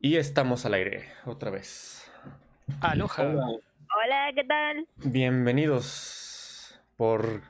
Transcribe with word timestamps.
Y 0.00 0.16
estamos 0.16 0.64
al 0.64 0.74
aire 0.74 1.08
otra 1.26 1.50
vez. 1.50 2.10
Aloha. 2.80 3.22
Hola. 3.22 3.46
Hola, 3.46 4.30
¿qué 4.34 4.44
tal? 4.44 4.86
Bienvenidos 4.96 6.80
por... 6.96 7.42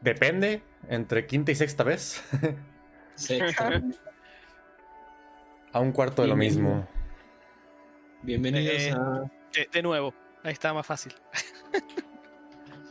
Depende, 0.00 0.62
entre 0.88 1.26
quinta 1.26 1.52
y 1.52 1.54
sexta 1.54 1.84
vez. 1.84 2.22
Sexta. 3.14 3.80
a 5.72 5.80
un 5.80 5.92
cuarto 5.92 6.22
de 6.22 6.28
lo 6.28 6.36
mismo. 6.36 6.86
Bienvenidos 8.22 8.82
Eh. 8.82 8.90
a. 8.90 9.30
De, 9.54 9.68
de 9.72 9.82
nuevo, 9.82 10.12
ahí 10.42 10.52
está 10.52 10.74
más 10.74 10.86
fácil. 10.86 11.14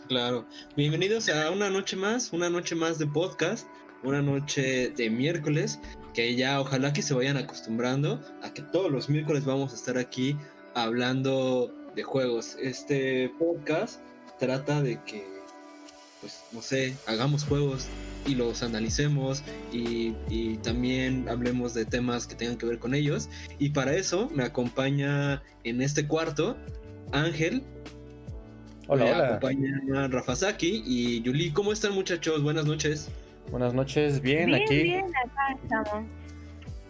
Claro. 0.08 0.48
Bienvenidos 0.78 1.28
a 1.30 1.52
una 1.52 1.70
noche 1.70 1.98
más, 1.98 2.32
una 2.32 2.50
noche 2.50 2.76
más 2.76 2.98
de 2.98 3.08
podcast, 3.08 3.68
una 4.04 4.21
noche 4.21 4.89
de 4.92 5.10
miércoles, 5.10 5.79
que 6.14 6.36
ya 6.36 6.60
ojalá 6.60 6.93
que 6.93 7.01
se 7.01 7.14
vayan 7.14 7.38
acostumbrando 7.38 8.20
a 8.43 8.54
que 8.54 8.61
todos 8.61 8.92
los 8.92 9.10
miércoles 9.10 9.46
vamos 9.46 9.71
a 9.71 9.75
estar 9.75 9.97
aquí 9.97 10.36
hablando 10.74 11.74
de 11.96 12.04
juegos. 12.04 12.57
Este 12.61 13.32
podcast 13.39 14.00
trata 14.39 14.82
de 14.82 15.01
que, 15.04 15.25
pues, 16.20 16.42
no 16.51 16.61
sé, 16.61 16.96
hagamos 17.07 17.43
juegos 17.43 17.87
y 18.25 18.36
los 18.36 18.64
analicemos 18.64 19.43
y, 19.71 20.14
y 20.29 20.57
también 20.57 21.28
hablemos 21.29 21.74
de 21.74 21.86
temas 21.86 22.28
que 22.28 22.36
tengan 22.36 22.57
que 22.57 22.65
ver 22.65 22.79
con 22.79 22.93
ellos. 22.93 23.29
Y 23.59 23.70
para 23.70 23.96
eso 23.96 24.29
me 24.34 24.43
acompaña 24.43 25.42
en 25.64 25.82
este 25.82 26.07
cuarto 26.07 26.57
Ángel, 27.12 27.64
Hola, 28.87 29.06
me 29.06 29.12
hola. 29.12 29.28
acompaña 29.28 30.07
Rafa 30.07 30.36
Saki 30.36 30.84
y 30.86 31.21
Yuli. 31.21 31.51
¿Cómo 31.51 31.71
están 31.71 31.93
muchachos? 31.93 32.42
Buenas 32.42 32.66
noches. 32.66 33.09
Buenas 33.50 33.73
noches, 33.73 34.22
bien, 34.22 34.47
bien, 34.52 34.61
aquí 34.61 34.83
bien, 34.83 35.05
acá 35.05 35.59
estamos. 35.61 36.06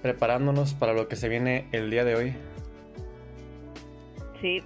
preparándonos 0.02 0.74
para 0.74 0.94
lo 0.94 1.08
que 1.08 1.16
se 1.16 1.30
viene 1.30 1.68
el 1.72 1.90
día 1.90 2.04
de 2.04 2.16
hoy. 2.16 2.34
Sí, 4.42 4.62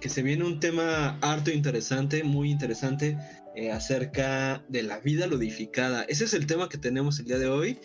Que 0.00 0.08
se 0.08 0.22
viene 0.22 0.44
un 0.44 0.60
tema 0.60 1.18
harto 1.20 1.50
interesante, 1.50 2.22
muy 2.22 2.50
interesante, 2.50 3.18
eh, 3.54 3.70
acerca 3.72 4.62
de 4.68 4.82
la 4.82 4.98
vida 5.00 5.26
ludificada. 5.26 6.04
Ese 6.04 6.24
es 6.24 6.34
el 6.34 6.46
tema 6.46 6.68
que 6.68 6.76
tenemos 6.78 7.18
el 7.18 7.26
día 7.26 7.38
de 7.38 7.48
hoy 7.48 7.78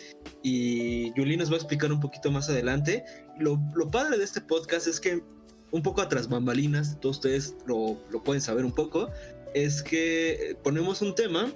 y 0.44 1.14
Yuli 1.14 1.38
nos 1.38 1.50
va 1.50 1.54
a 1.56 1.58
explicar 1.58 1.92
un 1.92 2.00
poquito 2.02 2.30
más 2.32 2.50
adelante. 2.50 3.04
Lo, 3.38 3.60
lo 3.74 3.90
padre 3.90 4.18
de 4.18 4.24
este 4.26 4.42
podcast 4.42 4.88
es 4.88 5.00
que 5.00 5.22
un 5.72 5.82
poco 5.82 6.02
atrás 6.02 6.28
bambalinas, 6.28 7.00
todos 7.00 7.18
ustedes 7.18 7.56
lo, 7.66 7.98
lo 8.10 8.22
pueden 8.22 8.42
saber 8.42 8.66
un 8.66 8.74
poco, 8.74 9.10
es 9.54 9.82
que 9.82 10.58
ponemos 10.64 11.02
un 11.02 11.16
tema 11.16 11.50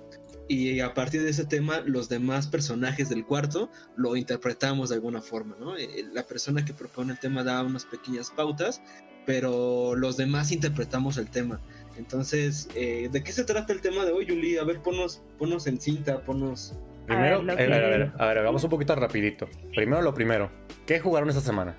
y 0.47 0.79
a 0.79 0.93
partir 0.93 1.23
de 1.23 1.29
ese 1.31 1.45
tema 1.45 1.79
los 1.85 2.07
demás 2.09 2.47
personajes 2.47 3.09
del 3.09 3.25
cuarto 3.25 3.69
lo 3.95 4.15
interpretamos 4.15 4.89
de 4.89 4.95
alguna 4.95 5.21
forma, 5.21 5.55
¿no? 5.59 5.75
Eh, 5.77 6.05
La 6.13 6.23
persona 6.23 6.63
que 6.63 6.73
propone 6.73 7.13
el 7.13 7.19
tema 7.19 7.43
da 7.43 7.63
unas 7.63 7.85
pequeñas 7.85 8.29
pautas, 8.31 8.81
pero 9.25 9.95
los 9.95 10.17
demás 10.17 10.51
interpretamos 10.51 11.17
el 11.17 11.29
tema. 11.29 11.59
Entonces, 11.97 12.69
eh, 12.75 13.09
¿de 13.11 13.23
qué 13.23 13.31
se 13.31 13.43
trata 13.43 13.73
el 13.73 13.81
tema 13.81 14.05
de 14.05 14.11
hoy, 14.11 14.25
Yuli? 14.25 14.57
A 14.57 14.63
ver, 14.63 14.81
ponnos, 14.81 15.21
ponnos 15.39 15.65
en 15.67 15.79
cinta, 15.81 16.19
ponnos... 16.21 16.75
Primero, 17.07 17.37
A 17.37 17.41
ver, 17.43 17.59
eh, 17.59 17.63
a 17.63 17.67
ver, 17.67 17.73
a 17.73 17.77
que- 17.91 17.97
ver, 17.97 18.11
a 18.17 18.25
ver, 18.27 18.37
hagamos 18.39 18.63
un 18.63 18.69
poquito 18.71 18.95
rapidito. 18.95 19.47
Primero 19.75 20.01
lo 20.01 20.13
primero. 20.13 20.49
¿Qué 20.87 20.99
jugaron 20.99 21.29
esta 21.29 21.41
semana? 21.41 21.75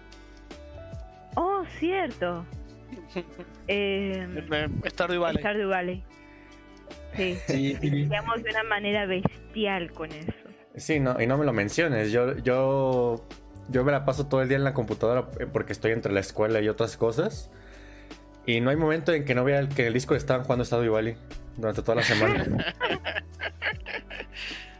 Oh, 1.36 1.64
cierto. 1.78 2.44
Eh, 3.68 4.24
Stardew 4.86 5.20
Valley. 5.20 5.40
Stardew 5.42 5.68
Valley. 5.68 6.04
Sí, 7.16 7.36
Sí, 7.46 7.74
digamos 7.80 8.42
de 8.42 8.50
una 8.50 8.62
manera 8.64 9.06
bestial 9.06 9.90
con 9.92 10.12
eso. 10.12 10.32
Sí, 10.76 11.00
no, 11.00 11.20
y 11.20 11.26
no 11.26 11.38
me 11.38 11.44
lo 11.46 11.52
menciones. 11.52 12.12
Yo, 12.12 12.36
yo, 12.38 13.26
yo 13.70 13.84
me 13.84 13.92
la 13.92 14.04
paso 14.04 14.26
todo 14.26 14.42
el 14.42 14.48
día 14.48 14.58
en 14.58 14.64
la 14.64 14.74
computadora 14.74 15.28
eh, 15.40 15.46
porque 15.50 15.72
estoy 15.72 15.92
entre 15.92 16.12
la 16.12 16.20
escuela 16.20 16.60
y 16.60 16.68
otras 16.68 16.96
cosas. 16.96 17.50
Y 18.44 18.60
no 18.60 18.70
hay 18.70 18.76
momento 18.76 19.12
en 19.12 19.24
que 19.24 19.34
no 19.34 19.42
vea 19.44 19.58
el- 19.58 19.68
que 19.68 19.86
el 19.86 19.92
disco 19.94 20.14
estaban 20.14 20.44
jugando 20.44 20.64
Stardew 20.64 20.92
Valley 20.92 21.16
durante 21.56 21.82
toda 21.82 21.96
la 21.96 22.02
semana. 22.02 22.44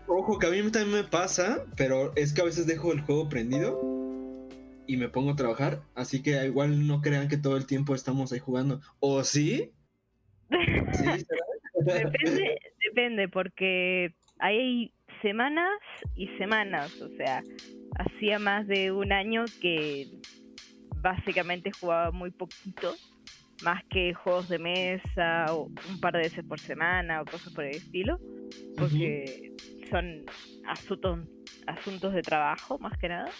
Ojo, 0.07 0.39
que 0.39 0.47
a 0.47 0.51
mí 0.51 0.59
también 0.71 0.93
me 0.93 1.05
pasa, 1.05 1.65
pero 1.77 2.13
es 2.15 2.33
que 2.33 2.43
a 2.43 2.45
veces 2.45 2.67
dejo 2.67 2.93
el 2.93 3.01
juego 3.01 3.29
prendido 3.29 3.81
y 4.87 4.97
me 4.99 5.09
pongo 5.09 5.33
a 5.33 5.37
trabajar, 5.37 5.81
así 5.97 6.23
que 6.23 6.45
igual 6.47 6.87
no 6.87 7.01
crean 7.01 7.27
que 7.27 7.37
todo 7.37 7.57
el 7.57 7.67
tiempo 7.67 7.93
estamos 7.95 8.33
ahí 8.33 8.39
jugando. 8.39 8.81
¿O 9.01 9.25
sí? 9.25 9.73
¿Sí? 10.93 11.05
¿será? 11.05 11.43
Depende, 11.87 12.59
depende, 12.89 13.29
porque 13.29 14.15
hay 14.39 14.93
semanas 15.23 15.79
y 16.15 16.29
semanas. 16.39 16.93
O 17.01 17.09
sea, 17.17 17.43
hacía 17.99 18.39
más 18.39 18.67
de 18.67 18.93
un 18.93 19.13
año 19.13 19.45
que 19.61 20.07
básicamente 21.01 21.71
jugaba 21.73 22.11
muy 22.11 22.31
poquito, 22.31 22.95
más 23.63 23.83
que 23.85 24.13
juegos 24.15 24.49
de 24.49 24.59
mesa 24.59 25.47
o 25.55 25.69
un 25.89 26.01
par 26.01 26.15
de 26.15 26.21
veces 26.21 26.45
por 26.45 26.61
semana 26.61 27.23
o 27.23 27.25
cosas 27.25 27.53
por 27.53 27.65
el 27.65 27.77
estilo, 27.77 28.19
porque 28.77 29.53
son 29.91 30.25
asuntos, 30.67 31.21
asuntos 31.67 32.13
de 32.13 32.23
trabajo 32.23 32.79
más 32.79 32.99
que 32.99 33.09
nada. 33.09 33.31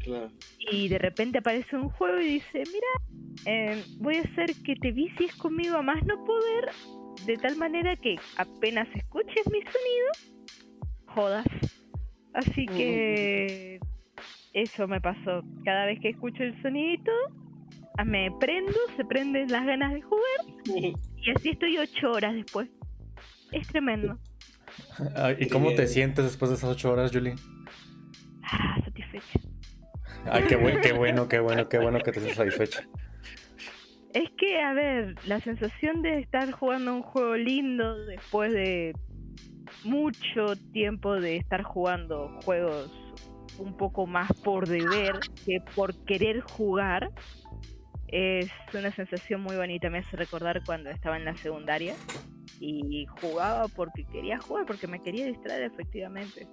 Claro. 0.00 0.30
Y 0.58 0.88
de 0.88 0.98
repente 0.98 1.38
aparece 1.38 1.76
un 1.76 1.88
juego 1.90 2.20
y 2.20 2.34
dice, 2.34 2.62
mira, 2.72 3.42
eh, 3.44 3.84
voy 3.98 4.16
a 4.16 4.22
hacer 4.22 4.54
que 4.64 4.76
te 4.76 4.92
vicies 4.92 5.34
conmigo 5.36 5.76
a 5.76 5.82
más 5.82 6.04
no 6.04 6.24
poder, 6.24 6.70
de 7.24 7.36
tal 7.38 7.56
manera 7.56 7.96
que 7.96 8.16
apenas 8.36 8.88
escuches 8.94 9.46
mi 9.50 9.60
sonido, 9.62 10.52
jodas. 11.06 11.46
Así 12.34 12.66
que 12.66 13.80
eso 14.52 14.86
me 14.86 15.00
pasó. 15.00 15.42
Cada 15.64 15.86
vez 15.86 15.98
que 16.00 16.10
escucho 16.10 16.42
el 16.42 16.60
sonidito, 16.62 17.10
ah, 17.96 18.04
me 18.04 18.30
prendo, 18.38 18.78
se 18.96 19.04
prenden 19.04 19.50
las 19.50 19.64
ganas 19.64 19.92
de 19.94 20.02
jugar 20.02 20.40
y 20.76 21.30
así 21.30 21.50
estoy 21.50 21.78
ocho 21.78 22.12
horas 22.12 22.34
después. 22.34 22.68
Es 23.52 23.66
tremendo. 23.68 24.18
Ah, 25.14 25.32
¿Y 25.38 25.48
cómo 25.48 25.72
te 25.74 25.86
sientes 25.86 26.24
después 26.24 26.50
de 26.50 26.56
esas 26.56 26.70
ocho 26.70 26.92
horas, 26.92 27.10
Julie? 27.12 27.34
Ah, 28.42 28.78
satisfecha. 28.84 29.40
Ay, 30.30 30.44
qué, 30.44 30.56
buen- 30.56 30.80
qué 30.80 30.92
bueno, 30.96 31.28
qué 31.28 31.38
bueno, 31.40 31.68
qué 31.68 31.78
bueno 31.78 31.98
que 32.02 32.12
te 32.12 32.18
estés 32.20 32.34
satisfecha. 32.34 32.86
Es 34.14 34.30
que, 34.38 34.60
a 34.60 34.72
ver, 34.72 35.14
la 35.26 35.40
sensación 35.40 36.02
de 36.02 36.20
estar 36.20 36.50
jugando 36.52 36.94
un 36.94 37.02
juego 37.02 37.36
lindo 37.36 37.96
después 38.06 38.52
de 38.52 38.94
mucho 39.84 40.56
tiempo 40.72 41.14
de 41.14 41.36
estar 41.36 41.62
jugando 41.62 42.38
juegos 42.44 42.90
un 43.58 43.76
poco 43.76 44.06
más 44.06 44.32
por 44.44 44.66
deber 44.68 45.18
que 45.44 45.60
por 45.74 45.94
querer 46.04 46.40
jugar 46.40 47.10
es 48.08 48.50
una 48.74 48.94
sensación 48.94 49.40
muy 49.40 49.56
bonita. 49.56 49.90
Me 49.90 49.98
hace 49.98 50.16
recordar 50.16 50.62
cuando 50.64 50.90
estaba 50.90 51.16
en 51.16 51.24
la 51.24 51.36
secundaria 51.36 51.94
y 52.60 53.06
jugaba 53.20 53.68
porque 53.68 54.04
quería 54.04 54.38
jugar, 54.38 54.66
porque 54.66 54.86
me 54.86 55.00
quería 55.02 55.26
distraer 55.26 55.62
efectivamente. 55.62 56.46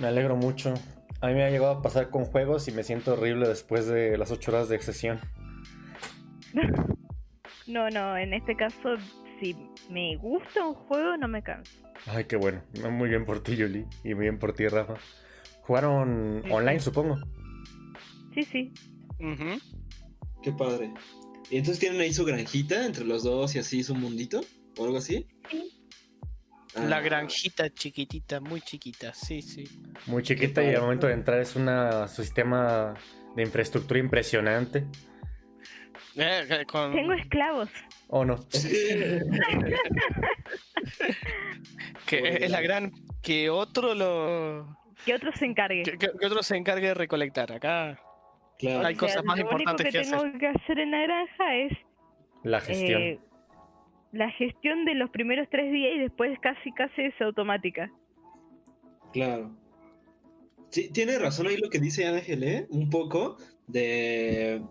Me 0.00 0.08
alegro 0.08 0.36
mucho. 0.36 0.74
A 1.20 1.28
mí 1.28 1.34
me 1.34 1.44
ha 1.44 1.50
llegado 1.50 1.72
a 1.72 1.82
pasar 1.82 2.10
con 2.10 2.24
juegos 2.24 2.68
y 2.68 2.72
me 2.72 2.82
siento 2.82 3.12
horrible 3.12 3.48
después 3.48 3.86
de 3.86 4.18
las 4.18 4.30
ocho 4.30 4.50
horas 4.50 4.68
de 4.68 4.80
sesión. 4.80 5.20
No, 7.66 7.88
no, 7.88 8.16
en 8.18 8.34
este 8.34 8.56
caso, 8.56 8.96
si 9.40 9.56
me 9.90 10.16
gusta 10.16 10.66
un 10.66 10.74
juego, 10.74 11.16
no 11.16 11.28
me 11.28 11.42
canso. 11.42 11.72
Ay, 12.06 12.24
qué 12.24 12.36
bueno. 12.36 12.62
Muy 12.90 13.08
bien 13.08 13.24
por 13.24 13.42
ti, 13.42 13.56
Julie. 13.56 13.86
Y 14.02 14.14
muy 14.14 14.24
bien 14.24 14.38
por 14.38 14.52
ti, 14.52 14.68
Rafa. 14.68 14.94
¿Jugaron 15.62 16.42
Sí. 16.44 16.50
online, 16.50 16.80
supongo? 16.80 17.16
Sí, 18.34 18.42
sí. 18.42 18.72
Qué 20.42 20.52
padre. 20.52 20.92
¿Y 21.50 21.56
entonces 21.56 21.78
tienen 21.80 22.00
ahí 22.02 22.12
su 22.12 22.24
granjita 22.26 22.84
entre 22.84 23.04
los 23.06 23.22
dos 23.24 23.54
y 23.54 23.60
así 23.60 23.82
su 23.82 23.94
mundito? 23.94 24.42
¿O 24.78 24.84
algo 24.84 24.98
así? 24.98 25.26
Sí. 25.50 25.72
La 26.86 26.96
Ah, 26.96 27.00
granjita 27.00 27.70
chiquitita, 27.72 28.40
muy 28.40 28.60
chiquita, 28.60 29.14
sí, 29.14 29.40
sí. 29.40 29.64
Muy 30.06 30.22
chiquita 30.22 30.62
y 30.62 30.74
al 30.74 30.82
momento 30.82 31.06
de 31.06 31.14
entrar 31.14 31.40
es 31.40 31.56
un 31.56 31.66
sistema 32.08 32.94
de 33.36 33.42
infraestructura 33.42 34.00
impresionante. 34.00 34.84
Eh, 36.16 36.46
eh, 36.50 36.64
con- 36.66 36.92
Tengo 36.92 37.12
esclavos. 37.12 37.70
¿O 38.08 38.24
no? 38.24 38.36
que 42.06 42.44
es 42.44 42.50
la 42.50 42.60
gran 42.60 42.92
que 43.22 43.50
otro 43.50 43.94
lo 43.94 44.76
Que 45.04 45.14
otro 45.14 45.30
se 45.36 45.46
encargue. 45.46 45.82
que, 45.82 45.98
que- 45.98 46.10
que 46.18 46.26
otro 46.26 46.42
se 46.42 46.56
encargue 46.56 46.88
de 46.88 46.94
recolectar. 46.94 47.52
Acá 47.52 47.98
Claro. 48.58 48.86
hay 48.86 48.94
cosas 48.94 49.24
más 49.24 49.36
lo 49.36 49.42
importantes 49.42 49.86
único 49.86 49.98
que 49.98 50.04
que 50.04 50.10
tengo 50.28 50.38
que 50.38 50.46
hacer 50.46 50.78
en 50.78 50.90
la 50.92 51.02
granja 51.02 51.56
es 51.56 51.72
La 52.44 52.60
gestión. 52.60 53.02
eh, 53.02 53.18
la 54.12 54.30
gestión 54.30 54.84
de 54.84 54.94
los 54.94 55.10
primeros 55.10 55.48
tres 55.50 55.72
días 55.72 55.92
y 55.96 55.98
después 55.98 56.38
casi 56.40 56.70
casi 56.72 57.02
es 57.02 57.20
automática. 57.20 57.90
Claro. 59.12 59.50
Sí, 60.70 60.88
tiene 60.92 61.18
razón 61.18 61.48
ahí 61.48 61.56
lo 61.56 61.68
que 61.68 61.80
dice 61.80 62.06
Ángel, 62.06 62.44
¿eh? 62.44 62.66
Un 62.70 62.90
poco 62.90 63.36
de... 63.66 64.62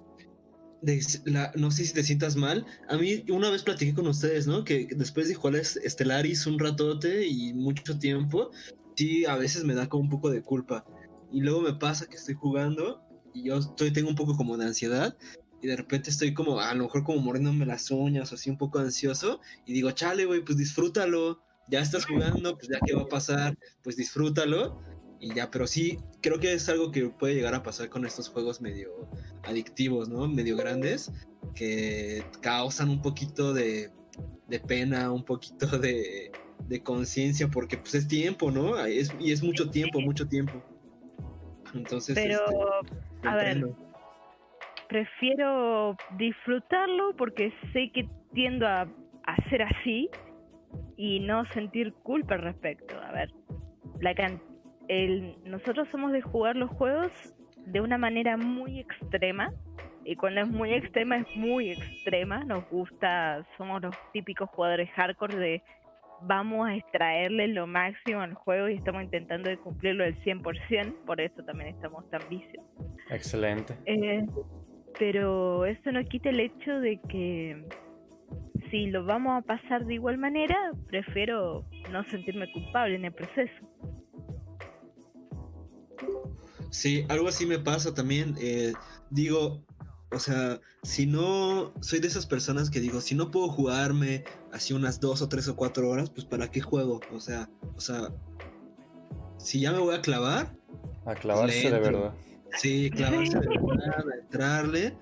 de 0.83 1.01
la- 1.25 1.51
no 1.55 1.71
sé 1.71 1.85
si 1.85 1.93
te 1.93 2.03
sientas 2.03 2.35
mal. 2.35 2.65
A 2.87 2.97
mí 2.97 3.23
una 3.29 3.49
vez 3.49 3.63
platiqué 3.63 3.93
con 3.93 4.07
ustedes, 4.07 4.47
¿no? 4.47 4.63
Que 4.63 4.87
después 4.91 5.27
de 5.27 5.35
jugar 5.35 5.55
es- 5.55 5.79
Stellaris 5.85 6.45
un 6.45 6.59
ratote 6.59 7.25
y 7.27 7.53
mucho 7.53 7.97
tiempo, 7.97 8.51
sí, 8.95 9.25
a 9.25 9.35
veces 9.37 9.63
me 9.63 9.75
da 9.75 9.87
como 9.87 10.03
un 10.03 10.09
poco 10.09 10.29
de 10.29 10.41
culpa. 10.43 10.85
Y 11.31 11.41
luego 11.41 11.61
me 11.61 11.73
pasa 11.73 12.05
que 12.07 12.17
estoy 12.17 12.35
jugando 12.35 13.01
y 13.33 13.45
yo 13.45 13.57
estoy, 13.59 13.91
tengo 13.91 14.09
un 14.09 14.15
poco 14.15 14.35
como 14.37 14.57
de 14.57 14.65
ansiedad 14.65 15.17
y 15.61 15.67
de 15.67 15.75
repente 15.77 16.09
estoy 16.09 16.33
como, 16.33 16.59
a 16.59 16.73
lo 16.73 16.83
mejor 16.83 17.03
como 17.03 17.21
mordiéndome 17.21 17.65
las 17.65 17.89
uñas 17.89 18.31
o 18.31 18.35
así 18.35 18.49
un 18.49 18.57
poco 18.57 18.79
ansioso 18.79 19.39
y 19.65 19.73
digo, 19.73 19.91
chale, 19.91 20.25
güey, 20.25 20.43
pues 20.43 20.57
disfrútalo, 20.57 21.41
ya 21.67 21.79
estás 21.79 22.05
jugando, 22.05 22.57
pues 22.57 22.67
ya 22.71 22.79
qué 22.85 22.93
va 22.93 23.03
a 23.03 23.07
pasar, 23.07 23.57
pues 23.81 23.95
disfrútalo 23.95 24.77
y 25.23 25.33
ya, 25.33 25.49
pero 25.49 25.67
sí, 25.67 25.99
creo 26.21 26.37
que 26.37 26.51
es 26.51 26.67
algo 26.67 26.91
que 26.91 27.07
puede 27.07 27.33
llegar 27.35 27.55
a 27.55 27.63
pasar 27.63 27.87
con 27.87 28.05
estos 28.05 28.27
juegos 28.27 28.59
medio 28.59 29.07
adictivos, 29.45 30.09
¿no? 30.09 30.27
Medio 30.27 30.57
grandes, 30.57 31.11
que 31.55 32.25
causan 32.41 32.89
un 32.89 33.01
poquito 33.01 33.53
de, 33.53 33.89
de 34.47 34.59
pena, 34.59 35.13
un 35.13 35.23
poquito 35.23 35.65
de, 35.79 36.29
de 36.67 36.83
conciencia, 36.83 37.47
porque 37.47 37.77
pues 37.77 37.95
es 37.95 38.07
tiempo, 38.09 38.51
¿no? 38.51 38.77
Es, 38.85 39.15
y 39.17 39.31
es 39.31 39.41
mucho 39.41 39.69
tiempo, 39.69 40.01
mucho 40.01 40.27
tiempo. 40.27 40.61
Entonces, 41.73 42.15
Pero, 42.15 42.37
este, 42.45 43.27
a 43.29 43.35
ver, 43.37 43.65
prefiero 44.89 45.95
disfrutarlo 46.17 47.15
porque 47.17 47.53
sé 47.71 47.89
que 47.93 48.09
tiendo 48.33 48.67
a, 48.67 48.81
a 48.81 49.49
ser 49.49 49.61
así 49.61 50.09
y 50.97 51.21
no 51.21 51.45
sentir 51.53 51.93
culpa 52.03 52.35
al 52.35 52.41
respecto. 52.41 52.99
A 52.99 53.13
ver, 53.13 53.31
la 54.01 54.13
can- 54.13 54.41
el, 54.87 55.35
nosotros 55.45 55.87
somos 55.91 56.11
de 56.11 56.21
jugar 56.21 56.55
los 56.55 56.69
juegos 56.69 57.11
de 57.65 57.81
una 57.81 57.97
manera 57.97 58.37
muy 58.37 58.79
extrema. 58.79 59.53
Y 60.05 60.15
cuando 60.15 60.41
es 60.41 60.49
muy 60.49 60.73
extrema, 60.73 61.17
es 61.17 61.35
muy 61.35 61.71
extrema. 61.71 62.43
Nos 62.43 62.69
gusta, 62.69 63.45
somos 63.57 63.81
los 63.81 63.95
típicos 64.11 64.49
jugadores 64.49 64.89
hardcore 64.91 65.35
de 65.37 65.63
vamos 66.25 66.67
a 66.67 66.75
extraerle 66.75 67.47
lo 67.47 67.67
máximo 67.67 68.21
al 68.21 68.33
juego 68.33 68.69
y 68.69 68.75
estamos 68.75 69.03
intentando 69.03 69.49
de 69.49 69.57
cumplirlo 69.57 70.03
al 70.03 70.15
100%. 70.23 71.05
Por 71.05 71.21
eso 71.21 71.43
también 71.43 71.69
estamos 71.69 72.09
tan 72.09 72.21
vicios. 72.29 72.65
Excelente. 73.09 73.75
Eh, 73.85 74.25
pero 74.99 75.65
eso 75.65 75.91
no 75.91 76.03
quita 76.03 76.29
el 76.29 76.39
hecho 76.39 76.79
de 76.79 76.99
que 77.09 77.65
si 78.69 78.87
lo 78.87 79.05
vamos 79.05 79.41
a 79.41 79.45
pasar 79.45 79.85
de 79.85 79.95
igual 79.95 80.17
manera, 80.17 80.55
prefiero 80.87 81.65
no 81.91 82.03
sentirme 82.05 82.51
culpable 82.51 82.95
en 82.95 83.05
el 83.05 83.13
proceso. 83.13 83.53
Sí, 86.69 87.05
algo 87.09 87.27
así 87.27 87.45
me 87.45 87.59
pasa 87.59 87.93
también. 87.93 88.35
eh, 88.39 88.73
digo, 89.09 89.63
o 90.11 90.19
sea, 90.19 90.59
si 90.83 91.05
no, 91.05 91.73
soy 91.81 91.99
de 91.99 92.07
esas 92.07 92.25
personas 92.25 92.69
que 92.69 92.79
digo, 92.79 93.01
si 93.01 93.15
no 93.15 93.31
puedo 93.31 93.47
jugarme 93.49 94.23
así 94.51 94.73
unas 94.73 94.99
dos 94.99 95.21
o 95.21 95.29
tres 95.29 95.47
o 95.47 95.55
cuatro 95.55 95.89
horas, 95.89 96.09
pues 96.09 96.25
¿para 96.25 96.49
qué 96.49 96.61
juego? 96.61 96.99
O 97.11 97.19
sea, 97.19 97.49
o 97.75 97.79
sea, 97.79 98.13
si 99.37 99.59
ya 99.61 99.71
me 99.71 99.79
voy 99.79 99.95
a 99.95 100.01
clavar, 100.01 100.55
A 101.05 101.15
clavarse 101.15 101.69
de 101.69 101.79
verdad. 101.79 102.13
sí, 102.59 102.89
clavarse 102.91 103.39
de 103.39 103.47
verdad, 103.47 104.05
a 104.13 104.19
entrarle. 104.23 104.97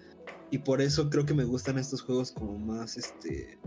Y 0.49 0.57
por 0.57 0.81
eso 0.81 1.09
creo 1.09 1.25
que 1.25 1.33
me 1.33 1.45
gustan 1.45 1.77
estos 1.77 2.01
juegos 2.01 2.31
como 2.33 2.57
más, 2.57 2.97
este, 2.97 3.57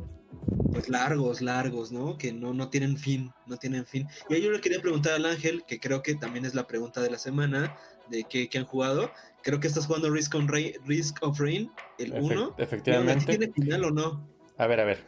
pues 0.73 0.89
largos, 0.89 1.41
largos, 1.41 1.93
¿no? 1.93 2.17
Que 2.19 2.33
no, 2.33 2.53
no 2.53 2.69
tienen 2.71 2.97
fin, 2.97 3.31
no 3.47 3.57
tienen 3.57 3.85
fin. 3.87 4.07
Y 4.29 4.35
ahí 4.35 4.43
yo 4.43 4.51
le 4.51 4.61
quería 4.61 4.81
preguntar 4.81 5.15
al 5.15 5.27
Ángel, 5.27 5.65
que 5.67 5.79
creo 5.81 6.03
que 6.03 6.15
también 6.15 6.45
es 6.45 6.55
la 6.55 6.67
pregunta 6.67 7.01
de 7.01 7.11
la 7.11 7.19
semana, 7.19 7.77
de 8.11 8.25
qué, 8.25 8.49
qué 8.49 8.59
han 8.59 8.65
jugado. 8.65 9.11
Creo 9.43 9.61
que 9.61 9.67
estás 9.69 9.87
jugando 9.87 10.11
Risk, 10.11 10.35
on 10.35 10.49
Rain, 10.49 10.73
Risk 10.87 11.23
of 11.23 11.39
Rain, 11.39 11.71
el 11.99 12.13
Efe- 12.15 12.23
1. 12.23 12.55
efectivamente. 12.59 13.37
¿Tiene 13.37 13.53
final 13.53 13.85
o 13.85 13.91
no? 13.91 14.29
A 14.59 14.67
ver, 14.67 14.81
a 14.81 14.85
ver. 14.85 14.99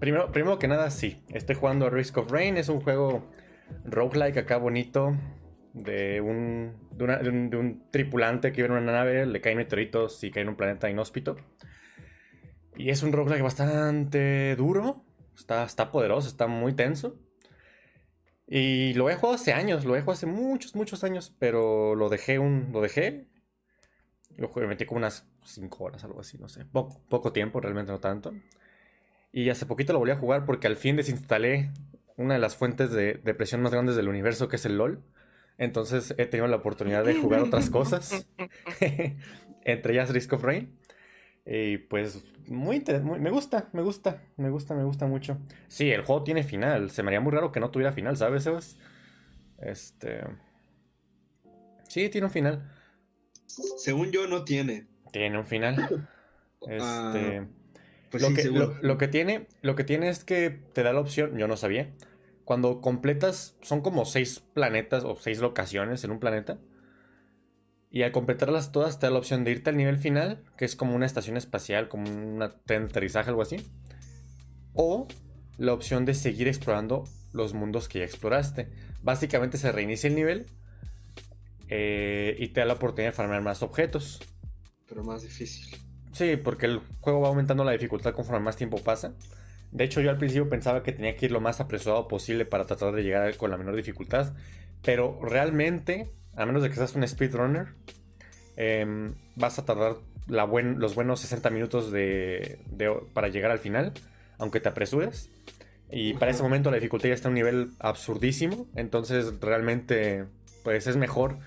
Primero, 0.00 0.30
primero 0.32 0.58
que 0.58 0.68
nada, 0.68 0.90
sí. 0.90 1.22
Estoy 1.30 1.54
jugando 1.56 1.88
Risk 1.88 2.18
of 2.18 2.30
Rain. 2.30 2.56
Es 2.56 2.68
un 2.68 2.80
juego 2.80 3.30
roguelike 3.84 4.38
acá 4.38 4.56
bonito. 4.58 5.16
De 5.72 6.20
un, 6.22 6.72
de, 6.92 7.04
una- 7.04 7.18
de 7.18 7.28
un, 7.28 7.50
de 7.50 7.56
un 7.58 7.82
tripulante 7.90 8.50
que 8.50 8.62
vive 8.62 8.74
en 8.74 8.82
una 8.82 8.92
nave, 8.92 9.26
le 9.26 9.40
caen 9.42 9.58
meteoritos 9.58 10.22
y 10.24 10.30
cae 10.30 10.42
en 10.42 10.48
un 10.48 10.56
planeta 10.56 10.88
inhóspito. 10.88 11.36
Y 12.76 12.90
es 12.90 13.02
un 13.02 13.12
roguelike 13.12 13.42
bastante 13.42 14.54
duro. 14.56 15.04
Está, 15.36 15.64
está 15.64 15.90
poderoso, 15.90 16.28
está 16.28 16.46
muy 16.46 16.74
tenso. 16.74 17.18
Y 18.46 18.94
lo 18.94 19.10
he 19.10 19.16
jugado 19.16 19.34
hace 19.34 19.52
años, 19.52 19.84
lo 19.84 19.96
he 19.96 20.00
jugado 20.00 20.12
hace 20.12 20.26
muchos, 20.26 20.74
muchos 20.74 21.04
años. 21.04 21.34
Pero 21.38 21.94
lo 21.94 22.08
dejé 22.08 22.38
un. 22.38 22.70
Lo 22.72 22.80
dejé. 22.80 23.28
Lo 24.36 24.48
jugué, 24.48 24.66
metí 24.66 24.84
como 24.84 24.98
unas 24.98 25.26
5 25.44 25.84
horas, 25.84 26.04
algo 26.04 26.20
así, 26.20 26.36
no 26.38 26.48
sé. 26.48 26.64
Poco, 26.66 27.00
poco 27.08 27.32
tiempo, 27.32 27.60
realmente 27.60 27.90
no 27.90 28.00
tanto. 28.00 28.34
Y 29.32 29.48
hace 29.48 29.66
poquito 29.66 29.92
lo 29.92 29.98
volví 29.98 30.12
a 30.12 30.16
jugar 30.16 30.44
porque 30.44 30.66
al 30.66 30.76
fin 30.76 30.96
desinstalé 30.96 31.70
una 32.16 32.34
de 32.34 32.40
las 32.40 32.56
fuentes 32.56 32.90
de, 32.90 33.14
de 33.14 33.34
presión 33.34 33.62
más 33.62 33.72
grandes 33.72 33.96
del 33.96 34.08
universo, 34.08 34.48
que 34.48 34.56
es 34.56 34.66
el 34.66 34.76
LOL. 34.76 35.02
Entonces 35.58 36.14
he 36.18 36.26
tenido 36.26 36.46
la 36.48 36.56
oportunidad 36.56 37.04
de 37.04 37.14
jugar 37.14 37.40
otras 37.40 37.70
cosas, 37.70 38.28
entre 39.64 39.94
ellas 39.94 40.10
Risk 40.10 40.34
of 40.34 40.42
Rain. 40.42 40.78
Y 41.46 41.78
pues 41.78 42.22
muy, 42.48 42.82
muy- 43.02 43.20
me 43.20 43.30
gusta, 43.30 43.68
me 43.72 43.82
gusta, 43.82 44.22
me 44.36 44.50
gusta, 44.50 44.74
me 44.74 44.84
gusta 44.84 45.06
mucho. 45.06 45.38
Sí, 45.68 45.90
el 45.90 46.02
juego 46.02 46.24
tiene 46.24 46.42
final. 46.42 46.90
Se 46.90 47.02
me 47.02 47.08
haría 47.08 47.20
muy 47.20 47.32
raro 47.32 47.52
que 47.52 47.60
no 47.60 47.70
tuviera 47.70 47.92
final, 47.92 48.16
¿sabes, 48.16 48.42
Sebas? 48.44 48.76
Este... 49.58 50.22
Sí, 51.88 52.08
tiene 52.08 52.26
un 52.26 52.32
final. 52.32 52.62
Según 53.78 54.10
yo, 54.12 54.26
no 54.26 54.44
tiene. 54.44 54.86
Tiene 55.12 55.38
un 55.38 55.46
final. 55.46 55.76
Ah, 56.68 56.72
Este... 56.76 57.48
pues 58.10 58.22
lo, 58.22 58.28
sí, 58.28 58.34
que, 58.34 58.44
lo 58.82 58.98
que 58.98 59.08
tiene, 59.08 59.46
lo 59.62 59.76
que 59.76 59.84
tiene 59.84 60.08
es 60.08 60.24
que 60.24 60.50
te 60.50 60.82
da 60.82 60.92
la 60.92 61.00
opción, 61.00 61.36
yo 61.38 61.48
no 61.48 61.56
sabía, 61.56 61.92
cuando 62.44 62.80
completas, 62.80 63.56
son 63.62 63.82
como 63.82 64.04
seis 64.04 64.40
planetas 64.54 65.04
o 65.04 65.16
seis 65.16 65.40
locaciones 65.40 66.04
en 66.04 66.10
un 66.10 66.20
planeta, 66.20 66.58
y 67.96 68.02
al 68.02 68.12
completarlas 68.12 68.72
todas 68.72 68.98
te 68.98 69.06
da 69.06 69.10
la 69.10 69.18
opción 69.18 69.42
de 69.42 69.52
irte 69.52 69.70
al 69.70 69.78
nivel 69.78 69.96
final, 69.96 70.44
que 70.58 70.66
es 70.66 70.76
como 70.76 70.94
una 70.94 71.06
estación 71.06 71.38
espacial, 71.38 71.88
como 71.88 72.10
un 72.10 72.42
aterrizaje, 72.42 73.30
algo 73.30 73.40
así, 73.40 73.56
o 74.74 75.08
la 75.56 75.72
opción 75.72 76.04
de 76.04 76.12
seguir 76.12 76.46
explorando 76.46 77.04
los 77.32 77.54
mundos 77.54 77.88
que 77.88 78.00
ya 78.00 78.04
exploraste. 78.04 78.68
Básicamente 79.00 79.56
se 79.56 79.72
reinicia 79.72 80.08
el 80.08 80.14
nivel 80.14 80.44
eh, 81.68 82.36
y 82.38 82.48
te 82.48 82.60
da 82.60 82.66
la 82.66 82.74
oportunidad 82.74 83.12
de 83.12 83.16
farmear 83.16 83.40
más 83.40 83.62
objetos. 83.62 84.20
Pero 84.86 85.02
más 85.02 85.22
difícil. 85.22 85.74
Sí, 86.12 86.36
porque 86.36 86.66
el 86.66 86.82
juego 87.00 87.22
va 87.22 87.28
aumentando 87.28 87.64
la 87.64 87.72
dificultad 87.72 88.12
conforme 88.12 88.44
más 88.44 88.56
tiempo 88.56 88.76
pasa. 88.76 89.14
De 89.72 89.84
hecho, 89.84 90.02
yo 90.02 90.10
al 90.10 90.18
principio 90.18 90.50
pensaba 90.50 90.82
que 90.82 90.92
tenía 90.92 91.16
que 91.16 91.24
ir 91.24 91.32
lo 91.32 91.40
más 91.40 91.60
apresurado 91.60 92.08
posible 92.08 92.44
para 92.44 92.66
tratar 92.66 92.94
de 92.94 93.04
llegar 93.04 93.34
con 93.38 93.50
la 93.50 93.56
menor 93.56 93.74
dificultad. 93.74 94.34
Pero 94.82 95.18
realmente, 95.22 96.12
a 96.34 96.44
menos 96.44 96.62
de 96.62 96.68
que 96.68 96.76
seas 96.76 96.94
un 96.94 97.08
speedrunner, 97.08 97.74
em, 98.56 99.14
vas 99.36 99.58
a 99.58 99.64
tardar 99.64 99.96
la 100.28 100.44
buen- 100.44 100.78
los 100.80 100.94
buenos 100.94 101.20
60 101.20 101.50
minutos 101.50 101.92
de, 101.92 102.58
de- 102.66 103.00
para 103.12 103.28
llegar 103.28 103.50
al 103.50 103.58
final, 103.58 103.92
aunque 104.38 104.60
te 104.60 104.68
apresures. 104.68 105.30
Y 105.90 106.14
para 106.14 106.32
ese 106.32 106.42
momento 106.42 106.70
la 106.70 106.76
dificultad 106.78 107.08
ya 107.08 107.14
está 107.14 107.28
a 107.28 107.30
un 107.30 107.34
nivel 107.36 107.70
absurdísimo. 107.78 108.66
Entonces, 108.74 109.40
realmente, 109.40 110.24
pues 110.64 110.86
es 110.88 110.96
mejor 110.96 111.38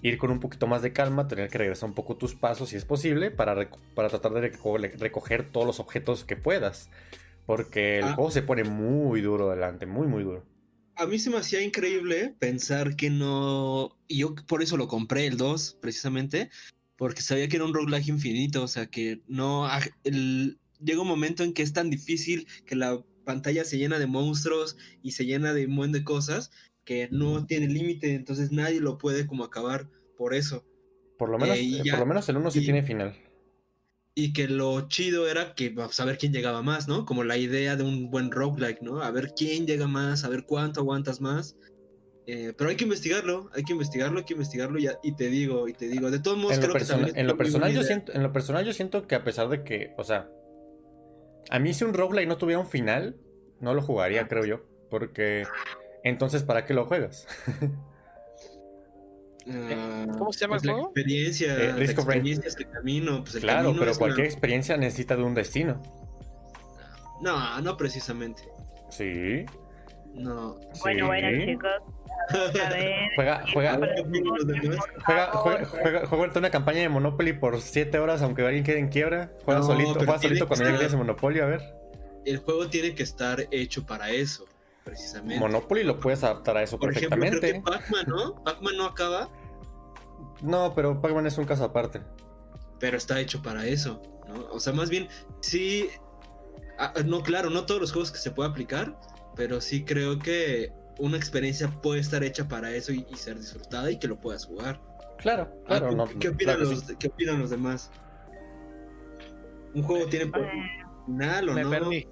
ir 0.00 0.16
con 0.18 0.30
un 0.30 0.40
poquito 0.40 0.66
más 0.66 0.80
de 0.82 0.92
calma, 0.92 1.28
tener 1.28 1.48
que 1.50 1.58
regresar 1.58 1.88
un 1.88 1.94
poco 1.94 2.16
tus 2.16 2.34
pasos 2.34 2.70
si 2.70 2.76
es 2.76 2.84
posible 2.84 3.30
para, 3.30 3.54
tratar 3.94 4.32
de 4.32 4.52
reco- 4.52 4.78
recoger 4.98 5.50
todos 5.50 5.66
los 5.66 5.80
objetos 5.80 6.24
que 6.24 6.36
puedas. 6.36 6.88
Porque 7.46 7.98
el 7.98 8.04
Ah. 8.04 8.14
juego 8.14 8.30
se 8.30 8.40
pone 8.42 8.64
muy 8.64 9.20
duro 9.20 9.50
adelante, 9.50 9.84
muy, 9.84 10.06
muy 10.06 10.22
duro. 10.24 10.44
A 10.96 11.06
mí 11.06 11.18
se 11.18 11.30
me 11.30 11.38
hacía 11.38 11.60
increíble 11.62 12.34
pensar 12.38 12.96
que 12.96 13.10
no. 13.10 13.96
Y 14.08 14.18
yo 14.18 14.34
por 14.46 14.62
eso 14.62 14.76
lo 14.76 14.86
compré, 14.88 15.26
el 15.26 15.36
2, 15.36 15.76
precisamente. 15.80 16.50
Porque 16.96 17.22
sabía 17.22 17.48
que 17.48 17.56
era 17.56 17.64
un 17.64 17.74
roguelike 17.74 18.08
infinito. 18.08 18.62
O 18.62 18.68
sea, 18.68 18.86
que 18.86 19.20
no. 19.26 19.68
el- 20.04 20.58
Llega 20.82 21.00
un 21.00 21.08
momento 21.08 21.44
en 21.44 21.54
que 21.54 21.62
es 21.62 21.72
tan 21.72 21.88
difícil 21.88 22.46
que 22.66 22.76
la 22.76 23.02
pantalla 23.24 23.64
se 23.64 23.78
llena 23.78 23.98
de 23.98 24.06
monstruos 24.06 24.76
y 25.02 25.12
se 25.12 25.24
llena 25.24 25.54
de 25.54 25.66
un 25.66 25.72
montón 25.74 25.92
de 25.92 26.04
cosas 26.04 26.50
que 26.84 27.08
no 27.10 27.46
tiene 27.46 27.68
límite. 27.68 28.14
Entonces 28.14 28.52
nadie 28.52 28.80
lo 28.80 28.98
puede 28.98 29.26
como 29.26 29.44
acabar 29.44 29.88
por 30.18 30.34
eso. 30.34 30.66
Por 31.16 31.30
lo 31.30 31.38
menos, 31.38 31.56
Eh, 31.56 31.62
eh, 31.62 31.82
ya- 31.84 31.92
por 31.92 32.00
lo 32.00 32.06
menos 32.06 32.28
el 32.28 32.36
1 32.36 32.50
sí 32.50 32.58
y- 32.60 32.64
tiene 32.64 32.82
final. 32.82 33.16
Y 34.14 34.32
que 34.32 34.46
lo 34.48 34.88
chido 34.88 35.28
era 35.28 35.54
que 35.54 35.74
a 35.78 35.88
saber 35.88 36.18
quién 36.18 36.32
llegaba 36.32 36.62
más, 36.62 36.86
¿no? 36.86 37.04
Como 37.04 37.24
la 37.24 37.36
idea 37.36 37.76
de 37.76 37.82
un 37.82 38.10
buen 38.10 38.30
roguelike, 38.30 38.80
¿no? 38.80 39.02
A 39.02 39.10
ver 39.10 39.32
quién 39.36 39.66
llega 39.66 39.88
más, 39.88 40.24
a 40.24 40.28
ver 40.28 40.44
cuánto 40.46 40.80
aguantas 40.80 41.20
más. 41.20 41.56
Eh, 42.26 42.54
pero 42.56 42.70
hay 42.70 42.76
que 42.76 42.84
investigarlo, 42.84 43.50
hay 43.54 43.64
que 43.64 43.72
investigarlo, 43.72 44.18
hay 44.18 44.24
que 44.24 44.32
investigarlo 44.34 44.78
y, 44.78 44.88
y 45.02 45.14
te 45.14 45.28
digo, 45.28 45.68
y 45.68 45.74
te 45.74 45.88
digo, 45.88 46.10
de 46.10 46.20
todos 46.20 46.38
modos 46.38 46.56
En 46.56 46.62
creo 46.62 46.76
que 46.76 46.84
también 46.86 47.18
en 47.18 47.26
lo 47.26 47.36
personal 47.36 47.72
yo 47.72 47.80
idea. 47.80 47.86
siento, 47.86 48.12
en 48.12 48.22
lo 48.22 48.32
personal 48.32 48.64
yo 48.64 48.72
siento 48.72 49.06
que 49.06 49.14
a 49.14 49.24
pesar 49.24 49.48
de 49.48 49.62
que, 49.62 49.92
o 49.98 50.04
sea, 50.04 50.30
a 51.50 51.58
mí 51.58 51.74
si 51.74 51.84
un 51.84 51.92
roguelike 51.92 52.28
no 52.28 52.38
tuviera 52.38 52.60
un 52.60 52.68
final, 52.68 53.16
no 53.60 53.74
lo 53.74 53.82
jugaría, 53.82 54.26
creo 54.28 54.44
yo. 54.46 54.62
Porque 54.90 55.48
entonces, 56.02 56.44
¿para 56.44 56.64
qué 56.64 56.74
lo 56.74 56.86
juegas? 56.86 57.26
Ah, 59.50 60.06
¿Cómo 60.18 60.32
se 60.32 60.40
llama 60.40 60.54
pues 60.54 60.62
el 60.62 60.66
la 60.68 60.72
juego? 60.74 60.88
experiencia, 60.88 61.54
Eh, 61.54 61.68
la 61.68 61.76
Risk 61.76 61.98
of 61.98 62.06
Rain. 62.06 62.18
experiencia 62.20 62.48
es 62.48 62.56
el 62.56 62.70
camino, 62.70 63.22
pues 63.22 63.34
el 63.36 63.40
claro, 63.42 63.62
camino 63.68 63.80
pero 63.80 63.98
cualquier 63.98 64.26
la- 64.26 64.32
experiencia 64.32 64.76
necesita 64.76 65.16
de 65.16 65.22
un 65.22 65.34
destino. 65.34 65.82
No, 67.20 67.60
no 67.60 67.76
precisamente. 67.76 68.42
Sí. 68.90 69.44
No. 70.14 70.54
Bueno, 70.80 71.00
sí. 71.00 71.02
bueno, 71.06 71.44
chicos, 71.44 71.70
A 72.30 72.68
ver, 72.70 72.94
Juega, 73.16 73.44
juega, 73.52 73.78
juega, 75.04 75.30
juega, 75.32 75.64
juega, 75.66 76.06
juega 76.06 76.38
una 76.38 76.50
campaña 76.50 76.80
de 76.80 76.88
Monopoly 76.88 77.34
por 77.34 77.60
7 77.60 77.98
horas, 77.98 78.22
aunque 78.22 78.42
alguien 78.46 78.64
quede 78.64 78.78
en 78.78 78.88
quiebra. 78.88 79.30
Juega 79.44 79.60
No, 79.60 79.66
solito, 79.66 79.94
juega 79.94 80.18
solito 80.18 80.46
cuando 80.48 80.64
ya 80.64 80.70
estar- 80.70 80.78
tienes 80.78 80.96
Monopoly, 80.96 81.40
a 81.40 81.46
ver. 81.46 81.60
El 82.24 82.38
juego 82.38 82.68
tiene 82.68 82.94
que 82.94 83.02
estar 83.02 83.46
hecho 83.50 83.84
para 83.84 84.10
eso, 84.10 84.46
precisamente. 84.84 85.40
Monopoly 85.40 85.82
lo 85.84 85.98
puedes 85.98 86.22
adaptar 86.22 86.56
a 86.58 86.62
eso 86.62 86.78
Por 86.78 86.90
ejemplo, 86.92 87.18
creo 87.18 87.30
perfectamente. 87.40 87.70
que 87.70 87.78
Pac-Man, 87.78 88.04
¿no? 88.06 88.34
Pac-Man 88.44 88.76
no 88.76 88.84
acaba, 88.86 89.28
No, 90.42 90.72
pero 90.74 91.00
Pac-Man 91.00 91.26
es 91.26 91.38
un 91.38 91.46
caso 91.46 91.64
aparte. 91.64 92.02
pero 92.78 92.96
está 92.96 93.18
hecho 93.20 93.42
para 93.42 93.66
eso, 93.66 94.00
¿no? 94.28 94.46
O 94.52 94.60
sea, 94.60 94.72
más 94.72 94.90
bien, 94.90 95.08
sí. 95.40 95.88
ah, 96.78 96.92
no, 97.06 97.22
claro, 97.22 97.50
no 97.50 97.64
todos 97.66 97.80
los 97.80 97.92
juegos 97.92 98.12
que 98.12 98.18
se 98.18 98.30
puede 98.30 98.50
aplicar, 98.50 98.98
pero 99.36 99.60
sí 99.60 99.84
creo 99.84 100.18
que 100.18 100.70
una 100.98 101.16
experiencia 101.16 101.68
puede 101.82 102.00
estar 102.00 102.22
hecha 102.22 102.46
para 102.46 102.70
eso 102.72 102.92
y, 102.92 103.06
y 103.10 103.16
ser 103.16 103.38
disfrutada 103.38 103.90
y 103.90 103.98
que 103.98 104.06
lo 104.06 104.16
puedas 104.20 104.46
jugar. 104.46 104.80
Claro, 105.18 105.48
Ah, 105.64 105.78
claro. 105.78 105.88
¿qué- 105.88 105.94
no, 105.96 106.06
¿qué, 106.06 106.28
opinan 106.28 106.36
claro 106.56 106.58
que 106.70 106.74
los, 106.76 106.84
sí. 106.84 106.96
¿Qué 106.98 107.06
opinan 107.08 107.38
los 107.40 107.50
demás? 107.50 107.90
¿Un 109.74 109.82
juego 109.82 110.06
tiene 110.06 110.26
por- 110.26 110.42
eh, 110.42 110.50
final 111.06 111.48
o 111.48 111.54
Me 111.54 111.62
no? 111.64 111.70
perdí. 111.70 112.06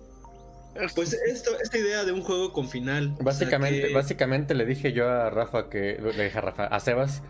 Pues 0.95 1.13
esto, 1.13 1.51
esta 1.63 1.79
idea 1.79 2.05
de 2.05 2.13
un 2.13 2.23
juego 2.23 2.53
con 2.53 2.69
final. 2.69 3.13
o 3.13 3.17
sea, 3.17 3.25
Básicamente, 3.25 3.89
que- 3.89 3.95
básicamente 3.95 4.55
le 4.55 4.65
dije 4.67 4.93
yo 4.93 5.09
a 5.11 5.29
Rafa 5.31 5.69
que. 5.69 5.99
Le 6.01 6.25
dije 6.25 6.39
a 6.39 6.41
Rafa, 6.41 6.65
a 6.65 6.81
Sebas, 6.81 7.23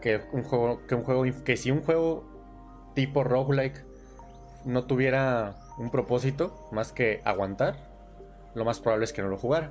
que 0.00 0.22
un 0.32 0.42
juego, 0.42 0.86
que 0.86 0.94
un 0.94 1.02
juego, 1.02 1.24
que 1.44 1.56
si 1.56 1.70
un 1.70 1.82
juego 1.82 2.92
tipo 2.94 3.22
roguelike 3.24 3.84
no 4.64 4.84
tuviera 4.86 5.56
un 5.78 5.90
propósito 5.90 6.68
más 6.72 6.92
que 6.92 7.20
aguantar, 7.24 7.76
lo 8.54 8.64
más 8.64 8.80
probable 8.80 9.04
es 9.04 9.12
que 9.12 9.20
no 9.22 9.28
lo 9.28 9.36
jugara. 9.36 9.70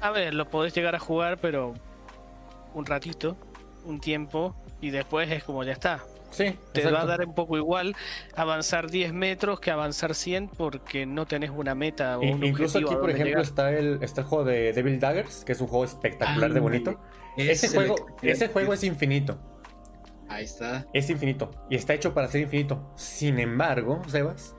A 0.00 0.10
ver, 0.10 0.34
lo 0.34 0.50
podés 0.50 0.74
llegar 0.74 0.94
a 0.94 0.98
jugar, 0.98 1.38
pero 1.38 1.74
un 2.74 2.84
ratito, 2.84 3.36
un 3.84 4.00
tiempo, 4.00 4.54
y 4.80 4.90
después 4.90 5.30
es 5.30 5.44
como 5.44 5.62
ya 5.64 5.72
está. 5.72 6.00
Sí, 6.30 6.58
Te 6.72 6.90
va 6.90 7.02
a 7.02 7.06
dar 7.06 7.24
un 7.26 7.34
poco 7.34 7.56
igual 7.56 7.94
avanzar 8.34 8.90
10 8.90 9.12
metros 9.12 9.58
que 9.60 9.70
avanzar 9.70 10.14
100 10.14 10.48
porque 10.48 11.06
no 11.06 11.24
tenés 11.26 11.50
una 11.50 11.74
meta 11.74 12.18
o 12.18 12.20
un 12.22 12.44
Incluso 12.44 12.78
aquí, 12.78 12.92
a 12.92 12.98
por 13.00 13.10
ejemplo, 13.10 13.26
llegar. 13.26 13.42
está 13.42 13.70
el, 13.72 14.02
está 14.02 14.20
el 14.22 14.26
juego 14.26 14.44
de 14.44 14.72
Devil 14.72 15.00
Daggers, 15.00 15.44
que 15.44 15.52
es 15.52 15.60
un 15.60 15.68
juego 15.68 15.84
espectacular 15.84 16.52
de 16.52 16.58
Ah, 16.58 16.62
bonito. 16.62 17.00
ese 17.36 17.68
juego, 17.68 17.94
ese 18.22 18.48
juego 18.48 18.72
es 18.74 18.84
infinito. 18.84 19.38
Ahí 20.28 20.44
está. 20.44 20.86
Es 20.92 21.08
infinito. 21.08 21.50
Y 21.70 21.76
está 21.76 21.94
hecho 21.94 22.12
para 22.12 22.28
ser 22.28 22.40
infinito. 22.42 22.92
Sin 22.96 23.38
embargo, 23.38 24.02
Sebas, 24.08 24.56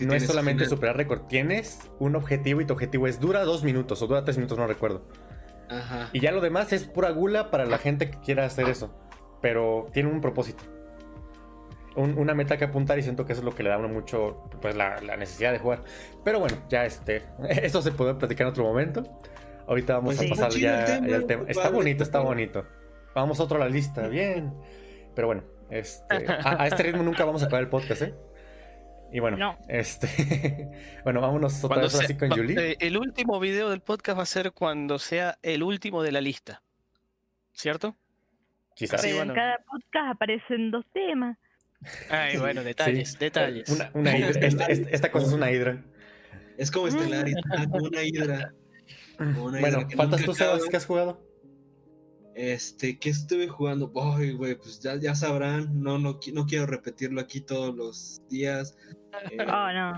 no 0.00 0.14
es 0.14 0.24
solamente 0.26 0.64
final. 0.64 0.70
superar 0.76 0.96
récord. 0.96 1.22
Tienes 1.26 1.80
un 1.98 2.14
objetivo 2.16 2.60
y 2.60 2.64
tu 2.66 2.72
objetivo 2.74 3.08
es 3.08 3.18
dura 3.20 3.44
dos 3.44 3.64
minutos 3.64 4.00
o 4.02 4.06
dura 4.06 4.24
tres 4.24 4.36
minutos, 4.36 4.56
no 4.56 4.66
recuerdo. 4.68 5.02
Ajá. 5.68 6.08
Y 6.12 6.20
ya 6.20 6.30
lo 6.32 6.40
demás 6.40 6.72
es 6.72 6.84
pura 6.84 7.10
gula 7.10 7.50
para 7.50 7.66
la 7.66 7.78
gente 7.78 8.10
que 8.10 8.18
quiera 8.20 8.44
hacer 8.46 8.68
eso. 8.68 8.94
Pero 9.42 9.88
tiene 9.92 10.08
un 10.10 10.20
propósito. 10.20 10.62
Un- 12.00 12.18
una 12.18 12.34
meta 12.34 12.56
que 12.56 12.64
apuntar 12.64 12.98
y 12.98 13.02
siento 13.02 13.26
que 13.26 13.32
eso 13.32 13.40
es 13.40 13.44
lo 13.44 13.54
que 13.54 13.62
le 13.62 13.68
da 13.70 13.76
a 13.76 13.78
uno 13.78 13.88
mucho, 13.88 14.44
pues 14.60 14.74
la, 14.76 15.00
la 15.00 15.16
necesidad 15.16 15.52
de 15.52 15.58
jugar. 15.58 15.82
Pero 16.24 16.40
bueno, 16.40 16.56
ya 16.68 16.84
este, 16.86 17.22
eso 17.48 17.82
se 17.82 17.92
puede 17.92 18.14
platicar 18.14 18.46
en 18.46 18.50
otro 18.52 18.64
momento. 18.64 19.18
Ahorita 19.66 19.94
vamos 19.94 20.16
Pues 20.16 20.20
a 20.30 20.32
está 20.32 20.44
pasar 20.46 20.60
ya, 20.60 20.80
el 20.80 20.86
tema, 20.86 21.08
ya 21.08 21.16
al 21.16 21.26
tema. 21.26 21.44
está 21.48 21.70
bonito, 21.70 22.02
está 22.02 22.20
bonito. 22.20 22.66
Vamos 23.14 23.38
a 23.40 23.44
otro 23.44 23.56
a 23.56 23.60
la 23.60 23.68
lista, 23.68 24.08
bien. 24.08 24.52
Pero 25.14 25.28
bueno, 25.28 25.44
este, 25.70 26.26
a, 26.28 26.62
a 26.62 26.66
este 26.66 26.82
ritmo 26.82 27.02
nunca 27.02 27.24
vamos 27.24 27.42
a 27.42 27.46
acabar 27.46 27.62
el 27.62 27.68
podcast, 27.68 28.02
¿eh? 28.02 28.14
Y 29.12 29.18
bueno, 29.18 29.36
No. 29.36 29.58
este, 29.68 30.70
bueno, 31.04 31.20
vámonos 31.20 31.56
otra 31.64 31.68
Cuando 31.76 31.86
vez 31.86 31.94
así 31.96 32.06
se- 32.06 32.16
con 32.16 32.30
Julie. 32.30 32.72
eh, 32.72 32.76
el 32.80 32.96
último 32.96 33.40
video 33.40 33.68
del 33.70 33.80
podcast 33.80 34.18
va 34.18 34.22
a 34.22 34.26
ser 34.26 34.52
cuando 34.52 34.98
sea 35.00 35.38
el 35.42 35.62
último 35.64 36.02
de 36.02 36.12
la 36.12 36.20
lista. 36.20 36.62
¿Cierto? 37.52 37.96
Quizás. 38.74 39.02
sí, 39.02 39.12
bueno. 39.12 39.32
en 39.32 39.36
cada 39.36 39.58
podcast 39.58 40.14
aparecen 40.14 40.70
dos 40.70 40.84
temas. 40.92 41.36
Ay, 42.10 42.36
bueno, 42.38 42.62
detalles, 42.62 43.12
Sí. 43.12 43.16
detalles. 43.18 43.68
Una, 43.70 43.90
una 43.94 44.16
hidra. 44.18 44.30
Esta, 44.90 45.10
cosa 45.10 45.26
es 45.26 45.32
una 45.32 45.50
hidra. 45.50 45.84
Es 46.58 46.70
como 46.70 46.90
Stellaris, 46.90 47.36
ah, 47.56 47.66
como 47.70 47.86
una 47.86 48.02
hidra. 48.02 48.54
Como 49.16 49.44
una 49.46 49.60
Bueno, 49.60 49.78
hidra 49.78 49.88
que 49.88 49.96
faltas 49.96 50.24
tú, 50.24 50.34
Sebas. 50.34 50.62
¿qué 50.70 50.76
has 50.76 50.86
jugado? 50.86 51.26
Este, 52.34 52.98
¿qué 52.98 53.10
estuve 53.10 53.48
jugando? 53.48 53.92
Ay, 54.16 54.32
güey, 54.32 54.54
pues 54.56 54.80
ya, 54.80 54.96
ya 54.96 55.14
sabrán. 55.14 55.82
No, 55.82 55.98
no, 55.98 56.20
no 56.32 56.46
quiero 56.46 56.66
repetirlo 56.66 57.20
aquí 57.20 57.40
todos 57.40 57.74
los 57.74 58.22
días. 58.28 58.76
Eh, 59.30 59.36
Oh, 59.40 59.72
no. 59.72 59.92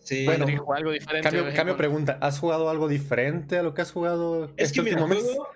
sí. 0.00 0.24
Bueno, 0.26 0.46
algo 0.74 0.90
diferente. 0.90 1.54
Cambio, 1.54 1.76
pregunta. 1.76 2.18
¿Has 2.20 2.38
jugado 2.38 2.68
algo 2.68 2.88
diferente 2.88 3.58
a 3.58 3.62
lo 3.62 3.74
que 3.74 3.82
has 3.82 3.92
jugado 3.92 4.46
es 4.56 4.70
este 4.70 4.74
que 4.76 4.82
mira, 4.90 5.02
último 5.02 5.14
mes? 5.14 5.24
juego, 5.24 5.48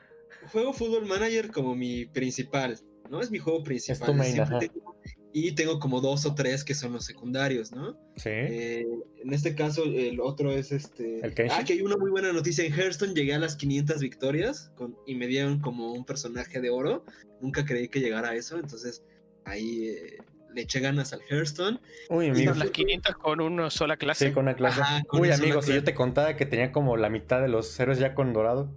juego 0.53 0.73
Football 0.73 1.07
Manager 1.07 1.51
como 1.51 1.75
mi 1.75 2.07
principal, 2.07 2.79
¿no? 3.11 3.21
Es 3.21 3.31
mi 3.31 3.39
juego 3.39 3.63
principal. 3.63 4.07
tu 4.07 4.15
main, 4.15 4.33
siempre 4.33 4.57
ajá. 4.57 4.67
tengo- 4.67 4.97
y 5.39 5.53
tengo 5.53 5.79
como 5.79 6.01
dos 6.01 6.25
o 6.25 6.35
tres 6.35 6.65
que 6.65 6.75
son 6.75 6.95
los 6.95 7.05
secundarios, 7.05 7.71
¿no? 7.71 8.01
Sí. 8.17 8.31
Eh, 8.31 8.87
en 9.23 9.35
este 9.35 9.55
caso, 9.55 9.85
el 9.85 10.19
otro 10.19 10.51
es 10.51 10.73
este. 10.73 11.21
Ah, 11.51 11.63
que 11.63 11.75
hay 11.75 11.83
una 11.83 11.99
muy 11.99 12.11
buena 12.11 12.33
noticia. 12.33 12.65
En 12.65 12.73
Hearthstone 12.73 13.13
llegué 13.13 13.35
a 13.35 13.39
las 13.39 13.55
500 13.55 14.01
victorias 14.01 14.73
con, 14.77 14.97
y 15.07 15.15
me 15.15 15.27
dieron 15.27 15.61
como 15.61 15.93
un 15.93 16.07
personaje 16.07 16.63
de 16.63 16.71
oro. 16.71 17.05
Nunca 17.43 17.67
creí 17.67 17.89
que 17.89 18.01
llegara 18.01 18.31
a 18.31 18.35
eso, 18.35 18.59
entonces 18.59 19.05
ahí 19.45 19.89
eh, 19.89 20.17
le 20.55 20.63
eché 20.63 20.81
ganas 20.81 21.13
al 21.13 21.21
Hearthstone. 21.29 21.81
Uy, 22.09 22.29
amigo. 22.29 22.55
Las 22.55 22.71
500 22.71 23.17
con 23.17 23.43
una 23.43 23.69
sola 23.69 23.99
clase. 23.99 24.29
Sí, 24.29 24.33
con 24.33 24.45
una 24.45 24.57
clase. 24.57 24.81
Ajá, 24.81 25.03
con 25.05 25.21
Uy, 25.21 25.29
una 25.29 25.37
amigo, 25.37 25.61
si 25.61 25.75
yo 25.75 25.85
te 25.85 25.93
contaba 25.93 26.35
que 26.37 26.47
tenía 26.47 26.73
como 26.73 26.97
la 26.97 27.11
mitad 27.11 27.43
de 27.43 27.49
los 27.49 27.79
héroes 27.79 27.99
ya 27.99 28.15
con 28.15 28.33
dorado. 28.33 28.73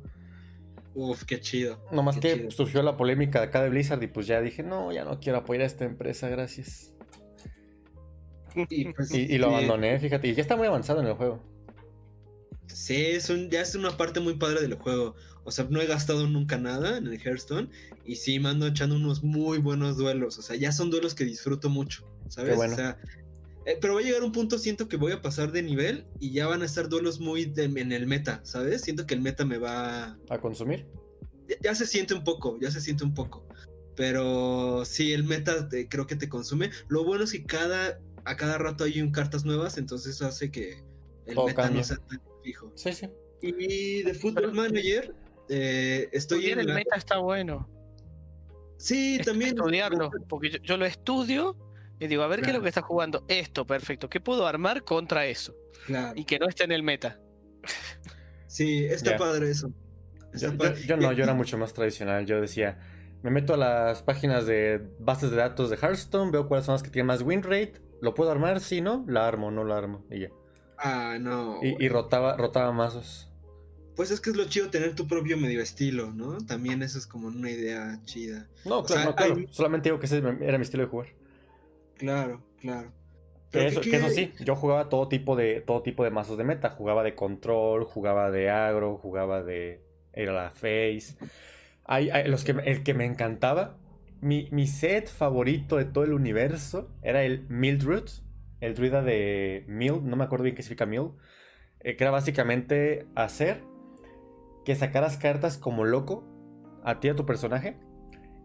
Uf, 1.01 1.23
qué 1.23 1.39
chido. 1.39 1.79
Nomás 1.91 2.15
qué 2.15 2.21
que 2.21 2.33
chido. 2.39 2.51
surgió 2.51 2.83
la 2.83 2.97
polémica 2.97 3.39
de 3.39 3.45
acá 3.45 3.63
de 3.63 3.69
Blizzard 3.69 4.03
y 4.03 4.07
pues 4.07 4.27
ya 4.27 4.41
dije, 4.41 4.63
no, 4.63 4.91
ya 4.91 5.05
no 5.05 5.21
quiero 5.21 5.37
apoyar 5.37 5.63
a 5.63 5.67
esta 5.67 5.85
empresa, 5.85 6.27
gracias. 6.27 6.93
Y, 8.69 8.91
pues, 8.91 9.13
Y, 9.13 9.19
y 9.33 9.37
lo 9.37 9.47
abandoné, 9.47 9.97
fíjate. 9.99 10.27
Y 10.27 10.33
ya 10.35 10.41
está 10.41 10.57
muy 10.57 10.67
avanzado 10.67 10.99
en 10.99 11.07
el 11.07 11.13
juego. 11.13 11.41
Sí, 12.67 12.97
es 12.97 13.29
un, 13.29 13.49
ya 13.49 13.61
es 13.61 13.75
una 13.75 13.95
parte 13.95 14.19
muy 14.19 14.33
padre 14.33 14.61
del 14.61 14.73
juego. 14.73 15.15
O 15.45 15.51
sea, 15.51 15.65
no 15.69 15.79
he 15.79 15.87
gastado 15.87 16.27
nunca 16.27 16.57
nada 16.57 16.97
en 16.97 17.07
el 17.07 17.17
Hearthstone. 17.17 17.69
Y 18.03 18.17
sí, 18.17 18.37
me 18.39 18.49
ando 18.49 18.67
echando 18.67 18.97
unos 18.97 19.23
muy 19.23 19.59
buenos 19.59 19.95
duelos. 19.95 20.37
O 20.37 20.41
sea, 20.41 20.57
ya 20.57 20.73
son 20.73 20.89
duelos 20.91 21.15
que 21.15 21.23
disfruto 21.23 21.69
mucho. 21.69 22.03
¿Sabes? 22.27 22.51
Qué 22.51 22.55
bueno. 22.57 22.73
O 22.73 22.75
sea, 22.75 22.97
eh, 23.65 23.77
pero 23.81 23.95
va 23.95 23.99
a 23.99 24.03
llegar 24.03 24.23
un 24.23 24.31
punto, 24.31 24.57
siento 24.57 24.87
que 24.87 24.97
voy 24.97 25.11
a 25.11 25.21
pasar 25.21 25.51
de 25.51 25.61
nivel. 25.61 26.05
Y 26.19 26.31
ya 26.31 26.47
van 26.47 26.61
a 26.61 26.65
estar 26.65 26.89
duelos 26.89 27.19
muy 27.19 27.45
de- 27.45 27.65
en 27.65 27.91
el 27.91 28.07
meta. 28.07 28.39
¿Sabes? 28.43 28.81
Siento 28.81 29.05
que 29.05 29.13
el 29.15 29.21
meta 29.21 29.45
me 29.45 29.57
va. 29.57 30.17
¿A 30.29 30.39
consumir? 30.39 30.87
Ya, 31.47 31.55
ya 31.61 31.75
se 31.75 31.85
siente 31.85 32.13
un 32.13 32.23
poco, 32.23 32.57
ya 32.59 32.71
se 32.71 32.81
siente 32.81 33.03
un 33.03 33.13
poco. 33.13 33.45
Pero 33.95 34.85
sí, 34.85 35.11
el 35.13 35.23
meta 35.23 35.67
te- 35.67 35.87
creo 35.89 36.07
que 36.07 36.15
te 36.15 36.29
consume. 36.29 36.69
Lo 36.87 37.03
bueno 37.03 37.23
es 37.25 37.31
que 37.31 37.43
cada, 37.45 37.99
a 38.25 38.35
cada 38.37 38.57
rato 38.57 38.85
hay 38.85 39.01
un 39.01 39.11
cartas 39.11 39.43
nuevas. 39.45 39.77
Entonces 39.77 40.15
eso 40.15 40.25
hace 40.27 40.51
que 40.51 40.83
el 41.25 41.35
Todo 41.35 41.47
meta 41.47 41.63
cambia. 41.63 41.81
no 41.81 41.87
sea 41.87 41.97
tan 41.97 42.21
fijo. 42.43 42.71
Sí, 42.75 42.93
sí. 42.93 43.09
Y 43.41 44.03
de 44.03 44.13
Football 44.13 44.53
Manager, 44.53 45.13
eh, 45.49 46.07
estoy 46.11 46.47
en 46.51 46.59
el 46.59 46.67
la- 46.67 46.75
meta 46.75 46.95
está 46.95 47.17
bueno. 47.19 47.67
Sí, 48.77 49.19
también. 49.25 49.49
Estudiarlo. 49.57 50.09
Porque 50.29 50.49
yo, 50.51 50.57
yo 50.63 50.77
lo 50.77 50.85
estudio 50.85 51.55
y 51.99 52.07
digo, 52.07 52.23
a 52.23 52.27
ver 52.27 52.41
qué 52.41 52.49
es 52.51 52.55
lo 52.55 52.61
que 52.61 52.69
está 52.69 52.81
jugando. 52.81 53.23
Esto, 53.27 53.65
perfecto. 53.65 54.09
¿Qué 54.09 54.19
puedo 54.19 54.47
armar 54.47 54.83
contra 54.83 55.25
eso? 55.25 55.53
Claro. 55.85 56.13
Y 56.19 56.25
que 56.25 56.39
no 56.39 56.47
esté 56.47 56.63
en 56.63 56.71
el 56.71 56.83
meta. 56.83 57.19
Sí, 58.47 58.85
está 58.85 59.17
padre 59.17 59.51
eso. 59.51 59.71
Está 60.33 60.47
Yo, 60.47 60.51
yo- 60.53 60.57
padre. 60.57 60.81
yo 60.85 60.97
no, 60.97 61.11
yo 61.11 61.23
era 61.23 61.33
mucho 61.35 61.57
más 61.57 61.73
tradicional. 61.73 62.25
Yo 62.25 62.41
decía, 62.41 62.79
me 63.23 63.31
meto 63.31 63.53
a 63.53 63.57
las 63.57 64.01
páginas 64.03 64.45
de 64.45 64.81
bases 64.99 65.31
de 65.31 65.37
datos 65.37 65.69
de 65.69 65.77
Hearthstone, 65.77 66.31
veo 66.31 66.47
cuáles 66.47 66.65
son 66.65 66.73
las 66.73 66.83
que 66.83 66.89
tienen 66.89 67.07
más 67.07 67.21
win 67.21 67.43
rate. 67.43 67.73
¿Lo 68.01 68.13
puedo 68.13 68.31
armar? 68.31 68.59
Sí, 68.61 68.81
¿no? 68.81 69.03
La 69.07 69.27
armo, 69.27 69.51
no 69.51 69.63
la 69.65 69.77
armo. 69.77 70.05
Y 70.09 70.21
ya. 70.21 70.29
Ah, 70.77 71.17
no. 71.19 71.59
Y, 71.61 71.75
y 71.83 71.89
rotaba, 71.89 72.37
rotaba 72.37 72.71
mazos. 72.71 73.25
Pues 73.97 74.11
es 74.11 74.21
que 74.21 74.29
es 74.29 74.37
lo 74.37 74.45
chido 74.45 74.69
tener 74.69 74.95
tu 74.95 75.05
propio 75.07 75.35
medio 75.35 75.61
estilo, 75.61 76.13
¿no? 76.13 76.37
También 76.37 76.81
eso 76.81 76.97
es 76.97 77.05
como 77.05 77.27
una 77.27 77.51
idea 77.51 77.99
chida. 78.05 78.47
No, 78.63 78.79
O 78.79 78.83
claro, 78.85 79.01
sea, 79.01 79.09
no, 79.09 79.15
claro. 79.17 79.35
hay- 79.35 79.47
Solamente 79.51 79.89
digo 79.89 79.99
que 79.99 80.05
ese 80.05 80.19
era 80.19 80.57
mi 80.57 80.61
estilo 80.63 80.83
de 80.83 80.89
jugar. 80.89 81.09
Claro, 81.99 82.41
claro. 82.59 82.91
Que 83.51 83.67
eso, 83.67 83.81
¿qué- 83.81 83.91
que 83.91 83.95
eso 83.97 84.07
qué- 84.07 84.13
sí, 84.13 84.33
yo 84.43 84.55
jugaba 84.55 84.89
todo 84.89 85.07
tipo 85.07 85.35
de 85.35 85.61
todo 85.61 85.83
tipo 85.83 86.03
de 86.03 86.09
mazos 86.09 86.37
de 86.37 86.43
meta. 86.43 86.69
Jugaba 86.71 87.03
de 87.03 87.13
control, 87.13 87.83
jugaba 87.83 88.31
de 88.31 88.49
agro, 88.49 88.97
jugaba 88.97 89.43
de 89.43 89.83
era 90.13 90.33
la 90.33 90.49
face. 90.49 91.15
Hay, 91.85 92.09
hay- 92.09 92.27
los 92.27 92.43
que 92.43 92.51
el 92.63 92.83
que 92.83 92.93
me 92.95 93.05
encantaba, 93.05 93.77
mi, 94.21 94.47
mi 94.51 94.65
set 94.67 95.07
favorito 95.09 95.77
de 95.77 95.85
todo 95.85 96.03
el 96.03 96.13
universo 96.13 96.89
era 97.03 97.23
el 97.23 97.45
Mildred, 97.49 98.05
el 98.61 98.75
druida 98.75 99.01
de 99.01 99.65
Mild, 99.67 100.03
no 100.03 100.15
me 100.15 100.23
acuerdo 100.23 100.43
bien 100.43 100.55
qué 100.55 100.61
significa 100.63 100.85
Mild, 100.85 101.11
eh, 101.81 101.95
que 101.95 102.03
era 102.03 102.11
básicamente 102.11 103.07
hacer 103.15 103.63
que 104.65 104.75
sacaras 104.75 105.17
cartas 105.17 105.57
como 105.57 105.85
loco 105.85 106.23
a 106.83 106.99
ti 106.99 107.09
a 107.09 107.15
tu 107.15 107.25
personaje 107.25 107.77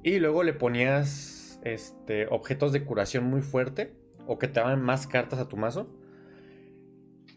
y 0.02 0.18
luego 0.20 0.42
le 0.44 0.52
ponías 0.54 1.43
este 1.64 2.26
objetos 2.28 2.72
de 2.72 2.84
curación 2.84 3.24
muy 3.24 3.42
fuerte 3.42 3.94
o 4.26 4.38
que 4.38 4.48
te 4.48 4.60
daban 4.60 4.82
más 4.82 5.06
cartas 5.06 5.38
a 5.38 5.48
tu 5.48 5.56
mazo. 5.56 5.88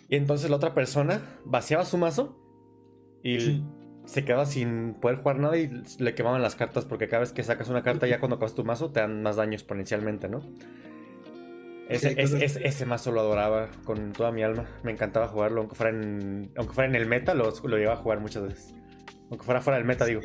Y 0.09 0.15
entonces 0.15 0.49
la 0.49 0.55
otra 0.55 0.73
persona 0.73 1.21
vaciaba 1.45 1.83
su 1.85 1.97
mazo 1.97 2.39
y 3.23 3.39
Sí. 3.39 3.63
se 4.05 4.23
quedaba 4.23 4.45
sin 4.45 4.93
poder 4.95 5.17
jugar 5.17 5.39
nada 5.39 5.57
y 5.57 5.69
le 5.99 6.15
quemaban 6.15 6.41
las 6.41 6.55
cartas 6.55 6.85
porque 6.85 7.07
cada 7.07 7.21
vez 7.21 7.33
que 7.33 7.43
sacas 7.43 7.67
una 7.69 7.83
carta 7.83 8.07
ya 8.07 8.19
cuando 8.19 8.35
acabas 8.37 8.55
tu 8.55 8.63
mazo 8.63 8.91
te 8.91 9.01
dan 9.01 9.21
más 9.21 9.35
daño 9.35 9.53
exponencialmente, 9.53 10.29
¿no? 10.29 10.41
Ese, 11.89 12.71
Sí, 12.71 12.85
mazo 12.85 13.11
lo 13.11 13.21
adoraba 13.21 13.69
con 13.85 14.11
toda 14.11 14.31
mi 14.31 14.43
alma. 14.43 14.67
Me 14.83 14.91
encantaba 14.91 15.27
jugarlo, 15.27 15.61
aunque 15.61 15.75
fuera 15.75 15.91
en, 15.97 16.51
aunque 16.57 16.73
fuera 16.73 16.89
en 16.89 16.95
el 16.95 17.05
meta, 17.05 17.33
lo, 17.33 17.51
lo 17.63 17.77
llevaba 17.77 17.97
a 17.99 18.01
jugar 18.01 18.19
muchas 18.19 18.43
veces. 18.43 18.75
Aunque 19.29 19.45
fuera 19.45 19.61
fuera 19.61 19.77
del 19.77 19.87
meta, 19.87 20.05
digo. 20.05 20.21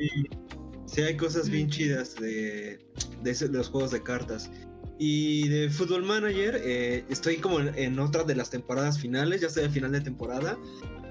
Sí, 0.86 1.02
hay 1.02 1.16
cosas 1.16 1.48
bien 1.48 1.68
chidas 1.70 2.16
de, 2.16 2.84
de, 3.22 3.48
los 3.48 3.68
juegos 3.68 3.90
de 3.90 4.02
cartas. 4.02 4.50
Y 4.98 5.48
de 5.48 5.70
Football 5.70 6.04
Manager, 6.04 6.60
eh, 6.62 7.04
estoy 7.08 7.38
como 7.38 7.60
en, 7.60 7.76
en 7.76 7.98
otra 7.98 8.24
de 8.24 8.34
las 8.34 8.50
temporadas 8.50 8.98
finales, 8.98 9.40
ya 9.40 9.48
estoy 9.48 9.64
al 9.64 9.70
final 9.70 9.92
de 9.92 10.00
temporada. 10.00 10.56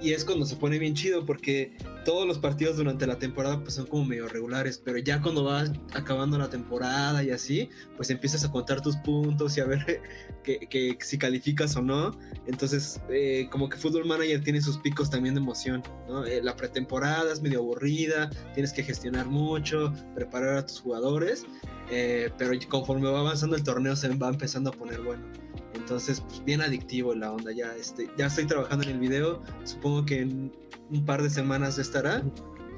Y 0.02 0.12
es 0.12 0.24
cuando 0.24 0.44
se 0.44 0.56
pone 0.56 0.78
bien 0.78 0.94
chido 0.94 1.24
porque 1.24 1.76
todos 2.04 2.26
los 2.26 2.38
partidos 2.38 2.76
durante 2.76 3.06
la 3.06 3.18
temporada 3.18 3.60
pues 3.60 3.74
son 3.74 3.86
como 3.86 4.04
medio 4.04 4.26
regulares, 4.28 4.80
pero 4.84 4.98
ya 4.98 5.22
cuando 5.22 5.44
vas 5.44 5.70
acabando 5.94 6.36
la 6.38 6.50
temporada 6.50 7.22
y 7.22 7.30
así, 7.30 7.70
pues 7.96 8.10
empiezas 8.10 8.44
a 8.44 8.50
contar 8.50 8.80
tus 8.80 8.96
puntos 8.96 9.56
y 9.56 9.60
a 9.60 9.64
ver 9.64 10.02
que, 10.42 10.98
si 11.00 11.18
calificas 11.18 11.76
o 11.76 11.82
no. 11.82 12.10
Entonces, 12.46 13.00
eh, 13.10 13.48
como 13.52 13.68
que 13.68 13.76
Football 13.76 14.06
Manager 14.06 14.42
tiene 14.42 14.60
sus 14.60 14.76
picos 14.78 15.08
también 15.08 15.36
de 15.36 15.40
emoción. 15.40 15.82
Eh, 16.26 16.40
la 16.42 16.56
pretemporada 16.56 17.32
es 17.32 17.40
medio 17.40 17.60
aburrida, 17.60 18.28
tienes 18.54 18.72
que 18.72 18.82
gestionar 18.82 19.26
mucho, 19.26 19.92
preparar 20.16 20.56
a 20.56 20.66
tus 20.66 20.80
jugadores, 20.80 21.46
eh, 21.92 22.30
pero 22.38 22.58
conforme 22.68 23.08
va 23.08 23.20
avanzando 23.20 23.54
el 23.54 23.62
torneo 23.62 23.94
se 23.94 24.08
va 24.08 24.30
empezando 24.30 24.70
a 24.70 24.72
poner 24.72 25.00
bueno. 25.00 25.41
Entonces, 25.74 26.20
pues, 26.20 26.44
bien 26.44 26.60
adictivo 26.60 27.14
la 27.14 27.32
onda. 27.32 27.52
Ya, 27.52 27.74
este, 27.76 28.08
ya 28.16 28.26
estoy 28.26 28.46
trabajando 28.46 28.84
en 28.84 28.90
el 28.92 28.98
video. 28.98 29.42
Supongo 29.64 30.04
que 30.04 30.20
en 30.20 30.52
un 30.90 31.04
par 31.04 31.22
de 31.22 31.30
semanas 31.30 31.78
estará 31.78 32.22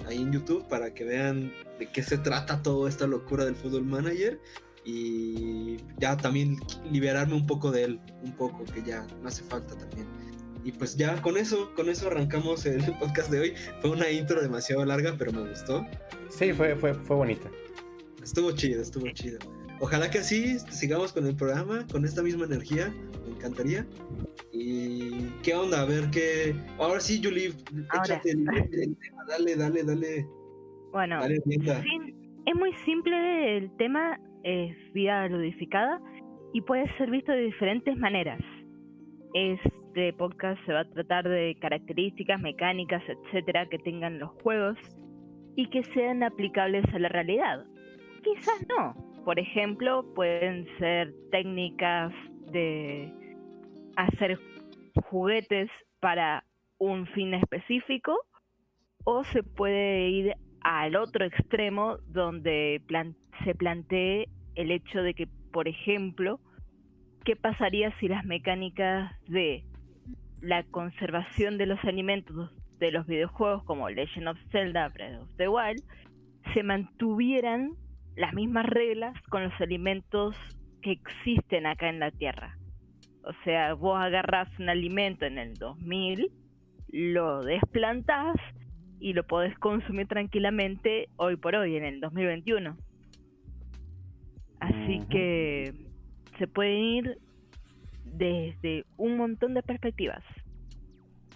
ahí 0.06 0.18
en 0.18 0.32
YouTube 0.32 0.66
para 0.68 0.92
que 0.92 1.04
vean 1.04 1.52
de 1.78 1.90
qué 1.90 2.02
se 2.02 2.18
trata 2.18 2.62
toda 2.62 2.88
esta 2.88 3.06
locura 3.06 3.44
del 3.44 3.56
Fútbol 3.56 3.84
Manager. 3.84 4.40
Y 4.84 5.78
ya 5.98 6.16
también 6.16 6.58
liberarme 6.90 7.34
un 7.34 7.46
poco 7.46 7.70
de 7.70 7.84
él, 7.84 8.00
un 8.22 8.32
poco, 8.32 8.64
que 8.64 8.82
ya 8.82 9.06
me 9.22 9.28
hace 9.28 9.42
falta 9.42 9.76
también. 9.76 10.06
Y 10.62 10.72
pues 10.72 10.96
ya 10.96 11.20
con 11.20 11.36
eso, 11.36 11.74
con 11.74 11.88
eso 11.88 12.06
arrancamos 12.06 12.64
el 12.66 12.82
podcast 12.98 13.30
de 13.30 13.40
hoy. 13.40 13.54
Fue 13.80 13.90
una 13.90 14.10
intro 14.10 14.40
demasiado 14.40 14.84
larga, 14.84 15.14
pero 15.18 15.32
me 15.32 15.48
gustó. 15.48 15.86
Sí, 16.28 16.52
fue, 16.52 16.74
fue, 16.76 16.94
fue 16.94 17.16
bonita. 17.16 17.50
Estuvo 18.22 18.52
chido, 18.52 18.80
estuvo 18.80 19.08
chido. 19.10 19.38
Ojalá 19.80 20.10
que 20.10 20.18
así 20.18 20.58
sigamos 20.70 21.12
con 21.12 21.26
el 21.26 21.36
programa, 21.36 21.86
con 21.90 22.04
esta 22.04 22.22
misma 22.22 22.46
energía. 22.46 22.92
Me 23.26 23.34
encantaría. 23.36 23.86
¿Y 24.52 25.28
qué 25.42 25.54
onda? 25.54 25.82
A 25.82 25.84
ver 25.84 26.10
qué. 26.10 26.54
Ahora 26.78 27.00
sí, 27.00 27.20
Julie, 27.22 27.52
Ahora. 27.90 28.04
échate 28.04 28.30
el, 28.30 28.48
el 28.72 28.96
tema. 28.96 29.24
Dale, 29.28 29.56
dale, 29.56 29.82
dale. 29.84 30.26
Bueno, 30.92 31.20
Dale, 31.20 31.42
es 32.46 32.54
muy 32.54 32.72
simple 32.84 33.56
el 33.56 33.74
tema, 33.78 34.20
es 34.44 34.76
vida 34.92 35.26
ludificada 35.28 36.00
y 36.52 36.60
puede 36.60 36.86
ser 36.96 37.10
visto 37.10 37.32
de 37.32 37.42
diferentes 37.42 37.96
maneras. 37.96 38.40
Este 39.32 40.12
podcast 40.12 40.64
se 40.64 40.72
va 40.72 40.80
a 40.80 40.90
tratar 40.90 41.28
de 41.28 41.56
características, 41.60 42.40
mecánicas, 42.40 43.02
etcétera, 43.08 43.68
que 43.68 43.78
tengan 43.78 44.20
los 44.20 44.30
juegos 44.42 44.78
y 45.56 45.68
que 45.70 45.82
sean 45.82 46.22
aplicables 46.22 46.84
a 46.94 46.98
la 47.00 47.08
realidad. 47.08 47.64
Quizás 48.22 48.64
no. 48.68 49.13
Por 49.24 49.38
ejemplo, 49.38 50.04
pueden 50.14 50.66
ser 50.78 51.14
técnicas 51.30 52.12
de 52.52 53.10
hacer 53.96 54.38
juguetes 55.06 55.70
para 56.00 56.44
un 56.78 57.06
fin 57.06 57.32
específico 57.32 58.14
o 59.04 59.24
se 59.24 59.42
puede 59.42 60.08
ir 60.08 60.34
al 60.60 60.96
otro 60.96 61.24
extremo 61.24 61.96
donde 62.06 62.82
se 63.44 63.54
plantee 63.54 64.28
el 64.56 64.70
hecho 64.70 65.02
de 65.02 65.14
que, 65.14 65.26
por 65.52 65.68
ejemplo, 65.68 66.38
¿qué 67.24 67.34
pasaría 67.34 67.96
si 67.98 68.08
las 68.08 68.24
mecánicas 68.24 69.12
de 69.26 69.64
la 70.42 70.64
conservación 70.64 71.56
de 71.56 71.66
los 71.66 71.82
alimentos 71.84 72.50
de 72.78 72.92
los 72.92 73.06
videojuegos 73.06 73.64
como 73.64 73.88
Legend 73.88 74.28
of 74.28 74.38
Zelda, 74.50 74.88
Breath 74.90 75.22
of 75.22 75.36
the 75.36 75.48
Wild, 75.48 75.82
se 76.52 76.62
mantuvieran 76.62 77.72
las 78.16 78.32
mismas 78.34 78.66
reglas 78.66 79.14
con 79.28 79.44
los 79.44 79.60
alimentos 79.60 80.34
que 80.82 80.92
existen 80.92 81.66
acá 81.66 81.88
en 81.88 81.98
la 81.98 82.10
Tierra? 82.10 82.56
O 83.22 83.32
sea, 83.44 83.74
vos 83.74 83.98
agarrás 83.98 84.48
un 84.58 84.68
alimento 84.68 85.24
en 85.24 85.38
el 85.38 85.54
2000, 85.54 86.30
lo 86.88 87.42
desplantás 87.42 88.36
y 89.00 89.12
lo 89.14 89.24
podés 89.24 89.58
consumir 89.58 90.06
tranquilamente 90.06 91.08
hoy 91.16 91.36
por 91.36 91.54
hoy, 91.54 91.76
en 91.76 91.84
el 91.84 92.00
2021. 92.00 92.76
Así 94.60 94.98
Ujú. 94.98 95.08
que 95.08 95.74
se 96.38 96.46
pueden 96.46 96.78
ir 96.78 97.18
desde 98.04 98.84
un 98.96 99.16
montón 99.16 99.54
de 99.54 99.62
perspectivas. 99.62 100.22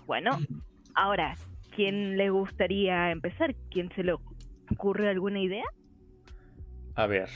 Bueno, 0.06 0.38
ahora, 0.94 1.34
¿quién 1.74 2.16
le 2.16 2.30
gustaría 2.30 3.10
empezar? 3.10 3.54
¿Quién 3.70 3.90
se 3.94 4.02
le 4.02 4.14
ocurre 4.70 5.08
alguna 5.08 5.40
idea? 5.40 5.64
A 6.98 7.06
ver. 7.06 7.30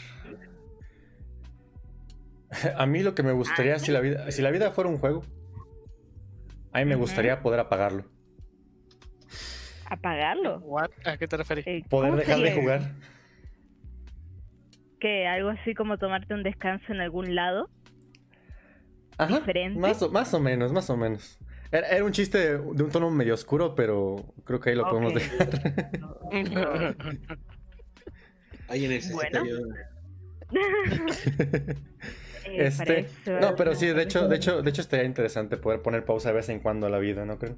A 2.77 2.85
mí 2.85 3.03
lo 3.05 3.15
que 3.15 3.23
me 3.23 3.31
gustaría, 3.31 3.79
si 3.79 3.93
la 3.93 4.01
vida, 4.01 4.29
si 4.33 4.43
la 4.43 4.51
vida 4.51 4.73
fuera 4.73 4.91
un 4.91 4.99
juego, 4.99 5.23
a 6.73 6.81
mí 6.81 6.85
me 6.85 6.97
gustaría 6.97 7.41
poder 7.43 7.61
apagarlo. 7.61 8.05
¿Apagarlo? 9.89 10.59
What? 10.59 10.91
¿A 11.05 11.17
qué 11.17 11.29
te 11.29 11.37
referís? 11.37 11.67
Eh, 11.67 11.85
Poder 11.89 12.11
¿cómo 12.11 12.21
dejar 12.21 12.41
de 12.41 12.53
jugar. 12.53 12.93
¿Qué? 14.99 15.29
¿Algo 15.29 15.51
así 15.51 15.75
como 15.75 15.97
tomarte 15.97 16.35
un 16.35 16.43
descanso 16.43 16.93
en 16.93 17.01
algún 17.01 17.35
lado? 17.37 17.71
Ajá. 19.17 19.39
diferente. 19.39 19.79
Más 19.79 20.03
o, 20.03 20.11
más 20.11 20.35
o 20.35 20.41
menos, 20.41 20.73
más 20.73 20.91
o 20.91 20.97
menos. 20.97 21.39
Era, 21.71 21.87
era 21.89 22.05
un 22.05 22.13
chiste 22.13 22.39
de, 22.39 22.59
de 22.59 22.83
un 22.83 22.91
tono 22.91 23.11
medio 23.11 23.35
oscuro, 23.35 23.77
pero 23.77 24.35
creo 24.45 24.59
que 24.59 24.71
ahí 24.71 24.77
lo 24.77 24.89
podemos 24.89 25.15
dejar. 25.15 25.51
Ahí 28.69 28.85
en 28.85 28.93
el 28.93 29.03
Bueno. 29.13 29.43
Eh, 32.45 32.67
Este, 32.67 33.07
no, 33.41 33.55
pero 33.55 33.75
sí, 33.75 33.87
de 33.87 34.03
hecho, 34.03 34.27
de 34.27 34.35
hecho, 34.37 34.63
de 34.63 34.71
hecho 34.71 34.81
estaría 34.83 35.07
interesante 35.07 35.57
poder 35.57 35.81
poner 35.81 36.05
pausa 36.05 36.31
de 36.31 36.35
vez 36.35 36.49
en 36.49 36.59
cuando 36.59 36.89
a 36.89 36.91
la 36.91 36.99
vida, 36.99 37.25
¿no 37.25 37.39
creen? 37.39 37.57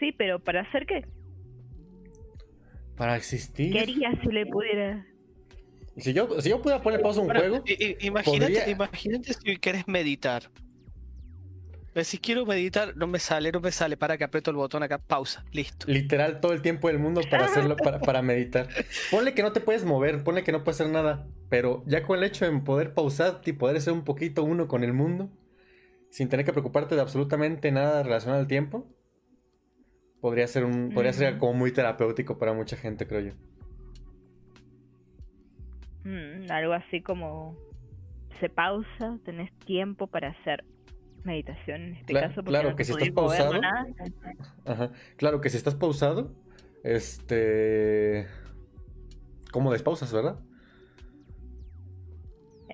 Sí, 0.00 0.10
pero 0.12 0.40
¿para 0.40 0.62
hacer 0.62 0.84
qué? 0.86 1.06
Para 2.96 3.16
existir. 3.16 3.72
¿Qué 3.72 3.78
harías 3.80 4.14
si 4.22 4.28
le 4.32 4.46
pudiera...? 4.46 5.06
Si 5.96 6.12
yo, 6.12 6.40
si 6.40 6.50
yo 6.50 6.60
pudiera 6.60 6.82
poner 6.82 7.00
pausa 7.00 7.20
a 7.20 7.22
un 7.22 7.28
Bueno, 7.28 7.40
juego, 7.40 7.64
imagínate, 8.00 8.54
podría- 8.54 8.68
imagínate 8.68 9.34
si 9.34 9.56
querés 9.58 9.86
meditar. 9.86 10.50
Si 12.02 12.18
quiero 12.18 12.44
meditar, 12.44 12.96
no 12.96 13.06
me 13.06 13.20
sale, 13.20 13.52
no 13.52 13.60
me 13.60 13.70
sale. 13.70 13.96
Para 13.96 14.18
que 14.18 14.24
aprieto 14.24 14.50
el 14.50 14.56
botón 14.56 14.82
acá, 14.82 14.98
pausa, 14.98 15.44
listo. 15.52 15.86
literal 15.88 16.40
todo 16.40 16.52
el 16.52 16.60
tiempo 16.60 16.88
del 16.88 16.98
mundo 16.98 17.20
para 17.30 17.44
hacerlo, 17.44 17.76
para, 17.76 18.00
para 18.00 18.20
meditar. 18.22 18.68
Ponle 19.12 19.32
que 19.34 19.42
no 19.42 19.52
te 19.52 19.60
puedes 19.60 19.84
mover, 19.84 20.24
ponle 20.24 20.42
que 20.42 20.50
no 20.50 20.64
puedes 20.64 20.80
hacer 20.80 20.92
nada, 20.92 21.28
pero 21.48 21.84
ya 21.86 22.02
con 22.02 22.18
el 22.18 22.24
hecho 22.24 22.50
de 22.50 22.58
poder 22.60 22.94
pausar 22.94 23.40
y 23.44 23.52
poder 23.52 23.80
ser 23.80 23.92
un 23.92 24.02
poquito 24.02 24.42
uno 24.42 24.66
con 24.66 24.82
el 24.82 24.92
mundo, 24.92 25.30
sin 26.10 26.28
tener 26.28 26.44
que 26.44 26.52
preocuparte 26.52 26.96
de 26.96 27.00
absolutamente 27.00 27.70
nada 27.70 28.02
relacionado 28.02 28.40
al 28.40 28.48
tiempo, 28.48 28.88
podría 30.20 30.46
ser 30.48 30.64
un, 30.64 30.90
podría 30.92 31.12
ser 31.12 31.34
Mm. 31.34 31.38
como 31.38 31.52
muy 31.54 31.70
terapéutico 31.70 32.38
para 32.38 32.52
mucha 32.54 32.76
gente, 32.76 33.06
creo 33.06 33.20
yo. 33.20 33.32
Mm, 36.04 36.50
algo 36.50 36.72
así 36.72 37.00
como... 37.02 37.56
Se 38.40 38.48
pausa, 38.48 39.18
tenés 39.24 39.52
tiempo 39.60 40.08
para 40.08 40.30
hacer 40.30 40.64
meditación 41.24 41.82
en 41.82 41.96
este 41.96 42.12
caso. 42.12 42.34
porque 42.36 42.50
claro 42.50 42.70
no 42.70 42.76
que 42.76 42.84
si 42.84 42.92
estás 42.92 43.10
pausado, 43.10 43.60
nada. 43.60 43.86
Ajá. 44.64 44.90
Claro 45.16 45.40
que 45.40 45.50
si 45.50 45.56
estás 45.56 45.74
pausado, 45.74 46.32
este, 46.82 48.26
¿cómo 49.50 49.72
despausas, 49.72 50.12
verdad? 50.12 50.38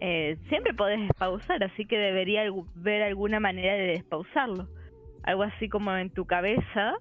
Eh, 0.01 0.39
siempre 0.49 0.73
podés 0.73 1.11
pausar, 1.19 1.63
así 1.63 1.85
que 1.85 1.99
debería 1.99 2.43
ver 2.75 3.03
alguna 3.03 3.39
manera 3.39 3.75
de 3.75 3.87
despausarlo. 3.87 4.69
Algo 5.23 5.43
así 5.43 5.69
como 5.69 5.95
en 5.97 6.11
tu 6.11 6.25
cabeza, 6.25 6.95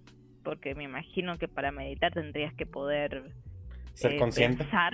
porque 0.43 0.75
me 0.75 0.83
imagino 0.83 1.37
que 1.37 1.47
para 1.47 1.71
meditar 1.71 2.13
tendrías 2.13 2.53
que 2.55 2.65
poder 2.65 3.31
Ser 3.93 4.13
eh, 4.13 4.17
consciente. 4.17 4.63
pensar, 4.63 4.93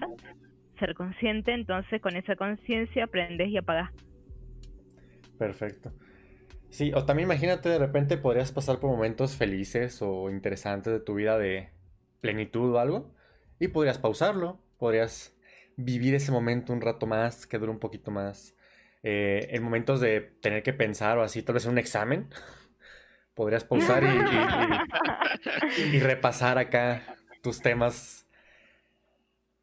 ser 0.80 0.94
consciente, 0.94 1.54
entonces 1.54 2.00
con 2.00 2.16
esa 2.16 2.36
conciencia 2.36 3.06
aprendes 3.06 3.50
y 3.50 3.58
apagás. 3.58 3.92
Perfecto. 5.40 5.92
Sí, 6.76 6.92
o 6.94 7.06
también 7.06 7.28
imagínate 7.28 7.70
de 7.70 7.80
repente 7.80 8.18
podrías 8.18 8.52
pasar 8.52 8.80
por 8.82 8.90
momentos 8.90 9.38
felices 9.38 10.02
o 10.02 10.30
interesantes 10.30 10.92
de 10.92 11.00
tu 11.00 11.14
vida 11.14 11.38
de 11.38 11.70
plenitud 12.20 12.76
o 12.76 12.80
algo 12.80 13.16
y 13.62 13.70
podrías 13.70 13.98
pausarlo, 13.98 14.60
podrías 14.78 15.34
vivir 15.78 16.16
ese 16.16 16.34
momento 16.34 16.74
un 16.74 16.82
rato 16.82 17.08
más, 17.08 17.48
que 17.48 17.60
dure 17.60 17.72
un 17.72 17.80
poquito 17.80 18.12
más. 18.12 18.56
Eh, 19.04 19.48
en 19.52 19.64
momentos 19.64 20.02
de 20.02 20.20
tener 20.20 20.64
que 20.64 20.74
pensar 20.74 21.18
o 21.18 21.24
así, 21.24 21.44
tal 21.44 21.54
vez 21.54 21.64
en 21.64 21.72
un 21.72 21.78
examen, 21.78 22.28
podrías 23.36 23.64
pausar 23.64 24.04
y, 25.94 26.00
repasar 26.02 26.58
acá 26.58 27.04
tus 27.42 27.62
temas 27.62 28.28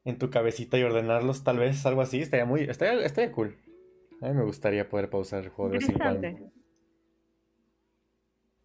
en 0.06 0.16
tu 0.16 0.30
cabecita 0.30 0.78
y 0.78 0.82
ordenarlos, 0.82 1.44
tal 1.44 1.58
vez, 1.58 1.84
algo 1.84 2.00
así. 2.00 2.22
Estaría 2.22 2.46
muy, 2.46 2.62
estaría, 2.62 3.04
estaría 3.04 3.32
cool. 3.32 3.58
A 4.22 4.28
mí 4.28 4.32
me 4.32 4.44
gustaría 4.44 4.88
poder 4.88 5.10
pausar 5.10 5.44
el 5.44 5.50
juego 5.50 5.72
de 5.72 5.78
vez 5.78 5.90
en 5.90 5.98
cuando. 5.98 6.61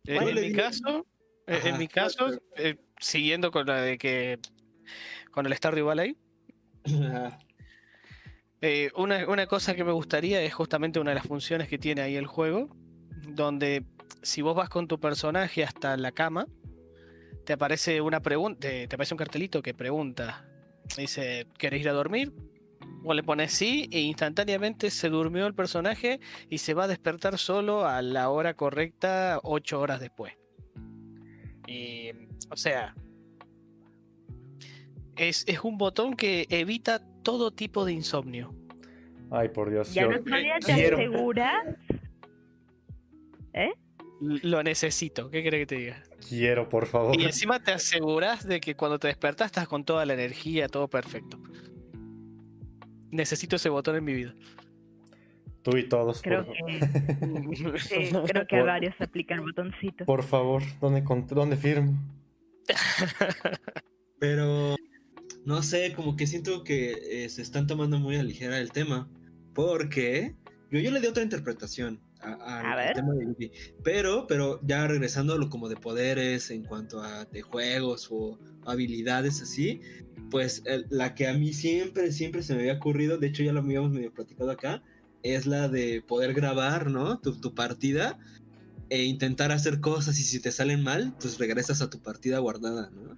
Eh, 0.08 0.16
en 0.16 0.36
mi 0.36 0.52
caso, 0.54 1.06
eh, 1.48 1.62
en 1.66 1.78
mi 1.78 1.88
caso, 1.88 2.30
eh, 2.56 2.76
siguiendo 3.00 3.52
con 3.52 3.68
la 3.68 3.82
de 3.82 3.98
que 3.98 4.40
con 5.32 5.46
el 5.46 5.54
Stardew 5.54 5.86
Valley, 5.86 6.18
eh, 8.62 8.90
una, 8.96 9.28
una 9.28 9.46
cosa 9.46 9.76
que 9.76 9.84
me 9.84 9.92
gustaría 9.92 10.42
es 10.42 10.54
justamente 10.54 11.00
una 11.00 11.12
de 11.12 11.16
las 11.16 11.28
funciones 11.28 11.68
que 11.68 11.78
tiene 11.78 12.02
ahí 12.02 12.16
el 12.16 12.26
juego, 12.26 12.76
donde 13.30 13.86
si 14.22 14.42
vos 14.42 14.56
vas 14.56 14.70
con 14.70 14.88
tu 14.88 15.00
personaje 15.00 15.64
hasta 15.64 15.96
la 15.98 16.12
cama, 16.12 16.48
te 17.46 17.54
aparece 17.54 18.02
una 18.02 18.22
pregunta, 18.22 18.62
te, 18.68 18.88
te 18.88 18.96
aparece 18.96 19.14
un 19.14 19.18
cartelito 19.20 19.62
que 19.62 19.74
pregunta, 19.74 20.46
dice, 20.98 21.48
¿querés 21.58 21.82
ir 21.82 21.90
a 21.90 21.94
dormir? 21.94 22.34
Vos 23.08 23.16
le 23.16 23.24
pones 23.24 23.54
sí 23.54 23.88
e 23.92 24.02
instantáneamente 24.02 24.92
se 24.92 25.08
durmió 25.08 25.48
el 25.48 25.54
personaje 25.54 26.20
y 26.50 26.58
se 26.58 26.74
va 26.74 26.84
a 26.84 26.88
despertar 26.90 27.38
solo 27.38 27.86
a 27.86 28.02
la 28.02 28.30
hora 28.30 28.54
correcta, 28.54 29.40
ocho 29.44 29.80
horas 29.80 30.02
después. 30.02 30.34
Y, 31.68 32.12
o 32.50 32.58
sea, 32.58 32.94
es, 35.16 35.46
es 35.48 35.62
un 35.64 35.78
botón 35.78 36.16
que 36.16 36.48
evita 36.50 37.02
todo 37.24 37.52
tipo 37.52 37.86
de 37.86 37.94
insomnio. 37.94 38.54
Ay, 39.32 39.48
por 39.50 39.70
Dios. 39.70 39.94
Ya 39.94 40.02
yo 40.04 40.12
no 40.12 40.20
te 40.22 40.32
quiero. 40.66 40.98
aseguras. 40.98 41.66
L- 43.54 43.72
Lo 44.44 44.64
necesito, 44.64 45.30
¿qué 45.30 45.44
crees 45.44 45.62
que 45.62 45.76
te 45.76 45.76
diga? 45.82 46.04
Quiero, 46.28 46.68
por 46.68 46.88
favor. 46.88 47.18
Y 47.18 47.24
encima 47.24 47.62
te 47.64 47.72
aseguras 47.72 48.46
de 48.46 48.60
que 48.60 48.76
cuando 48.76 49.00
te 49.00 49.08
despertas 49.08 49.46
estás 49.46 49.68
con 49.68 49.86
toda 49.86 50.06
la 50.06 50.14
energía, 50.14 50.68
todo 50.68 50.90
perfecto. 50.90 51.40
Necesito 53.12 53.56
ese 53.56 53.70
botón 53.70 53.96
en 53.96 54.04
mi 54.04 54.14
vida. 54.14 54.34
Tú 55.64 55.76
y 55.78 55.88
todos. 55.90 56.22
Creo 56.22 56.46
por, 56.46 56.56
que, 56.56 56.80
sí, 57.80 58.10
creo 58.28 58.48
que 58.48 58.56
a 58.56 58.60
Por- 58.60 58.68
varios 58.68 58.96
aplica 59.00 59.34
el 59.36 59.42
botoncito. 59.42 60.06
por 60.06 60.24
favor, 60.24 60.64
¿dónde, 60.80 61.04
¿dónde 61.30 61.58
firmo? 61.58 61.94
Pero 64.20 64.76
no 65.46 65.62
sé, 65.64 65.94
como 65.94 66.16
que 66.16 66.28
siento 66.28 66.64
que 66.64 67.24
eh, 67.26 67.30
se 67.30 67.42
están 67.42 67.68
tomando 67.68 68.00
muy 68.00 68.16
a 68.18 68.24
ligera 68.24 68.60
el 68.60 68.72
tema. 68.72 69.10
Porque 69.54 70.36
yo, 70.72 70.80
yo 70.80 70.92
le 70.92 71.00
di 71.02 71.08
otra 71.08 71.24
interpretación 71.24 72.00
a- 72.22 72.30
a- 72.34 72.60
A 72.62 72.72
al 72.74 72.78
ver. 72.78 72.94
tema 72.94 73.14
de 73.16 73.26
Yugi. 73.26 73.52
Pero, 73.84 74.26
pero 74.28 74.60
ya 74.64 74.88
regresando 74.88 75.34
a 75.34 75.38
lo 75.38 75.50
como 75.50 75.70
de 75.70 75.76
poderes 75.76 76.50
en 76.52 76.64
cuanto 76.64 77.02
a 77.02 77.26
de 77.26 77.42
juegos 77.42 78.08
o 78.12 78.38
habilidades 78.66 79.42
así, 79.42 79.82
pues 80.30 80.64
el- 80.66 80.86
la 80.90 81.16
que 81.16 81.28
a 81.28 81.34
mí 81.34 81.54
siempre, 81.54 82.12
siempre 82.12 82.44
se 82.44 82.54
me 82.54 82.62
había 82.62 82.74
ocurrido, 82.74 83.18
de 83.18 83.28
hecho 83.28 83.44
ya 83.44 83.54
lo 83.54 83.60
habíamos 83.62 83.92
medio 83.92 84.12
platicado 84.14 84.52
acá, 84.52 84.82
es 85.24 85.46
la 85.46 85.68
de 85.68 86.02
poder 86.02 86.34
grabar, 86.34 86.90
¿no? 86.90 87.20
Tu, 87.20 87.40
tu 87.40 87.54
partida 87.56 88.18
e 88.90 89.04
intentar 89.04 89.52
hacer 89.52 89.82
cosas 89.82 90.18
y 90.20 90.24
si 90.24 90.42
te 90.42 90.52
salen 90.52 90.84
mal, 90.84 91.14
pues 91.20 91.38
regresas 91.38 91.82
a 91.82 91.90
tu 91.90 92.00
partida 92.02 92.40
guardada, 92.40 92.90
¿no? 92.92 93.18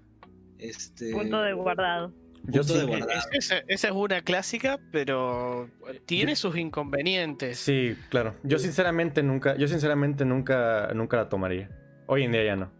Este... 0.58 1.12
Punto 1.12 1.42
de 1.42 1.54
guardado. 1.54 2.14
Yo 2.44 2.64
sí, 2.64 2.74
guardado. 2.86 3.12
Esa, 3.34 3.58
esa 3.68 3.88
es 3.90 3.94
una 3.94 4.22
clásica, 4.22 4.80
pero 4.92 5.70
tiene 6.06 6.32
Yo- 6.32 6.36
sus 6.38 6.56
inconvenientes. 6.58 7.60
Sí, 7.60 7.96
claro. 8.10 8.36
Yo 8.44 8.60
sinceramente 8.60 9.22
nunca, 9.24 9.58
yo 9.58 9.68
sinceramente 9.68 10.24
nunca, 10.26 10.90
nunca 10.96 11.18
la 11.18 11.30
tomaría. 11.30 11.70
Hoy 12.08 12.24
en 12.24 12.32
día 12.32 12.44
ya 12.46 12.56
no. 12.56 12.72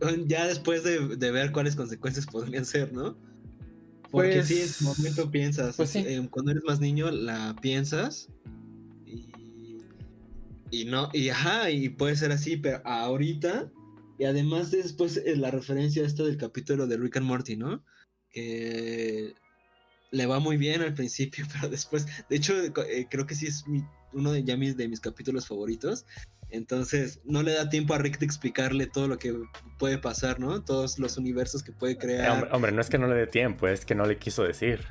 Ya 0.26 0.46
después 0.46 0.82
de, 0.84 1.16
de 1.16 1.30
ver 1.30 1.52
cuáles 1.52 1.76
consecuencias 1.76 2.26
podrían 2.32 2.64
ser, 2.64 2.92
¿no? 2.92 3.16
Porque 4.10 4.36
Pues- 4.36 4.48
sí, 4.48 4.60
en 4.60 4.68
su 4.68 4.84
momento 4.84 5.30
piensas, 5.30 5.76
pues 5.76 5.90
sí. 5.90 5.98
eh, 6.06 6.26
cuando 6.30 6.52
eres 6.52 6.64
más 6.64 6.80
niño 6.80 7.10
la 7.10 7.56
piensas 7.60 8.28
y, 9.04 9.28
y 10.70 10.84
no, 10.84 11.10
y 11.12 11.28
ajá, 11.30 11.70
y 11.70 11.88
puede 11.88 12.16
ser 12.16 12.32
así, 12.32 12.56
pero 12.56 12.80
ahorita, 12.84 13.70
y 14.18 14.24
además 14.24 14.70
de 14.70 14.82
después 14.82 15.16
eh, 15.18 15.36
la 15.36 15.50
referencia 15.50 16.04
esta 16.04 16.22
del 16.22 16.36
capítulo 16.36 16.86
de 16.86 16.96
Rick 16.96 17.16
and 17.18 17.26
Morty, 17.26 17.56
¿no? 17.56 17.84
Que 18.30 19.34
le 20.12 20.26
va 20.26 20.38
muy 20.38 20.56
bien 20.56 20.82
al 20.82 20.94
principio, 20.94 21.44
pero 21.52 21.68
después, 21.68 22.06
de 22.30 22.36
hecho, 22.36 22.54
eh, 22.62 23.06
creo 23.10 23.26
que 23.26 23.34
sí 23.34 23.46
es 23.46 23.66
mi- 23.66 23.84
uno 24.16 24.32
de 24.32 24.42
ya 24.42 24.56
mis, 24.56 24.76
de 24.76 24.88
mis 24.88 25.00
capítulos 25.00 25.46
favoritos. 25.46 26.06
Entonces, 26.50 27.20
no 27.24 27.42
le 27.42 27.52
da 27.54 27.68
tiempo 27.68 27.94
a 27.94 27.98
Rick 27.98 28.18
de 28.18 28.26
explicarle 28.26 28.86
todo 28.86 29.08
lo 29.08 29.18
que 29.18 29.34
puede 29.78 29.98
pasar, 29.98 30.38
¿no? 30.40 30.62
Todos 30.62 30.98
los 30.98 31.16
universos 31.18 31.62
que 31.62 31.72
puede 31.72 31.94
Eh, 31.94 31.98
crear. 31.98 32.30
hombre, 32.30 32.50
hombre, 32.52 32.72
no 32.72 32.80
es 32.80 32.88
que 32.88 32.98
no 32.98 33.08
le 33.08 33.14
dé 33.14 33.26
tiempo, 33.26 33.68
es 33.68 33.84
que 33.84 33.94
no 33.94 34.06
le 34.06 34.18
quiso 34.18 34.42
decir. 34.44 34.86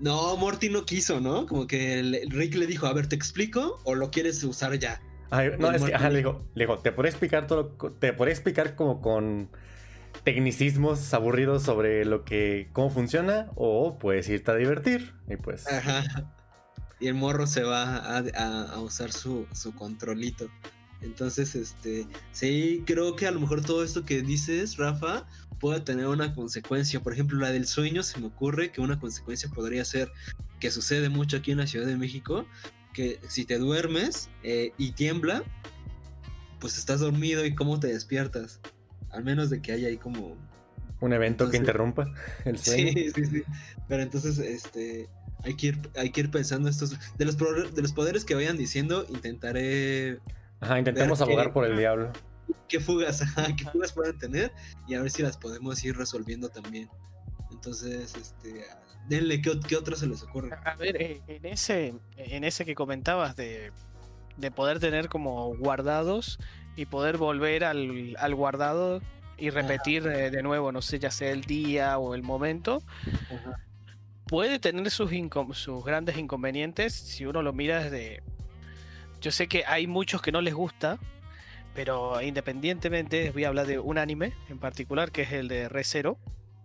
No, 0.00 0.36
Morty 0.36 0.68
no 0.68 0.84
quiso, 0.84 1.20
¿no? 1.20 1.46
Como 1.46 1.66
que 1.66 2.24
Rick 2.28 2.54
le 2.56 2.66
dijo, 2.66 2.86
a 2.86 2.92
ver, 2.92 3.06
¿te 3.06 3.16
explico 3.16 3.80
o 3.84 3.94
lo 3.94 4.10
quieres 4.10 4.42
usar 4.44 4.78
ya? 4.78 5.00
Ay, 5.30 5.50
no, 5.58 5.70
El 5.70 5.76
es 5.76 5.82
que, 5.84 5.94
ajá, 5.94 6.10
le 6.10 6.18
dijo. 6.18 6.32
digo, 6.32 6.50
le 6.54 6.64
digo, 6.64 6.78
te 6.78 6.92
podría 6.92 7.10
explicar 7.10 7.46
todo, 7.46 7.68
te 7.98 8.12
podría 8.12 8.32
explicar 8.34 8.74
como 8.76 9.00
con 9.00 9.50
tecnicismos 10.24 11.12
aburridos 11.14 11.62
sobre 11.62 12.04
lo 12.04 12.24
que, 12.24 12.68
cómo 12.72 12.90
funciona, 12.90 13.50
o 13.54 13.98
puedes 13.98 14.28
irte 14.28 14.50
a 14.50 14.54
divertir. 14.54 15.14
Y 15.28 15.36
pues, 15.36 15.66
Ajá. 15.66 16.04
Y 17.00 17.08
el 17.08 17.14
morro 17.14 17.46
se 17.46 17.62
va 17.62 17.96
a, 17.96 18.18
a- 18.18 18.62
a 18.72 18.80
usar 18.80 19.12
su, 19.12 19.46
su 19.52 19.74
controlito. 19.74 20.48
Entonces, 21.02 21.54
este, 21.54 22.06
sí, 22.32 22.82
creo 22.86 23.16
que 23.16 23.26
a 23.26 23.30
lo 23.30 23.40
mejor 23.40 23.62
todo 23.62 23.84
esto 23.84 24.04
que 24.04 24.22
dices, 24.22 24.76
Rafa, 24.78 25.26
puede 25.60 25.80
tener 25.80 26.06
una 26.06 26.34
consecuencia. 26.34 27.00
Por 27.00 27.12
ejemplo, 27.12 27.38
la 27.38 27.52
del 27.52 27.66
sueño, 27.66 28.02
se 28.02 28.18
me 28.18 28.26
ocurre 28.28 28.72
que 28.72 28.80
una 28.80 28.98
consecuencia 28.98 29.48
podría 29.50 29.84
ser, 29.84 30.10
que 30.58 30.70
sucede 30.70 31.10
mucho 31.10 31.36
aquí 31.36 31.50
en 31.52 31.58
la 31.58 31.66
Ciudad 31.66 31.86
de 31.86 31.96
México, 31.96 32.46
que 32.94 33.20
si 33.28 33.44
te 33.44 33.58
duermes 33.58 34.30
eh, 34.42 34.72
y 34.78 34.92
tiembla, 34.92 35.42
pues 36.60 36.78
estás 36.78 37.00
dormido 37.00 37.44
y 37.44 37.54
cómo 37.54 37.78
te 37.78 37.88
despiertas. 37.88 38.60
Al 39.10 39.22
menos 39.22 39.50
de 39.50 39.60
que 39.60 39.72
haya 39.72 39.88
ahí 39.88 39.98
como 39.98 40.36
un 41.00 41.12
evento 41.12 41.50
que 41.50 41.58
entonces- 41.58 41.60
interrumpa 41.60 42.10
el 42.46 42.58
sueño. 42.58 42.92
Sí, 42.94 43.10
sí, 43.14 43.26
sí. 43.26 43.42
Pero 43.86 44.02
entonces, 44.02 44.38
este, 44.38 45.08
hay 45.44 45.54
que 45.54 45.68
ir, 45.68 45.78
hay 45.96 46.10
que 46.10 46.20
ir 46.22 46.30
pensando 46.30 46.68
estos, 46.68 46.96
de 47.16 47.24
los, 47.24 47.36
pro- 47.36 47.70
de 47.70 47.82
los 47.82 47.92
poderes 47.92 48.24
que 48.24 48.34
vayan 48.34 48.56
diciendo, 48.56 49.06
intentaré 49.08 50.18
Ajá, 50.60 50.78
intentemos 50.78 51.20
abogar 51.20 51.52
por 51.52 51.64
el 51.64 51.76
diablo. 51.76 52.12
qué 52.68 52.80
fugas, 52.80 53.22
ajá, 53.22 53.48
qué 53.56 53.64
fugas 53.66 53.92
puedan 53.92 54.18
tener 54.18 54.52
y 54.88 54.94
a 54.94 55.02
ver 55.02 55.10
si 55.10 55.22
las 55.22 55.36
podemos 55.36 55.82
ir 55.84 55.96
resolviendo 55.96 56.48
también. 56.48 56.88
Entonces, 57.52 58.14
este, 58.16 58.64
denle, 59.08 59.40
¿qué, 59.40 59.58
qué 59.68 59.76
otro 59.76 59.94
se 59.96 60.06
les 60.06 60.22
ocurre? 60.22 60.50
A 60.64 60.74
ver, 60.76 61.00
eh, 61.00 61.22
en 61.28 61.44
ese, 61.46 61.94
en 62.16 62.44
ese 62.44 62.64
que 62.64 62.74
comentabas 62.74 63.36
de, 63.36 63.70
de 64.36 64.50
poder 64.50 64.80
tener 64.80 65.08
como 65.08 65.54
guardados 65.56 66.38
y 66.74 66.86
poder 66.86 67.16
volver 67.16 67.64
al, 67.64 68.16
al 68.18 68.34
guardado 68.34 69.00
y 69.38 69.50
repetir 69.50 70.06
eh, 70.06 70.30
de 70.30 70.42
nuevo, 70.42 70.72
no 70.72 70.82
sé, 70.82 70.98
ya 70.98 71.10
sea 71.10 71.30
el 71.30 71.42
día 71.42 71.98
o 71.98 72.14
el 72.14 72.22
momento, 72.22 72.82
Ajá. 73.30 73.58
Puede 74.26 74.58
tener 74.58 74.90
sus, 74.90 75.10
grandes 75.84 76.18
inconvenientes 76.18 76.92
si 76.92 77.26
uno 77.26 77.42
lo 77.42 77.52
mira 77.52 77.82
desde... 77.82 78.22
Yo 79.20 79.30
sé 79.30 79.48
que 79.48 79.64
hay 79.66 79.86
muchos 79.86 80.20
que 80.20 80.30
no 80.30 80.40
les 80.40 80.54
gusta, 80.54 80.98
pero 81.74 82.20
independientemente, 82.20 83.30
voy 83.30 83.44
a 83.44 83.48
hablar 83.48 83.66
de 83.66 83.78
un 83.78 83.98
anime 83.98 84.34
en 84.48 84.58
particular, 84.58 85.10
que 85.10 85.22
es 85.22 85.32
el 85.32 85.48
de 85.48 85.68
Re:Zero. 85.68 86.18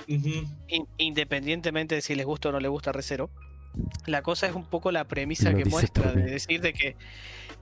Ujú. 0.08 0.48
In- 0.68 0.88
independientemente 0.98 1.96
de 1.96 2.02
si 2.02 2.14
les 2.16 2.26
gusta 2.26 2.50
o 2.50 2.52
no 2.52 2.60
les 2.60 2.70
gusta 2.70 2.92
Re:Zero, 2.92 3.30
la 4.06 4.22
cosa 4.22 4.48
es 4.48 4.54
un 4.54 4.66
poco 4.66 4.92
la 4.92 5.08
premisa 5.08 5.52
Lo 5.52 5.58
que 5.58 5.66
muestra 5.66 6.12
de 6.12 6.24
decir 6.24 6.60
de 6.62 6.74
que 6.74 6.96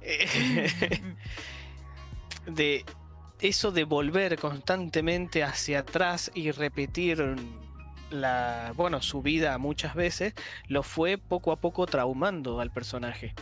eh, 0.01 0.99
de 2.47 2.83
eso 3.41 3.71
de 3.71 3.83
volver 3.83 4.37
constantemente 4.37 5.43
hacia 5.43 5.79
atrás 5.79 6.31
y 6.33 6.51
repetir 6.51 7.35
la 8.11 8.73
bueno 8.75 9.01
su 9.01 9.21
vida 9.21 9.57
muchas 9.57 9.95
veces 9.95 10.33
lo 10.67 10.83
fue 10.83 11.17
poco 11.17 11.51
a 11.51 11.57
poco 11.61 11.85
traumando 11.85 12.59
al 12.59 12.71
personaje. 12.71 13.33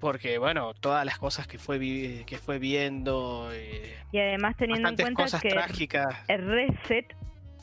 Porque 0.00 0.38
bueno 0.38 0.74
todas 0.74 1.04
las 1.06 1.18
cosas 1.18 1.46
que 1.46 1.58
fue 1.58 1.78
vi- 1.78 2.24
que 2.26 2.38
fue 2.38 2.58
viendo 2.58 3.48
eh, 3.52 3.96
Y 4.12 4.18
además 4.18 4.54
teniendo 4.56 4.88
en 4.90 4.96
cuenta 4.96 5.22
cosas 5.22 5.40
que 5.42 5.48
trágicas. 5.48 6.14
el 6.28 6.46
reset 6.46 7.06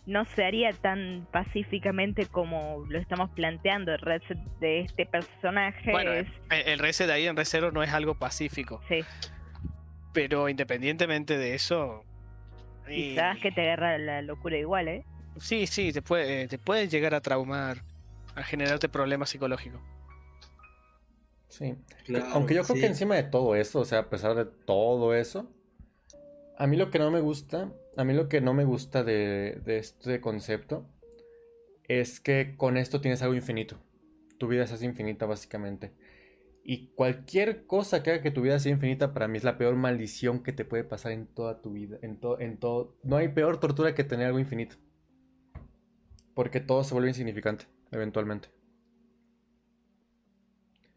no 0.05 0.25
se 0.25 0.43
haría 0.43 0.73
tan 0.73 1.27
pacíficamente 1.31 2.25
como 2.25 2.83
lo 2.89 2.99
estamos 2.99 3.29
planteando. 3.29 3.93
El 3.93 3.99
reset 3.99 4.37
de 4.59 4.81
este 4.81 5.05
personaje 5.05 5.91
Bueno, 5.91 6.11
es... 6.11 6.27
el, 6.49 6.67
el 6.73 6.79
reset 6.79 7.09
ahí 7.09 7.25
en 7.27 7.37
Re:Zero 7.37 7.71
no 7.71 7.83
es 7.83 7.91
algo 7.93 8.15
pacífico. 8.15 8.81
Sí, 8.89 8.99
pero 10.11 10.49
independientemente 10.49 11.37
de 11.37 11.53
eso 11.55 12.03
y- 12.87 13.15
quizás 13.15 13.39
que 13.39 13.51
te 13.51 13.61
agarra 13.61 13.97
la 13.97 14.21
locura 14.21 14.57
igual, 14.57 14.87
¿eh? 14.87 15.05
Sí, 15.37 15.67
sí, 15.67 15.91
te 15.93 16.01
puede, 16.01 16.47
te 16.47 16.57
puede 16.59 16.87
llegar 16.87 17.13
a 17.15 17.21
traumar, 17.21 17.83
a 18.35 18.43
generarte 18.43 18.89
problemas 18.89 19.29
psicológicos. 19.29 19.81
Sí. 21.49 21.75
Claro, 22.05 22.25
Aunque 22.33 22.55
yo 22.55 22.63
creo 22.63 22.75
sí. 22.75 22.81
que 22.81 22.87
encima 22.87 23.15
de 23.15 23.23
todo 23.23 23.55
eso, 23.55 23.79
o 23.79 23.85
sea, 23.85 23.99
a 23.99 24.09
pesar 24.09 24.35
de 24.35 24.45
todo 24.45 25.13
eso, 25.15 25.49
A 26.57 26.67
mí 26.67 26.77
lo 26.77 26.89
que 26.91 26.99
no 26.99 27.11
me 27.11 27.19
gusta, 27.19 27.71
a 27.97 28.03
mí 28.03 28.13
lo 28.13 28.29
que 28.29 28.41
no 28.41 28.53
me 28.53 28.63
gusta 28.63 29.03
de, 29.03 29.59
de 29.65 29.77
este 29.79 30.21
concepto 30.21 30.85
es 31.87 32.19
que 32.19 32.55
con 32.57 32.77
esto 32.77 33.01
tienes 33.01 33.21
algo 33.21 33.35
infinito. 33.35 33.77
Tu 34.37 34.47
vida 34.47 34.63
es 34.63 34.71
así 34.71 34.85
infinita 34.85 35.25
básicamente. 35.25 35.91
Y 36.63 36.87
cualquier 36.95 37.65
cosa 37.67 38.01
que 38.03 38.11
haga 38.11 38.21
que 38.23 38.31
tu 38.31 38.41
vida 38.41 38.57
sea 38.59 38.71
infinita 38.71 39.13
para 39.13 39.27
mí 39.27 39.37
es 39.37 39.43
la 39.43 39.57
peor 39.57 39.75
maldición 39.75 40.41
que 40.43 40.53
te 40.53 40.65
puede 40.65 40.83
pasar 40.83 41.11
en 41.11 41.27
toda 41.27 41.61
tu 41.61 41.73
vida. 41.73 41.97
En, 42.01 42.19
to- 42.19 42.39
en 42.39 42.57
todo. 42.57 42.97
No 43.03 43.17
hay 43.17 43.27
peor 43.29 43.59
tortura 43.59 43.93
que 43.95 44.03
tener 44.03 44.27
algo 44.27 44.39
infinito. 44.39 44.77
Porque 46.35 46.59
todo 46.59 46.83
se 46.83 46.93
vuelve 46.93 47.09
insignificante, 47.09 47.65
eventualmente. 47.91 48.49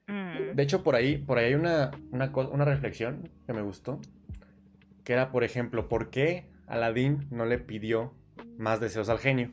Mm, 0.08 0.54
De 0.56 0.62
hecho, 0.62 0.82
por 0.82 0.94
ahí, 0.94 1.18
por 1.18 1.38
ahí 1.38 1.46
hay 1.46 1.54
una, 1.54 1.90
una, 2.10 2.26
una 2.34 2.64
reflexión 2.64 3.30
que 3.46 3.52
me 3.52 3.62
gustó. 3.62 4.00
Que 5.04 5.14
era, 5.14 5.32
por 5.32 5.42
ejemplo, 5.44 5.88
¿por 5.88 6.10
qué 6.10 6.50
Aladín 6.66 7.26
no 7.30 7.46
le 7.46 7.58
pidió 7.58 8.12
más 8.58 8.78
deseos 8.80 9.08
al 9.08 9.18
genio? 9.18 9.52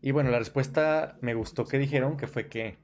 Y 0.00 0.12
bueno, 0.12 0.30
la 0.30 0.38
respuesta 0.38 1.18
me 1.20 1.34
gustó 1.34 1.64
que 1.66 1.78
dijeron 1.78 2.16
que 2.16 2.26
fue 2.26 2.48
que. 2.48 2.78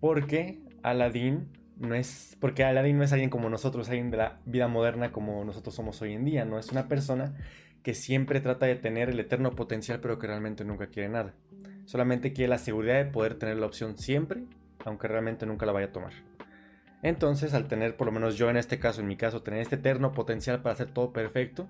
Porque 0.00 0.60
Aladín 0.82 1.48
no 1.78 1.94
es. 1.94 2.36
Porque 2.40 2.64
Aladín 2.64 2.98
no 2.98 3.04
es 3.04 3.12
alguien 3.12 3.30
como 3.30 3.48
nosotros, 3.48 3.88
alguien 3.88 4.10
de 4.10 4.18
la 4.18 4.40
vida 4.44 4.68
moderna 4.68 5.12
como 5.12 5.44
nosotros 5.44 5.74
somos 5.74 6.00
hoy 6.02 6.12
en 6.12 6.24
día. 6.24 6.44
No 6.44 6.58
es 6.58 6.70
una 6.70 6.88
persona 6.88 7.34
que 7.82 7.94
siempre 7.94 8.40
trata 8.40 8.66
de 8.66 8.76
tener 8.76 9.10
el 9.10 9.20
eterno 9.20 9.52
potencial, 9.52 10.00
pero 10.00 10.18
que 10.18 10.26
realmente 10.26 10.64
nunca 10.64 10.88
quiere 10.88 11.08
nada. 11.08 11.34
Solamente 11.84 12.32
quiere 12.32 12.50
la 12.50 12.58
seguridad 12.58 13.02
de 13.02 13.10
poder 13.10 13.36
tener 13.36 13.56
la 13.56 13.66
opción 13.66 13.96
siempre, 13.96 14.42
aunque 14.84 15.08
realmente 15.08 15.46
nunca 15.46 15.64
la 15.64 15.72
vaya 15.72 15.86
a 15.86 15.92
tomar. 15.92 16.12
Entonces, 17.02 17.54
al 17.54 17.68
tener, 17.68 17.96
por 17.96 18.06
lo 18.06 18.12
menos 18.12 18.36
yo 18.36 18.50
en 18.50 18.56
este 18.56 18.78
caso, 18.78 19.00
en 19.00 19.06
mi 19.06 19.16
caso, 19.16 19.42
tener 19.42 19.60
este 19.60 19.76
eterno 19.76 20.12
potencial 20.12 20.60
para 20.60 20.74
hacer 20.74 20.90
todo 20.90 21.12
perfecto, 21.12 21.68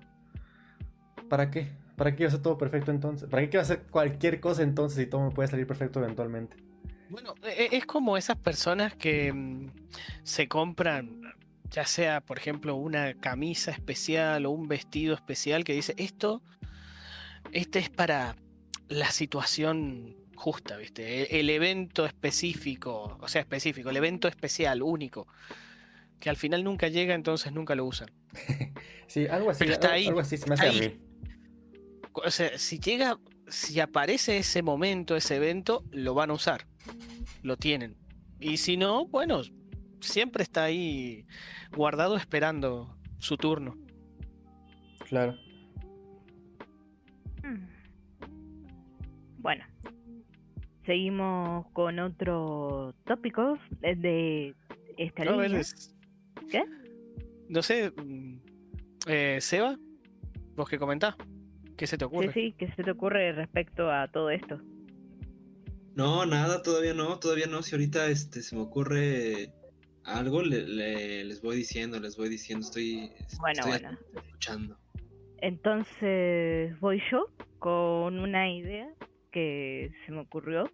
¿para 1.29 1.51
qué? 1.51 1.69
¿Para 1.95 2.11
qué 2.11 2.17
quiero 2.17 2.29
hacer 2.29 2.41
todo 2.41 2.57
perfecto 2.57 2.91
entonces? 2.91 3.29
¿Para 3.29 3.43
qué 3.43 3.49
quiero 3.49 3.61
hacer 3.61 3.83
cualquier 3.91 4.39
cosa 4.39 4.63
entonces 4.63 4.97
si 4.97 5.09
todo 5.09 5.21
me 5.21 5.31
puede 5.31 5.49
salir 5.49 5.67
perfecto 5.67 5.99
eventualmente? 5.99 6.68
Bueno, 7.09 7.33
e- 7.43 7.69
es 7.71 7.85
como 7.85 8.17
esas 8.17 8.37
personas 8.37 8.95
que 8.95 9.33
mm, 9.33 9.71
se 10.23 10.47
compran, 10.47 11.21
ya 11.71 11.85
sea, 11.85 12.21
por 12.21 12.37
ejemplo, 12.37 12.75
una 12.75 13.15
camisa 13.15 13.71
especial 13.71 14.45
o 14.45 14.51
un 14.51 14.67
vestido 14.67 15.15
especial 15.15 15.63
que 15.63 15.73
dice, 15.73 15.95
esto, 15.97 16.41
este 17.51 17.79
es 17.79 17.89
para 17.89 18.35
la 18.87 19.11
situación 19.11 20.15
justa, 20.35 20.77
¿viste? 20.77 21.23
E- 21.23 21.39
El, 21.39 21.49
evento 21.49 22.05
específico, 22.05 23.17
o 23.19 23.27
sea, 23.27 23.41
específico, 23.41 23.89
el 23.89 23.97
evento 23.97 24.27
especial, 24.27 24.83
único, 24.83 25.27
que 26.19 26.29
al 26.29 26.37
final 26.37 26.63
nunca 26.63 26.87
llega, 26.89 27.15
entonces 27.15 27.51
nunca 27.51 27.75
lo 27.75 27.85
usan. 27.85 28.09
Sí, 29.07 29.25
algo 29.25 29.49
así, 29.49 29.57
Pero 29.61 29.73
está 29.73 29.87
algo, 29.87 29.95
ahí, 29.95 30.07
algo 30.07 30.19
así 30.19 30.37
se 30.37 30.45
me 30.45 30.53
hace 30.53 30.67
a 30.67 30.69
ahí. 30.69 30.79
mí. 30.79 30.99
O 32.13 32.29
sea, 32.29 32.55
si 32.59 32.79
llega, 32.79 33.17
si 33.47 33.79
aparece 33.79 34.37
ese 34.37 34.61
momento, 34.61 35.15
ese 35.15 35.37
evento, 35.37 35.83
lo 35.89 36.13
van 36.13 36.29
a 36.29 36.33
usar. 36.33 36.67
Lo 37.43 37.57
tienen. 37.57 37.95
Y 38.39 38.57
si 38.57 38.77
no, 38.77 39.05
bueno, 39.07 39.41
siempre 40.01 40.43
está 40.43 40.63
ahí 40.65 41.25
guardado 41.75 42.15
esperando 42.17 42.97
su 43.17 43.37
turno. 43.37 43.75
Claro. 45.07 45.35
mm. 47.43 47.67
Bueno, 49.39 49.65
seguimos 50.85 51.67
con 51.73 51.99
otro 51.99 52.93
tópico 53.05 53.57
eh, 53.81 53.95
de 53.95 54.55
esta 54.97 55.23
No, 55.25 55.41
línea. 55.41 55.61
¿Qué? 56.49 56.63
No 57.47 57.61
sé, 57.63 57.91
mm, 57.91 58.37
eh, 59.07 59.37
Seba, 59.41 59.77
vos 60.55 60.69
que 60.69 60.77
comentás, 60.77 61.15
¿qué 61.77 61.87
se 61.87 61.97
te 61.97 62.05
Sí, 62.05 62.07
ocurre? 62.07 62.33
sí, 62.33 62.55
¿qué 62.57 62.71
se 62.75 62.83
te 62.83 62.91
ocurre 62.91 63.31
respecto 63.31 63.91
a 63.91 64.07
todo 64.09 64.29
esto? 64.29 64.59
No, 65.99 66.25
nada, 66.25 66.61
todavía 66.61 66.93
no, 66.93 67.19
todavía 67.19 67.47
no. 67.47 67.61
Si 67.61 67.75
ahorita 67.75 68.07
este, 68.07 68.41
se 68.41 68.55
me 68.55 68.61
ocurre 68.61 69.51
algo, 70.05 70.41
le- 70.41 70.65
le- 70.65 71.25
les 71.25 71.41
voy 71.41 71.57
diciendo, 71.57 71.99
les 71.99 72.15
voy 72.15 72.29
diciendo, 72.29 72.65
estoy, 72.65 73.11
Bueno, 73.37 73.59
estoy 73.67 73.71
bueno. 73.81 73.99
escuchando. 74.15 74.77
Entonces 75.41 76.79
voy 76.79 77.01
yo 77.11 77.27
con 77.59 78.17
una 78.17 78.49
idea 78.49 78.87
que 79.33 79.91
se 80.05 80.13
me 80.13 80.21
ocurrió. 80.21 80.71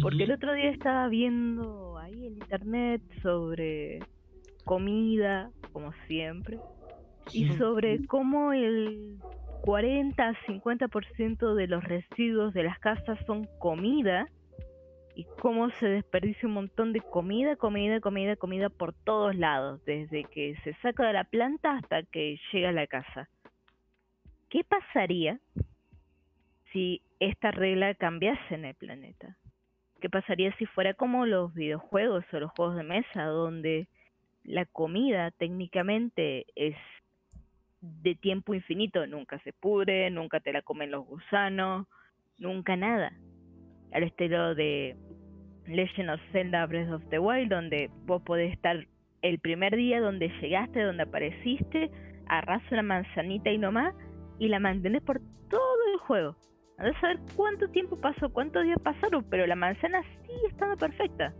Porque 0.00 0.24
el 0.24 0.32
otro 0.32 0.54
día 0.54 0.70
estaba 0.70 1.08
viendo 1.08 1.98
ahí 1.98 2.14
en 2.26 2.32
internet 2.38 3.02
sobre 3.20 4.00
comida, 4.64 5.50
como 5.72 5.92
siempre, 6.06 6.58
y 7.34 7.48
sobre 7.58 8.06
cómo 8.06 8.54
el 8.54 9.18
40-50% 9.60 11.54
de 11.54 11.66
los 11.66 11.84
residuos 11.84 12.54
de 12.54 12.62
las 12.62 12.78
casas 12.78 13.18
son 13.26 13.46
comida 13.58 14.26
y 15.18 15.26
cómo 15.40 15.68
se 15.80 15.88
desperdicia 15.88 16.46
un 16.46 16.54
montón 16.54 16.92
de 16.92 17.00
comida, 17.00 17.56
comida, 17.56 17.98
comida, 17.98 18.36
comida 18.36 18.68
por 18.68 18.92
todos 18.92 19.34
lados, 19.34 19.84
desde 19.84 20.22
que 20.22 20.54
se 20.62 20.74
saca 20.74 21.08
de 21.08 21.12
la 21.12 21.24
planta 21.24 21.72
hasta 21.72 22.04
que 22.04 22.38
llega 22.52 22.68
a 22.68 22.72
la 22.72 22.86
casa. 22.86 23.28
¿Qué 24.48 24.62
pasaría 24.62 25.40
si 26.72 27.02
esta 27.18 27.50
regla 27.50 27.96
cambiase 27.96 28.54
en 28.54 28.64
el 28.64 28.76
planeta? 28.76 29.36
¿Qué 30.00 30.08
pasaría 30.08 30.56
si 30.56 30.66
fuera 30.66 30.94
como 30.94 31.26
los 31.26 31.52
videojuegos 31.52 32.24
o 32.32 32.38
los 32.38 32.52
juegos 32.52 32.76
de 32.76 32.84
mesa, 32.84 33.24
donde 33.24 33.88
la 34.44 34.66
comida 34.66 35.32
técnicamente 35.32 36.46
es 36.54 36.76
de 37.80 38.14
tiempo 38.14 38.54
infinito, 38.54 39.04
nunca 39.08 39.40
se 39.40 39.52
pudre, 39.52 40.10
nunca 40.10 40.38
te 40.38 40.52
la 40.52 40.62
comen 40.62 40.92
los 40.92 41.04
gusanos, 41.04 41.88
nunca 42.38 42.76
nada. 42.76 43.12
Al 43.90 44.02
estilo 44.02 44.54
de 44.54 44.96
Legend 45.68 46.10
of 46.10 46.20
Zelda 46.32 46.66
Breath 46.66 46.90
of 46.90 47.02
the 47.10 47.18
Wild, 47.18 47.50
donde 47.50 47.90
vos 48.06 48.22
podés 48.22 48.52
estar 48.52 48.86
el 49.22 49.38
primer 49.40 49.76
día 49.76 50.00
donde 50.00 50.28
llegaste, 50.40 50.82
donde 50.82 51.02
apareciste, 51.02 51.90
arrasa 52.28 52.64
una 52.72 52.82
manzanita 52.82 53.50
y 53.50 53.58
nomás, 53.58 53.94
y 54.38 54.48
la 54.48 54.58
mantenés 54.60 55.02
por 55.02 55.20
todo 55.50 55.78
el 55.92 55.98
juego. 56.00 56.36
Andás 56.78 56.96
a 56.96 57.00
saber 57.00 57.18
cuánto 57.34 57.68
tiempo 57.68 57.96
pasó, 58.00 58.30
cuántos 58.32 58.62
días 58.64 58.78
pasaron, 58.82 59.24
pero 59.28 59.46
la 59.46 59.56
manzana 59.56 60.02
sigue 60.22 60.46
estando 60.48 60.76
perfecta. 60.76 61.34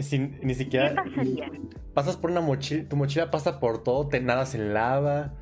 Sin- 0.00 0.38
ni 0.42 0.48
¿Qué 0.48 0.54
siquiera 0.54 0.94
pasaría? 0.94 1.48
pasas 1.94 2.16
por 2.16 2.30
una 2.30 2.40
mochila, 2.40 2.88
tu 2.88 2.96
mochila 2.96 3.30
pasa 3.30 3.60
por 3.60 3.84
todo, 3.84 4.08
te 4.08 4.20
nadas 4.20 4.54
en 4.56 4.74
lava, 4.74 5.34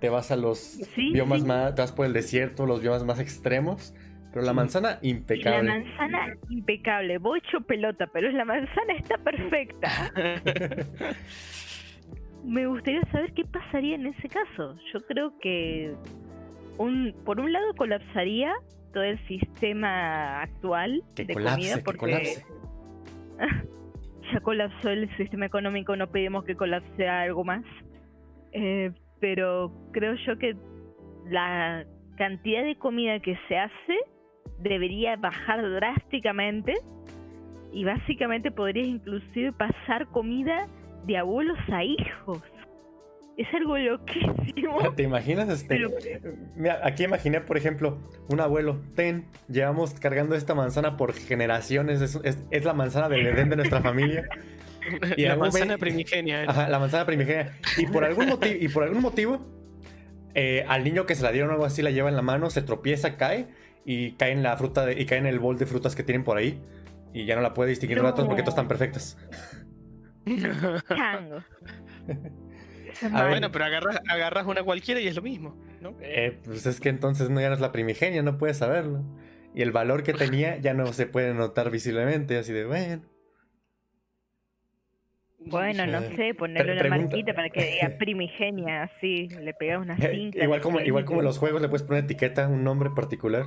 te 0.00 0.08
vas 0.08 0.32
a 0.32 0.36
los 0.36 0.58
Sí, 0.58 1.12
biomas 1.12 1.42
sí. 1.42 1.46
más, 1.46 1.74
te 1.76 1.82
vas 1.82 1.92
por 1.92 2.06
el 2.06 2.12
desierto, 2.12 2.66
los 2.66 2.80
biomas 2.82 3.04
más 3.04 3.20
extremos, 3.20 3.94
pero 4.32 4.46
la 4.46 4.52
manzana 4.52 4.98
Y 5.02 5.12
la 5.12 5.18
impecable. 5.18 5.68
manzana 5.68 6.36
impecable, 6.48 7.18
voy 7.18 7.40
hecho 7.40 7.60
pelota, 7.60 8.06
pero 8.12 8.30
la 8.30 8.44
manzana 8.44 8.94
está 8.94 9.18
perfecta. 9.18 10.12
Me 12.44 12.66
gustaría 12.66 13.02
saber 13.12 13.32
qué 13.34 13.44
pasaría 13.44 13.94
en 13.94 14.06
ese 14.06 14.28
caso. 14.28 14.76
Yo 14.92 15.00
creo 15.06 15.38
que 15.40 15.94
un, 16.78 17.14
por 17.24 17.38
un 17.38 17.52
lado 17.52 17.74
colapsaría 17.74 18.52
todo 18.92 19.04
el 19.04 19.24
sistema 19.26 20.42
actual 20.42 21.02
que 21.14 21.24
de 21.24 21.34
colapse, 21.34 21.56
comida 21.56 21.76
que 21.76 21.82
porque 21.82 22.34
ya 24.32 24.40
colapsó 24.40 24.90
el 24.90 25.14
sistema 25.16 25.46
económico, 25.46 25.94
no 25.96 26.10
pedimos 26.10 26.44
que 26.44 26.56
colapse 26.56 27.08
algo 27.08 27.44
más. 27.44 27.64
Eh, 28.52 28.92
pero 29.20 29.72
creo 29.92 30.14
yo 30.26 30.36
que 30.38 30.56
la 31.30 31.86
cantidad 32.16 32.64
de 32.64 32.76
comida 32.76 33.20
que 33.20 33.38
se 33.48 33.56
hace 33.56 33.98
debería 34.58 35.16
bajar 35.16 35.62
drásticamente 35.70 36.74
y 37.72 37.84
básicamente 37.84 38.50
podrías 38.50 38.86
inclusive 38.86 39.52
pasar 39.52 40.06
comida 40.08 40.68
de 41.06 41.16
abuelos 41.18 41.58
a 41.72 41.82
hijos. 41.84 42.40
Es 43.36 43.48
algo 43.54 43.78
loquísimo. 43.78 44.92
¿Te 44.96 45.02
imaginas 45.04 45.48
este? 45.48 45.68
Pero- 45.68 45.88
Mira, 46.54 46.80
aquí 46.84 47.04
imaginé, 47.04 47.40
por 47.40 47.56
ejemplo, 47.56 47.98
un 48.28 48.40
abuelo, 48.40 48.80
ten, 48.94 49.24
llevamos 49.48 49.94
cargando 49.94 50.34
esta 50.34 50.54
manzana 50.54 50.98
por 50.98 51.14
generaciones, 51.14 52.02
es, 52.02 52.20
es- 52.24 52.44
es 52.50 52.64
la 52.64 52.74
manzana 52.74 53.08
del 53.08 53.26
Edén 53.26 53.48
de 53.48 53.56
nuestra 53.56 53.80
familia. 53.80 54.24
Y 55.16 55.22
la 55.26 55.36
manzana 55.36 55.78
primigenia. 55.78 56.42
era. 56.42 56.50
Ajá, 56.50 56.68
la 56.68 56.80
manzana 56.80 57.06
primigenia. 57.06 57.52
Y 57.78 57.86
por 57.86 58.04
algún 58.04 58.26
motivo, 58.28 58.56
y 58.58 58.66
por 58.68 58.82
algún 58.82 59.00
motivo, 59.00 59.38
eh, 60.34 60.64
al 60.66 60.82
niño 60.82 61.06
que 61.06 61.14
se 61.14 61.22
la 61.22 61.30
dieron 61.30 61.50
o 61.50 61.52
algo 61.52 61.64
así 61.64 61.82
la 61.82 61.92
lleva 61.92 62.08
en 62.08 62.16
la 62.16 62.22
mano, 62.22 62.50
se 62.50 62.62
tropieza, 62.62 63.16
cae 63.16 63.46
y 63.84 64.12
cae 64.12 64.32
en 64.32 64.42
la 64.42 64.56
fruta 64.56 64.86
de- 64.86 65.00
y 65.00 65.06
cae 65.06 65.18
en 65.18 65.26
el 65.26 65.38
bol 65.38 65.58
de 65.58 65.66
frutas 65.66 65.94
que 65.96 66.02
tienen 66.02 66.24
por 66.24 66.36
ahí. 66.36 66.60
Y 67.14 67.24
ya 67.26 67.34
no 67.36 67.42
la 67.42 67.52
puede 67.54 67.70
distinguir 67.70 67.98
de 67.98 68.04
No. 68.04 68.08
otras 68.10 68.26
porque 68.26 68.42
todas 68.42 68.54
están 68.54 68.68
perfectas. 68.68 69.16
A 73.12 73.26
bueno, 73.28 73.50
pero 73.50 73.64
agarras, 73.64 74.00
agarras 74.08 74.46
una 74.46 74.62
cualquiera 74.62 75.00
y 75.00 75.08
es 75.08 75.16
lo 75.16 75.22
mismo, 75.22 75.56
¿no? 75.80 75.96
Eh, 76.02 76.38
pues 76.44 76.66
es 76.66 76.78
que 76.78 76.90
entonces 76.90 77.30
no 77.30 77.40
ya 77.40 77.48
no 77.48 77.54
es 77.54 77.60
la 77.60 77.72
primigenia, 77.72 78.22
no 78.22 78.36
puedes 78.38 78.58
saberlo. 78.58 79.02
Y 79.54 79.62
el 79.62 79.72
valor 79.72 80.02
que 80.02 80.12
tenía 80.12 80.58
ya 80.58 80.74
no 80.74 80.86
se 80.92 81.06
puede 81.06 81.32
notar 81.34 81.70
visiblemente, 81.70 82.36
así 82.38 82.52
de 82.52 82.64
bueno. 82.66 83.02
Bueno, 85.44 85.86
no 85.86 85.98
Eh, 85.98 86.12
sé, 86.16 86.34
ponerle 86.34 86.76
pre- 86.78 86.88
una 86.88 86.98
marquita 86.98 87.34
para 87.34 87.48
que 87.50 87.64
diga 87.64 87.96
primigenia, 87.98 88.84
así, 88.84 89.28
le 89.28 89.54
pegas 89.54 89.80
una 89.80 89.96
Eh, 89.96 90.10
cinta. 90.14 90.44
igual 90.44 90.60
como 90.60 90.80
igual 90.80 91.04
como 91.04 91.20
en 91.20 91.24
los 91.24 91.38
juegos 91.38 91.60
le 91.62 91.68
puedes 91.68 91.82
poner 91.84 92.04
etiqueta, 92.04 92.46
un 92.46 92.62
nombre 92.62 92.90
particular. 92.94 93.46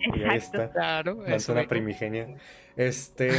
Y 0.00 0.22
ahí 0.24 0.36
Exacto. 0.36 0.62
está. 0.62 0.72
Claro, 0.72 1.16
Manzana 1.16 1.64
primigenia. 1.66 2.34
Este, 2.76 3.30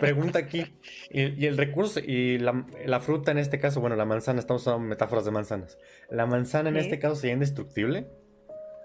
pregunta 0.00 0.38
aquí. 0.38 0.64
Y, 1.10 1.42
y 1.42 1.46
el 1.46 1.56
recurso, 1.56 2.00
y 2.00 2.38
la, 2.38 2.64
la 2.86 3.00
fruta 3.00 3.32
en 3.32 3.38
este 3.38 3.58
caso, 3.58 3.80
bueno, 3.80 3.96
la 3.96 4.04
manzana, 4.04 4.38
estamos 4.38 4.62
usando 4.62 4.78
metáforas 4.80 5.24
de 5.24 5.30
manzanas. 5.32 5.78
¿La 6.10 6.26
manzana 6.26 6.68
en 6.68 6.76
Sí. 6.76 6.80
este 6.82 6.98
caso 6.98 7.16
sería 7.16 7.34
indestructible? 7.34 8.06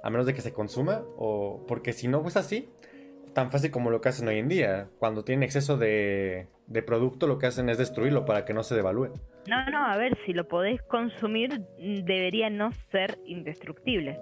A 0.02 0.10
menos 0.10 0.26
de 0.26 0.34
que 0.34 0.42
se 0.42 0.54
consuma, 0.54 1.04
o 1.18 1.66
porque 1.68 1.94
si 1.94 2.08
no 2.08 2.26
es 2.28 2.38
así, 2.38 2.70
tan 3.34 3.52
fácil 3.52 3.70
como 3.70 3.92
lo 3.92 4.02
que 4.02 4.10
hacen 4.10 4.28
hoy 4.28 4.40
en 4.40 4.48
día. 4.48 4.88
Cuando 4.98 5.24
tienen 5.24 5.44
exceso 5.44 5.78
de, 5.78 6.48
de 6.68 6.82
producto, 6.82 7.28
lo 7.28 7.38
que 7.38 7.46
hacen 7.48 7.70
es 7.70 7.78
destruirlo 7.78 8.26
para 8.26 8.46
que 8.46 8.54
no 8.54 8.64
se 8.64 8.76
devalúe. 8.76 9.14
No, 9.48 9.66
no, 9.70 9.86
a 9.86 9.98
ver, 9.98 10.18
si 10.26 10.34
lo 10.34 10.48
podés 10.48 10.82
consumir, 10.84 11.62
debería 11.78 12.50
no 12.50 12.72
ser 12.92 13.20
indestructible. 13.26 14.20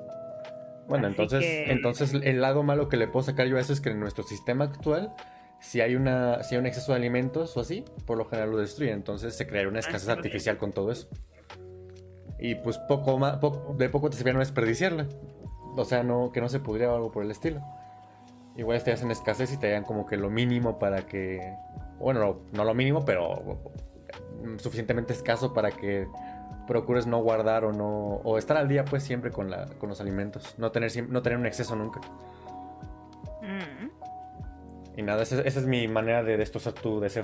Bueno, 0.87 1.07
Así 1.07 1.13
entonces, 1.13 1.39
que- 1.41 1.71
entonces 1.71 2.13
el 2.13 2.41
lado 2.41 2.63
malo 2.63 2.87
que 2.89 2.97
le 2.97 3.07
puedo 3.07 3.23
sacar 3.23 3.47
yo 3.47 3.57
a 3.57 3.59
eso 3.59 3.73
es 3.73 3.81
que 3.81 3.89
en 3.89 3.99
nuestro 3.99 4.23
sistema 4.23 4.65
actual, 4.65 5.13
si 5.59 5.81
hay 5.81 5.95
una, 5.95 6.43
si 6.43 6.55
hay 6.55 6.59
un 6.59 6.65
exceso 6.67 6.91
de 6.93 6.97
alimentos 6.97 7.57
o 7.57 7.59
así, 7.61 7.83
por 8.05 8.17
lo 8.17 8.25
general 8.25 8.51
lo 8.51 8.57
destruye. 8.57 8.91
Entonces 8.91 9.35
se 9.35 9.47
crearía 9.47 9.69
una 9.69 9.79
escasez 9.79 10.03
sí. 10.05 10.11
artificial 10.11 10.57
con 10.57 10.71
todo 10.71 10.91
eso. 10.91 11.07
Y 12.39 12.55
pues 12.55 12.77
poco 12.77 13.17
más, 13.17 13.39
de 13.77 13.89
poco 13.89 14.09
te 14.09 14.15
serviría 14.17 14.33
no 14.33 14.39
desperdiciarla. 14.39 15.07
O 15.75 15.85
sea, 15.85 16.03
no, 16.03 16.31
que 16.31 16.39
no 16.41 16.49
se 16.49 16.59
pudriera 16.59 16.93
o 16.93 16.95
algo 16.95 17.11
por 17.11 17.23
el 17.23 17.31
estilo. 17.31 17.61
Igual 18.55 18.77
estarías 18.77 19.01
en 19.03 19.11
escasez 19.11 19.51
y 19.53 19.57
te 19.57 19.67
darían 19.67 19.83
como 19.83 20.05
que 20.05 20.17
lo 20.17 20.29
mínimo 20.29 20.79
para 20.79 21.05
que. 21.05 21.39
Bueno, 21.99 22.19
no, 22.19 22.39
no 22.53 22.63
lo 22.63 22.73
mínimo, 22.73 23.03
pero 23.05 23.59
suficientemente 24.57 25.13
escaso 25.13 25.53
para 25.53 25.71
que 25.71 26.07
procures 26.67 27.07
no 27.07 27.19
guardar 27.23 27.65
o 27.65 27.71
no. 27.73 28.21
O 28.23 28.37
estar 28.37 28.57
al 28.57 28.67
día, 28.67 28.85
pues, 28.85 29.03
siempre 29.03 29.31
con, 29.31 29.49
la, 29.49 29.65
con 29.79 29.89
los 29.89 29.99
alimentos. 30.01 30.53
No 30.57 30.71
tener, 30.71 30.91
no 31.09 31.21
tener 31.21 31.39
un 31.39 31.45
exceso 31.47 31.75
nunca. 31.75 32.01
Mm. 33.41 33.89
Y 34.97 35.01
nada, 35.03 35.23
esa, 35.23 35.41
esa 35.41 35.59
es 35.59 35.65
mi 35.65 35.87
manera 35.87 36.23
de 36.23 36.37
destrozar 36.37 36.73
tu 36.73 36.99
deseo. 36.99 37.23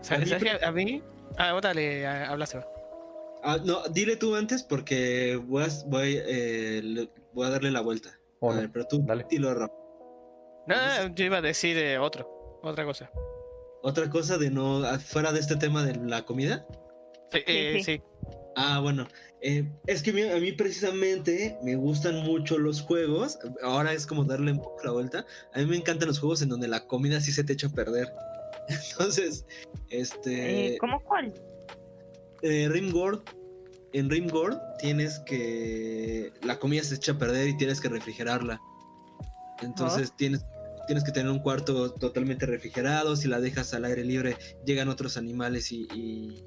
¿Sabes? 0.00 0.32
A 0.32 0.36
mí- 0.36 0.40
¿Sabes 0.40 0.58
que 0.58 0.64
a 0.64 0.72
mí? 0.72 1.02
Ah, 1.36 1.52
vos 1.52 1.62
dale, 1.62 2.06
a- 2.06 2.30
habla 2.30 2.46
Seba. 2.46 2.66
Ah, 3.42 3.58
no, 3.64 3.82
dile 3.88 4.16
tú 4.16 4.34
antes 4.34 4.62
porque 4.62 5.40
voy 5.46 5.62
a, 5.64 5.68
voy, 5.86 6.20
eh, 6.26 6.80
le- 6.82 7.10
voy 7.32 7.46
a 7.46 7.50
darle 7.50 7.70
la 7.70 7.80
vuelta. 7.80 8.10
O 8.40 8.50
a 8.50 8.54
no. 8.54 8.60
ver, 8.60 8.70
pero 8.72 8.84
tú 8.86 9.02
Dale. 9.04 9.26
dilo 9.28 9.52
rápido. 9.54 9.78
No, 10.66 10.76
no, 11.08 11.14
yo 11.14 11.24
iba 11.24 11.38
a 11.38 11.42
decir 11.42 11.76
eh, 11.78 11.98
otro, 11.98 12.58
otra 12.62 12.84
cosa. 12.84 13.10
Otra 13.82 14.10
cosa 14.10 14.38
de 14.38 14.50
no, 14.50 14.84
ah, 14.84 14.98
fuera 14.98 15.32
de 15.32 15.40
este 15.40 15.56
tema 15.56 15.84
de 15.84 15.96
la 15.96 16.24
comida. 16.24 16.66
Sí, 17.32 17.40
eh, 17.46 17.72
sí. 17.76 17.84
sí. 17.84 18.02
Ah, 18.56 18.80
bueno, 18.80 19.06
eh, 19.40 19.70
es 19.86 20.02
que 20.02 20.10
a 20.10 20.40
mí 20.40 20.52
precisamente 20.52 21.56
me 21.62 21.76
gustan 21.76 22.24
mucho 22.24 22.58
los 22.58 22.80
juegos. 22.80 23.38
Ahora 23.62 23.92
es 23.92 24.06
como 24.06 24.24
darle 24.24 24.52
un 24.52 24.58
poco 24.58 24.82
la 24.84 24.90
vuelta. 24.90 25.24
A 25.54 25.58
mí 25.60 25.66
me 25.66 25.76
encantan 25.76 26.08
los 26.08 26.18
juegos 26.18 26.42
en 26.42 26.48
donde 26.48 26.66
la 26.66 26.86
comida 26.86 27.20
sí 27.20 27.30
se 27.30 27.44
te 27.44 27.52
echa 27.52 27.68
a 27.68 27.70
perder. 27.70 28.12
Entonces, 28.68 29.46
este. 29.90 30.74
Eh, 30.74 30.78
¿Cómo 30.78 31.00
cuál? 31.04 31.32
eh, 32.42 32.68
Rimworld, 32.68 33.22
en 33.92 34.10
Rimworld 34.10 34.58
tienes 34.78 35.18
que 35.20 36.32
la 36.42 36.58
comida 36.58 36.82
se 36.82 36.96
echa 36.96 37.12
a 37.12 37.18
perder 37.18 37.48
y 37.48 37.56
tienes 37.56 37.80
que 37.80 37.88
refrigerarla. 37.88 38.60
Entonces 39.62 40.14
tienes, 40.16 40.44
tienes 40.88 41.04
que 41.04 41.12
tener 41.12 41.30
un 41.30 41.38
cuarto 41.38 41.92
totalmente 41.92 42.46
refrigerado. 42.46 43.14
Si 43.14 43.28
la 43.28 43.38
dejas 43.38 43.72
al 43.74 43.84
aire 43.84 44.02
libre, 44.02 44.36
llegan 44.64 44.88
otros 44.88 45.16
animales 45.16 45.70
y, 45.70 46.44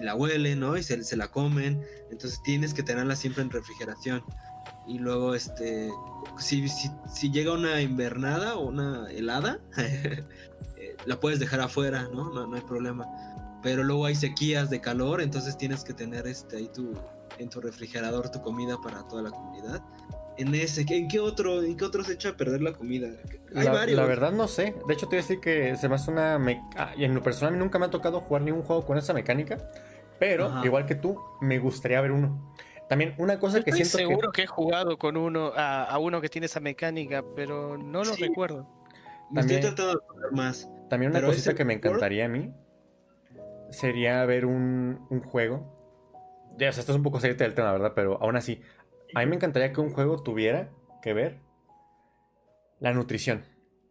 la 0.00 0.14
huelen, 0.14 0.60
¿no? 0.60 0.76
Y 0.76 0.82
se, 0.82 1.16
la 1.16 1.28
comen. 1.28 1.84
Entonces 2.10 2.40
tienes 2.42 2.72
que 2.72 2.82
tenerla 2.82 3.14
siempre 3.14 3.42
en 3.42 3.50
refrigeración. 3.50 4.24
Y 4.86 4.98
luego, 4.98 5.34
este, 5.34 5.90
si 6.38 7.30
llega 7.30 7.52
una 7.52 7.82
invernada 7.82 8.56
o 8.56 8.68
una 8.68 9.10
helada, 9.10 9.60
eh, 9.76 10.24
la 11.04 11.20
puedes 11.20 11.38
dejar 11.38 11.60
afuera, 11.60 12.08
¿no? 12.12 12.32
No, 12.32 12.46
no 12.46 12.56
hay 12.56 12.62
problema 12.62 13.06
pero 13.62 13.82
luego 13.82 14.04
hay 14.04 14.14
sequías 14.14 14.68
de 14.68 14.82
calor, 14.82 15.22
entonces 15.22 15.56
tienes 15.56 15.84
que 15.84 15.94
tener 15.94 16.26
este 16.26 16.58
ahí 16.58 16.68
tu 16.68 16.92
en 17.38 17.48
tu 17.48 17.62
refrigerador 17.62 18.30
tu 18.30 18.42
comida 18.42 18.76
para 18.82 19.02
toda 19.08 19.22
la 19.22 19.30
comunidad. 19.30 19.82
En 20.36 20.54
ese, 20.54 20.84
¿en 20.88 21.08
qué 21.08 21.20
otro, 21.20 21.62
en 21.62 21.76
qué 21.76 21.84
otro 21.84 22.02
se 22.02 22.14
echa 22.14 22.30
a 22.30 22.36
perder 22.36 22.60
la 22.60 22.72
comida? 22.72 23.08
Hay 23.54 23.64
La, 23.64 23.72
varios. 23.72 23.96
la 23.96 24.04
verdad 24.04 24.32
no 24.32 24.48
sé. 24.48 24.74
De 24.88 24.94
hecho, 24.94 25.06
te 25.06 25.16
iba 25.16 25.20
a 25.20 25.26
decir 25.26 25.40
que 25.40 25.76
se 25.76 25.88
me 25.88 25.94
hace 25.94 26.10
una... 26.10 26.38
me- 26.38 26.60
ah, 26.76 26.92
y 26.96 27.04
en 27.04 27.14
lo 27.14 27.22
personal 27.22 27.52
a 27.54 27.56
mí 27.56 27.62
nunca 27.62 27.78
me 27.78 27.86
ha 27.86 27.90
tocado 27.90 28.20
jugar 28.20 28.42
ningún 28.42 28.62
juego 28.62 28.84
con 28.84 28.98
esa 28.98 29.12
mecánica. 29.14 29.58
Pero, 30.18 30.46
Ajá. 30.46 30.64
igual 30.66 30.86
que 30.86 30.94
tú, 30.96 31.20
me 31.40 31.58
gustaría 31.58 32.00
ver 32.00 32.10
uno. 32.10 32.52
También 32.88 33.14
una 33.18 33.38
cosa 33.38 33.62
que 33.62 33.70
Estoy 33.70 33.84
siento 33.86 33.98
seguro 34.08 34.32
que... 34.32 34.42
he 34.42 34.46
jugado 34.46 34.98
con 34.98 35.16
uno 35.16 35.52
a, 35.56 35.84
a 35.84 35.98
uno 35.98 36.20
que 36.20 36.28
tiene 36.28 36.46
esa 36.46 36.60
mecánica, 36.60 37.24
pero 37.36 37.78
no 37.78 38.04
lo 38.04 38.14
Sí. 38.14 38.24
recuerdo. 38.24 38.68
Me 39.30 39.40
estoy 39.40 39.56
también- 39.56 39.60
tratando 39.60 39.86
de 39.92 40.04
acordar 40.04 40.32
más. 40.32 40.68
También 40.90 41.10
una 41.12 41.20
cosita 41.22 41.50
ese 41.50 41.54
que 41.56 41.64
me 41.64 41.74
encantaría 41.74 42.26
a 42.26 42.28
mí 42.28 42.52
sería 43.70 44.24
ver 44.26 44.46
un, 44.46 45.06
un 45.10 45.20
juego. 45.20 45.72
Ya, 46.58 46.68
o 46.68 46.72
sea, 46.72 46.80
esto 46.80 46.92
es 46.92 46.96
un 46.96 47.02
poco 47.02 47.18
serio 47.20 47.36
del 47.36 47.54
tema, 47.54 47.72
¿verdad? 47.72 47.92
Pero 47.96 48.20
aún 48.22 48.36
así, 48.36 48.60
a 49.14 49.20
mí 49.20 49.26
me 49.26 49.36
encantaría 49.36 49.72
que 49.72 49.80
un 49.80 49.90
juego 49.90 50.22
tuviera 50.22 50.70
que 51.02 51.12
ver 51.12 51.38
la 52.80 52.92
nutrición. 52.92 53.44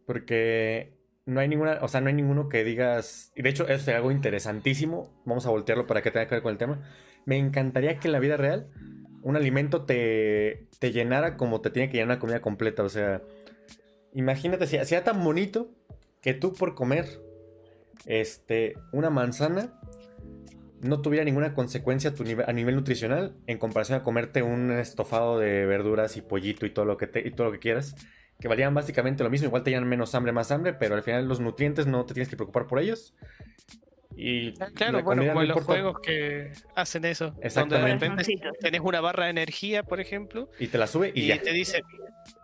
Porque 0.06 0.98
no 1.26 1.40
hay 1.40 1.48
ninguna, 1.48 1.78
o 1.82 1.88
sea, 1.88 2.00
no 2.00 2.08
hay 2.08 2.14
ninguno 2.14 2.48
que 2.48 2.64
digas. 2.64 3.32
Y 3.34 3.42
de 3.42 3.48
hecho, 3.48 3.64
eso 3.64 3.90
es 3.90 3.96
algo 3.96 4.10
interesantísimo. 4.10 5.10
Vamos 5.24 5.46
a 5.46 5.50
voltearlo 5.50 5.86
para 5.86 6.02
que 6.02 6.10
tenga 6.10 6.26
que 6.26 6.34
ver 6.34 6.42
con 6.42 6.52
el 6.52 6.58
tema. 6.58 6.82
Me 7.24 7.38
encantaría 7.38 7.98
que 7.98 8.08
en 8.08 8.12
la 8.12 8.20
vida 8.20 8.36
real 8.36 8.68
un 9.22 9.36
alimento 9.36 9.84
te, 9.84 10.68
te 10.78 10.92
llenara 10.92 11.36
como 11.38 11.62
te 11.62 11.70
tiene 11.70 11.88
que 11.88 11.96
llenar 11.96 12.16
una 12.16 12.20
comida 12.20 12.40
completa. 12.40 12.82
O 12.82 12.90
sea, 12.90 13.22
imagínate 14.12 14.66
si 14.66 14.78
sea 14.84 15.02
tan 15.02 15.24
bonito 15.24 15.70
que 16.20 16.34
tú 16.34 16.52
por 16.52 16.74
comer 16.74 17.06
este, 18.06 18.74
una 18.92 19.10
manzana 19.10 19.80
no 20.84 21.00
tuviera 21.02 21.24
ninguna 21.24 21.54
consecuencia 21.54 22.10
a, 22.10 22.14
tu 22.14 22.24
nive- 22.24 22.44
a 22.46 22.52
nivel 22.52 22.76
nutricional 22.76 23.36
en 23.46 23.58
comparación 23.58 23.98
a 23.98 24.02
comerte 24.02 24.42
un 24.42 24.70
estofado 24.72 25.38
de 25.38 25.66
verduras 25.66 26.16
y 26.16 26.22
pollito 26.22 26.66
y 26.66 26.70
todo 26.70 26.84
lo 26.84 26.96
que 26.96 27.06
te- 27.06 27.26
y 27.26 27.30
todo 27.30 27.46
lo 27.48 27.52
que 27.52 27.58
quieras, 27.58 27.94
que 28.40 28.48
valían 28.48 28.74
básicamente 28.74 29.24
lo 29.24 29.30
mismo, 29.30 29.46
igual 29.48 29.62
te 29.62 29.70
llenan 29.70 29.88
menos 29.88 30.14
hambre, 30.14 30.32
más 30.32 30.50
hambre, 30.50 30.74
pero 30.74 30.94
al 30.94 31.02
final 31.02 31.26
los 31.26 31.40
nutrientes 31.40 31.86
no 31.86 32.04
te 32.04 32.14
tienes 32.14 32.28
que 32.28 32.36
preocupar 32.36 32.66
por 32.66 32.78
ellos. 32.78 33.14
Y 34.16 34.50
Ah, 34.62 34.68
Claro, 34.74 34.98
la 34.98 35.02
bueno, 35.02 35.22
comida 35.22 35.32
como 35.32 35.42
no 35.42 35.48
los 35.48 35.56
importa. 35.58 35.66
juegos 35.72 36.00
que 36.00 36.52
hacen 36.76 37.04
eso. 37.04 37.34
Donde 37.54 37.78
de 37.78 37.84
repente 37.94 38.24
tenés 38.60 38.80
una 38.80 39.00
barra 39.00 39.24
de 39.24 39.30
energía, 39.30 39.82
por 39.82 40.00
ejemplo, 40.00 40.48
Y 40.58 40.68
te 40.68 40.78
la 40.78 40.86
sube 40.86 41.12
y, 41.14 41.22
y, 41.22 41.26
ya. 41.28 41.42
te 41.42 41.52
dice, 41.52 41.82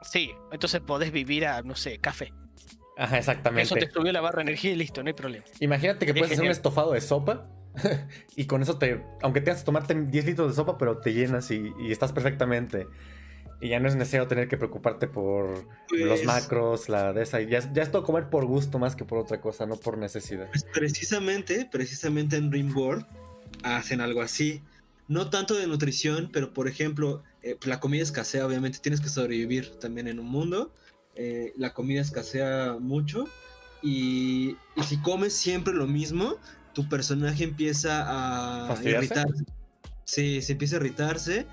sí, 0.03 0.33
entonces 0.50 0.81
podés 0.81 1.12
vivir 1.12 1.46
a, 1.46 1.62
no 1.62 1.76
sé, 1.76 1.98
café. 1.98 2.33
Ajá, 2.96 3.18
exactamente. 3.18 3.62
Eso 3.62 3.76
te 3.76 3.88
subió 3.90 4.12
la 4.12 4.20
barra 4.20 4.38
de 4.38 4.42
energía 4.50 4.72
y 4.72 4.76
listo, 4.76 5.03
no 5.03 5.09
hay 5.09 5.14
problema. 5.14 5.44
Imagínate 5.61 6.07
que 6.07 6.12
puedes 6.12 6.33
hacer 6.33 6.44
un 6.44 6.50
estofado 6.50 6.92
de 6.92 7.00
sopa 7.00 7.48
y 8.37 8.46
con 8.46 8.62
eso 8.62 8.78
te, 8.78 9.04
aunque 9.22 9.40
tengas 9.40 9.61
que 9.61 9.66
tomarte 9.66 9.94
10 9.94 10.24
litros 10.26 10.48
de 10.50 10.54
sopa, 10.56 10.76
pero 10.78 10.98
te 10.98 11.12
llenas 11.12 11.50
y, 11.50 11.72
y 11.80 11.92
estás 11.92 12.12
perfectamente. 12.12 12.87
Y 13.62 13.68
ya 13.68 13.78
no 13.80 13.88
es 13.88 13.94
necesario 13.94 14.26
tener 14.26 14.48
que 14.48 14.56
preocuparte 14.56 15.06
por 15.06 15.50
los 15.54 15.66
Pues- 15.90 16.24
macros, 16.24 16.88
la 16.88 17.12
de 17.12 17.22
esa. 17.22 17.40
y 17.42 17.46
Ya, 17.48 17.59
es- 17.59 17.72
ya 17.74 17.83
es 17.83 17.90
todo 17.90 18.02
comer 18.04 18.30
por 18.30 18.46
gusto 18.46 18.78
más 18.78 18.96
que 18.96 19.04
por 19.04 19.18
otra 19.18 19.40
cosa, 19.40 19.66
no 19.66 19.76
por 19.76 19.98
necesidad. 19.98 20.48
Pues 20.48 20.64
precisamente, 20.72 21.68
precisamente 21.70 22.37
en 22.37 22.50
Rimworld 22.50 23.04
hacen 23.62 24.00
algo 24.00 24.22
así. 24.22 24.62
No 25.09 25.28
tanto 25.28 25.54
de 25.54 25.66
nutrición, 25.66 26.30
pero 26.33 26.54
por 26.54 26.68
ejemplo, 26.68 27.22
eh, 27.42 27.56
la 27.64 27.80
comida 27.80 28.02
escasea, 28.02 28.46
obviamente 28.46 28.78
tienes 28.78 29.00
que 29.00 29.09
sobrevivir 29.09 29.78
también 29.78 30.09
en 30.09 30.18
un 30.20 30.26
mundo. 30.26 30.72
Eh, 31.16 31.53
la 31.59 31.74
comida 31.74 32.01
escasea 32.01 32.76
mucho. 32.80 33.26
Y, 33.82 34.57
y 34.76 34.82
si 34.84 34.97
comes 34.99 35.32
siempre 35.34 35.72
lo 35.74 35.86
mismo, 35.86 36.36
tu 36.74 36.88
personaje 36.88 37.44
empieza 37.44 38.04
a 38.64 38.68
¿Fastidiarse? 38.68 39.06
irritarse. 39.14 39.44
Sí, 40.04 40.42
se 40.42 40.52
empieza 40.52 40.76
a 40.76 40.80
irritarse. 40.80 41.46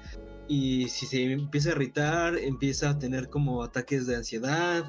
Y 0.47 0.87
si 0.89 1.05
se 1.05 1.31
empieza 1.31 1.69
a 1.69 1.71
irritar, 1.73 2.37
empieza 2.37 2.91
a 2.91 2.99
tener 2.99 3.29
como 3.29 3.63
ataques 3.63 4.07
de 4.07 4.15
ansiedad. 4.15 4.85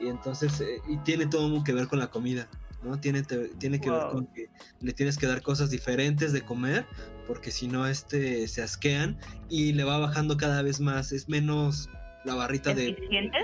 Y 0.00 0.08
entonces, 0.08 0.60
eh, 0.60 0.78
y 0.88 0.96
tiene 0.98 1.26
todo 1.26 1.62
que 1.64 1.72
ver 1.72 1.86
con 1.88 1.98
la 1.98 2.08
comida. 2.08 2.48
¿no? 2.82 2.98
Tiene, 2.98 3.22
te- 3.22 3.48
tiene 3.58 3.80
que 3.80 3.90
ver 3.90 4.02
con 4.10 4.26
que 4.26 4.48
le 4.80 4.92
tienes 4.92 5.16
que 5.16 5.26
dar 5.28 5.40
cosas 5.42 5.70
diferentes 5.70 6.32
de 6.32 6.42
comer, 6.42 6.84
porque 7.28 7.52
si 7.52 7.68
no, 7.68 7.86
este, 7.86 8.48
se 8.48 8.60
asquean 8.62 9.16
y 9.48 9.72
le 9.72 9.84
va 9.84 9.98
bajando 9.98 10.36
cada 10.36 10.62
vez 10.62 10.80
más, 10.80 11.12
es 11.12 11.28
menos 11.28 11.88
la 12.24 12.34
barrita 12.34 12.74
de... 12.74 12.88
¿Eficiente? 12.88 13.38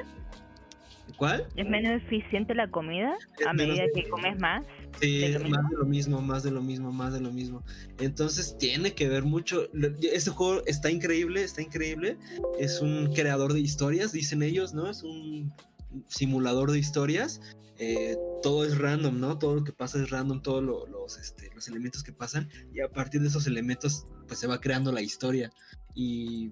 ¿Cuál? 1.17 1.47
¿Es 1.55 1.69
menos 1.69 2.03
eficiente 2.03 2.55
la 2.55 2.69
comida 2.69 3.15
Es 3.39 3.47
a 3.47 3.53
medida 3.53 3.85
que 3.95 4.09
comes 4.09 4.39
más? 4.41 4.65
Sí, 5.01 5.23
más 5.49 5.71
de 5.71 5.77
lo 5.77 5.85
mismo, 5.87 6.21
más 6.23 6.43
de 6.43 6.51
lo 6.51 6.63
mismo, 6.63 6.93
más 6.93 7.13
de 7.13 7.21
lo 7.21 7.31
mismo. 7.33 7.63
Entonces 7.99 8.57
tiene 8.59 8.95
que 8.95 9.09
ver 9.09 9.23
mucho. 9.25 9.69
Este 10.03 10.31
juego 10.31 10.63
está 10.67 10.91
increíble, 10.91 11.43
está 11.45 11.63
increíble. 11.63 12.17
Es 12.59 12.81
un 12.81 13.13
creador 13.15 13.53
de 13.53 13.61
historias, 13.61 14.13
dicen 14.13 14.43
ellos, 14.43 14.75
¿no? 14.75 14.91
Es 14.91 15.03
un 15.03 15.53
simulador 16.09 16.73
de 16.73 16.79
historias. 16.79 17.41
eh, 17.81 18.17
todo 18.43 18.65
es 18.65 18.77
random, 18.77 19.21
¿no? 19.21 19.39
Todo 19.39 19.55
lo 19.55 19.63
que 19.63 19.71
pasa 19.73 20.03
es 20.03 20.11
random, 20.11 20.43
todos 20.43 20.65
lo- 20.65 20.85
los, 20.89 21.17
este, 21.17 21.49
los 21.55 21.69
elementos 21.69 22.03
que 22.03 22.13
pasan. 22.13 22.49
Y 22.75 22.81
a 22.81 22.89
partir 22.89 23.21
de 23.21 23.29
esos 23.29 23.47
elementos, 23.47 24.05
pues 24.27 24.41
se 24.41 24.49
va 24.49 24.61
creando 24.61 24.91
la 24.91 25.01
historia. 25.01 25.53
Y 25.95 26.51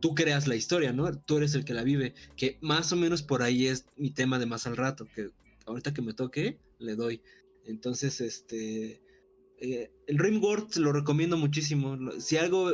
tú 0.00 0.14
creas 0.14 0.46
la 0.46 0.54
historia, 0.54 0.92
¿no? 0.92 1.10
Tú 1.18 1.38
eres 1.38 1.54
el 1.54 1.64
que 1.64 1.72
la 1.72 1.82
vive. 1.82 2.12
Que 2.36 2.58
más 2.60 2.92
o 2.92 2.96
menos 2.96 3.22
por 3.22 3.42
ahí 3.42 3.68
es 3.68 3.86
mi 3.96 4.10
tema 4.10 4.38
de 4.38 4.44
más 4.44 4.66
al 4.66 4.76
rato. 4.76 5.06
Que 5.14 5.30
ahorita 5.64 5.94
que 5.94 6.02
me 6.02 6.12
toque, 6.12 6.58
le 6.78 6.94
doy. 6.94 7.22
Entonces, 7.66 8.20
este. 8.20 9.02
eh, 9.58 9.90
el 10.06 10.18
Rimworld 10.18 10.76
lo 10.76 10.92
recomiendo 10.92 11.36
muchísimo. 11.36 11.96
Si 12.20 12.36
algo 12.36 12.70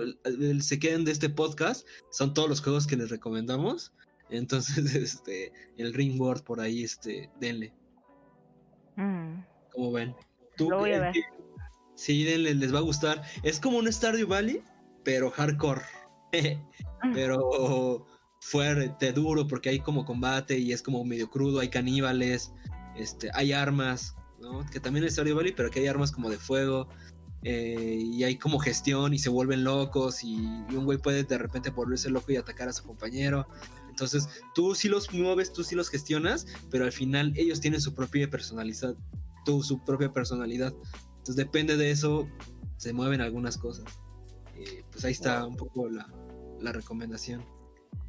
se 0.61 0.79
queden 0.79 1.05
de 1.05 1.13
este 1.13 1.31
podcast, 1.31 1.87
son 2.11 2.35
todos 2.35 2.49
los 2.49 2.61
juegos 2.61 2.87
que 2.87 2.97
les 2.97 3.11
recomendamos. 3.11 3.93
Entonces, 4.31 4.95
este, 4.95 5.53
el 5.77 5.93
Rimworld 5.95 6.43
por 6.45 6.61
ahí, 6.61 6.83
este, 6.85 7.31
denle. 7.41 7.73
Mm, 8.97 9.43
Como 9.73 9.93
ven. 9.93 10.15
Tú, 10.57 10.71
Lo 10.71 10.79
voy 10.81 10.93
a 10.93 11.01
ver. 11.01 11.13
que- 11.13 11.23
Sí, 11.95 12.25
denle, 12.25 12.55
les 12.55 12.75
va 12.75 12.79
a 12.79 12.83
gustar. 12.83 13.23
Es 13.43 13.61
como 13.61 13.79
un 13.79 13.91
Stardew 13.93 14.27
Valley, 14.27 14.63
pero 15.05 15.31
hardcore. 15.31 15.83
pero 17.15 18.07
fuerte, 18.41 19.13
duro, 19.13 19.47
porque 19.47 19.69
hay 19.69 19.79
como 19.81 20.05
combate 20.05 20.59
y 20.59 20.73
es 20.73 20.83
como 20.83 21.05
medio 21.05 21.31
crudo, 21.31 21.61
hay 21.61 21.69
caníbales, 21.69 22.53
este, 22.97 23.31
hay 23.35 23.53
armas, 23.53 24.17
¿no? 24.43 24.67
Que 24.71 24.81
también 24.81 25.05
es 25.07 25.15
Stardew 25.15 25.37
Valley, 25.37 25.53
pero 25.57 25.71
que 25.71 25.81
hay 25.81 25.87
armas 25.87 26.13
como 26.13 26.29
de 26.29 26.37
fuego. 26.39 26.89
eh, 27.45 27.99
y 28.01 28.23
hay 28.25 28.39
como 28.39 28.59
gestión 28.59 29.15
y 29.15 29.19
se 29.19 29.29
vuelven 29.29 29.65
locos 29.65 30.23
y, 30.23 30.37
y 30.71 30.77
un 30.77 30.85
güey 30.85 30.99
puede 30.99 31.25
de 31.25 31.39
repente 31.39 31.71
volverse 31.71 32.09
loco 32.11 32.31
y 32.33 32.37
atacar 32.37 32.69
a 32.69 32.73
su 32.73 32.85
compañero. 32.85 33.47
Entonces 33.89 34.29
tú 34.55 34.75
sí 34.75 34.89
los 34.89 35.13
mueves, 35.13 35.53
tú 35.53 35.65
sí 35.65 35.75
los 35.75 35.89
gestionas, 35.91 36.47
pero 36.71 36.85
al 36.85 36.93
final 36.93 37.33
ellos 37.37 37.61
tienen 37.61 37.81
su 37.81 37.95
propia 37.95 38.31
personalidad, 38.31 38.95
tú 39.45 39.63
su 39.63 39.85
propia 39.85 40.13
personalidad. 40.13 40.73
Entonces 41.19 41.37
depende 41.37 41.77
de 41.77 41.91
eso, 41.91 42.29
se 42.77 42.93
mueven 42.93 43.21
algunas 43.21 43.59
cosas. 43.59 43.85
Eh, 44.57 44.85
pues 44.91 45.05
ahí 45.05 45.13
está 45.13 45.45
un 45.45 45.57
poco 45.57 45.89
la, 45.89 46.09
la 46.61 46.73
recomendación. 46.73 47.45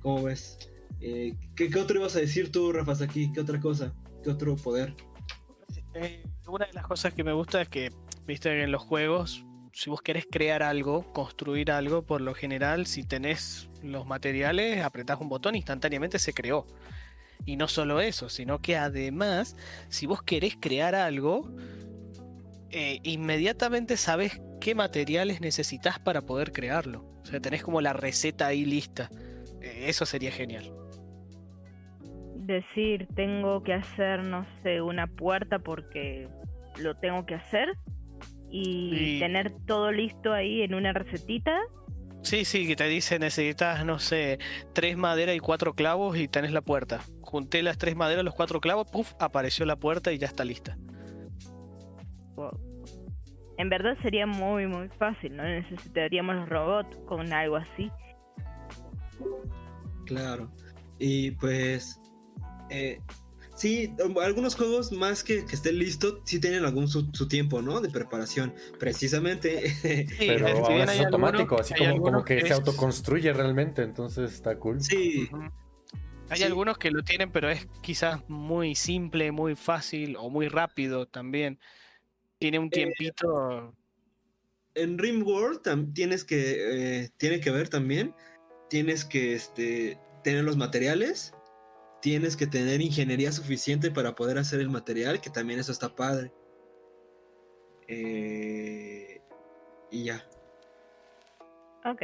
¿Cómo 0.01 0.23
ves? 0.23 0.57
Eh, 1.01 1.35
¿qué, 1.55 1.69
qué 1.69 1.79
otro 1.79 1.99
ibas 1.99 2.15
a 2.15 2.19
decir 2.19 2.51
tú, 2.51 2.71
Rafa, 2.71 3.03
aquí? 3.03 3.31
¿Qué 3.33 3.41
otra 3.41 3.59
cosa? 3.59 3.93
¿Qué 4.23 4.29
otro 4.29 4.55
poder? 4.55 4.95
Eh, 5.95 6.23
una 6.47 6.65
de 6.65 6.73
las 6.73 6.85
cosas 6.87 7.13
que 7.13 7.23
me 7.23 7.33
gusta 7.33 7.61
es 7.61 7.69
que, 7.69 7.91
viste, 8.25 8.63
en 8.63 8.71
los 8.71 8.81
juegos, 8.81 9.45
si 9.73 9.89
vos 9.89 10.01
querés 10.01 10.27
crear 10.29 10.63
algo, 10.63 11.11
construir 11.13 11.71
algo, 11.71 12.03
por 12.03 12.21
lo 12.21 12.33
general, 12.33 12.85
si 12.85 13.03
tenés 13.03 13.69
los 13.81 14.05
materiales, 14.05 14.83
apretás 14.83 15.19
un 15.19 15.29
botón, 15.29 15.55
instantáneamente 15.55 16.19
se 16.19 16.33
creó. 16.33 16.65
Y 17.45 17.57
no 17.57 17.67
solo 17.67 17.99
eso, 17.99 18.29
sino 18.29 18.61
que 18.61 18.77
además, 18.77 19.55
si 19.89 20.05
vos 20.05 20.23
querés 20.23 20.55
crear 20.59 20.95
algo, 20.95 21.51
eh, 22.69 22.99
inmediatamente 23.03 23.97
sabes 23.97 24.41
qué 24.61 24.75
materiales 24.75 25.41
necesitas 25.41 25.99
para 25.99 26.21
poder 26.21 26.51
crearlo. 26.51 27.05
O 27.21 27.25
sea, 27.25 27.39
tenés 27.39 27.63
como 27.63 27.81
la 27.81 27.93
receta 27.93 28.47
ahí 28.47 28.65
lista. 28.65 29.09
Eh, 29.61 29.85
eso 29.87 30.05
sería 30.05 30.31
genial. 30.31 30.71
Decir, 32.43 33.07
tengo 33.15 33.63
que 33.63 33.73
hacer, 33.73 34.23
no 34.23 34.45
sé, 34.61 34.81
una 34.81 35.07
puerta 35.07 35.59
porque 35.59 36.27
lo 36.81 36.95
tengo 36.95 37.25
que 37.25 37.35
hacer. 37.35 37.77
Y 38.49 39.19
tener 39.19 39.51
todo 39.65 39.91
listo 39.91 40.31
ahí 40.31 40.61
en 40.61 40.75
una 40.75 40.93
recetita. 40.93 41.59
Sí, 42.21 42.45
sí, 42.45 42.67
que 42.67 42.75
te 42.75 42.87
dice 42.87 43.19
necesitas, 43.19 43.83
no 43.83 43.99
sé, 43.99 44.39
tres 44.73 44.95
maderas 44.95 45.35
y 45.35 45.39
cuatro 45.39 45.73
clavos 45.73 46.17
y 46.17 46.27
tenés 46.27 46.51
la 46.51 46.61
puerta. 46.61 47.01
Junté 47.21 47.63
las 47.63 47.77
tres 47.77 47.95
maderas, 47.95 48.23
los 48.23 48.35
cuatro 48.35 48.61
clavos, 48.61 48.87
puff, 48.89 49.13
apareció 49.19 49.65
la 49.65 49.75
puerta 49.75 50.13
y 50.13 50.19
ya 50.19 50.27
está 50.27 50.45
lista. 50.45 50.77
wow. 52.35 52.51
En 53.57 53.69
verdad 53.69 53.97
sería 54.01 54.25
muy, 54.25 54.67
muy 54.67 54.87
fácil, 54.97 55.35
¿no? 55.35 55.43
Necesitaríamos 55.43 56.35
los 56.35 56.49
robots 56.49 56.97
con 57.05 57.31
algo 57.33 57.57
así. 57.57 57.91
Claro. 60.05 60.49
Y 60.99 61.31
pues. 61.31 61.99
Eh, 62.69 62.99
sí, 63.55 63.93
algunos 64.21 64.55
juegos 64.55 64.91
más 64.91 65.23
que, 65.23 65.45
que 65.45 65.55
estén 65.55 65.77
listos, 65.79 66.21
sí 66.25 66.39
tienen 66.39 66.65
algún 66.65 66.87
su, 66.87 67.09
su 67.13 67.27
tiempo, 67.27 67.61
¿no? 67.61 67.81
De 67.81 67.89
preparación. 67.89 68.53
Precisamente. 68.79 69.69
Sí, 69.83 70.25
Pero 70.27 70.47
si 70.47 70.53
ahora 70.53 70.83
es 70.83 70.89
hay 70.89 70.99
algunos- 70.99 71.03
automático, 71.05 71.59
así 71.59 71.73
como, 71.75 71.89
como 71.91 71.95
algunos 72.07 72.25
que 72.25 72.41
se 72.41 72.53
autoconstruye 72.53 73.33
realmente, 73.33 73.81
entonces 73.83 74.33
está 74.33 74.57
cool. 74.57 74.81
sí. 74.81 75.29
Hay 76.29 76.37
Sí. 76.39 76.43
algunos 76.45 76.77
que 76.77 76.89
lo 76.89 77.03
tienen, 77.03 77.31
pero 77.31 77.49
es 77.49 77.67
quizás 77.81 78.27
muy 78.29 78.75
simple, 78.75 79.31
muy 79.31 79.55
fácil 79.55 80.15
o 80.15 80.29
muy 80.29 80.47
rápido 80.47 81.05
también. 81.05 81.59
Tiene 82.39 82.57
un 82.59 82.69
tiempito. 82.69 83.75
en 84.73 84.97
Rimworld 84.97 85.61
tienes 85.93 86.23
que 86.23 87.03
eh, 87.03 87.09
tiene 87.17 87.39
que 87.39 87.51
ver 87.51 87.69
también 87.69 88.15
tienes 88.69 89.05
que 89.05 89.33
este, 89.35 89.99
tener 90.23 90.43
los 90.43 90.57
materiales 90.57 91.32
tienes 92.03 92.35
que 92.35 92.45
tener 92.45 92.81
ingeniería 92.81 93.31
suficiente 93.31 93.89
para 93.89 94.13
poder 94.13 94.37
hacer 94.37 94.59
el 94.59 94.69
material 94.69 95.21
que 95.21 95.29
también 95.29 95.61
eso 95.61 95.71
está 95.71 95.95
padre. 95.95 96.33
Eh, 97.87 99.21
y 99.89 100.03
ya. 100.03 100.21
Ok. 101.85 102.01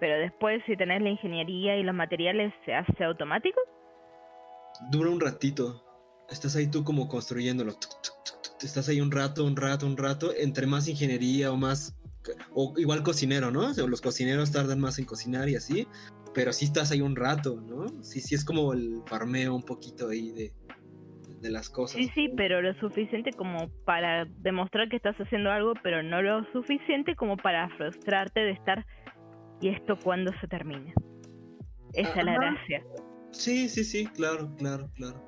Pero 0.00 0.18
después, 0.18 0.62
si 0.66 0.78
tenés 0.78 1.02
la 1.02 1.10
ingeniería 1.10 1.76
y 1.76 1.82
los 1.82 1.94
materiales, 1.94 2.54
¿se 2.64 2.74
hace 2.74 3.04
automático? 3.04 3.60
dura 4.90 5.10
un 5.10 5.20
ratito. 5.20 5.82
Estás 6.30 6.56
ahí 6.56 6.66
tú 6.66 6.82
como 6.82 7.06
construyéndolo. 7.06 7.74
Tuc, 7.74 8.02
tuc, 8.02 8.24
tuc, 8.24 8.42
tuc, 8.42 8.64
estás 8.64 8.88
ahí 8.88 9.00
un 9.02 9.10
rato 9.10 9.44
un 9.44 9.56
rato 9.56 9.86
un 9.86 9.96
rato 9.96 10.34
entre 10.34 10.66
más 10.66 10.88
ingeniería 10.88 11.52
o 11.52 11.56
más 11.56 11.94
o 12.54 12.74
igual 12.76 13.02
cocinero 13.02 13.50
no 13.50 13.60
O 13.70 13.74
sea, 13.74 13.86
los 13.86 14.00
cocineros 14.00 14.50
tardan 14.50 14.80
más 14.80 14.98
en 14.98 15.04
cocinar 15.04 15.48
y 15.48 15.56
así 15.56 15.86
pero 16.36 16.52
sí 16.52 16.66
estás 16.66 16.92
ahí 16.92 17.00
un 17.00 17.16
rato 17.16 17.60
no 17.60 17.86
sí 18.04 18.20
sí 18.20 18.34
es 18.36 18.44
como 18.44 18.72
el 18.74 19.02
farmeo 19.06 19.54
un 19.56 19.64
poquito 19.64 20.08
ahí 20.10 20.30
de 20.30 20.52
de 21.40 21.50
las 21.50 21.68
cosas 21.68 22.00
Sí, 22.00 22.10
sí, 22.14 22.30
pero 22.36 22.62
lo 22.62 22.72
suficiente 22.74 23.32
como 23.32 23.68
para 23.84 24.24
demostrar 24.26 24.88
que 24.88 24.96
estás 24.96 25.16
haciendo 25.20 25.50
algo, 25.50 25.72
pero 25.82 26.02
no 26.02 26.22
lo 26.22 26.44
suficiente 26.52 27.14
como 27.14 27.36
para 27.36 27.68
frustrarte 27.76 28.40
de 28.40 28.52
estar. 28.52 28.86
¿Y 29.60 29.68
esto 29.68 29.96
cuándo 30.02 30.32
se 30.40 30.48
termina? 30.48 30.92
Esa 31.92 32.20
es 32.20 32.24
la 32.24 32.34
gracia. 32.34 32.82
Sí, 33.32 33.68
sí, 33.68 33.84
sí, 33.84 34.06
claro, 34.06 34.50
claro, 34.56 34.90
claro. 34.94 35.22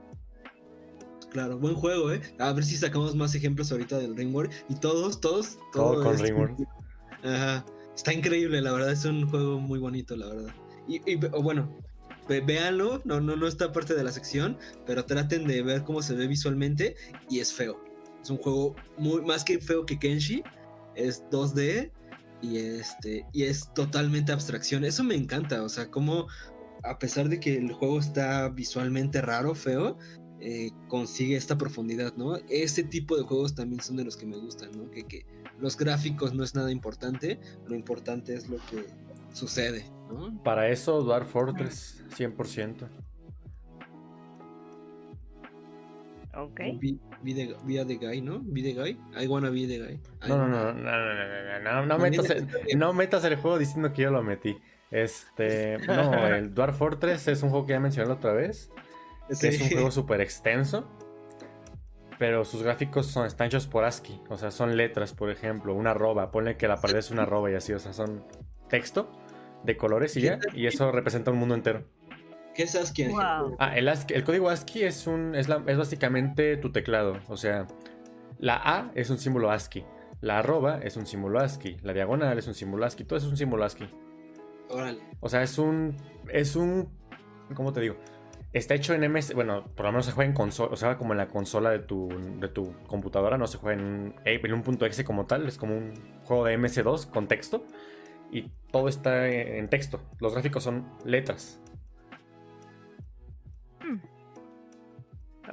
Claro, 1.30 1.58
buen 1.58 1.74
juego, 1.74 2.10
¿eh? 2.12 2.20
A 2.38 2.52
ver 2.54 2.64
si 2.64 2.76
sacamos 2.76 3.14
más 3.14 3.34
ejemplos 3.34 3.70
ahorita 3.70 3.98
del 3.98 4.16
Ringworld. 4.16 4.52
Y 4.70 4.74
todos, 4.76 5.20
todos, 5.20 5.58
Todo 5.72 6.02
con 6.02 6.14
es- 6.14 6.22
Ringworld. 6.22 6.66
Ajá. 7.22 7.64
Está 7.94 8.12
increíble, 8.14 8.60
la 8.62 8.72
verdad, 8.72 8.92
es 8.92 9.04
un 9.04 9.28
juego 9.28 9.58
muy 9.60 9.78
bonito, 9.78 10.16
la 10.16 10.28
verdad. 10.28 10.54
Y, 10.88 11.16
bueno, 11.16 11.68
ve- 12.28 12.40
véanlo, 12.40 13.02
no, 13.04 13.20
no, 13.20 13.36
no 13.36 13.46
está 13.46 13.72
parte 13.72 13.94
de 13.94 14.02
la 14.04 14.12
sección, 14.12 14.56
pero 14.86 15.04
traten 15.04 15.46
de 15.46 15.62
ver 15.62 15.84
cómo 15.84 16.02
se 16.02 16.14
ve 16.14 16.26
visualmente 16.26 16.96
y 17.28 17.40
es 17.40 17.52
feo. 17.52 17.78
Es 18.22 18.30
un 18.30 18.38
juego 18.38 18.74
muy 18.96 19.22
más 19.22 19.44
que 19.44 19.58
feo 19.60 19.86
que 19.86 19.98
Kenshi, 19.98 20.42
es 20.94 21.22
2D 21.30 21.92
y 22.40 22.56
este 22.58 23.24
y 23.32 23.44
es 23.44 23.72
totalmente 23.74 24.32
abstracción. 24.32 24.84
Eso 24.84 25.04
me 25.04 25.14
encanta, 25.14 25.62
o 25.62 25.68
sea, 25.68 25.90
como 25.90 26.26
a 26.84 26.98
pesar 26.98 27.28
de 27.28 27.38
que 27.40 27.56
el 27.56 27.72
juego 27.72 27.98
está 27.98 28.48
visualmente 28.48 29.20
raro, 29.20 29.54
feo, 29.54 29.98
eh, 30.40 30.70
consigue 30.88 31.36
esta 31.36 31.58
profundidad, 31.58 32.14
¿no? 32.16 32.36
Ese 32.48 32.84
tipo 32.84 33.16
de 33.16 33.24
juegos 33.24 33.54
también 33.54 33.82
son 33.82 33.96
de 33.96 34.04
los 34.04 34.16
que 34.16 34.26
me 34.26 34.36
gustan, 34.36 34.70
¿no? 34.72 34.88
Que, 34.90 35.04
que 35.04 35.26
los 35.58 35.76
gráficos 35.76 36.32
no 36.34 36.44
es 36.44 36.54
nada 36.54 36.70
importante, 36.70 37.40
lo 37.66 37.74
importante 37.74 38.34
es 38.34 38.48
lo 38.48 38.58
que 38.66 38.86
sucede, 39.32 39.84
¿no? 40.08 40.42
Para 40.42 40.68
eso, 40.68 41.02
Dwarf 41.02 41.30
Fortress, 41.30 42.04
100%. 42.16 42.88
Ok. 46.38 46.60
Be, 46.80 46.96
be 47.22 47.34
the, 47.34 47.56
be 47.64 47.84
the 47.84 47.96
guy, 47.96 48.20
¿no? 48.20 48.40
Be 48.40 48.62
the 48.62 48.72
guy. 48.72 48.96
I 49.16 49.26
wanna 49.26 49.50
be 49.50 49.66
the 49.66 49.78
guy. 49.78 50.00
I 50.22 50.28
No, 50.28 50.36
no, 50.36 50.46
no, 50.46 50.72
no, 50.72 50.72
no, 50.72 51.14
no, 51.14 51.60
no, 51.60 51.60
no, 51.60 51.86
no, 51.86 51.98
metas 51.98 52.30
el, 52.30 52.78
no 52.78 52.92
metas 52.92 53.24
el 53.24 53.36
juego 53.36 53.58
diciendo 53.58 53.92
que 53.92 54.02
yo 54.02 54.10
lo 54.10 54.22
metí. 54.22 54.56
Este, 54.90 55.78
no, 55.86 56.26
el 56.28 56.54
Dwarf 56.54 56.78
Fortress 56.78 57.28
es 57.28 57.42
un 57.42 57.50
juego 57.50 57.66
que 57.66 57.72
ya 57.72 57.80
mencioné 57.80 58.08
la 58.08 58.14
otra 58.14 58.32
vez, 58.32 58.70
que 59.40 59.48
es 59.48 59.60
un 59.60 59.68
juego 59.68 59.90
súper 59.90 60.20
extenso, 60.20 60.88
pero 62.18 62.44
sus 62.44 62.62
gráficos 62.62 63.06
son, 63.06 63.26
están 63.26 63.48
hechos 63.48 63.66
por 63.66 63.84
ASCII, 63.84 64.20
o 64.28 64.36
sea, 64.36 64.50
son 64.50 64.76
letras, 64.76 65.14
por 65.14 65.30
ejemplo, 65.30 65.74
una 65.74 65.90
arroba, 65.90 66.30
ponle 66.30 66.56
que 66.56 66.68
la 66.68 66.76
pared 66.76 66.96
es 66.96 67.10
una 67.10 67.22
arroba 67.22 67.50
y 67.50 67.54
así, 67.54 67.72
o 67.72 67.78
sea, 67.78 67.92
son 67.92 68.24
texto 68.68 69.10
de 69.64 69.76
colores 69.76 70.16
y 70.16 70.20
ya, 70.22 70.38
y 70.54 70.66
eso 70.66 70.90
representa 70.92 71.30
un 71.30 71.38
mundo 71.38 71.54
entero. 71.54 71.84
¿Qué 72.54 72.64
es 72.64 72.74
ASCII? 72.74 73.08
Wow. 73.08 73.56
Ah, 73.58 73.76
el, 73.76 73.88
ASCII- 73.88 74.14
el 74.16 74.24
código 74.24 74.48
ASCII 74.48 74.82
es, 74.84 75.06
un, 75.06 75.34
es, 75.34 75.48
la- 75.48 75.62
es 75.66 75.76
básicamente 75.78 76.56
tu 76.56 76.70
teclado. 76.72 77.18
O 77.28 77.36
sea, 77.36 77.66
la 78.38 78.56
A 78.56 78.90
es 78.94 79.10
un 79.10 79.18
símbolo 79.18 79.50
ASCII. 79.50 79.84
La 80.20 80.38
arroba 80.40 80.80
es 80.82 80.96
un 80.96 81.06
símbolo 81.06 81.38
ASCII. 81.38 81.76
La 81.82 81.92
diagonal 81.92 82.36
es 82.38 82.48
un 82.48 82.54
símbolo 82.54 82.84
ASCII. 82.84 83.06
Todo 83.06 83.16
eso 83.16 83.26
es 83.26 83.32
un 83.32 83.38
símbolo 83.38 83.64
ASCII. 83.64 83.88
Órale. 84.70 84.98
O 85.20 85.28
sea, 85.28 85.42
es 85.42 85.56
un. 85.58 85.96
Es 86.32 86.56
un. 86.56 86.88
¿Cómo 87.54 87.72
te 87.72 87.80
digo? 87.80 87.96
Está 88.52 88.74
hecho 88.74 88.94
en 88.94 89.02
MS, 89.12 89.34
bueno, 89.34 89.66
por 89.76 89.84
lo 89.86 89.92
menos 89.92 90.06
se 90.06 90.12
juega 90.12 90.28
en 90.28 90.34
consola, 90.34 90.70
o 90.72 90.76
sea, 90.76 90.96
como 90.96 91.12
en 91.12 91.18
la 91.18 91.28
consola 91.28 91.70
de 91.70 91.80
tu, 91.80 92.08
de 92.40 92.48
tu 92.48 92.72
computadora, 92.86 93.36
no 93.36 93.46
se 93.46 93.58
juega 93.58 93.78
en, 93.80 94.14
en 94.24 94.52
un 94.54 94.62
punto 94.62 94.86
exe 94.86 95.04
como 95.04 95.26
tal, 95.26 95.46
es 95.46 95.58
como 95.58 95.76
un 95.76 95.92
juego 96.24 96.46
de 96.46 96.58
MS2 96.58 97.10
con 97.10 97.28
texto 97.28 97.66
y 98.30 98.42
todo 98.70 98.88
está 98.88 99.28
en 99.28 99.68
texto. 99.68 100.00
Los 100.20 100.32
gráficos 100.32 100.64
son 100.64 100.86
letras. 101.04 101.60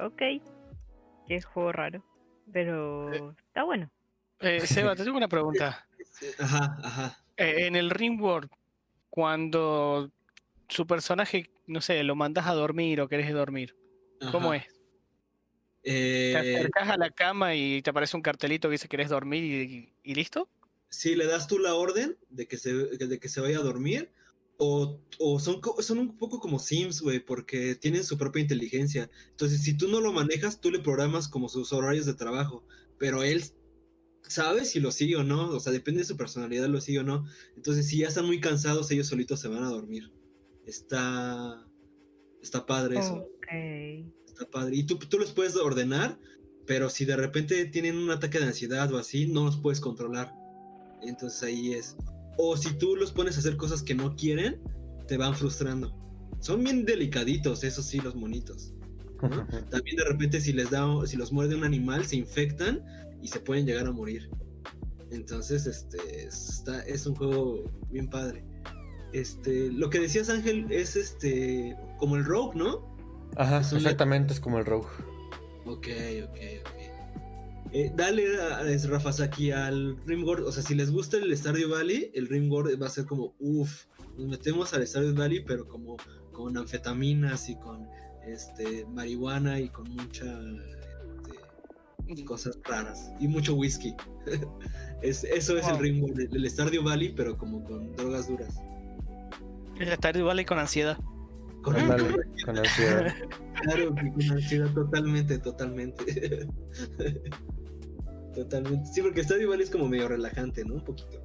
Ok. 0.00 0.22
Qué 1.26 1.40
juego 1.42 1.72
raro. 1.72 2.04
Pero 2.52 3.12
Eh. 3.12 3.34
está 3.46 3.64
bueno. 3.64 3.90
Eh, 4.40 4.60
Seba, 4.60 4.94
te 4.94 5.04
tengo 5.04 5.16
una 5.16 5.28
pregunta. 5.28 5.86
Ajá, 6.38 6.78
ajá. 6.82 7.24
Eh, 7.36 7.66
en 7.66 7.76
el 7.76 7.90
Ringworld, 7.90 8.48
cuando 9.10 10.10
su 10.68 10.86
personaje, 10.86 11.50
no 11.66 11.80
sé, 11.82 12.02
lo 12.04 12.14
mandas 12.16 12.46
a 12.46 12.54
dormir 12.54 13.00
o 13.02 13.08
querés 13.08 13.30
dormir, 13.32 13.76
¿cómo 14.32 14.54
es? 14.54 14.64
¿Te 15.82 16.32
Eh, 16.32 16.56
acercas 16.56 16.88
a 16.88 16.96
la 16.96 17.10
cama 17.10 17.54
y 17.54 17.82
te 17.82 17.90
aparece 17.90 18.16
un 18.16 18.22
cartelito 18.22 18.68
que 18.68 18.72
dice 18.72 18.88
querés 18.88 19.10
dormir 19.10 19.44
y, 19.44 19.92
y 20.02 20.14
listo? 20.14 20.48
Si 20.96 21.14
le 21.14 21.26
das 21.26 21.46
tú 21.46 21.58
la 21.58 21.74
orden 21.74 22.16
de 22.30 22.48
que 22.48 22.56
se, 22.56 22.72
de 22.72 23.18
que 23.20 23.28
se 23.28 23.42
vaya 23.42 23.58
a 23.58 23.62
dormir, 23.62 24.10
o, 24.56 24.98
o 25.18 25.38
son, 25.38 25.60
son 25.80 25.98
un 25.98 26.16
poco 26.16 26.40
como 26.40 26.58
Sims, 26.58 27.02
güey, 27.02 27.20
porque 27.20 27.74
tienen 27.74 28.02
su 28.02 28.16
propia 28.16 28.40
inteligencia. 28.40 29.10
Entonces, 29.30 29.62
si 29.62 29.76
tú 29.76 29.88
no 29.88 30.00
lo 30.00 30.14
manejas, 30.14 30.58
tú 30.58 30.70
le 30.70 30.78
programas 30.78 31.28
como 31.28 31.50
sus 31.50 31.74
horarios 31.74 32.06
de 32.06 32.14
trabajo, 32.14 32.64
pero 32.96 33.22
él 33.22 33.44
sabe 34.22 34.64
si 34.64 34.80
lo 34.80 34.90
sigue 34.90 35.16
o 35.16 35.22
no, 35.22 35.50
o 35.50 35.60
sea, 35.60 35.70
depende 35.70 36.00
de 36.00 36.06
su 36.06 36.16
personalidad, 36.16 36.66
lo 36.68 36.80
sigue 36.80 37.00
o 37.00 37.04
no. 37.04 37.26
Entonces, 37.56 37.86
si 37.86 37.98
ya 37.98 38.08
están 38.08 38.24
muy 38.24 38.40
cansados, 38.40 38.90
ellos 38.90 39.08
solitos 39.08 39.38
se 39.38 39.48
van 39.48 39.64
a 39.64 39.68
dormir. 39.68 40.10
Está, 40.64 41.68
está 42.40 42.64
padre 42.64 43.00
eso. 43.00 43.28
Está 44.26 44.48
padre. 44.50 44.76
Y 44.76 44.84
tú, 44.84 44.96
tú 44.96 45.18
los 45.18 45.32
puedes 45.32 45.56
ordenar, 45.56 46.18
pero 46.64 46.88
si 46.88 47.04
de 47.04 47.16
repente 47.16 47.66
tienen 47.66 47.98
un 47.98 48.10
ataque 48.10 48.38
de 48.38 48.46
ansiedad 48.46 48.90
o 48.94 48.96
así, 48.96 49.26
no 49.26 49.44
los 49.44 49.58
puedes 49.58 49.78
controlar. 49.78 50.45
Entonces 51.02 51.42
ahí 51.42 51.72
es. 51.72 51.96
O 52.38 52.56
si 52.56 52.72
tú 52.74 52.96
los 52.96 53.12
pones 53.12 53.36
a 53.36 53.40
hacer 53.40 53.56
cosas 53.56 53.82
que 53.82 53.94
no 53.94 54.14
quieren, 54.16 54.60
te 55.06 55.16
van 55.16 55.34
frustrando. 55.34 55.94
Son 56.40 56.62
bien 56.62 56.84
delicaditos, 56.84 57.64
eso 57.64 57.82
sí, 57.82 58.00
los 58.00 58.14
monitos. 58.14 58.74
¿no? 59.22 59.46
También 59.70 59.96
de 59.96 60.04
repente 60.04 60.40
si 60.40 60.52
les 60.52 60.70
da, 60.70 60.86
si 61.06 61.16
los 61.16 61.32
muerde 61.32 61.54
un 61.54 61.64
animal, 61.64 62.04
se 62.04 62.16
infectan 62.16 62.82
y 63.22 63.28
se 63.28 63.40
pueden 63.40 63.66
llegar 63.66 63.86
a 63.86 63.92
morir. 63.92 64.28
Entonces, 65.10 65.66
este, 65.66 66.24
está, 66.24 66.82
es 66.82 67.06
un 67.06 67.14
juego 67.14 67.64
bien 67.90 68.08
padre. 68.08 68.44
Este, 69.12 69.70
lo 69.72 69.88
que 69.88 70.00
decías 70.00 70.28
Ángel 70.28 70.66
es 70.70 70.96
este, 70.96 71.76
como 71.98 72.16
el 72.16 72.24
Rogue, 72.24 72.58
¿no? 72.58 72.94
Ajá, 73.36 73.60
Es 73.60 73.72
exactamente, 73.72 74.32
es 74.34 74.40
como 74.40 74.58
el 74.58 74.66
Rogue. 74.66 74.88
Ok, 75.64 75.88
ok, 76.24 76.38
ok. 76.60 76.75
Eh, 77.78 77.92
dale, 77.94 78.40
a- 78.40 78.60
a- 78.60 78.88
Rafa 78.88 79.12
Saki, 79.12 79.50
al 79.50 79.98
Rimworld. 80.06 80.46
O 80.46 80.50
sea, 80.52 80.62
si 80.62 80.74
les 80.74 80.90
gusta 80.90 81.18
el 81.18 81.36
Stardew 81.36 81.68
Valley, 81.68 82.10
el 82.14 82.26
Rimworld 82.26 82.80
va 82.80 82.86
a 82.86 82.90
ser 82.90 83.04
como, 83.04 83.34
uff, 83.38 83.84
nos 84.16 84.28
metemos 84.28 84.72
al 84.72 84.86
Stardew 84.86 85.14
Valley, 85.14 85.40
pero 85.44 85.68
como 85.68 85.98
con 86.32 86.56
anfetaminas 86.56 87.50
y 87.50 87.56
con 87.56 87.86
este 88.26 88.86
marihuana 88.86 89.60
y 89.60 89.68
con 89.68 89.90
mucha 89.90 90.24
este, 92.08 92.24
cosas 92.24 92.58
raras 92.64 93.12
y 93.20 93.28
mucho 93.28 93.54
whisky. 93.54 93.94
es, 95.02 95.24
eso 95.24 95.58
es 95.58 95.66
el 95.66 95.72
Wow. 95.74 95.82
Rimworld, 95.82 96.20
el, 96.20 96.36
el 96.36 96.50
Stardew 96.50 96.82
Valley, 96.82 97.10
pero 97.14 97.36
como 97.36 97.62
con 97.62 97.94
drogas 97.94 98.26
duras. 98.28 98.54
Es 99.78 99.88
estar 99.90 100.16
igual 100.16 100.40
y 100.40 100.46
con 100.46 100.58
ansiedad. 100.58 100.96
Con 101.62 101.74
con 101.74 102.58
ansiedad. 102.58 103.12
Claro, 103.62 103.94
que 103.94 104.12
con 104.12 104.32
ansiedad, 104.36 104.70
totalmente, 104.72 105.38
totalmente. 105.38 106.46
totalmente. 108.36 108.86
Sí, 108.86 109.02
porque 109.02 109.24
Stardew 109.24 109.50
Valley 109.50 109.64
es 109.64 109.70
como 109.70 109.88
medio 109.88 110.08
relajante, 110.08 110.64
¿no? 110.64 110.74
Un 110.74 110.84
poquito. 110.84 111.20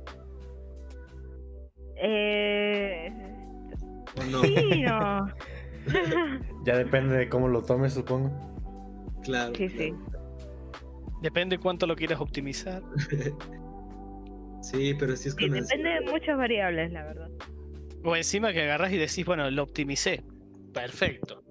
Eh... 1.97 3.11
¿O 4.19 4.23
no? 4.23 4.41
Sí, 4.41 4.81
no. 4.81 5.27
Ya 6.65 6.77
depende 6.77 7.17
de 7.17 7.29
cómo 7.29 7.47
lo 7.47 7.61
tomes, 7.63 7.93
supongo. 7.93 8.31
Claro. 9.23 9.53
Sí, 9.55 9.69
sí. 9.69 9.93
Depende 11.21 11.59
cuánto 11.59 11.85
lo 11.85 11.95
quieras 11.95 12.19
optimizar. 12.19 12.81
Sí, 14.63 14.93
pero 14.93 15.15
sí 15.15 15.29
es 15.29 15.33
Sí, 15.33 15.49
con 15.49 15.59
depende 15.59 15.89
de 15.89 16.01
muchas 16.01 16.37
variables, 16.37 16.91
la 16.91 17.03
verdad. 17.03 17.31
O 18.03 18.15
encima 18.15 18.53
que 18.53 18.61
agarras 18.61 18.91
y 18.91 18.97
decís, 18.97 19.25
bueno, 19.25 19.49
lo 19.49 19.63
optimicé. 19.63 20.23
Perfecto. 20.71 21.43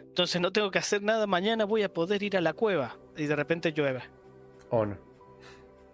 Entonces 0.00 0.40
no 0.40 0.50
tengo 0.50 0.70
que 0.70 0.78
hacer 0.78 1.02
nada, 1.02 1.26
mañana 1.26 1.66
voy 1.66 1.82
a 1.82 1.92
poder 1.92 2.22
ir 2.22 2.38
a 2.38 2.40
la 2.40 2.54
cueva. 2.54 2.96
Y 3.14 3.26
de 3.26 3.36
repente 3.36 3.72
llueve. 3.72 4.00
O 4.70 4.86
no. 4.86 4.98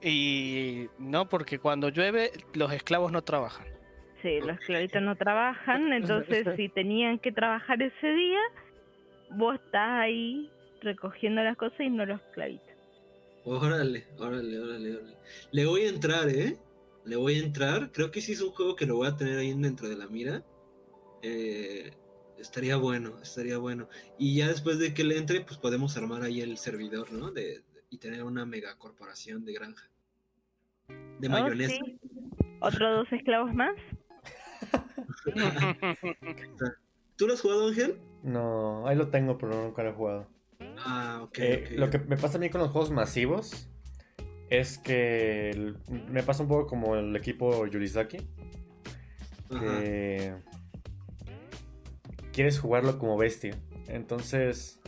Y 0.03 0.89
no, 0.99 1.29
porque 1.29 1.59
cuando 1.59 1.89
llueve 1.89 2.31
los 2.55 2.73
esclavos 2.73 3.11
no 3.13 3.23
trabajan. 3.23 3.67
Sí, 4.23 4.41
los 4.41 4.59
esclavitos 4.61 5.03
no 5.03 5.17
trabajan, 5.17 5.93
entonces 5.93 6.47
si 6.57 6.69
tenían 6.69 7.19
que 7.19 7.33
trabajar 7.33 7.83
ese 7.83 8.13
día, 8.13 8.41
vos 9.31 9.55
estás 9.57 10.01
ahí 10.01 10.51
recogiendo 10.83 11.43
las 11.43 11.57
cosas 11.57 11.81
y 11.81 11.91
no 11.91 12.05
los 12.07 12.21
esclavitos. 12.21 12.67
Órale, 13.45 14.07
órale, 14.19 14.59
órale, 14.61 14.97
órale. 14.97 15.17
Le 15.53 15.67
voy 15.67 15.83
a 15.83 15.89
entrar, 15.89 16.29
¿eh? 16.29 16.57
Le 17.05 17.17
voy 17.17 17.35
a 17.37 17.45
entrar. 17.45 17.93
Creo 17.93 18.11
que 18.11 18.21
sí 18.21 18.33
es 18.33 18.41
un 18.43 18.51
juego 18.51 18.75
que 18.75 18.87
lo 18.87 18.97
voy 18.97 19.07
a 19.07 19.17
tener 19.17 19.39
ahí 19.39 19.55
dentro 19.55 19.89
de 19.89 19.97
la 19.97 20.09
mira. 20.09 20.43
Eh, 21.23 21.93
estaría 22.39 22.77
bueno, 22.77 23.21
estaría 23.23 23.59
bueno. 23.59 23.89
Y 24.19 24.37
ya 24.37 24.49
después 24.49 24.79
de 24.81 24.93
que 24.93 25.05
le 25.05 25.17
entre, 25.17 25.41
pues 25.43 25.59
podemos 25.59 25.97
armar 25.97 26.23
ahí 26.23 26.41
el 26.41 26.59
servidor, 26.59 27.13
¿no? 27.13 27.31
De, 27.31 27.61
de- 27.73 27.76
y 27.97 27.99
tener 27.99 28.23
una 28.25 28.45
megacorporación 28.45 29.45
de 29.47 29.55
granja. 29.55 29.89
De 31.19 31.29
Oh, 31.29 31.31
mayonesa. 31.31 31.75
sí. 31.83 31.99
¿Otros 32.61 32.97
dos 33.09 33.13
esclavos 33.19 33.55
más? 33.55 33.73
¿Tú 37.17 37.27
lo 37.27 37.33
has 37.35 37.41
jugado, 37.41 37.69
Ángel? 37.69 37.99
No, 38.23 38.87
ahí 38.87 38.97
lo 38.97 39.09
tengo, 39.09 39.39
pero 39.39 39.63
nunca 39.65 39.83
lo 39.83 39.91
he 39.91 39.93
jugado. 39.95 40.29
Ah, 40.79 41.21
ok. 41.23 41.39
Eh. 41.39 41.69
Lo 41.77 41.89
que 41.91 41.99
me 41.99 42.17
pasa 42.17 42.37
a 42.37 42.41
mí 42.41 42.51
con 42.51 42.61
los 42.61 42.71
juegos 42.71 42.91
masivos 42.91 43.69
es 44.51 44.79
que 44.79 45.51
el- 45.51 45.79
me 46.11 46.23
pasa 46.23 46.43
un 46.43 46.49
poco 46.49 46.67
como 46.67 46.97
el 46.97 47.17
equipo 47.17 47.67
Yurizaki, 47.67 48.19
Ajá. 49.51 49.61
que 49.81 50.35
quieres 52.33 52.59
jugarlo 52.61 52.99
como 52.99 53.17
bestia. 53.17 53.57
Entonces, 53.89 54.81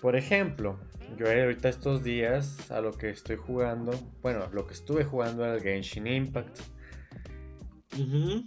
por 0.00 0.16
ejemplo, 0.16 0.78
yo 1.16 1.26
ahorita 1.26 1.68
estos 1.68 2.02
días 2.04 2.70
a 2.70 2.80
lo 2.80 2.92
que 2.92 3.10
estoy 3.10 3.36
jugando, 3.36 3.92
bueno, 4.22 4.48
lo 4.52 4.66
que 4.66 4.74
estuve 4.74 5.04
jugando 5.04 5.44
era 5.44 5.54
el 5.54 5.62
Genshin 5.62 6.06
Impact. 6.06 6.58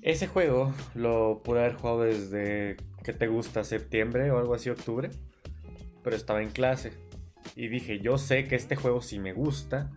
Ese 0.03 0.27
juego 0.27 0.73
lo 0.93 1.41
pude 1.43 1.59
haber 1.61 1.73
jugado 1.73 2.01
desde 2.03 2.77
que 3.03 3.13
te 3.13 3.27
gusta 3.27 3.63
septiembre 3.63 4.29
o 4.31 4.37
algo 4.37 4.53
así, 4.53 4.69
octubre, 4.69 5.09
pero 6.03 6.15
estaba 6.15 6.41
en 6.41 6.49
clase. 6.49 6.91
Y 7.55 7.67
dije, 7.67 7.99
yo 7.99 8.17
sé 8.17 8.47
que 8.47 8.55
este 8.55 8.75
juego 8.75 9.01
si 9.01 9.17
me 9.17 9.33
gusta, 9.33 9.89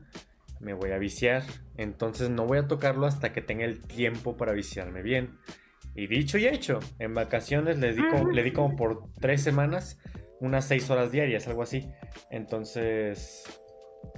me 0.61 0.73
voy 0.73 0.93
a 0.93 0.99
viciar, 0.99 1.43
entonces 1.77 2.31
no 2.31 2.47
voy 2.47 2.59
a 2.59 2.67
tocarlo 2.69 3.07
hasta 3.07 3.33
que 3.33 3.43
tenga 3.43 3.65
el 3.65 3.81
tiempo 3.83 4.37
para 4.37 4.53
viciarme 4.53 5.03
bien. 5.03 5.37
Y 5.95 6.07
dicho 6.07 6.39
y 6.39 6.47
hecho, 6.47 6.81
en 6.99 7.13
vacaciones 7.13 7.79
les 7.79 7.97
di 7.97 8.03
como- 8.09 8.31
le 8.31 8.43
di 8.43 8.53
como 8.53 8.75
por 8.77 9.13
tres 9.21 9.43
semanas 9.43 9.99
unas 10.43 10.67
seis 10.67 10.91
horas 10.91 11.11
diarias, 11.13 11.47
algo 11.49 11.63
así. 11.63 11.89
Entonces, 12.31 13.45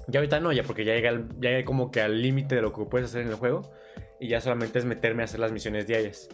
ya 0.08 0.20
ahorita 0.20 0.40
no, 0.40 0.52
ya 0.52 0.62
porque 0.64 0.84
ya 0.84 0.94
llega, 0.94 1.10
al- 1.10 1.28
ya 1.40 1.50
llegué 1.50 1.64
como 1.64 1.90
que 1.90 2.00
al 2.00 2.20
límite 2.20 2.54
de 2.56 2.62
lo 2.62 2.72
que 2.72 2.84
puedes 2.86 3.08
hacer 3.10 3.22
en 3.22 3.28
el 3.28 3.34
juego 3.34 3.70
y 4.18 4.28
ya 4.28 4.40
solamente 4.40 4.78
es 4.78 4.84
meterme 4.84 5.22
a 5.22 5.26
hacer 5.26 5.40
las 5.40 5.52
misiones 5.52 5.86
diarias. 5.86 6.28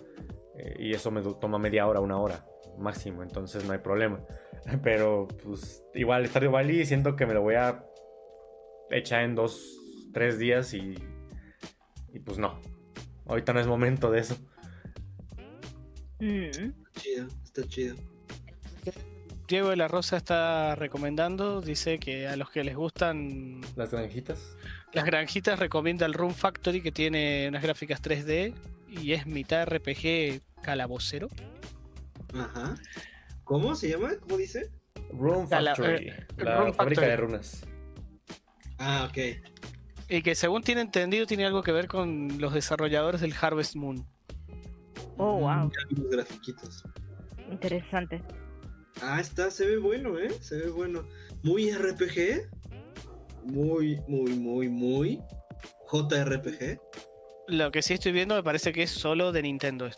Eh, 0.57 0.77
y 0.79 0.93
eso 0.95 1.11
me 1.11 1.23
toma 1.23 1.59
media 1.59 1.87
hora, 1.87 2.01
una 2.01 2.19
hora 2.19 2.47
máximo, 2.79 3.23
entonces 3.23 3.65
no 3.65 3.73
hay 3.73 3.79
problema. 3.81 4.25
Pero 4.83 5.27
pues 5.43 5.83
igual 5.95 6.27
Stardew 6.27 6.53
Valley 6.53 6.87
siento 6.87 7.17
que 7.17 7.27
me 7.27 7.35
lo 7.35 7.43
voy 7.43 7.57
a 7.57 7.85
echar 8.91 9.23
en 9.25 9.35
dos, 9.35 9.77
tres 10.13 10.39
días 10.39 10.73
y, 10.75 10.95
y 12.13 12.19
pues 12.21 12.39
no. 12.39 12.61
Ahorita 13.27 13.53
no 13.53 13.61
es 13.61 13.67
momento 13.67 14.11
de 14.11 14.21
eso. 14.21 14.37
Mm. 16.21 16.73
Chido, 16.95 17.29
está 17.45 17.63
chido. 17.67 17.95
Diego 19.51 19.71
de 19.71 19.77
la 19.77 19.89
Rosa 19.89 20.17
está 20.17 20.77
recomendando, 20.77 21.61
dice 21.61 21.99
que 21.99 22.29
a 22.29 22.37
los 22.37 22.51
que 22.51 22.63
les 22.63 22.77
gustan 22.77 23.61
Las 23.75 23.91
granjitas. 23.91 24.57
las 24.93 25.05
granjitas 25.05 25.59
recomienda 25.59 26.07
el 26.07 26.15
Room 26.15 26.33
Factory 26.35 26.81
que 26.81 26.93
tiene 26.93 27.49
unas 27.49 27.61
gráficas 27.61 28.01
3D 28.01 28.55
y 28.89 29.11
es 29.13 29.27
mitad 29.27 29.67
RPG 29.67 30.41
calabocero. 30.63 31.27
Ajá. 32.33 32.77
¿Cómo 33.43 33.75
se 33.75 33.89
llama? 33.89 34.11
¿Cómo 34.21 34.37
dice? 34.37 34.71
Room 35.13 35.49
la- 35.51 35.75
Factory. 35.75 36.09
eh, 36.11 36.27
La, 36.39 36.59
Room 36.61 36.73
fábrica 36.75 37.01
Factory. 37.03 37.07
de 37.11 37.17
runas. 37.17 37.67
Ah, 38.79 39.09
ok. 39.11 39.19
Y 40.11 40.23
que 40.23 40.37
según 40.37 40.63
tiene 40.63 40.83
entendido 40.83 41.27
tiene 41.27 41.45
algo 41.45 41.65
que 41.65 41.73
ver 41.73 41.89
con 41.89 42.41
los 42.41 42.55
desarrolladores 42.55 43.21
del 43.21 43.35
Harvest 43.41 43.75
Moon. 43.75 44.07
Oh, 45.17 45.41
wow. 45.41 45.69
Ya 45.73 45.87
vi 45.89 45.97
los 45.97 46.09
grafiquitos. 46.09 46.85
Interesante. 47.51 48.23
Ah, 49.03 49.21
está, 49.21 49.51
se 49.51 49.67
ve 49.67 49.79
bueno, 49.79 50.19
¿eh? 50.19 50.31
Se 50.41 50.57
ve 50.57 50.71
bueno. 50.71 51.07
Muy 51.43 51.71
RPG. 51.73 52.49
Muy, 53.45 54.01
muy, 54.07 54.33
muy, 54.35 54.69
muy 54.69 55.21
JRPG. 55.91 56.79
Lo 57.49 57.71
que 57.73 57.83
sí 57.83 57.95
estoy 57.95 58.13
viendo 58.13 58.35
me 58.35 58.43
parece 58.43 58.73
que 58.73 58.83
es 58.85 58.91
solo 58.91 59.33
de 59.33 59.43
Nintendo. 59.43 59.89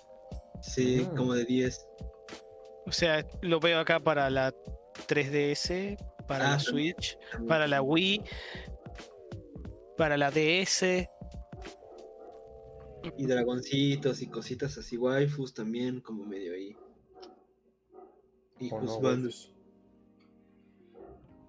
Sí, 0.62 1.07
Ah. 1.07 1.14
como 1.16 1.34
de 1.34 1.45
10. 1.45 1.86
O 2.86 2.93
sea, 2.93 3.26
lo 3.43 3.61
veo 3.61 3.78
acá 3.80 4.01
para 4.01 4.30
la 4.30 4.55
3DS, 5.09 5.97
para 6.28 6.47
Ah, 6.55 6.57
la 6.57 6.64
también. 6.64 6.95
Switch, 6.97 7.18
para 7.49 7.66
la 7.66 7.82
Wii, 7.82 8.22
para 9.97 10.16
la 10.16 10.30
DS. 10.30 11.09
Y 13.18 13.26
dragoncitos 13.26 14.22
y 14.22 14.28
cositas 14.28 14.78
así, 14.78 14.97
waifus 14.97 15.53
también, 15.55 16.01
como 16.01 16.24
medio 16.24 16.55
ahí. 16.55 16.74
Y 18.62 18.68
¿O 18.70 18.80
no, 18.80 18.86
juzgando, 18.86 19.26
waifus? 19.26 19.52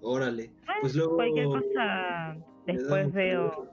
órale. 0.01 0.51
Pues 0.81 0.95
luego. 0.95 1.15
Cualquier 1.15 1.45
cosa 1.45 2.37
después 2.65 3.13
veo. 3.13 3.69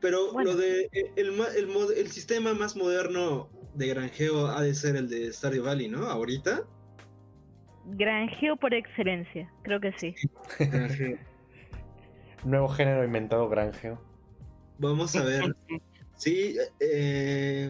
Pero 0.00 0.32
Bueno. 0.32 0.52
lo 0.52 0.56
de 0.56 0.82
eh, 0.92 1.12
el, 1.16 1.40
el, 1.56 1.70
el 1.96 2.10
sistema 2.10 2.54
más 2.54 2.76
moderno 2.76 3.48
de 3.74 3.88
granjeo 3.88 4.46
ha 4.46 4.62
de 4.62 4.74
ser 4.74 4.94
el 4.96 5.08
de 5.08 5.32
Stardew 5.32 5.64
Valley, 5.64 5.88
¿no? 5.88 6.06
Ahorita. 6.06 6.62
Granjeo 7.84 8.56
por 8.56 8.74
excelencia, 8.74 9.52
creo 9.62 9.80
que 9.80 9.92
sí. 9.98 10.14
Granjeo. 10.58 11.18
Nuevo 12.44 12.68
género 12.68 13.04
inventado 13.04 13.48
granjeo. 13.48 14.00
Vamos 14.78 15.16
a 15.16 15.24
ver. 15.24 15.56
Sí, 16.14 16.56
eh, 16.78 17.68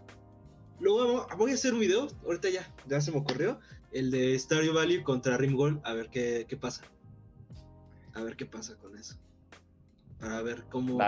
luego 0.83 1.27
voy 1.37 1.51
a 1.51 1.53
hacer 1.53 1.73
un 1.73 1.79
video, 1.79 2.07
ahorita 2.25 2.49
ya, 2.49 2.71
ya 2.87 3.01
se 3.01 3.11
me 3.11 3.17
ocurrió, 3.17 3.59
el 3.91 4.11
de 4.11 4.37
Stardew 4.37 4.73
Valley 4.73 5.01
contra 5.01 5.37
Rimgold, 5.37 5.81
a 5.83 5.93
ver 5.93 6.09
qué, 6.09 6.45
qué 6.47 6.57
pasa. 6.57 6.83
A 8.13 8.21
ver 8.21 8.35
qué 8.35 8.45
pasa 8.45 8.75
con 8.77 8.97
eso. 8.97 9.15
Para 10.19 10.41
ver 10.41 10.65
cómo... 10.69 10.99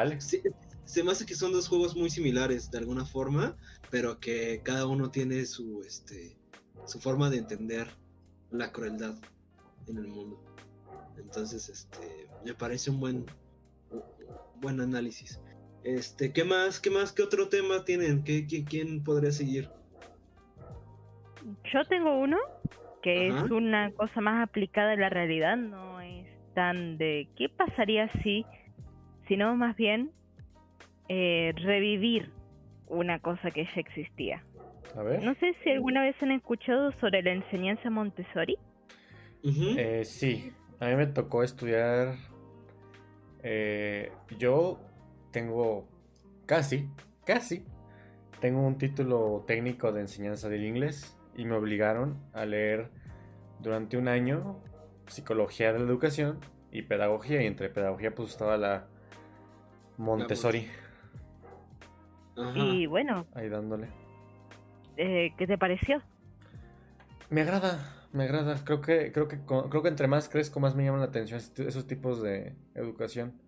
Se 0.85 1.03
me 1.03 1.11
hace 1.11 1.25
que 1.25 1.35
son 1.35 1.51
dos 1.51 1.67
juegos 1.67 1.95
muy 1.95 2.11
similares 2.11 2.69
de 2.69 2.77
alguna 2.77 3.05
forma, 3.05 3.57
pero 3.89 4.19
que 4.19 4.61
cada 4.63 4.85
uno 4.85 5.09
tiene 5.09 5.45
su, 5.47 5.81
este, 5.81 6.37
su 6.85 6.99
forma 6.99 7.31
de 7.31 7.37
entender 7.37 7.87
la 8.51 8.71
crueldad 8.71 9.15
en 9.87 9.97
el 9.97 10.07
mundo. 10.07 10.39
Entonces, 11.17 11.69
este, 11.69 12.27
me 12.45 12.53
parece 12.53 12.91
un 12.91 12.99
buen, 12.99 13.25
un 13.89 14.61
buen 14.61 14.79
análisis. 14.79 15.39
Este, 15.85 16.33
¿qué 16.33 16.43
más? 16.43 16.79
¿Qué 16.79 16.89
más? 16.89 17.13
¿Qué 17.13 17.21
otro 17.21 17.47
tema 17.47 17.85
tienen? 17.85 18.23
¿Qué, 18.23 18.47
qué- 18.47 18.65
quién 18.65 19.03
podría 19.03 19.31
seguir? 19.31 19.69
Yo 21.71 21.85
tengo 21.85 22.19
uno 22.19 22.37
que 23.03 23.29
Ajá. 23.29 23.45
es 23.45 23.51
una 23.51 23.91
cosa 23.91 24.19
más 24.19 24.47
aplicada 24.47 24.93
a 24.93 24.95
la 24.95 25.09
realidad, 25.09 25.57
no 25.57 26.01
es 26.01 26.25
tan 26.55 26.97
de 26.97 27.27
qué 27.37 27.49
pasaría 27.49 28.11
si, 28.23 28.45
sino 29.27 29.55
más 29.55 29.75
bien 29.75 30.11
eh, 31.07 31.53
revivir 31.55 32.31
una 32.87 33.19
cosa 33.19 33.51
que 33.51 33.65
ya 33.65 33.79
existía. 33.81 34.43
A 34.97 35.03
ver. 35.03 35.21
No 35.23 35.35
sé 35.35 35.53
si 35.63 35.69
alguna 35.69 36.01
vez 36.01 36.15
han 36.21 36.31
escuchado 36.31 36.91
sobre 36.93 37.21
la 37.21 37.33
enseñanza 37.33 37.91
Montessori. 37.91 38.57
Eh, 39.43 40.03
sí, 40.03 40.51
a 40.79 40.87
mí 40.87 40.95
me 40.95 41.05
tocó 41.05 41.43
estudiar. 41.43 42.15
eh, 43.43 44.11
yo 44.39 44.79
tengo 45.35 45.85
casi, 46.45 46.89
casi, 47.25 47.65
tengo 48.39 48.61
un 48.61 48.77
título 48.77 49.43
técnico 49.45 49.91
de 49.91 49.99
enseñanza 49.99 50.47
del 50.47 50.63
inglés 50.63 51.17
y 51.35 51.43
me 51.43 51.55
obligaron 51.55 52.17
a 52.31 52.45
leer 52.45 52.89
durante 53.59 53.97
un 53.97 54.07
año 54.07 54.61
psicología 55.07 55.73
de 55.73 55.79
la 55.79 55.85
educación 55.85 56.39
y 56.71 56.83
pedagogía. 56.83 57.41
Y 57.41 57.47
entre 57.47 57.67
pedagogía, 57.67 58.15
pues 58.15 58.29
estaba 58.29 58.55
la 58.55 58.87
Montessori 59.97 60.69
Ajá. 62.37 62.57
Y 62.57 62.85
bueno, 62.85 63.25
ahí 63.33 63.49
dándole. 63.49 63.89
eh, 64.95 65.33
¿qué 65.37 65.47
te 65.47 65.57
pareció? 65.57 66.01
Me 67.29 67.41
agrada, 67.41 68.07
me 68.13 68.23
agrada. 68.23 68.55
Creo 68.63 68.79
que, 68.79 69.11
creo 69.11 69.27
que, 69.27 69.39
creo 69.41 69.83
que 69.83 69.89
entre 69.89 70.07
más 70.07 70.29
crezco, 70.29 70.61
más 70.61 70.75
me 70.75 70.85
llaman 70.85 71.01
la 71.01 71.07
atención 71.07 71.41
esos 71.41 71.87
tipos 71.87 72.21
de 72.21 72.55
educación. 72.73 73.44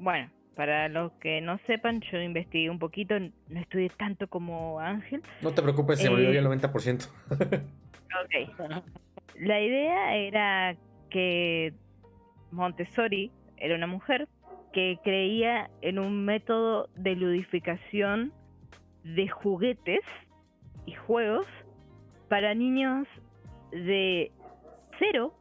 Bueno, 0.00 0.30
para 0.56 0.88
los 0.88 1.12
que 1.20 1.40
no 1.40 1.58
sepan, 1.66 2.00
yo 2.10 2.18
investigué 2.20 2.70
un 2.70 2.78
poquito, 2.78 3.18
no 3.18 3.60
estudié 3.60 3.90
tanto 3.90 4.26
como 4.28 4.80
Ángel. 4.80 5.22
No 5.42 5.52
te 5.52 5.62
preocupes, 5.62 5.98
se 6.00 6.08
me 6.08 6.16
olvidó 6.16 6.32
Eh, 6.32 6.38
el 6.38 6.46
90%. 6.46 7.08
Ok. 8.24 8.70
La 9.38 9.60
idea 9.60 10.16
era 10.16 10.76
que 11.10 11.72
Montessori 12.50 13.30
era 13.56 13.74
una 13.74 13.86
mujer 13.86 14.26
que 14.72 14.98
creía 15.04 15.70
en 15.82 15.98
un 15.98 16.24
método 16.24 16.88
de 16.96 17.14
ludificación 17.14 18.32
de 19.04 19.28
juguetes 19.28 20.00
y 20.86 20.92
juegos 20.94 21.46
para 22.28 22.54
niños 22.54 23.06
de 23.70 24.32
0 24.98 25.34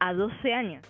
a 0.00 0.12
12 0.12 0.52
años 0.52 0.82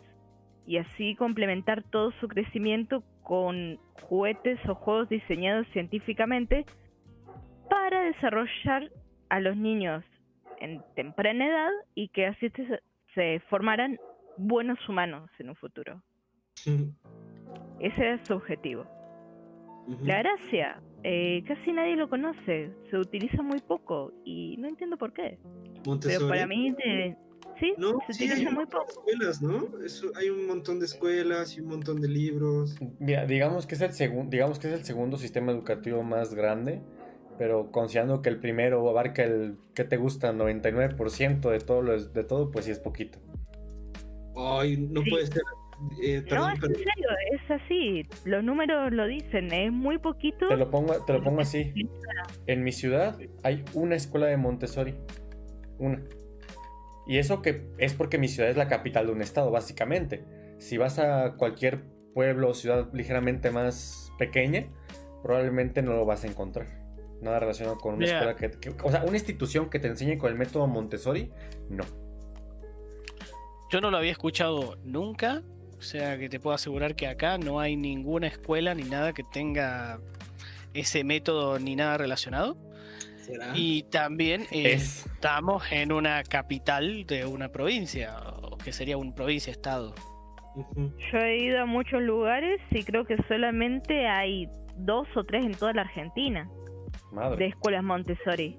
y 0.67 0.79
así 0.79 1.15
complementar 1.17 1.83
todo 1.83 2.13
su 2.21 2.29
crecimiento 2.29 3.03
con 3.23 3.79
juguetes 4.03 4.59
o 4.69 4.75
juegos 4.75 5.09
diseñados 5.09 5.67
científicamente 5.73 6.65
para 7.69 8.03
desarrollar 8.03 8.91
a 9.29 9.41
los 9.41 9.57
niños 9.57 10.05
en 10.61 10.83
temprana 10.95 11.47
edad 11.47 11.71
y 11.95 12.09
que 12.09 12.27
así 12.27 12.51
se, 13.15 13.41
formaran 13.49 13.99
buenos 14.37 14.79
humanos 14.89 15.31
en 15.39 15.49
un 15.51 15.57
futuro. 15.57 16.03
Ese 17.81 18.01
era 18.01 18.25
su 18.25 18.35
objetivo. 18.35 18.87
La 20.03 20.19
gracia, 20.19 20.81
eh, 21.03 21.43
casi 21.47 21.73
nadie 21.73 21.97
lo 21.97 22.09
conoce, 22.09 22.71
se 22.89 22.97
utiliza 22.97 23.43
muy 23.43 23.59
poco 23.61 24.13
y 24.25 24.57
no 24.59 24.69
entiendo 24.69 24.97
por 24.97 25.13
qué. 25.13 25.39
Pero 26.01 26.29
para 26.29 26.47
mí, 26.47 26.71
de- 26.71 27.17
sí, 27.63 27.75
No, 27.79 27.99
se 28.07 28.13
sí, 28.15 28.25
hay 28.25 28.31
utiliza 28.31 28.51
muy 28.55 28.65
montón 28.65 28.81
de 28.81 28.87
poco. 28.87 28.91
escuelas, 29.09 29.43
¿no? 29.43 29.85
Eso, 29.85 30.07
hay 30.17 30.29
un 30.29 30.47
montón 30.47 30.79
de 30.81 30.87
escuelas 30.87 31.57
y 31.57 31.61
un 31.61 31.69
montón 31.69 32.01
de 32.01 32.09
libros. 32.09 32.77
Mira, 32.99 33.25
digamos 33.27 33.67
que 33.67 33.75
es 33.77 33.81
el 33.81 33.93
segundo, 33.93 34.31
digamos 34.31 34.59
que 34.59 34.69
es 34.69 34.75
el 34.75 34.85
segundo 34.85 35.17
sistema 35.17 35.53
educativo 35.53 36.03
más 36.03 36.35
grande, 36.35 36.83
pero 37.39 37.71
considerando 37.73 38.21
que 38.23 38.29
el 38.29 38.39
primero 38.41 38.87
abarca 38.89 39.23
el 39.25 39.57
que 39.75 39.85
te 39.85 39.97
gusta 39.97 40.33
99% 40.33 41.51
de 41.51 41.59
todo 41.61 41.81
lo 41.83 41.99
de 42.03 42.25
todo, 42.25 42.51
pues 42.51 42.67
sí 42.67 42.71
es 42.73 42.79
poquito. 42.79 43.19
Ay, 44.37 44.77
no 44.77 45.03
Sí. 45.03 45.11
puede 45.11 45.27
ser. 45.27 45.43
Eh, 46.01 46.23
No, 46.31 46.49
es 46.49 46.61
pero 46.61 46.75
en 46.75 46.77
serio, 46.77 47.09
es 47.33 47.51
así. 47.51 48.03
Los 48.25 48.45
números 48.45 48.93
lo 48.93 49.07
dicen, 49.07 49.53
es 49.53 49.73
muy 49.73 49.99
poquito. 49.99 50.47
Te 50.49 50.57
lo 50.57 50.71
pongo, 50.71 50.95
te 51.05 51.13
lo 51.13 51.23
pongo 51.25 51.41
así. 51.41 51.73
En 52.47 52.63
mi 52.63 52.71
ciudad 52.71 53.19
hay 53.43 53.65
una 53.75 53.97
escuela 53.97 54.27
de 54.27 54.37
Montessori. 54.37 54.95
Una. 55.79 56.01
Y 57.07 57.19
eso 57.19 57.43
que 57.43 57.67
es 57.79 57.95
porque 57.95 58.19
mi 58.19 58.29
ciudad 58.29 58.49
es 58.51 58.57
la 58.57 58.69
capital 58.69 59.07
de 59.07 59.13
un 59.13 59.23
estado, 59.23 59.51
básicamente. 59.51 60.25
Si 60.59 60.77
vas 60.79 60.99
a 60.99 61.35
cualquier 61.37 61.83
pueblo 62.15 62.51
o 62.51 62.55
ciudad 62.55 62.89
ligeramente 62.93 63.51
más 63.51 64.13
pequeña, 64.19 64.67
probablemente 65.23 65.83
no 65.83 65.95
lo 65.95 66.05
vas 66.05 66.25
a 66.25 66.29
encontrar. 66.29 66.67
Nada 67.21 67.39
relacionado 67.41 67.79
con 67.79 67.95
una 67.95 68.05
escuela 68.17 68.37
que, 68.37 68.51
que- 68.51 68.75
O 68.83 68.91
sea, 68.91 69.03
una 69.05 69.17
institución 69.17 69.71
que 69.71 69.79
te 69.79 69.89
enseñe 69.89 70.19
con 70.19 70.31
el 70.31 70.39
método 70.39 70.67
Montessori, 70.67 71.31
no. 71.71 71.85
Yo 73.71 73.81
no 73.81 73.91
lo 73.91 73.97
había 73.97 74.13
escuchado 74.13 74.77
nunca, 74.85 75.43
o 75.79 75.83
sea 75.83 76.19
que 76.19 76.29
te 76.29 76.39
puedo 76.39 76.55
asegurar 76.55 76.95
que 76.95 77.07
acá 77.07 77.39
no 77.39 77.59
hay 77.59 77.77
ninguna 77.77 78.27
escuela 78.27 78.75
ni 78.75 78.83
nada 78.85 79.13
que 79.13 79.23
tenga 79.25 79.99
ese 80.75 81.05
método 81.05 81.59
ni 81.59 81.75
nada 81.77 81.97
relacionado. 81.97 82.57
¿Será? 83.23 83.53
Y 83.55 83.85
también 83.85 84.43
eh, 84.53 84.73
Es. 84.75 85.07
estamos 85.07 85.63
en 85.73 85.93
una 85.93 86.23
capital 86.23 87.07
de 87.07 87.25
una 87.27 87.49
provincia, 87.49 88.17
o 88.43 88.57
que 88.59 88.73
sería 88.73 88.97
un 88.97 89.15
provincia-estado. 89.15 89.95
Yo 90.77 91.19
he 91.19 91.39
ido 91.39 91.63
a 91.63 91.67
muchos 91.67 92.03
lugares 92.03 92.61
y 92.71 92.85
creo 92.85 93.07
que 93.07 93.17
solamente 93.29 94.07
hay 94.07 94.49
dos 94.77 95.09
o 95.17 95.25
tres 95.25 95.45
en 95.47 95.55
toda 95.55 95.73
la 95.73 95.83
Argentina 95.83 96.47
de 97.11 97.17
Madre. 97.17 97.47
escuelas 97.47 97.83
Montessori. 97.83 98.59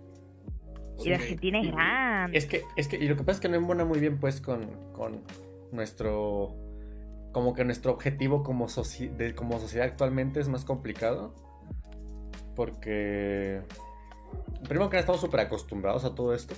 Y 1.03 1.09
la. 1.09 1.15
Argentina 1.17 1.59
es 1.61 1.71
grande. 1.71 2.37
Es 2.37 2.45
que, 2.45 2.63
es 2.77 2.87
que, 2.87 2.97
y 2.97 3.07
lo 3.07 3.15
que 3.15 3.23
pasa 3.23 3.37
es 3.37 3.39
que 3.41 3.49
no 3.49 3.55
embona 3.55 3.83
muy 3.85 3.99
bien, 3.99 4.19
pues, 4.19 4.41
con, 4.41 4.65
con 4.93 5.21
nuestro. 5.71 6.55
Como 7.31 7.53
que 7.55 7.65
nuestro 7.65 7.91
objetivo 7.91 8.43
como, 8.43 8.67
soci- 8.67 9.09
de- 9.09 9.33
como 9.33 9.59
sociedad 9.59 9.87
actualmente 9.87 10.39
es 10.39 10.47
más 10.47 10.65
complicado. 10.65 11.33
Porque. 12.55 13.61
Primero 14.67 14.89
que 14.89 14.95
nada, 14.95 14.99
estamos 15.01 15.21
súper 15.21 15.41
acostumbrados 15.41 16.05
a 16.05 16.15
todo 16.15 16.33
esto. 16.33 16.55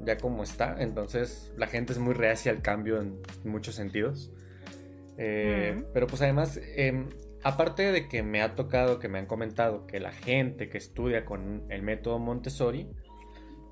Ya 0.00 0.16
como 0.18 0.42
está. 0.42 0.76
Entonces, 0.78 1.52
la 1.56 1.66
gente 1.66 1.92
es 1.92 1.98
muy 1.98 2.14
reacia 2.14 2.52
al 2.52 2.62
cambio 2.62 3.00
en 3.00 3.20
muchos 3.44 3.74
sentidos. 3.74 4.30
Eh. 5.16 5.84
Pero, 5.92 6.06
pues, 6.06 6.22
además. 6.22 6.60
em, 6.76 7.08
aparte 7.42 7.92
de 7.92 8.08
que 8.08 8.22
me 8.22 8.42
ha 8.42 8.54
tocado, 8.54 8.98
que 8.98 9.08
me 9.08 9.18
han 9.18 9.26
comentado 9.26 9.86
que 9.86 10.00
la 10.00 10.12
gente 10.12 10.68
que 10.68 10.78
estudia 10.78 11.24
con 11.24 11.64
el 11.70 11.82
método 11.82 12.18
Montessori 12.18 12.88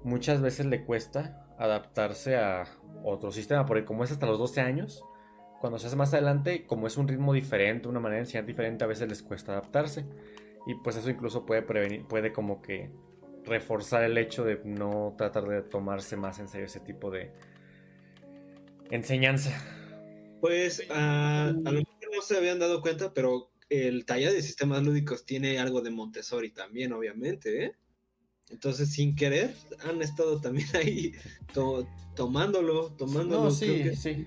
muchas 0.04 0.40
veces 0.40 0.66
le 0.66 0.84
cuesta 0.84 1.46
adaptarse 1.58 2.36
a 2.36 2.64
otro 3.04 3.32
sistema, 3.32 3.66
porque 3.66 3.84
como 3.84 4.04
es 4.04 4.12
hasta 4.12 4.26
los 4.26 4.38
12 4.38 4.60
años, 4.60 5.04
cuando 5.60 5.78
se 5.78 5.86
hace 5.86 5.96
más 5.96 6.12
adelante, 6.12 6.66
como 6.66 6.86
es 6.86 6.96
un 6.96 7.08
ritmo 7.08 7.32
diferente, 7.32 7.88
una 7.88 8.00
manera 8.00 8.16
de 8.16 8.24
enseñar 8.24 8.46
diferente, 8.46 8.84
a 8.84 8.88
veces 8.88 9.08
les 9.08 9.22
cuesta 9.22 9.52
adaptarse. 9.52 10.04
Y 10.66 10.74
pues 10.76 10.96
eso 10.96 11.08
incluso 11.08 11.46
puede 11.46 11.62
prevenir, 11.62 12.04
puede 12.06 12.32
como 12.32 12.62
que 12.62 12.90
reforzar 13.44 14.04
el 14.04 14.16
hecho 14.18 14.44
de 14.44 14.60
no 14.64 15.14
tratar 15.18 15.46
de 15.48 15.62
tomarse 15.62 16.16
más 16.16 16.38
en 16.38 16.48
serio 16.48 16.66
ese 16.66 16.80
tipo 16.80 17.10
de 17.10 17.30
enseñanza. 18.90 19.50
Pues 20.40 20.82
a, 20.90 21.48
a 21.48 21.52
lo 21.52 21.72
mejor 21.72 21.86
no 22.14 22.22
se 22.22 22.36
habían 22.36 22.58
dado 22.58 22.80
cuenta, 22.82 23.12
pero 23.14 23.50
el 23.68 24.04
taller 24.04 24.32
de 24.32 24.42
sistemas 24.42 24.82
lúdicos 24.82 25.24
tiene 25.24 25.58
algo 25.58 25.80
de 25.80 25.90
Montessori 25.90 26.50
también, 26.50 26.92
obviamente, 26.92 27.64
¿eh? 27.64 27.72
Entonces, 28.50 28.92
sin 28.92 29.16
querer, 29.16 29.54
han 29.88 30.02
estado 30.02 30.40
también 30.40 30.68
ahí 30.76 31.12
to- 31.54 31.88
tomándolo, 32.14 32.92
tomándolo. 32.92 33.44
No, 33.50 33.56
creo 33.56 33.74
sí, 33.74 33.82
que- 33.82 33.96
sí. 33.96 34.26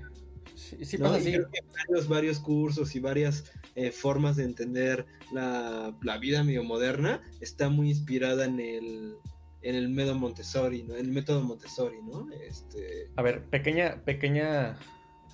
Sí, 0.55 0.77
sí 0.85 0.97
¿no? 0.97 1.05
pasa 1.05 1.17
Y 1.17 1.21
así. 1.21 1.31
creo 1.33 1.49
que 1.51 1.59
varios, 1.87 2.07
varios 2.07 2.39
cursos 2.39 2.95
y 2.95 2.99
varias 2.99 3.51
eh, 3.75 3.91
formas 3.91 4.35
de 4.37 4.43
entender 4.45 5.05
la, 5.31 5.95
la 6.01 6.17
vida 6.17 6.43
medio 6.43 6.63
moderna 6.63 7.21
está 7.41 7.69
muy 7.69 7.89
inspirada 7.89 8.45
en 8.45 8.59
el, 8.59 9.15
en 9.61 9.75
el 9.75 9.89
método 9.89 10.15
Montessori, 10.15 10.83
¿no? 10.83 10.95
El 10.95 11.09
método 11.11 11.41
Montessori, 11.41 12.01
¿no? 12.03 12.27
Este, 12.47 13.09
A 13.15 13.21
ver, 13.21 13.43
pequeña, 13.45 14.03
pequeña 14.05 14.77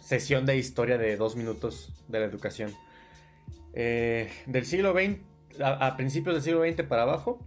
sesión 0.01 0.45
de 0.45 0.57
historia 0.57 0.97
de 0.97 1.15
dos 1.17 1.35
minutos 1.35 1.93
de 2.07 2.19
la 2.19 2.25
educación. 2.25 2.73
Eh, 3.73 4.29
del 4.47 4.65
siglo 4.65 4.93
XX, 4.93 5.19
a, 5.61 5.87
a 5.87 5.97
principios 5.97 6.35
del 6.35 6.43
siglo 6.43 6.63
XX 6.65 6.83
para 6.87 7.03
abajo, 7.03 7.45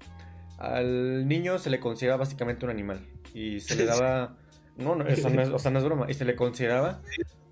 al 0.59 1.27
niño 1.27 1.59
se 1.59 1.71
le 1.71 1.81
consideraba 1.81 2.21
básicamente 2.21 2.65
un 2.65 2.71
animal. 2.71 3.07
Y 3.35 3.61
se 3.61 3.75
le 3.77 3.85
daba. 3.87 4.37
No, 4.77 4.97
no, 4.97 5.07
eso 5.07 5.31
no 5.31 5.41
es, 5.43 5.49
o 5.51 5.59
sea, 5.59 5.71
no 5.71 5.79
es 5.79 5.85
broma. 5.85 6.07
Y 6.11 6.15
se 6.15 6.25
le 6.25 6.35
consideraba 6.37 7.01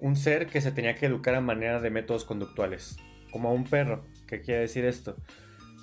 un 0.02 0.16
ser 0.16 0.48
que 0.48 0.60
se 0.60 0.72
tenía 0.72 0.96
que 0.96 1.06
educar 1.06 1.36
a 1.36 1.40
manera 1.40 1.80
de 1.80 1.88
métodos 1.88 2.24
conductuales. 2.24 2.96
Como 3.30 3.48
a 3.48 3.52
un 3.52 3.62
perro. 3.64 4.04
¿Qué 4.26 4.40
quiere 4.40 4.62
decir 4.62 4.84
esto? 4.84 5.16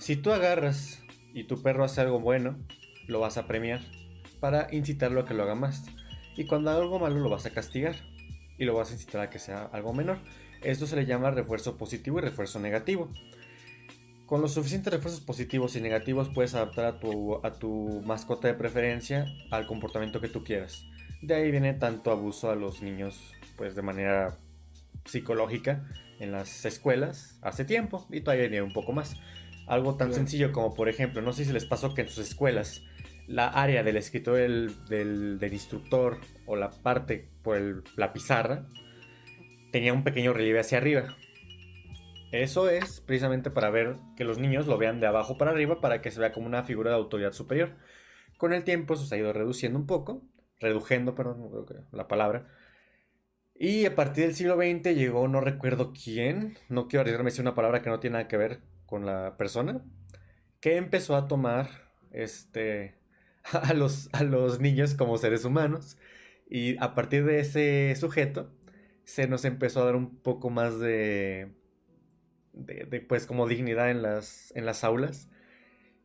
Si 0.01 0.17
tú 0.17 0.31
agarras 0.31 1.01
y 1.33 1.45
tu 1.45 1.63
perro 1.63 1.85
hace 1.85 2.01
algo 2.01 2.19
bueno, 2.19 2.57
lo 3.07 3.21
vas 3.21 3.37
a 3.37 3.47
premiar 3.47 3.79
para 4.41 4.67
incitarlo 4.71 5.21
a 5.21 5.25
que 5.25 5.33
lo 5.33 5.43
haga 5.43 5.55
más. 5.55 5.85
Y 6.35 6.45
cuando 6.45 6.69
haga 6.69 6.81
algo 6.81 6.99
malo 6.99 7.19
lo 7.21 7.29
vas 7.29 7.45
a 7.45 7.51
castigar 7.51 7.95
y 8.57 8.65
lo 8.65 8.75
vas 8.75 8.89
a 8.89 8.93
incitar 8.93 9.21
a 9.21 9.29
que 9.29 9.39
sea 9.39 9.69
algo 9.71 9.93
menor. 9.93 10.19
Esto 10.63 10.85
se 10.85 10.97
le 10.97 11.05
llama 11.05 11.31
refuerzo 11.31 11.77
positivo 11.77 12.19
y 12.19 12.21
refuerzo 12.21 12.59
negativo. 12.59 13.09
Con 14.25 14.41
los 14.41 14.53
suficientes 14.53 14.91
refuerzos 14.91 15.21
positivos 15.21 15.77
y 15.77 15.81
negativos 15.81 16.29
puedes 16.29 16.55
adaptar 16.55 16.85
a 16.85 16.99
tu, 16.99 17.39
a 17.41 17.53
tu 17.53 18.01
mascota 18.05 18.49
de 18.49 18.53
preferencia 18.53 19.25
al 19.49 19.65
comportamiento 19.65 20.19
que 20.19 20.27
tú 20.27 20.43
quieras. 20.43 20.85
De 21.21 21.35
ahí 21.35 21.51
viene 21.51 21.73
tanto 21.73 22.11
abuso 22.11 22.51
a 22.51 22.55
los 22.55 22.81
niños, 22.81 23.33
pues 23.59 23.75
de 23.75 23.81
manera 23.81 24.37
psicológica 25.05 25.85
en 26.19 26.31
las 26.31 26.63
escuelas 26.65 27.37
hace 27.41 27.65
tiempo 27.65 28.07
y 28.09 28.21
todavía 28.21 28.47
viene 28.47 28.61
un 28.63 28.71
poco 28.73 28.93
más. 28.93 29.15
Algo 29.67 29.95
tan 29.97 30.13
sencillo 30.13 30.51
como, 30.53 30.73
por 30.73 30.87
ejemplo, 30.87 31.21
no 31.21 31.33
sé 31.33 31.43
si 31.43 31.51
les 31.51 31.65
pasó 31.65 31.93
que 31.93 32.01
en 32.03 32.07
sus 32.07 32.25
escuelas 32.29 32.81
la 33.27 33.47
área 33.49 33.83
del 33.83 33.97
escritorio 33.97 34.41
del, 34.43 34.85
del- 34.87 35.39
del 35.39 35.53
instructor 35.53 36.19
o 36.47 36.55
la 36.55 36.69
parte 36.71 37.29
por 37.43 37.57
el- 37.57 37.83
la 37.97 38.13
pizarra 38.13 38.65
tenía 39.73 39.91
un 39.93 40.03
pequeño 40.05 40.31
relieve 40.33 40.61
hacia 40.61 40.77
arriba. 40.77 41.15
Eso 42.31 42.69
es 42.69 43.01
precisamente 43.01 43.51
para 43.51 43.69
ver 43.69 43.97
que 44.15 44.23
los 44.23 44.37
niños 44.37 44.67
lo 44.67 44.77
vean 44.77 44.99
de 45.01 45.07
abajo 45.07 45.37
para 45.37 45.51
arriba 45.51 45.81
para 45.81 46.01
que 46.01 46.11
se 46.11 46.19
vea 46.21 46.31
como 46.31 46.47
una 46.47 46.63
figura 46.63 46.91
de 46.91 46.95
autoridad 46.97 47.33
superior. 47.33 47.75
Con 48.37 48.53
el 48.53 48.63
tiempo 48.63 48.93
eso 48.93 49.05
se 49.05 49.15
ha 49.15 49.17
ido 49.17 49.33
reduciendo 49.33 49.77
un 49.77 49.85
poco, 49.85 50.21
redujendo, 50.59 51.13
perdón, 51.13 51.49
la 51.91 52.07
palabra. 52.07 52.47
Y 53.61 53.85
a 53.85 53.93
partir 53.93 54.23
del 54.23 54.35
siglo 54.35 54.55
XX 54.55 54.95
llegó, 54.95 55.27
no 55.27 55.41
recuerdo 55.41 55.91
quién, 55.91 56.57
no 56.69 56.87
quiero 56.87 57.01
arriesgarme 57.01 57.27
a 57.27 57.31
decir 57.31 57.41
una 57.41 57.55
palabra 57.55 57.81
que 57.81 57.89
no 57.89 57.99
tiene 57.99 58.13
nada 58.13 58.29
que 58.29 58.37
ver 58.37 58.61
con 58.85 59.05
la 59.05 59.35
persona, 59.35 59.83
que 60.61 60.77
empezó 60.77 61.17
a 61.17 61.27
tomar 61.27 61.69
este, 62.11 62.95
a, 63.51 63.73
los, 63.73 64.09
a 64.13 64.23
los 64.23 64.61
niños 64.61 64.93
como 64.93 65.17
seres 65.17 65.43
humanos. 65.43 65.97
Y 66.49 66.77
a 66.81 66.95
partir 66.95 67.25
de 67.25 67.41
ese 67.41 67.93
sujeto 67.97 68.49
se 69.03 69.27
nos 69.27 69.43
empezó 69.43 69.81
a 69.81 69.85
dar 69.85 69.97
un 69.97 70.15
poco 70.21 70.49
más 70.49 70.79
de, 70.79 71.51
de, 72.53 73.01
pues 73.01 73.25
como 73.25 73.45
dignidad 73.45 73.91
en 73.91 74.01
las, 74.01 74.53
en 74.55 74.65
las 74.65 74.85
aulas. 74.85 75.29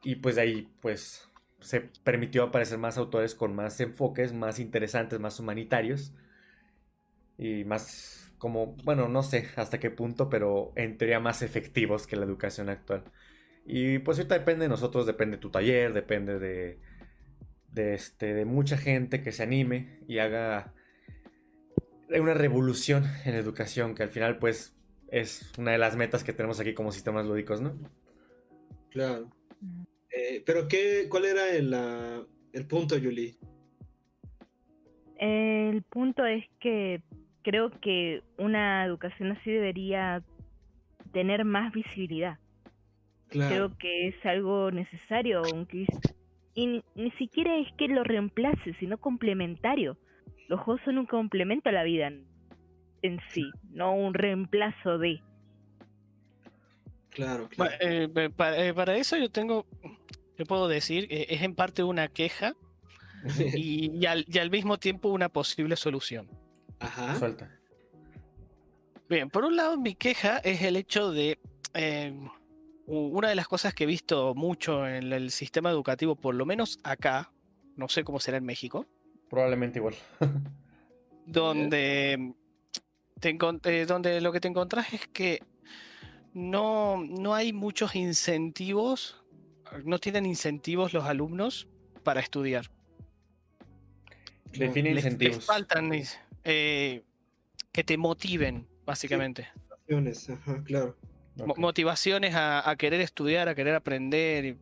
Y 0.03 0.17
pues 0.17 0.35
de 0.35 0.43
ahí 0.43 0.73
pues 0.81 1.29
se 1.61 1.83
permitió 2.03 2.43
aparecer 2.43 2.79
más 2.79 2.99
autores 2.99 3.37
con 3.37 3.55
más 3.55 3.79
enfoques, 3.81 4.33
más 4.33 4.59
interesantes, 4.59 5.21
más 5.21 5.39
humanitarios 5.39 6.13
y 7.39 7.65
más 7.65 8.33
como, 8.39 8.77
bueno, 8.85 9.09
no 9.09 9.23
sé 9.23 9.49
hasta 9.57 9.81
qué 9.81 9.91
punto, 9.91 10.29
pero 10.29 10.73
en 10.77 10.99
teoría 10.99 11.21
más 11.21 11.43
efectivos 11.43 12.07
que 12.07 12.17
la 12.17 12.25
educación 12.25 12.69
actual. 12.69 13.05
Y 13.65 13.99
pues 14.01 14.19
ahorita 14.19 14.39
depende 14.39 14.65
de 14.65 14.69
nosotros, 14.69 15.07
depende 15.07 15.37
de 15.37 15.41
tu 15.41 15.51
taller, 15.51 15.95
depende 15.95 16.39
de, 16.39 16.79
de, 17.73 17.95
este, 17.95 18.35
de 18.35 18.45
mucha 18.45 18.77
gente 18.77 19.23
que 19.23 19.33
se 19.33 19.43
anime 19.43 20.01
y 20.07 20.19
haga 20.19 20.75
una 22.11 22.35
revolución 22.35 23.05
en 23.25 23.33
la 23.33 23.39
educación, 23.39 23.95
que 23.95 24.03
al 24.03 24.11
final 24.11 24.39
pues 24.39 24.77
es 25.09 25.51
una 25.59 25.73
de 25.73 25.79
las 25.79 25.97
metas 25.97 26.23
que 26.23 26.33
tenemos 26.33 26.61
aquí 26.61 26.75
como 26.75 26.93
sistemas 26.93 27.27
lúdicos, 27.27 27.61
¿no? 27.61 27.79
claro. 28.91 29.31
Eh, 30.11 30.43
pero 30.47 30.69
qué, 30.69 31.09
¿cuál 31.09 31.25
era 31.25 31.51
el, 31.51 31.75
el 32.53 32.67
punto, 32.67 32.97
Yuli? 32.97 33.37
El 35.19 35.83
punto 35.83 36.25
es 36.25 36.45
que 36.61 37.03
creo 37.45 37.71
que 37.81 38.23
una 38.39 38.85
educación 38.85 39.31
así 39.33 39.53
debería 39.53 40.23
tener 41.13 41.45
más 41.45 41.73
visibilidad. 41.73 42.39
Claro. 43.29 43.55
Creo 43.55 43.79
que 43.79 44.09
es 44.09 44.27
algo 44.27 44.71
necesario, 44.73 45.41
aunque 45.53 45.83
es- 45.85 46.15
y 46.55 46.67
ni, 46.67 46.83
ni 46.95 47.11
siquiera 47.13 47.57
es 47.59 47.69
que 47.77 47.87
lo 47.89 48.03
reemplace, 48.05 48.75
sino 48.75 48.99
complementario. 48.99 49.97
Los 50.49 50.61
juegos 50.61 50.83
son 50.85 50.99
un 50.99 51.07
complemento 51.07 51.69
a 51.69 51.73
la 51.73 51.83
vida 51.85 52.09
en, 52.09 52.27
en 53.03 53.21
sí, 53.33 53.51
no 53.71 53.95
un 53.95 54.15
reemplazo 54.15 54.99
de. 54.99 55.21
Claro, 57.11 57.49
claro. 57.49 57.73
eh, 57.81 58.09
eh, 58.15 58.31
pa- 58.31 58.57
eh, 58.57 58.75
para 58.75 58.97
eso 58.97 59.17
yo 59.17 59.31
tengo, 59.31 59.67
yo 60.37 60.45
puedo 60.47 60.67
decir, 60.69 61.07
eh, 61.11 61.27
es 61.31 61.43
en 61.43 61.55
parte 61.55 61.83
una 61.85 62.09
queja 62.09 62.55
y, 63.55 63.91
y 63.97 64.07
al, 64.07 64.25
y 64.29 64.39
al 64.39 64.51
mismo 64.51 64.79
tiempo 64.79 65.09
una 65.11 65.29
posible 65.29 65.77
solución. 65.77 66.29
Ajá. 66.81 67.19
Suelta. 67.19 67.51
Bien, 69.09 69.29
por 69.31 69.45
un 69.45 69.57
lado 69.57 69.77
mi 69.77 69.95
queja 69.95 70.39
es 70.39 70.63
el 70.63 70.77
hecho 70.77 71.11
de 71.13 71.39
eh, 71.75 72.13
u- 72.87 73.17
una 73.19 73.29
de 73.29 73.35
las 73.35 73.47
cosas 73.49 73.75
que 73.75 73.85
he 73.85 73.87
visto 73.87 74.35
mucho 74.35 74.87
en 74.87 75.13
el 75.13 75.31
sistema 75.31 75.71
educativo, 75.71 76.17
por 76.17 76.35
lo 76.35 76.47
menos 76.47 76.79
acá, 76.83 77.31
no 77.77 77.89
sé 77.89 78.03
cómo 78.05 78.19
será 78.21 78.39
en 78.39 78.45
México, 78.45 78.87
Probablemente 79.29 79.79
igual. 79.79 79.95
donde, 81.27 82.35
te 83.21 83.31
eh, 83.65 83.87
donde 83.87 84.21
lo 84.21 84.33
que 84.33 84.41
te 84.41 84.49
encontrás 84.49 84.93
es 84.93 85.07
que 85.09 85.43
no, 86.33 87.03
no 87.05 87.35
hay 87.35 87.53
muchos 87.53 87.95
incentivos, 87.97 89.23
no 89.85 89.99
tienen 89.99 90.27
incentivos 90.27 90.93
los 90.93 91.05
alumnos 91.05 91.69
para 92.03 92.21
estudiar. 92.21 92.71
Define 94.53 94.95
Les, 94.95 95.05
les 95.05 95.05
incentivos. 95.13 95.45
faltan 95.47 95.89
eh, 96.45 97.03
que 97.73 97.85
te 97.85 97.97
motiven, 97.97 98.69
básicamente. 98.85 99.49
Opciones, 99.71 100.31
Ajá, 100.31 100.63
claro. 100.65 100.97
Motivaciones 101.57 102.35
a, 102.35 102.69
a 102.69 102.77
querer 102.77 103.01
estudiar, 103.01 103.49
a 103.49 103.55
querer 103.57 103.75
aprender, 103.75 104.57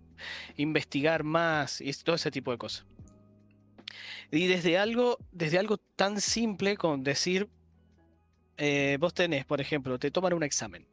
investigar 0.56 1.22
más 1.22 1.80
y 1.80 1.92
todo 1.92 2.16
ese 2.16 2.30
tipo 2.30 2.50
de 2.50 2.58
cosas. 2.58 2.86
Y 4.30 4.46
desde 4.46 4.78
algo, 4.78 5.18
desde 5.30 5.58
algo 5.58 5.76
tan 5.76 6.20
simple 6.20 6.78
con 6.78 7.02
decir, 7.02 7.50
eh, 8.56 8.96
vos 8.98 9.12
tenés, 9.12 9.44
por 9.44 9.60
ejemplo, 9.60 9.98
te 9.98 10.10
toman 10.10 10.32
un 10.32 10.42
examen. 10.42 10.86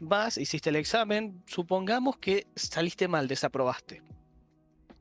Vas, 0.00 0.36
hiciste 0.36 0.70
el 0.70 0.76
examen, 0.76 1.42
supongamos 1.46 2.18
que 2.18 2.46
saliste 2.54 3.08
mal, 3.08 3.28
desaprobaste. 3.28 4.02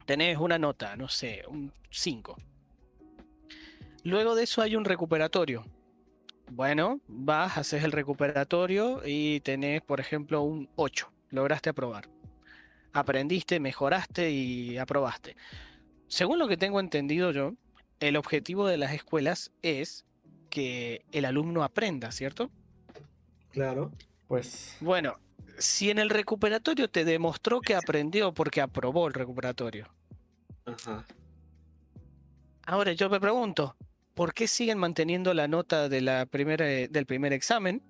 Tenés 0.05 0.37
una 0.37 0.57
nota, 0.57 0.95
no 0.95 1.09
sé, 1.09 1.43
un 1.47 1.73
5. 1.91 2.37
Luego 4.07 4.35
de 4.35 4.43
eso 4.43 4.61
hay 4.61 4.77
un 4.77 4.85
recuperatorio. 4.85 5.65
Bueno, 6.49 7.01
vas, 7.09 7.57
haces 7.57 7.83
el 7.83 7.91
recuperatorio 7.91 9.01
y 9.05 9.41
tenés, 9.41 9.81
por 9.81 9.99
ejemplo, 9.99 10.43
un 10.43 10.69
8. 10.77 11.11
Lograste 11.31 11.69
aprobar. 11.69 12.07
Aprendiste, 12.93 13.59
mejoraste 13.59 14.31
y 14.31 14.77
aprobaste. 14.77 15.35
Según 16.07 16.39
lo 16.39 16.47
que 16.47 16.55
tengo 16.55 16.79
entendido 16.79 17.31
yo, 17.31 17.55
el 17.99 18.15
objetivo 18.15 18.65
de 18.65 18.77
las 18.77 18.93
escuelas 18.93 19.51
es 19.61 20.05
que 20.49 21.05
el 21.11 21.25
alumno 21.25 21.65
aprenda, 21.65 22.13
¿cierto? 22.13 22.49
Claro. 23.51 23.91
Pues 24.29 24.77
Bueno, 24.79 25.19
si 25.57 25.89
en 25.89 25.99
el 25.99 26.09
recuperatorio 26.09 26.89
te 26.89 27.03
demostró 27.03 27.59
que 27.59 27.75
aprendió 27.75 28.33
porque 28.33 28.61
aprobó 28.61 29.07
el 29.07 29.13
recuperatorio, 29.13 29.93
Ajá. 30.65 31.05
Ahora 32.69 32.91
yo 32.91 33.09
me 33.09 33.21
pregunto, 33.21 33.77
¿por 34.17 34.33
qué 34.33 34.47
siguen 34.47 34.79
manteniendo 34.79 35.35
la 35.35 35.47
nota 35.47 35.87
de 35.89 36.01
la 36.01 36.25
primera, 36.25 36.65
del 36.65 37.05
primer 37.05 37.33
examen? 37.33 37.83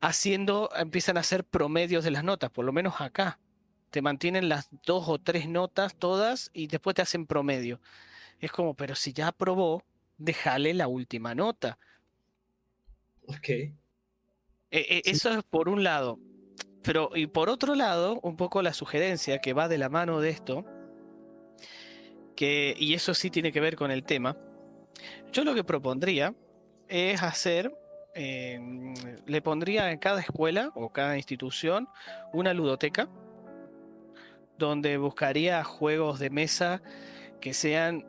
Haciendo, 0.00 0.70
empiezan 0.76 1.16
a 1.16 1.20
hacer 1.20 1.44
promedios 1.44 2.02
de 2.02 2.10
las 2.10 2.24
notas, 2.24 2.50
por 2.50 2.64
lo 2.64 2.72
menos 2.72 3.00
acá. 3.00 3.38
Te 3.90 4.02
mantienen 4.02 4.48
las 4.48 4.68
dos 4.84 5.08
o 5.08 5.18
tres 5.20 5.48
notas 5.48 5.94
todas 5.94 6.50
y 6.52 6.66
después 6.66 6.94
te 6.94 7.02
hacen 7.02 7.26
promedio. 7.26 7.80
Es 8.40 8.50
como, 8.50 8.74
pero 8.74 8.96
si 8.96 9.12
ya 9.12 9.28
aprobó, 9.28 9.84
déjale 10.18 10.74
la 10.74 10.88
última 10.88 11.32
nota. 11.32 11.78
Ok. 13.28 13.48
E- 13.48 13.74
e- 14.70 15.02
Eso 15.04 15.30
es 15.30 15.44
por 15.44 15.68
un 15.68 15.84
lado. 15.84 16.18
Pero, 16.82 17.10
y 17.14 17.28
por 17.28 17.50
otro 17.50 17.76
lado, 17.76 18.18
un 18.24 18.36
poco 18.36 18.62
la 18.62 18.72
sugerencia 18.72 19.38
que 19.38 19.52
va 19.52 19.68
de 19.68 19.78
la 19.78 19.88
mano 19.88 20.20
de 20.20 20.30
esto, 20.30 20.64
que, 22.34 22.74
y 22.76 22.94
eso 22.94 23.14
sí 23.14 23.30
tiene 23.30 23.52
que 23.52 23.60
ver 23.60 23.76
con 23.76 23.90
el 23.90 24.04
tema, 24.04 24.36
yo 25.32 25.44
lo 25.44 25.54
que 25.54 25.64
propondría 25.64 26.34
es 26.88 27.22
hacer, 27.22 27.72
eh, 28.14 28.58
le 29.26 29.42
pondría 29.42 29.92
en 29.92 29.98
cada 29.98 30.20
escuela 30.20 30.70
o 30.74 30.90
cada 30.90 31.16
institución 31.16 31.88
una 32.32 32.54
ludoteca, 32.54 33.08
donde 34.58 34.96
buscaría 34.96 35.62
juegos 35.64 36.18
de 36.18 36.30
mesa 36.30 36.82
que 37.40 37.54
sean 37.54 38.04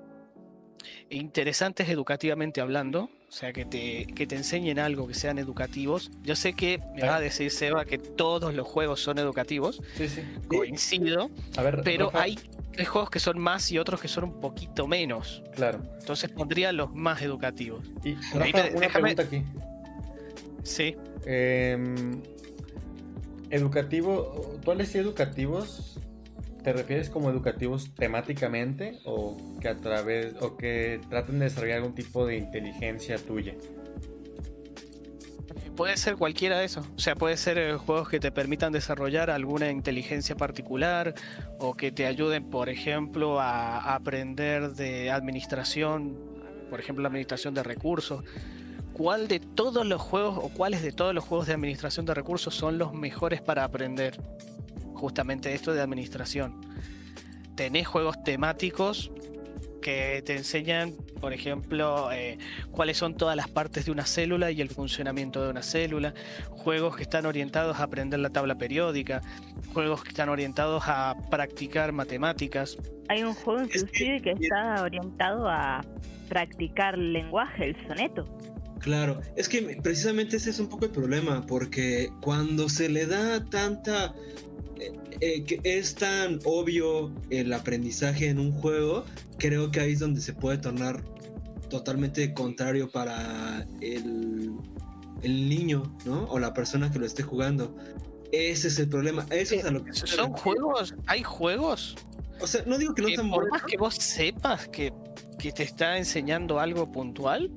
interesantes 1.10 1.90
educativamente 1.90 2.62
hablando, 2.62 3.10
o 3.28 3.32
sea, 3.32 3.54
que 3.54 3.66
te, 3.66 4.08
que 4.08 4.26
te 4.26 4.36
enseñen 4.36 4.80
algo, 4.80 5.08
que 5.08 5.14
sean 5.14 5.38
educativos. 5.38 6.10
Yo 6.24 6.36
sé 6.36 6.54
que 6.54 6.80
me 6.96 7.04
va 7.04 7.18
a 7.18 7.20
decir 7.20 7.52
Seba 7.52 7.86
que 7.86 8.00
todos 8.00 8.56
los 8.56 8.68
juegos 8.68 9.02
son 9.02 9.20
educativos, 9.20 9.82
Sí, 9.96 10.08
sí. 10.10 10.22
coincido, 10.48 11.30
A 11.56 11.62
ver, 11.62 11.82
pero 11.84 12.06
Rafa, 12.06 12.24
hay, 12.24 12.40
hay 12.80 12.86
juegos 12.86 13.10
que 13.10 13.20
son 13.20 13.40
más 13.40 13.72
y 13.72 13.78
otros 13.78 14.00
que 14.02 14.08
son 14.08 14.24
un 14.26 14.40
poquito 14.40 14.88
menos. 14.88 15.44
Claro. 15.56 15.82
Entonces 16.00 16.30
pondría 16.30 16.72
los 16.72 16.94
más 16.94 17.22
educativos. 17.22 17.86
Y 18.04 18.10
Ahí 18.40 18.52
una 18.54 18.64
déjame- 18.70 18.92
pregunta 18.92 19.24
aquí. 19.24 19.44
Sí. 20.64 20.96
Em, 21.26 22.22
educativo, 23.50 24.58
¿tú 24.64 24.72
al 24.72 24.78
decir 24.78 25.02
educativos 25.02 26.00
te 26.64 26.74
refieres 26.74 27.10
como 27.10 27.30
educativos 27.30 27.94
temáticamente 27.96 29.00
o 29.06 29.38
que 29.62 29.70
a 29.70 29.78
través 29.78 30.36
o 30.42 30.58
que 30.58 31.00
traten 31.10 31.40
de 31.40 31.46
desarrollar 31.46 31.78
algún 31.78 31.96
tipo 31.96 32.26
de 32.26 32.38
inteligencia 32.38 33.18
tuya? 33.18 33.54
Puede 35.80 35.96
ser 35.96 36.18
cualquiera 36.18 36.60
de 36.60 36.66
esos. 36.66 36.86
O 36.98 37.00
sea, 37.00 37.16
puede 37.16 37.38
ser 37.38 37.58
eh, 37.58 37.78
juegos 37.78 38.10
que 38.10 38.20
te 38.20 38.34
permitan 38.34 38.74
desarrollar 38.74 39.30
alguna 39.30 39.72
inteligencia 39.72 40.36
particular 40.36 41.14
o 41.58 41.74
que 41.74 41.90
te 41.90 42.06
ayuden, 42.06 42.50
por 42.50 42.68
ejemplo, 42.68 43.40
a 43.40 43.96
aprender 43.96 44.74
de 44.74 45.10
administración, 45.10 46.18
por 46.70 46.82
ejemplo, 46.82 47.04
la 47.04 47.08
administración 47.08 47.54
de 47.54 47.64
recursos. 47.64 48.26
¿Cuál 48.92 49.30
de 49.30 49.40
todos 49.40 49.86
los 49.86 50.02
juegos 50.02 50.38
o 50.42 50.50
cuáles 50.50 50.82
de 50.82 50.92
todos 50.92 51.16
los 51.16 51.24
juegos 51.24 51.48
de 51.48 51.54
administración 51.54 52.06
de 52.06 52.14
recursos 52.14 52.54
son 52.54 52.78
los 52.78 52.94
mejores 52.94 53.42
para 53.42 53.64
aprender? 53.64 54.20
Justamente 54.96 55.54
esto 55.54 55.72
de 55.72 55.80
administración. 55.80 56.60
Tenés 57.56 57.88
juegos 57.88 58.22
temáticos 58.26 59.14
que 59.80 60.22
te 60.26 60.36
enseñan, 60.36 60.94
por 61.20 61.34
ejemplo, 61.34 62.12
eh, 62.12 62.38
cuáles 62.72 62.98
son 62.98 63.16
todas 63.16 63.36
las 63.36 63.48
partes 63.48 63.86
de 63.86 63.92
una 63.92 64.06
célula 64.06 64.52
y 64.52 64.62
el 64.62 64.70
funcionamiento 64.70 65.44
de 65.44 65.50
una 65.50 65.64
célula, 65.64 66.14
juegos 66.50 66.96
que 66.96 67.04
están 67.04 67.26
orientados 67.26 67.80
a 67.80 67.84
aprender 67.84 68.20
la 68.20 68.30
tabla 68.30 68.56
periódica, 68.56 69.22
juegos 69.74 70.04
que 70.04 70.10
están 70.10 70.30
orientados 70.30 70.84
a 70.86 71.16
practicar 71.30 71.92
matemáticas. 71.92 72.78
Hay 73.10 73.24
un 73.24 73.34
juego 73.34 73.64
inclusive 73.64 74.22
que 74.22 74.32
está 74.32 74.84
orientado 74.84 75.48
a 75.48 75.82
practicar 76.28 76.98
lenguaje, 76.98 77.70
el 77.70 77.88
soneto. 77.88 78.26
Claro, 78.80 79.22
es 79.36 79.50
que 79.50 79.78
precisamente 79.84 80.38
ese 80.38 80.52
es 80.52 80.60
un 80.60 80.70
poco 80.70 80.86
el 80.86 80.92
problema, 80.92 81.46
porque 81.46 82.10
cuando 82.22 82.70
se 82.70 82.90
le 82.90 83.06
da 83.06 83.44
tanta... 83.46 84.14
eh, 84.80 84.94
eh, 85.22 85.44
que 85.44 85.60
es 85.64 85.96
tan 85.96 86.40
obvio 86.46 87.12
el 87.30 87.52
aprendizaje 87.54 88.30
en 88.30 88.40
un 88.40 88.52
juego, 88.52 89.06
creo 89.38 89.72
que 89.72 89.80
ahí 89.80 89.94
es 89.94 90.00
donde 90.00 90.22
se 90.22 90.34
puede 90.34 90.58
tornar 90.58 91.04
totalmente 91.70 92.34
contrario 92.34 92.90
para 92.90 93.68
el, 93.82 94.52
el 95.22 95.50
niño, 95.50 95.84
¿no? 96.06 96.26
O 96.26 96.40
la 96.40 96.54
persona 96.54 96.92
que 96.92 97.00
lo 97.00 97.06
esté 97.06 97.24
jugando. 97.24 97.76
Ese 98.32 98.68
es 98.68 98.80
el 98.80 98.90
problema. 98.90 99.26
Eso 99.30 99.56
es 99.56 99.66
a 99.66 99.72
lo 99.72 99.84
que 99.84 99.94
se 99.94 100.08
Son 100.08 100.34
juegos, 100.34 100.94
hay 101.08 101.24
juegos 101.24 101.96
O 102.42 102.48
sea, 102.48 102.64
no 102.66 102.78
digo 102.78 102.94
que 102.94 103.02
no 103.02 103.08
están 103.08 103.30
por 103.30 103.50
más 103.50 103.64
que 103.64 103.78
vos 103.78 103.96
sepas 103.96 104.68
que, 104.68 104.94
que 105.40 105.52
te 105.52 105.64
está 105.64 105.98
enseñando 105.98 106.60
algo 106.60 106.92
puntual, 106.92 107.52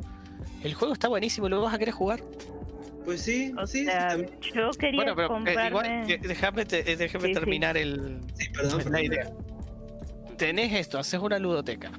el 0.63 0.75
juego 0.75 0.95
está 0.95 1.09
buenísimo 1.09 1.47
y 1.47 1.51
lo 1.51 1.61
vas 1.61 1.75
a 1.75 1.79
querer 1.79 1.95
jugar. 1.95 2.23
Pues 3.05 3.23
sí, 3.23 3.53
O 3.59 3.67
sí, 3.67 3.85
sea, 3.85 4.17
yo 4.17 4.71
quería 4.79 4.97
Bueno, 4.97 5.17
pero 5.17 5.27
eh, 5.27 5.29
comprarme... 5.29 6.05
igual, 6.07 6.21
déjame, 6.23 6.65
te- 6.65 6.93
eh, 6.93 6.97
déjame 6.97 7.25
Sí, 7.29 7.35
sí. 7.35 7.35
terminar 7.35 7.77
el, 7.77 8.21
Sí, 8.35 8.49
perdón, 8.51 8.79
la 8.79 8.85
perdón. 8.85 9.05
idea. 9.05 9.31
Tenés 10.37 10.73
esto, 10.73 10.99
haces 10.99 11.21
una 11.21 11.39
ludoteca. 11.39 11.93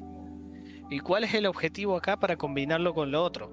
¿Y 0.89 0.99
cuál 0.99 1.23
es 1.23 1.33
el 1.33 1.45
objetivo 1.45 1.97
acá 1.97 2.17
para 2.17 2.37
combinarlo 2.37 2.93
con 2.93 3.11
lo 3.11 3.23
otro? 3.23 3.51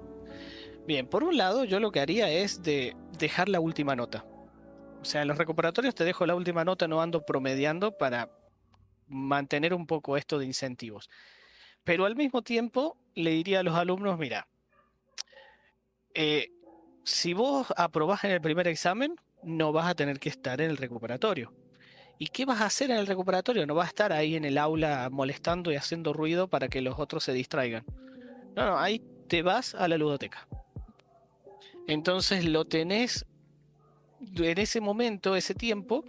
Bien, 0.87 1.07
por 1.07 1.23
un 1.23 1.37
lado, 1.37 1.63
yo 1.65 1.79
lo 1.79 1.91
que 1.91 1.99
haría 1.99 2.29
es 2.29 2.63
de 2.63 2.95
dejar 3.17 3.49
la 3.49 3.59
última 3.59 3.95
nota. 3.95 4.25
O 5.01 5.05
sea, 5.05 5.21
en 5.23 5.27
los 5.27 5.37
recuperatorios 5.37 5.95
te 5.95 6.03
dejo 6.03 6.25
la 6.25 6.35
última 6.35 6.63
nota, 6.63 6.87
no 6.87 7.01
ando 7.01 7.25
promediando 7.25 7.97
para 7.97 8.29
mantener 9.07 9.73
un 9.73 9.87
poco 9.87 10.17
esto 10.17 10.39
de 10.39 10.45
incentivos. 10.45 11.09
Pero 11.83 12.05
al 12.05 12.15
mismo 12.15 12.41
tiempo 12.43 12.97
le 13.15 13.31
diría 13.31 13.59
a 13.59 13.63
los 13.63 13.75
alumnos, 13.75 14.17
mira, 14.19 14.47
eh, 16.13 16.49
si 17.03 17.33
vos 17.33 17.67
aprobás 17.77 18.23
en 18.23 18.31
el 18.31 18.41
primer 18.41 18.67
examen, 18.67 19.15
no 19.43 19.71
vas 19.71 19.89
a 19.89 19.95
tener 19.95 20.19
que 20.19 20.29
estar 20.29 20.61
en 20.61 20.69
el 20.69 20.77
recuperatorio. 20.77 21.53
¿Y 22.19 22.27
qué 22.27 22.45
vas 22.45 22.61
a 22.61 22.65
hacer 22.65 22.91
en 22.91 22.97
el 22.97 23.07
recuperatorio? 23.07 23.65
No 23.65 23.73
vas 23.73 23.87
a 23.87 23.89
estar 23.89 24.13
ahí 24.13 24.35
en 24.35 24.45
el 24.45 24.57
aula 24.57 25.09
molestando 25.11 25.71
y 25.71 25.75
haciendo 25.75 26.13
ruido 26.13 26.47
para 26.47 26.67
que 26.67 26.81
los 26.81 26.99
otros 26.99 27.23
se 27.23 27.33
distraigan. 27.33 27.83
No, 28.55 28.65
no, 28.67 28.77
ahí 28.77 29.01
te 29.27 29.41
vas 29.41 29.73
a 29.73 29.87
la 29.87 29.97
ludoteca. 29.97 30.47
Entonces 31.87 32.45
lo 32.45 32.65
tenés 32.65 33.25
en 34.35 34.57
ese 34.59 34.81
momento, 34.81 35.35
ese 35.35 35.55
tiempo, 35.55 36.05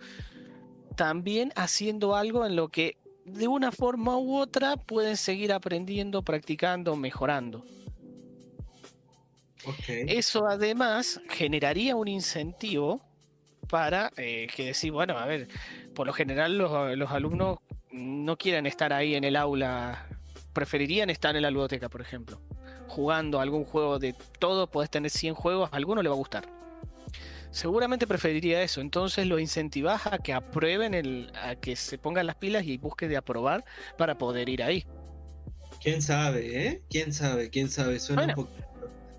también 0.97 1.53
haciendo 1.57 2.15
algo 2.15 2.45
en 2.45 2.57
lo 2.57 2.69
que 2.69 2.99
de 3.25 3.49
una 3.49 3.73
forma 3.73 4.19
u 4.19 4.37
otra 4.37 4.77
pueden 4.77 5.17
seguir 5.17 5.53
aprendiendo, 5.53 6.23
practicando, 6.23 6.95
mejorando. 6.97 7.65
Eso 9.89 10.47
además 10.47 11.21
generaría 11.29 11.97
un 11.97 12.09
incentivo 12.09 13.01
para 13.69 14.11
eh, 14.17 14.49
que 14.55 14.67
decir, 14.67 14.93
bueno, 14.93 15.17
a 15.19 15.27
ver, 15.27 15.49
por 15.95 16.07
lo 16.07 16.13
general 16.13 16.59
los, 16.59 16.97
los 16.97 17.11
alumnos 17.11 17.59
no 17.91 18.37
quieren 18.37 18.67
estar 18.67 18.93
ahí 18.93 19.15
en 19.15 19.25
el 19.25 19.37
aula, 19.37 20.07
preferirían 20.53 21.11
estar 21.11 21.37
en 21.37 21.43
la 21.43 21.51
ludoteca, 21.51 21.89
por 21.89 22.01
ejemplo, 22.01 22.41
jugando 22.89 23.41
algún 23.41 23.65
juego 23.65 23.99
de 23.99 24.15
todo, 24.39 24.67
podés 24.67 24.91
tener 24.91 25.11
100 25.11 25.35
juegos, 25.35 25.71
a 25.73 25.77
alguno 25.77 26.03
le 26.03 26.09
va 26.09 26.15
a 26.15 26.19
gustar. 26.19 26.45
Seguramente 27.51 28.07
preferiría 28.07 28.63
eso, 28.63 28.81
entonces 28.81 29.27
lo 29.27 29.39
incentivás 29.39 30.07
a 30.07 30.19
que 30.19 30.33
aprueben, 30.33 30.95
el, 30.95 31.31
a 31.43 31.55
que 31.55 31.77
se 31.77 31.99
pongan 31.99 32.27
las 32.27 32.37
pilas 32.37 32.65
y 32.65 32.79
busquen 32.79 33.11
de 33.11 33.19
aprobar 33.19 33.65
para 33.99 34.17
poder 34.17 34.49
ir 34.49 34.63
ahí. 34.63 34.87
¿Quién 35.83 36.01
sabe, 36.01 36.67
eh? 36.67 36.83
¿Quién 36.89 37.13
sabe? 37.13 37.51
¿Quién 37.51 37.69
sabe? 37.69 37.99
Suena 38.01 38.23
Bueno, 38.23 38.41
un 38.41 38.47
poco... 38.47 38.72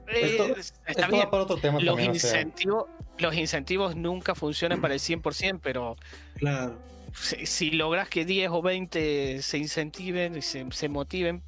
Esto- 0.07 0.45
Eh, 0.47 0.55
está 0.59 0.81
Esto 0.91 1.07
bien. 1.07 1.19
va 1.25 1.31
para 1.31 1.43
otro 1.43 1.57
tema 1.57 1.79
los 1.79 1.85
también, 1.95 2.11
o 2.11 2.15
sea, 2.15 2.41
incentivos, 2.41 2.85
los 3.19 3.35
incentivos 3.35 3.95
nunca 3.95 4.35
funcionan 4.35 4.81
para 4.81 4.93
el 4.93 4.99
100%, 4.99 5.59
pero 5.61 5.95
Claro. 6.35 6.77
si, 7.15 7.45
si 7.45 7.71
logras 7.71 8.09
que 8.09 8.25
10 8.25 8.49
o 8.51 8.61
20 8.61 9.41
se 9.41 9.57
incentiven 9.57 10.37
y 10.37 10.41
se, 10.41 10.65
se 10.71 10.89
motiven, 10.89 11.41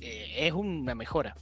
eh, 0.00 0.34
es 0.46 0.52
una 0.52 0.94
mejora. 0.94 1.36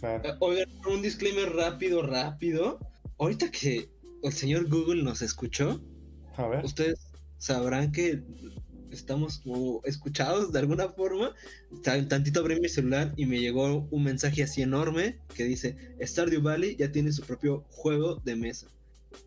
claro. 0.00 0.28
Eh, 0.28 0.34
Oigan, 0.40 0.68
un 0.86 1.02
disclaimer 1.02 1.52
rápido, 1.54 2.02
rápido. 2.02 2.78
Ahorita 3.18 3.50
que 3.50 3.88
el 4.22 4.32
señor 4.32 4.68
Google 4.68 5.02
nos 5.02 5.22
escuchó, 5.22 5.80
A 6.36 6.46
ver. 6.48 6.64
ustedes 6.64 6.98
sabrán 7.38 7.92
que 7.92 8.22
estamos 8.96 9.38
como 9.38 9.80
escuchados 9.84 10.52
de 10.52 10.58
alguna 10.58 10.88
forma. 10.88 11.34
Tan- 11.82 12.08
Tantito 12.08 12.40
abrí 12.40 12.60
mi 12.60 12.68
celular 12.68 13.12
y 13.16 13.26
me 13.26 13.38
llegó 13.40 13.86
un 13.90 14.02
mensaje 14.04 14.42
así 14.42 14.62
enorme 14.62 15.18
que 15.34 15.44
dice 15.44 15.76
Stardew 16.00 16.42
Valley 16.42 16.76
ya 16.76 16.90
tiene 16.92 17.12
su 17.12 17.22
propio 17.22 17.64
juego 17.70 18.16
de 18.24 18.36
mesa 18.36 18.66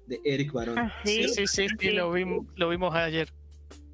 de 0.07 0.19
Eric 0.23 0.51
Barón. 0.53 0.77
Ah, 0.77 0.93
Sí, 1.05 1.23
sí, 1.29 1.47
sí, 1.47 1.47
sí, 1.47 1.67
sí, 1.79 1.89
lo, 1.91 2.11
vimos, 2.11 2.45
lo 2.55 2.69
vimos 2.69 2.93
ayer. 2.95 3.29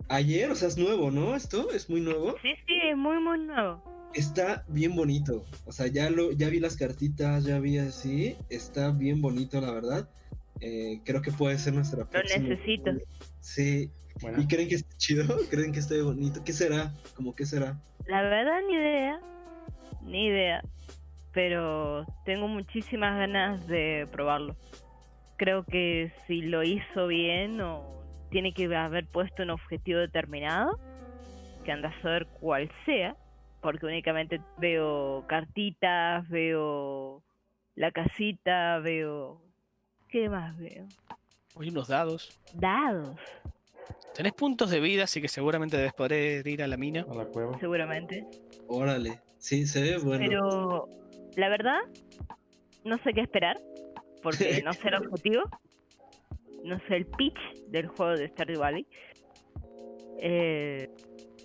Ayer, 0.09 0.51
o 0.51 0.55
sea, 0.55 0.67
es 0.67 0.77
nuevo, 0.77 1.09
¿no? 1.09 1.35
Esto 1.35 1.71
es 1.71 1.89
muy 1.89 2.01
nuevo. 2.01 2.35
sí, 2.41 2.49
sí, 2.67 2.73
es 2.91 2.97
muy, 2.97 3.19
muy 3.19 3.39
nuevo. 3.39 3.83
Está 4.13 4.63
bien 4.69 4.95
bonito. 4.95 5.45
O 5.65 5.71
sea, 5.71 5.87
ya 5.87 6.09
lo, 6.09 6.31
ya 6.31 6.49
vi 6.49 6.59
las 6.59 6.75
cartitas, 6.77 7.43
ya 7.43 7.59
vi 7.59 7.79
así. 7.79 8.35
Está 8.49 8.91
bien 8.91 9.21
bonito, 9.21 9.59
la 9.59 9.71
verdad. 9.71 10.09
Eh, 10.61 11.01
creo 11.03 11.21
que 11.21 11.31
puede 11.31 11.57
ser 11.57 11.73
nuestra 11.73 12.07
próxima. 12.09 12.47
necesito. 12.47 12.91
Sí. 13.41 13.89
Bueno, 14.21 14.41
¿Y 14.41 14.47
creen 14.47 14.69
que 14.69 14.75
esté 14.75 14.95
chido? 14.97 15.25
¿Creen 15.49 15.71
que 15.71 15.79
esté 15.79 16.01
bonito? 16.01 16.43
¿Qué 16.43 16.53
será? 16.53 16.93
¿Cómo 17.15 17.35
qué 17.35 17.45
será? 17.45 17.77
La 18.07 18.21
verdad, 18.21 18.61
ni 18.67 18.73
idea. 18.75 19.19
ni 20.01 20.25
idea. 20.27 20.61
Pero 21.33 22.05
tengo 22.23 22.47
muchísimas 22.47 23.17
ganas 23.17 23.67
de 23.67 24.07
probarlo. 24.11 24.55
Creo 25.37 25.65
que 25.65 26.13
si 26.27 26.41
lo 26.41 26.63
hizo 26.63 27.07
bien 27.07 27.59
o 27.59 27.83
tiene 28.29 28.53
que 28.53 28.73
haber 28.73 29.05
puesto 29.07 29.43
un 29.43 29.49
objetivo 29.49 29.99
determinado, 29.99 30.79
que 31.65 31.71
anda 31.71 31.89
a 31.89 32.01
saber 32.01 32.27
cuál 32.39 32.71
sea, 32.85 33.17
porque 33.61 33.85
únicamente 33.85 34.39
veo 34.57 35.25
cartitas, 35.27 36.27
veo 36.29 37.21
la 37.75 37.91
casita, 37.91 38.79
veo... 38.79 39.41
¿Qué 40.07 40.29
más 40.29 40.57
veo? 40.57 40.85
Hay 41.59 41.69
unos 41.69 41.89
dados. 41.89 42.39
Dados, 42.53 43.19
Tenés 44.13 44.33
puntos 44.33 44.69
de 44.69 44.79
vida, 44.79 45.03
así 45.03 45.21
que 45.21 45.27
seguramente 45.27 45.77
debes 45.77 45.93
poder 45.93 46.47
ir 46.47 46.63
a 46.63 46.67
la 46.67 46.77
mina. 46.77 47.05
A 47.09 47.15
la 47.15 47.25
cueva. 47.25 47.59
seguramente. 47.59 48.25
Órale. 48.67 49.19
Sí, 49.37 49.67
se 49.67 49.81
ve 49.81 49.97
bueno. 49.97 50.25
Pero 50.25 50.89
la 51.35 51.49
verdad, 51.49 51.79
no 52.83 52.97
sé 52.99 53.13
qué 53.13 53.21
esperar, 53.21 53.59
porque 54.23 54.61
no 54.65 54.73
sé 54.73 54.87
el 54.87 54.95
objetivo, 54.95 55.43
no 56.63 56.79
sé 56.87 56.95
el 56.95 57.05
pitch 57.05 57.37
del 57.67 57.87
juego 57.87 58.13
de 58.13 58.27
Stardew 58.29 58.59
Valley. 58.59 58.87
Eh, 60.19 60.89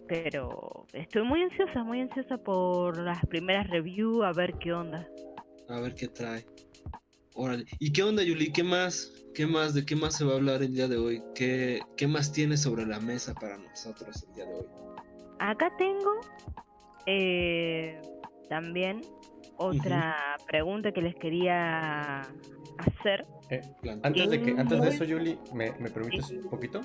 pero 0.07 0.87
estoy 0.93 1.23
muy 1.23 1.43
ansiosa, 1.43 1.85
muy 1.85 2.01
ansiosa 2.01 2.39
por 2.39 2.99
las 2.99 3.25
primeras 3.27 3.69
reviews, 3.69 4.25
a 4.25 4.33
ver 4.33 4.55
qué 4.55 4.73
onda. 4.73 5.07
A 5.69 5.81
ver 5.81 5.95
qué 5.95 6.09
trae. 6.09 6.45
Órale. 7.43 7.65
¿Y 7.79 7.91
qué 7.91 8.03
onda, 8.03 8.23
Yuli? 8.23 8.53
¿Qué 8.53 8.63
más? 8.63 9.11
¿Qué 9.35 9.47
más? 9.47 9.73
¿De 9.73 9.87
qué 9.87 9.97
más 9.97 10.15
se 10.15 10.27
va 10.27 10.33
a 10.33 10.37
hablar 10.37 10.63
el 10.63 10.75
día 10.75 10.89
de 10.89 10.99
hoy? 10.99 11.23
¿Qué, 11.35 11.81
qué 11.97 12.07
más 12.07 12.33
tienes 12.33 12.61
sobre 12.61 12.85
la 12.85 13.01
mesa 13.01 13.33
para 13.33 13.57
nosotros 13.57 14.27
el 14.29 14.35
día 14.35 14.45
de 14.45 14.55
hoy? 14.57 14.67
Acá 15.39 15.73
tengo 15.79 16.21
eh, 17.07 17.99
también 18.51 19.01
otra 19.57 20.37
pregunta 20.47 20.93
que 20.93 21.01
les 21.01 21.15
quería 21.15 22.21
hacer. 22.21 23.25
Eh, 23.49 23.63
antes, 24.03 24.29
de 24.29 24.43
que, 24.43 24.51
antes 24.59 24.83
de 24.83 24.89
eso, 24.91 25.05
Yuli, 25.05 25.39
¿me, 25.55 25.73
me 25.79 25.89
permites 25.89 26.31
un 26.33 26.51
poquito? 26.51 26.83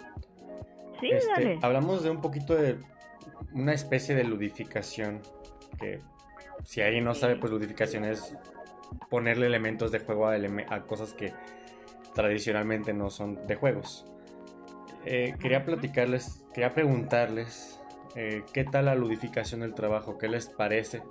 Sí, 1.02 1.10
Este, 1.12 1.28
dale. 1.34 1.60
hablamos 1.64 2.02
de 2.04 2.12
un 2.12 2.22
poquito 2.22 2.56
de 2.56 2.78
una 3.52 3.74
especie 3.74 4.16
de 4.16 4.24
ludificación. 4.24 5.22
Que 5.78 6.00
si 6.64 6.80
alguien 6.80 7.04
no 7.04 7.14
sabe, 7.14 7.36
pues 7.36 7.52
ludificación 7.52 8.06
es 8.06 8.38
ponerle 9.10 9.46
elementos 9.48 9.92
de 9.92 10.00
juego 10.00 10.28
a, 10.28 10.38
eleme- 10.38 10.66
a 10.70 10.82
cosas 10.82 11.14
que 11.14 11.34
tradicionalmente 12.14 12.94
no 12.94 13.10
son 13.10 13.46
de 13.48 13.56
juegos. 13.56 14.06
Eh, 15.06 15.36
quería 15.40 15.64
platicarles, 15.66 16.46
quería 16.54 16.74
preguntarles 16.74 17.80
eh, 18.16 18.44
qué 18.54 18.64
tal 18.64 18.86
la 18.86 18.96
ludificación 18.96 19.62
del 19.62 19.74
trabajo, 19.76 20.18
qué 20.18 20.28
les 20.28 20.48
parece. 20.48 21.04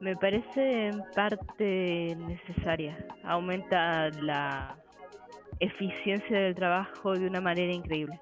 Me 0.00 0.16
parece 0.16 0.88
en 0.88 1.02
parte 1.14 2.16
necesaria. 2.16 3.06
Aumenta 3.24 4.10
la 4.10 4.76
eficiencia 5.60 6.38
del 6.38 6.54
trabajo 6.54 7.12
de 7.12 7.26
una 7.26 7.40
manera 7.40 7.72
increíble. 7.72 8.20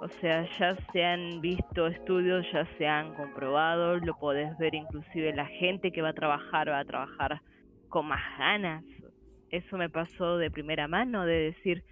O 0.00 0.08
sea, 0.20 0.48
ya 0.58 0.76
se 0.92 1.04
han 1.04 1.42
visto 1.42 1.86
estudios, 1.86 2.46
ya 2.52 2.64
se 2.78 2.86
han 2.88 3.14
comprobado, 3.14 3.96
lo 3.98 4.16
podés 4.18 4.56
ver 4.56 4.74
inclusive 4.74 5.34
la 5.34 5.44
gente 5.44 5.92
que 5.92 6.00
va 6.00 6.08
a 6.08 6.14
trabajar, 6.14 6.70
va 6.70 6.78
a 6.78 6.84
trabajar 6.86 7.42
con 7.90 8.06
más 8.06 8.22
ganas. 8.38 8.82
Eso 9.50 9.76
me 9.76 9.90
pasó 9.90 10.38
de 10.38 10.50
primera 10.50 10.88
mano, 10.88 11.26
de 11.26 11.52
decir, 11.52 11.84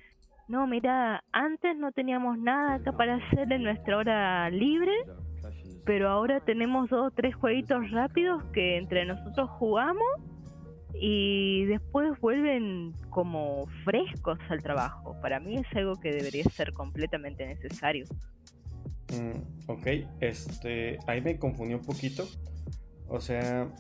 no, 0.49 0.67
mira, 0.67 1.23
antes 1.33 1.77
no 1.77 1.93
teníamos 1.93 2.39
nada 2.39 2.77
acá 2.77 2.93
para 2.93 3.17
hacer 3.17 3.53
en 3.53 3.65
nuestra 3.65 3.99
hora 3.99 4.49
libre, 4.49 4.93
pero 5.85 6.09
ahora 6.09 6.41
tenemos 6.41 6.89
dos 6.89 7.09
o 7.09 7.11
tres 7.11 7.35
jueguitos 7.35 7.91
rápidos 7.91 8.43
que 8.55 8.79
entre 8.79 9.05
nosotros 9.05 9.51
jugamos 9.59 10.09
y 11.01 11.65
después 11.67 12.19
vuelven 12.21 12.93
como 13.11 13.67
frescos 13.85 14.39
al 14.49 14.63
trabajo. 14.63 15.17
Para 15.21 15.41
mí 15.41 15.57
es 15.57 15.67
algo 15.77 15.97
que 15.97 16.13
debería 16.13 16.45
ser 16.45 16.73
completamente 16.73 17.47
necesario. 17.47 18.05
Mm, 19.13 19.71
ok, 19.71 19.87
este, 20.21 20.99
ahí 21.07 21.21
me 21.21 21.39
confundí 21.39 21.75
un 21.75 21.83
poquito. 21.83 22.27
O 23.09 23.21
sea, 23.21 23.73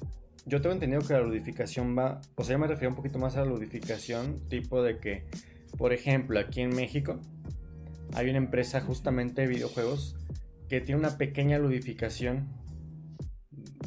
yo 0.47 0.61
tengo 0.61 0.75
entendido 0.75 1.03
que 1.03 1.13
la 1.13 1.21
ludificación 1.21 1.97
va, 1.97 2.21
o 2.37 2.45
sea, 2.45 2.55
yo 2.55 2.59
me 2.59 2.67
refiero 2.67 2.91
un 2.91 2.97
poquito 2.97 3.19
más 3.19 3.37
a 3.37 3.41
la 3.41 3.47
ludificación, 3.47 4.49
tipo 4.49 4.83
de 4.83 4.99
que, 4.99 5.27
por 5.77 5.93
ejemplo, 5.93 6.39
aquí 6.41 6.63
en 6.63 6.75
México 6.75 7.21
hay 8.15 8.31
una 8.31 8.39
empresa 8.39 8.81
justamente 8.81 9.43
de 9.43 9.49
videojuegos 9.49 10.17
que 10.69 10.81
tiene 10.81 11.01
una 11.01 11.19
pequeña 11.19 11.59
ludificación 11.59 12.49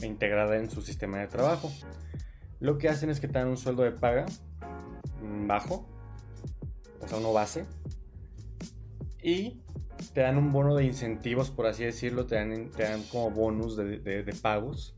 integrada 0.03 0.57
en 0.57 0.69
su 0.69 0.81
sistema 0.81 1.19
de 1.19 1.27
trabajo. 1.27 1.71
Lo 2.61 2.77
que 2.77 2.87
hacen 2.87 3.09
es 3.09 3.19
que 3.19 3.27
te 3.27 3.39
dan 3.39 3.49
un 3.49 3.57
sueldo 3.57 3.83
de 3.83 3.91
paga 3.91 4.25
mm, 5.21 5.47
bajo, 5.47 5.85
o 7.01 7.07
sea, 7.07 7.17
uno 7.17 7.33
base, 7.33 7.65
y 9.21 9.61
te 10.13 10.21
dan 10.21 10.37
un 10.37 10.51
bono 10.51 10.75
de 10.75 10.85
incentivos, 10.85 11.49
por 11.49 11.65
así 11.67 11.83
decirlo, 11.83 12.25
te 12.25 12.35
dan, 12.35 12.69
te 12.71 12.83
dan 12.83 13.03
como 13.11 13.29
bonus 13.31 13.75
de, 13.75 13.99
de- 13.99 14.23
de 14.23 14.33
pagos 14.33 14.95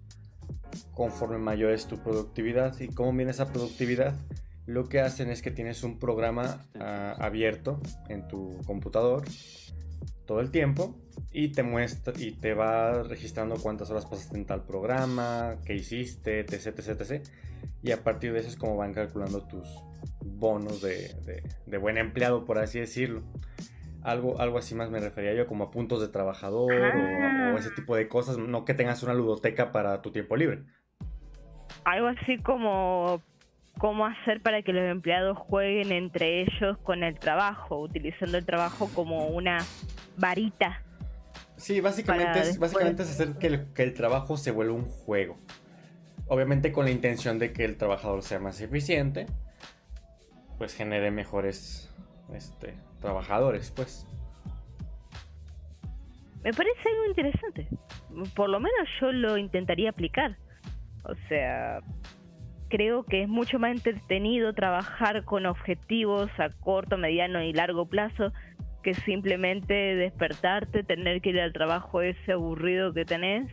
conforme 0.94 1.38
mayor 1.38 1.72
es 1.72 1.88
tu 1.88 1.98
productividad. 1.98 2.80
¿Y 2.80 2.88
cómo 2.88 3.12
viene 3.14 3.32
esa 3.32 3.52
productividad? 3.52 4.16
Lo 4.66 4.86
que 4.90 5.02
hacen 5.02 5.30
es 5.30 5.42
que 5.42 5.52
tienes 5.52 5.84
un 5.84 6.00
programa 6.00 6.66
ah, 6.80 7.16
abierto 7.20 7.80
en 8.10 8.28
tu 8.28 8.58
computador 8.66 9.24
todo 10.34 10.42
el 10.42 10.50
tiempo 10.50 10.96
y 11.32 11.50
te 11.50 11.62
muestra 11.62 12.12
y 12.18 12.32
te 12.32 12.56
va 12.56 13.04
registrando 13.04 13.56
cuántas 13.58 13.92
horas 13.92 14.08
pasaste 14.08 14.36
en 14.36 14.46
tal 14.46 14.64
programa, 14.64 15.58
qué 15.64 15.76
hiciste, 15.76 16.40
etc, 16.40 16.54
etc, 16.80 17.02
etc. 17.02 17.24
Y 17.84 17.92
a 17.92 18.04
partir 18.04 18.34
de 18.34 18.40
eso 18.40 18.50
es 18.50 18.56
como 18.56 18.76
van 18.76 18.94
calculando 18.96 19.44
tus 19.46 19.68
bonos 20.24 20.82
de, 20.82 21.14
de- 21.26 21.44
de 21.68 21.78
buen 21.78 22.00
empleado, 22.00 22.46
por 22.46 22.58
así 22.58 22.80
decirlo. 22.80 23.22
Algo, 24.02 24.42
algo 24.42 24.58
así 24.58 24.74
más 24.74 24.90
me 24.90 25.00
refería 25.00 25.36
yo, 25.36 25.46
como 25.46 25.66
a 25.66 25.72
puntos 25.72 26.02
de 26.02 26.08
trabajador 26.08 26.74
o- 26.74 26.98
Ah. 27.24 27.52
o, 27.54 27.58
ese 27.60 27.70
tipo 27.70 27.96
de 27.96 28.08
cosas, 28.08 28.40
no 28.40 28.66
que 28.66 28.74
tengas 28.74 29.04
una 29.04 29.14
ludoteca 29.14 29.72
para 29.72 30.02
tu 30.02 30.12
tiempo 30.12 30.36
libre. 30.36 30.64
Algo 31.86 32.08
así 32.08 32.38
como 32.40 33.22
cómo 33.78 34.06
hacer 34.06 34.42
para 34.42 34.62
que 34.62 34.74
los 34.74 34.84
empleados 34.84 35.38
jueguen 35.38 35.92
entre 35.92 36.42
ellos 36.42 36.78
con 36.84 37.04
el 37.04 37.18
trabajo, 37.20 37.80
utilizando 37.80 38.38
el 38.38 38.46
trabajo 38.46 38.90
como 38.94 39.28
una 39.28 39.60
varita. 40.18 40.82
Sí, 41.58 41.82
básicamente, 41.82 42.40
es, 42.40 42.60
básicamente 42.60 43.04
es 43.04 43.12
hacer 43.12 43.38
que 43.38 43.48
el, 43.48 43.74
que 43.74 43.84
el 43.84 43.94
trabajo 43.94 44.38
se 44.38 44.52
vuelva 44.52 44.74
un 44.74 44.86
juego. 44.86 45.38
Obviamente 46.28 46.72
con 46.72 46.86
la 46.86 46.92
intención 46.92 47.40
de 47.40 47.54
que 47.54 47.66
el 47.66 47.78
trabajador 47.78 48.24
sea 48.24 48.40
más 48.40 48.62
eficiente, 48.62 49.28
pues 50.58 50.76
genere 50.76 51.12
mejores 51.12 51.94
este, 52.34 52.76
trabajadores, 53.02 53.72
pues. 53.72 54.08
Me 56.44 56.52
parece 56.52 56.90
algo 56.90 57.06
interesante. 57.08 57.68
Por 58.36 58.50
lo 58.50 58.60
menos 58.60 58.88
yo 59.00 59.12
lo 59.12 59.38
intentaría 59.38 59.90
aplicar. 59.90 60.38
O 61.04 61.16
sea, 61.28 61.80
creo 62.76 63.04
que 63.04 63.22
es 63.22 63.30
mucho 63.30 63.60
más 63.60 63.72
entretenido 63.72 64.52
trabajar 64.54 65.26
con 65.26 65.46
objetivos 65.46 66.32
a 66.40 66.50
corto, 66.50 66.98
mediano 66.98 67.44
y 67.44 67.54
largo 67.54 67.86
plazo 67.86 68.34
que 68.82 68.96
simplemente 68.96 69.74
despertarte, 69.76 70.82
tener 70.84 71.22
que 71.22 71.30
ir 71.30 71.40
al 71.40 71.54
trabajo 71.54 72.02
ese 72.02 72.32
aburrido 72.32 72.92
que 72.92 73.06
tenés 73.06 73.48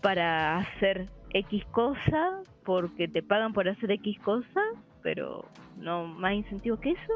para 0.00 0.56
hacer 0.56 1.10
X 1.34 1.62
cosa, 1.72 2.40
porque 2.64 3.06
te 3.06 3.22
pagan 3.22 3.52
por 3.52 3.68
hacer 3.68 3.90
X 3.90 4.18
cosa, 4.20 4.60
pero 5.02 5.44
no 5.76 6.06
más 6.06 6.32
incentivo 6.32 6.80
que 6.80 6.92
eso. 6.92 7.12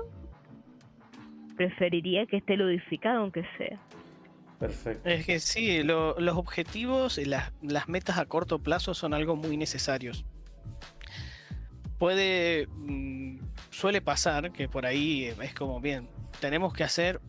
Preferiría 1.56 2.26
que 2.26 2.36
esté 2.36 2.58
ludificado 2.58 3.20
aunque 3.20 3.42
sea. 3.56 3.80
Perfecto. 4.58 5.08
Es 5.08 5.24
que 5.24 5.40
sí, 5.40 5.82
lo- 5.82 6.20
los 6.20 6.36
objetivos 6.36 7.16
y 7.16 7.24
las, 7.24 7.54
las 7.62 7.88
metas 7.88 8.18
a 8.18 8.26
corto 8.26 8.58
plazo 8.58 8.92
son 8.92 9.14
algo 9.14 9.34
muy 9.34 9.56
necesarios. 9.56 10.26
Puede, 11.98 12.66
mm, 12.68 13.38
suele 13.70 14.00
pasar 14.02 14.52
que 14.52 14.68
por 14.68 14.86
ahí 14.86 15.24
es 15.24 15.54
como, 15.54 15.80
bien, 15.80 16.08
tenemos 16.40 16.72
que 16.72 16.84
hacer, 16.84 17.20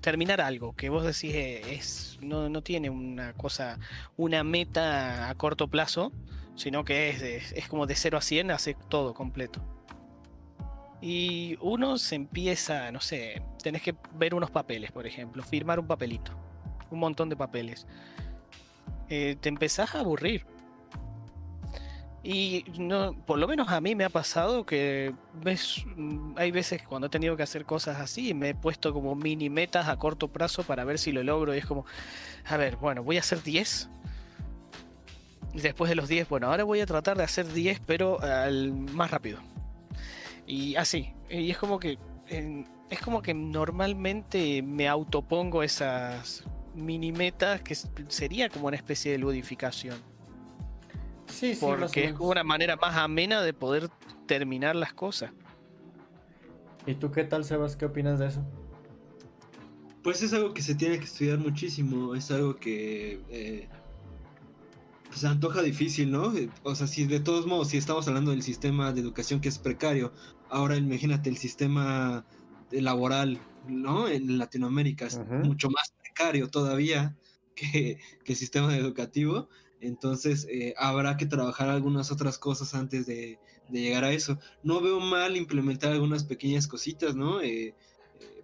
terminar 0.00 0.40
algo 0.40 0.74
que 0.74 0.88
vos 0.88 1.04
decís 1.04 1.34
eh, 1.34 1.74
es, 1.74 2.18
no, 2.20 2.48
no 2.48 2.62
tiene 2.62 2.90
una 2.90 3.32
cosa, 3.34 3.78
una 4.16 4.42
meta 4.44 5.28
a 5.28 5.34
corto 5.34 5.68
plazo, 5.68 6.12
sino 6.56 6.84
que 6.84 7.10
es, 7.10 7.52
es 7.52 7.68
como 7.68 7.86
de 7.86 7.94
0 7.94 8.18
a 8.18 8.20
100, 8.20 8.50
hace 8.50 8.76
todo 8.88 9.14
completo. 9.14 9.62
Y 11.00 11.56
uno 11.60 11.98
se 11.98 12.14
empieza, 12.14 12.92
no 12.92 13.00
sé, 13.00 13.42
tenés 13.62 13.82
que 13.82 13.96
ver 14.14 14.34
unos 14.34 14.50
papeles, 14.50 14.92
por 14.92 15.06
ejemplo, 15.06 15.42
firmar 15.42 15.80
un 15.80 15.86
papelito, 15.88 16.32
un 16.90 17.00
montón 17.00 17.28
de 17.28 17.36
papeles. 17.36 17.86
Eh, 19.08 19.36
te 19.40 19.48
empezás 19.48 19.94
a 19.94 20.00
aburrir. 20.00 20.46
Y 22.24 22.64
no, 22.78 23.14
por 23.26 23.38
lo 23.38 23.48
menos 23.48 23.68
a 23.70 23.80
mí 23.80 23.96
me 23.96 24.04
ha 24.04 24.08
pasado 24.08 24.64
que 24.64 25.12
ves, 25.42 25.84
mm, 25.96 26.34
hay 26.36 26.52
veces 26.52 26.82
cuando 26.82 27.08
he 27.08 27.10
tenido 27.10 27.36
que 27.36 27.42
hacer 27.42 27.64
cosas 27.64 27.98
así, 28.00 28.32
me 28.32 28.50
he 28.50 28.54
puesto 28.54 28.92
como 28.92 29.16
mini 29.16 29.50
metas 29.50 29.88
a 29.88 29.96
corto 29.96 30.28
plazo 30.28 30.62
para 30.62 30.84
ver 30.84 30.98
si 30.98 31.10
lo 31.10 31.24
logro. 31.24 31.54
Y 31.54 31.58
es 31.58 31.66
como, 31.66 31.84
a 32.44 32.56
ver, 32.56 32.76
bueno, 32.76 33.02
voy 33.02 33.16
a 33.16 33.20
hacer 33.20 33.42
10. 33.42 33.90
Y 35.54 35.60
después 35.60 35.88
de 35.88 35.96
los 35.96 36.08
10, 36.08 36.28
bueno, 36.28 36.46
ahora 36.46 36.62
voy 36.64 36.80
a 36.80 36.86
tratar 36.86 37.16
de 37.16 37.24
hacer 37.24 37.52
10, 37.52 37.80
pero 37.86 38.20
al 38.22 38.72
más 38.72 39.10
rápido. 39.10 39.40
Y 40.46 40.76
así. 40.76 41.12
Y 41.28 41.50
es 41.50 41.58
como 41.58 41.78
que. 41.78 41.98
es 42.90 43.00
como 43.00 43.20
que 43.20 43.34
normalmente 43.34 44.62
me 44.62 44.88
autopongo 44.88 45.62
esas 45.62 46.44
mini 46.74 47.12
metas 47.12 47.60
que 47.62 47.74
sería 48.08 48.48
como 48.48 48.68
una 48.68 48.76
especie 48.76 49.12
de 49.12 49.18
ludificación. 49.18 50.11
Sí, 51.32 51.56
Porque 51.58 52.04
es 52.04 52.14
una 52.18 52.44
manera 52.44 52.76
más 52.76 52.96
amena 52.96 53.42
de 53.42 53.54
poder 53.54 53.88
terminar 54.26 54.76
las 54.76 54.92
cosas. 54.92 55.30
¿Y 56.86 56.94
tú 56.94 57.10
qué 57.10 57.24
tal, 57.24 57.44
Sebas? 57.44 57.76
¿Qué 57.76 57.86
opinas 57.86 58.18
de 58.18 58.26
eso? 58.28 58.44
Pues 60.02 60.22
es 60.22 60.32
algo 60.32 60.52
que 60.52 60.62
se 60.62 60.74
tiene 60.74 60.98
que 60.98 61.04
estudiar 61.04 61.38
muchísimo, 61.38 62.14
es 62.14 62.30
algo 62.30 62.56
que 62.56 63.20
eh, 63.30 63.68
pues, 65.06 65.20
se 65.20 65.28
antoja 65.28 65.62
difícil, 65.62 66.10
¿no? 66.10 66.36
Eh, 66.36 66.50
O 66.64 66.74
sea, 66.74 66.86
si 66.86 67.06
de 67.06 67.20
todos 67.20 67.46
modos, 67.46 67.68
si 67.68 67.76
estamos 67.76 68.06
hablando 68.08 68.32
del 68.32 68.42
sistema 68.42 68.92
de 68.92 69.00
educación 69.00 69.40
que 69.40 69.48
es 69.48 69.58
precario, 69.58 70.12
ahora 70.50 70.76
imagínate 70.76 71.30
el 71.30 71.38
sistema 71.38 72.26
laboral, 72.72 73.38
¿no? 73.68 74.08
En 74.08 74.38
Latinoamérica 74.38 75.06
es 75.06 75.20
mucho 75.44 75.70
más 75.70 75.94
precario 76.02 76.48
todavía 76.48 77.16
que, 77.54 77.98
que 78.24 78.32
el 78.32 78.38
sistema 78.38 78.76
educativo, 78.76 79.48
entonces 79.82 80.46
eh, 80.48 80.74
habrá 80.78 81.16
que 81.16 81.26
trabajar 81.26 81.68
algunas 81.68 82.12
otras 82.12 82.38
cosas 82.38 82.74
antes 82.74 83.06
de, 83.06 83.38
llegar 83.68 84.04
a 84.04 84.12
eso. 84.12 84.38
No 84.62 84.80
veo 84.80 85.00
mal 85.00 85.36
implementar 85.36 85.92
algunas 85.92 86.24
pequeñas 86.24 86.66
cositas, 86.66 87.16
¿no? 87.16 87.40
Eh, 87.40 87.68
eh, 87.68 87.74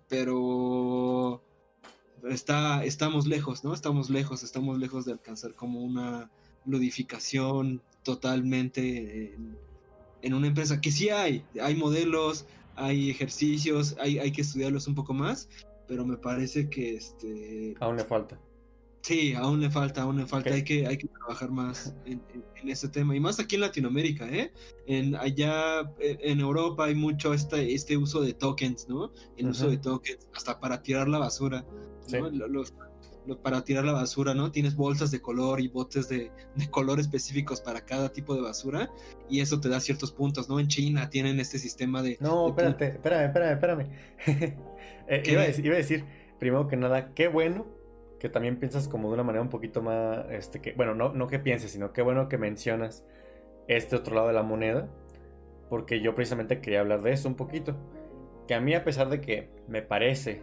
pero 0.08 1.42
está, 2.30 2.82
estamos 2.84 3.26
lejos, 3.26 3.62
¿no? 3.62 3.74
Estamos 3.74 4.08
lejos, 4.08 4.42
estamos 4.42 4.78
lejos 4.78 5.04
de 5.04 5.12
alcanzar 5.12 5.54
como 5.54 5.80
una 5.80 6.30
ludificación 6.64 7.82
totalmente 8.02 9.34
en, 9.34 9.58
en 10.22 10.34
una 10.34 10.46
empresa, 10.46 10.80
que 10.80 10.90
sí 10.90 11.10
hay, 11.10 11.44
hay 11.60 11.74
modelos, 11.74 12.46
hay 12.74 13.10
ejercicios, 13.10 13.96
hay, 14.00 14.18
hay 14.18 14.32
que 14.32 14.40
estudiarlos 14.40 14.86
un 14.88 14.94
poco 14.94 15.12
más, 15.14 15.48
pero 15.86 16.04
me 16.04 16.16
parece 16.16 16.68
que 16.68 16.96
este 16.96 17.74
Aún 17.80 17.96
le 17.96 18.04
falta. 18.04 18.40
Sí, 19.08 19.34
aún 19.34 19.60
le 19.60 19.70
falta, 19.70 20.02
aún 20.02 20.18
le 20.18 20.26
falta, 20.26 20.50
Ok. 20.50 20.56
hay 20.56 20.64
que, 20.64 20.86
hay 20.86 20.96
que 20.98 21.08
trabajar 21.08 21.50
más 21.50 21.94
en, 22.04 22.20
en, 22.34 22.44
en 22.62 22.68
ese 22.68 22.88
tema, 22.88 23.16
y 23.16 23.20
más 23.20 23.40
aquí 23.40 23.54
en 23.56 23.62
Latinoamérica, 23.62 24.28
¿eh? 24.28 24.52
En 24.86 25.16
allá 25.16 25.80
eh, 25.98 26.18
en 26.20 26.40
Europa 26.40 26.84
hay 26.84 26.94
mucho 26.94 27.32
este, 27.34 27.72
este 27.74 27.96
uso 27.96 28.20
de 28.20 28.34
tokens, 28.34 28.86
¿no? 28.88 29.10
El 29.36 29.48
uso 29.48 29.64
Ujú. 29.64 29.70
de 29.72 29.78
tokens, 29.78 30.28
hasta 30.34 30.60
para 30.60 30.82
tirar 30.82 31.08
la 31.08 31.18
basura, 31.18 31.64
Sí. 32.06 32.18
¿no? 32.20 32.30
Lo- 32.30 32.48
los- 32.48 32.74
lo- 33.26 33.40
para 33.42 33.62
tirar 33.62 33.84
la 33.84 33.92
basura, 33.92 34.32
¿no? 34.34 34.50
Tienes 34.52 34.74
bolsas 34.74 35.10
de 35.10 35.20
color 35.20 35.60
y 35.60 35.68
botes 35.68 36.08
de, 36.08 36.30
de 36.56 36.70
color 36.70 36.98
específicos 37.00 37.60
para 37.60 37.84
cada 37.84 38.10
tipo 38.10 38.34
de 38.34 38.40
basura, 38.40 38.90
y 39.28 39.40
eso 39.40 39.60
te 39.60 39.68
da 39.68 39.80
ciertos 39.80 40.12
puntos, 40.12 40.48
¿no? 40.48 40.58
En 40.60 40.68
China 40.68 41.10
tienen 41.10 41.38
este 41.38 41.58
sistema 41.58 42.02
de... 42.02 42.16
No, 42.20 42.44
de 42.44 42.48
espérate, 42.50 42.86
espérame, 42.86 43.26
espérame, 43.26 43.52
espérame. 43.52 44.56
Eh, 45.10 45.22
iba, 45.24 45.40
a 45.40 45.48
iba 45.48 45.74
a 45.74 45.78
decir, 45.78 46.04
primero 46.38 46.68
que 46.68 46.76
nada, 46.76 47.14
qué 47.14 47.28
bueno 47.28 47.66
que 48.18 48.28
también 48.28 48.58
piensas 48.58 48.88
como 48.88 49.08
de 49.08 49.14
una 49.14 49.22
manera 49.22 49.42
un 49.42 49.48
poquito 49.48 49.82
más, 49.82 50.26
este, 50.30 50.60
que, 50.60 50.72
bueno, 50.72 50.94
no, 50.94 51.12
no 51.12 51.28
que 51.28 51.38
pienses, 51.38 51.70
sino 51.70 51.92
qué 51.92 52.02
bueno 52.02 52.28
que 52.28 52.38
mencionas 52.38 53.04
este 53.68 53.96
otro 53.96 54.14
lado 54.14 54.28
de 54.28 54.34
la 54.34 54.42
moneda, 54.42 54.88
porque 55.68 56.00
yo 56.00 56.14
precisamente 56.14 56.60
quería 56.60 56.80
hablar 56.80 57.02
de 57.02 57.12
eso 57.12 57.28
un 57.28 57.36
poquito. 57.36 57.76
Que 58.46 58.54
a 58.54 58.60
mí, 58.60 58.74
a 58.74 58.82
pesar 58.82 59.08
de 59.08 59.20
que 59.20 59.48
me 59.68 59.82
parece, 59.82 60.42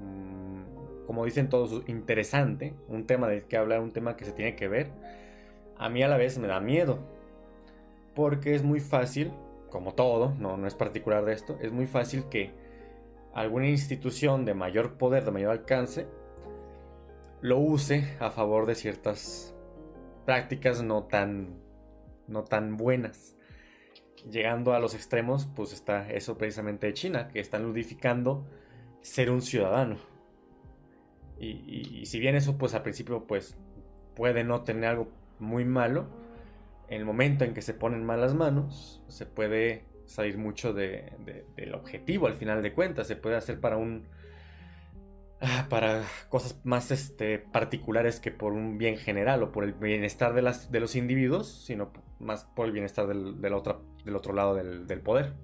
mm, 0.00 1.06
como 1.06 1.24
dicen 1.24 1.48
todos, 1.48 1.82
interesante, 1.86 2.74
un 2.88 3.06
tema 3.06 3.28
del 3.28 3.44
que 3.44 3.56
hablar, 3.56 3.80
un 3.80 3.92
tema 3.92 4.16
que 4.16 4.24
se 4.24 4.32
tiene 4.32 4.56
que 4.56 4.68
ver, 4.68 4.90
a 5.78 5.88
mí 5.88 6.02
a 6.02 6.08
la 6.08 6.16
vez 6.16 6.38
me 6.38 6.48
da 6.48 6.60
miedo. 6.60 6.98
Porque 8.14 8.54
es 8.54 8.62
muy 8.62 8.80
fácil, 8.80 9.30
como 9.70 9.94
todo, 9.94 10.34
no, 10.38 10.56
no 10.56 10.66
es 10.66 10.74
particular 10.74 11.24
de 11.24 11.34
esto, 11.34 11.56
es 11.60 11.70
muy 11.70 11.86
fácil 11.86 12.24
que 12.30 12.50
alguna 13.34 13.68
institución 13.68 14.44
de 14.44 14.54
mayor 14.54 14.94
poder, 14.94 15.24
de 15.24 15.30
mayor 15.30 15.50
alcance, 15.50 16.06
lo 17.40 17.58
use 17.58 18.16
a 18.20 18.30
favor 18.30 18.66
de 18.66 18.74
ciertas 18.74 19.54
prácticas 20.24 20.82
no 20.82 21.04
tan, 21.04 21.60
no 22.26 22.44
tan 22.44 22.76
buenas. 22.76 23.36
Llegando 24.30 24.72
a 24.72 24.80
los 24.80 24.94
extremos, 24.94 25.46
pues 25.54 25.72
está 25.72 26.10
eso 26.10 26.36
precisamente 26.36 26.86
de 26.88 26.94
China, 26.94 27.28
que 27.28 27.38
están 27.40 27.62
ludificando 27.62 28.46
ser 29.02 29.30
un 29.30 29.42
ciudadano. 29.42 29.98
Y, 31.38 32.00
y- 32.00 32.06
si 32.06 32.18
bien 32.18 32.34
eso, 32.34 32.56
pues 32.58 32.74
al 32.74 32.82
principio, 32.82 33.26
pues 33.26 33.56
puede 34.14 34.42
no 34.42 34.62
tener 34.64 34.86
algo 34.86 35.08
muy 35.38 35.64
malo, 35.64 36.06
en 36.88 37.00
el 37.00 37.04
momento 37.04 37.44
en 37.44 37.52
que 37.52 37.62
se 37.62 37.74
ponen 37.74 38.04
malas 38.04 38.34
manos, 38.34 39.02
se 39.08 39.26
puede 39.26 39.84
salir 40.06 40.38
mucho 40.38 40.72
de- 40.72 41.12
de- 41.24 41.44
del 41.56 41.74
objetivo 41.74 42.26
al 42.26 42.34
final 42.36 42.62
de 42.62 42.72
cuentas. 42.72 43.06
Se 43.06 43.16
puede 43.16 43.36
hacer 43.36 43.60
para 43.60 43.76
un. 43.76 44.08
Ah, 45.40 45.66
para 45.68 46.04
cosas 46.28 46.60
más 46.64 46.90
este, 46.90 47.38
particulares 47.38 48.20
que 48.20 48.30
por 48.30 48.52
un 48.52 48.78
bien 48.78 48.96
general 48.96 49.42
o 49.42 49.52
por 49.52 49.64
el 49.64 49.72
bienestar 49.72 50.34
de, 50.34 50.42
las, 50.42 50.70
de 50.70 50.80
los 50.80 50.96
individuos, 50.96 51.64
sino 51.66 51.92
más 52.18 52.44
por 52.44 52.66
el 52.66 52.72
bienestar 52.72 53.06
del, 53.06 53.40
del 53.40 53.54
otra- 53.54 53.80
del 54.04 54.16
otro 54.16 54.32
lado 54.32 54.54
del, 54.54 54.86
del 54.86 55.00
poder. 55.00 55.34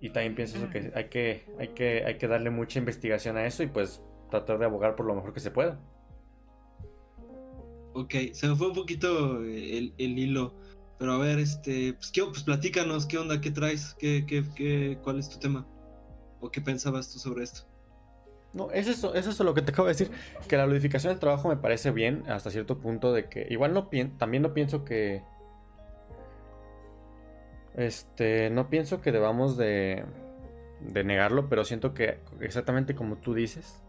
Y 0.00 0.10
también 0.10 0.34
pienso 0.34 0.58
eso 0.58 0.68
que 0.68 0.92
hay, 0.94 1.08
que 1.08 1.46
hay 1.58 1.68
que 1.68 2.04
hay 2.04 2.18
que 2.18 2.28
darle 2.28 2.50
mucha 2.50 2.78
investigación 2.78 3.36
a 3.38 3.46
eso 3.46 3.62
y 3.62 3.66
pues 3.66 4.02
tratar 4.30 4.58
de 4.58 4.66
abogar 4.66 4.94
por 4.94 5.06
lo 5.06 5.14
mejor 5.14 5.32
que 5.32 5.40
se 5.40 5.50
pueda. 5.50 5.80
Ok, 7.94 8.14
se 8.32 8.46
me 8.46 8.54
fue 8.54 8.68
un 8.68 8.74
poquito 8.74 9.42
el, 9.42 9.94
el 9.96 10.18
hilo. 10.18 10.52
Pero 10.98 11.12
a 11.12 11.18
ver, 11.18 11.38
este, 11.38 11.94
pues, 11.94 12.10
¿qué, 12.10 12.22
pues 12.24 12.42
platícanos, 12.42 13.06
¿qué 13.06 13.18
onda? 13.18 13.40
¿Qué 13.40 13.50
traes? 13.50 13.94
¿Qué, 13.98 14.24
qué, 14.26 14.44
qué, 14.54 14.98
¿Cuál 15.02 15.18
es 15.18 15.28
tu 15.28 15.38
tema? 15.38 15.66
¿O 16.40 16.50
qué 16.50 16.60
pensabas 16.60 17.10
tú 17.12 17.18
sobre 17.18 17.44
esto? 17.44 17.62
No, 18.56 18.70
es 18.72 18.88
eso, 18.88 19.14
es 19.14 19.26
eso 19.26 19.44
lo 19.44 19.52
que 19.54 19.62
te 19.62 19.70
acabo 19.72 19.86
de 19.86 19.92
decir. 19.94 20.10
Que 20.48 20.56
la 20.56 20.66
ludificación 20.66 21.12
del 21.12 21.20
trabajo 21.20 21.48
me 21.48 21.56
parece 21.56 21.90
bien 21.90 22.24
hasta 22.28 22.50
cierto 22.50 22.78
punto 22.78 23.12
de 23.12 23.28
que 23.28 23.46
igual 23.50 23.74
no 23.74 23.90
pien- 23.90 24.16
también 24.18 24.42
no 24.42 24.54
pienso 24.54 24.84
que 24.84 25.22
este 27.76 28.50
no 28.50 28.70
pienso 28.70 29.00
que 29.00 29.12
debamos 29.12 29.56
de 29.56 30.04
de 30.80 31.04
negarlo, 31.04 31.48
pero 31.48 31.64
siento 31.64 31.94
que 31.94 32.18
exactamente 32.40 32.94
como 32.94 33.16
tú 33.16 33.34
dices 33.34 33.80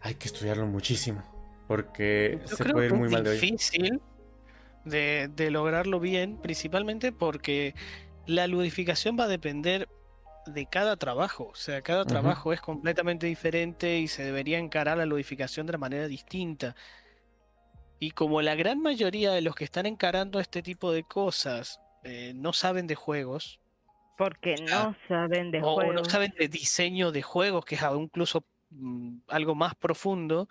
hay 0.00 0.14
que 0.14 0.26
estudiarlo 0.26 0.66
muchísimo 0.66 1.22
porque 1.68 2.38
Yo 2.48 2.56
se 2.56 2.62
creo 2.64 2.74
puede 2.74 2.86
ir 2.86 2.92
que 2.92 2.98
muy 2.98 3.06
es 3.06 3.12
mal 3.12 3.24
de 3.24 3.30
hoy. 3.30 3.36
difícil 3.36 4.00
de, 4.84 5.28
de 5.34 5.50
lograrlo 5.50 5.98
bien, 5.98 6.36
principalmente 6.36 7.10
porque 7.10 7.74
la 8.26 8.46
ludificación 8.46 9.16
va 9.18 9.24
a 9.24 9.28
depender 9.28 9.88
de 10.46 10.66
cada 10.66 10.96
trabajo. 10.96 11.48
O 11.48 11.54
sea, 11.54 11.82
cada 11.82 12.04
trabajo 12.04 12.52
es 12.52 12.60
completamente 12.60 13.26
diferente 13.26 13.98
y 13.98 14.08
se 14.08 14.24
debería 14.24 14.58
encarar 14.58 14.98
la 14.98 15.06
ludificación 15.06 15.66
de 15.66 15.72
una 15.72 15.78
manera 15.78 16.08
distinta. 16.08 16.74
Y 17.98 18.10
como 18.12 18.42
la 18.42 18.54
gran 18.54 18.80
mayoría 18.80 19.32
de 19.32 19.40
los 19.42 19.54
que 19.54 19.64
están 19.64 19.86
encarando 19.86 20.40
este 20.40 20.62
tipo 20.62 20.92
de 20.92 21.04
cosas 21.04 21.80
eh, 22.02 22.32
no 22.34 22.52
saben 22.52 22.86
de 22.86 22.94
juegos, 22.94 23.60
Porque 24.16 24.56
no 24.58 24.94
saben 25.08 25.50
de 25.50 25.62
o, 25.62 25.74
o 25.82 25.92
no 25.92 26.04
juegos. 26.04 26.08
saben 26.08 26.34
de 26.38 26.48
diseño 26.48 27.12
de 27.12 27.22
juegos, 27.22 27.64
que 27.64 27.74
es 27.76 27.82
aún 27.82 28.04
incluso 28.04 28.44
mm, 28.70 29.18
algo 29.28 29.54
más 29.54 29.74
profundo, 29.74 30.48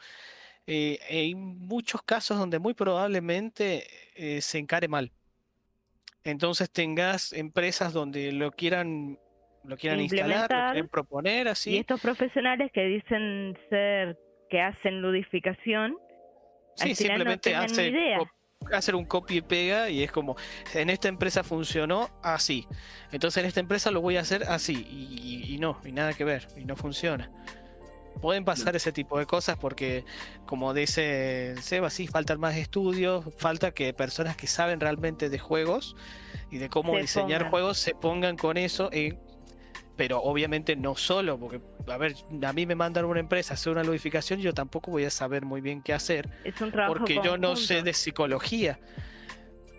eh, 0.68 1.00
hay 1.10 1.36
muchos 1.36 2.02
casos 2.04 2.38
donde 2.40 2.60
muy 2.60 2.74
probablemente 2.74 3.88
eh, 4.16 4.42
se 4.42 4.60
encare 4.60 4.88
mal. 4.88 5.12
Entonces 6.24 6.72
tengas 6.72 7.34
empresas 7.34 7.94
donde 7.94 8.32
lo 8.32 8.52
quieran, 8.52 9.20
lo 9.68 9.78
quieran 9.78 10.00
instalar, 10.02 10.28
lo 10.28 10.36
Implementar. 10.42 10.72
quieren 10.74 10.90
proponer 10.90 11.48
Y 11.48 11.50
así. 11.50 11.78
estos 11.78 12.02
profesionales 12.02 12.72
que 12.74 12.84
dicen 12.86 13.58
ser, 13.70 14.18
que 14.50 14.62
hacen 14.62 15.02
ludificación, 15.02 15.96
Sí, 16.76 16.90
al 16.90 16.96
final 16.96 17.12
no 17.20 17.32
simplemente 17.36 17.50
ni 17.52 17.56
hace 17.56 17.88
idea. 17.90 18.20
hacer 18.74 18.96
un 18.96 19.06
copia 19.06 19.38
y 19.38 19.42
pega 19.42 19.90
y 19.90 20.04
es 20.04 20.12
como, 20.12 20.36
en 20.74 20.90
esta 20.90 21.08
empresa 21.08 21.44
funcionó 21.44 22.10
así. 22.24 22.68
Entonces 23.12 23.42
en 23.44 23.48
esta 23.48 23.60
empresa 23.60 23.92
lo 23.92 24.02
voy 24.02 24.18
a 24.18 24.22
hacer 24.22 24.44
así. 24.44 24.86
Y, 24.90 25.20
y- 25.52 25.54
y 25.56 25.58
no, 25.60 25.80
y 25.86 25.92
nada 25.92 26.14
que 26.14 26.24
ver, 26.26 26.48
y 26.58 26.66
no 26.66 26.76
funciona. 26.76 27.32
Pueden 28.22 28.44
pasar 28.46 28.76
ese 28.76 28.92
tipo 28.94 29.20
de 29.20 29.26
cosas 29.26 29.58
porque, 29.58 30.04
como 30.46 30.74
dice 30.74 31.54
Seba, 31.62 31.90
sí, 31.90 32.08
faltan 32.08 32.40
más 32.40 32.56
estudios, 32.56 33.26
falta 33.38 33.72
que 33.72 33.94
personas 33.94 34.36
que 34.38 34.48
saben 34.48 34.80
realmente 34.80 35.30
de 35.30 35.38
juegos 35.38 35.96
y 36.50 36.58
de 36.58 36.70
cómo 36.70 36.94
Se 36.96 37.02
diseñar 37.02 37.40
pongan. 37.42 37.52
juegos 37.52 37.78
se 37.78 37.94
pongan 37.94 38.38
con 38.38 38.58
eso. 38.58 38.90
eh, 38.94 39.18
pero 39.96 40.22
obviamente 40.22 40.76
no 40.76 40.96
solo, 40.96 41.40
porque, 41.40 41.62
a 41.88 41.98
ver, 41.98 42.16
a 42.44 42.54
mí 42.54 42.66
me 42.66 42.76
mandan 42.76 43.06
a 43.06 43.08
una 43.08 43.20
empresa 43.20 43.54
a 43.54 43.56
hacer 43.56 43.72
una 43.72 43.84
ludificación, 43.84 44.40
yo 44.40 44.54
tampoco 44.54 44.92
voy 44.92 45.06
a 45.06 45.10
saber 45.10 45.46
muy 45.46 45.62
bien 45.62 45.82
qué 45.82 45.94
hacer 45.94 46.30
es 46.44 46.60
un 46.62 46.72
trabajo 46.72 46.96
porque 46.96 47.20
yo 47.24 47.38
no 47.38 47.56
sé 47.56 47.82
de 47.82 47.94
psicología. 47.94 48.80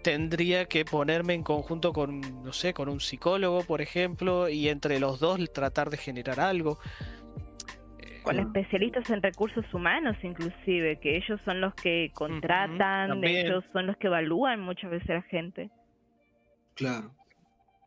tendría 0.03 0.67
que 0.67 0.85
ponerme 0.85 1.35
en 1.35 1.43
conjunto 1.43 1.93
con, 1.93 2.21
no 2.45 2.53
sé, 2.53 2.73
con 2.73 2.89
un 2.89 3.01
psicólogo, 3.01 3.65
por 3.65 3.81
ejemplo, 3.81 4.49
y 4.49 4.69
entre 4.69 5.01
los 5.01 5.19
dos 5.19 5.53
tratar 5.53 5.91
de 5.91 5.97
generar 5.97 6.39
algo. 6.39 6.79
Con 8.23 8.39
especialistas 8.39 9.11
en 9.11 9.21
recursos 9.21 9.65
humanos, 9.75 10.17
inclusive, 10.23 11.01
que 11.01 11.17
ellos 11.17 11.41
son 11.45 11.61
los 11.61 11.75
que 11.75 12.13
contratan, 12.15 13.23
ellos 13.25 13.65
son 13.73 13.89
los 13.89 13.97
que 13.97 14.07
evalúan 14.07 14.61
muchas 14.61 14.93
veces 14.93 15.11
a 15.11 15.15
la 15.15 15.23
gente. 15.23 15.71
Claro. 16.75 17.13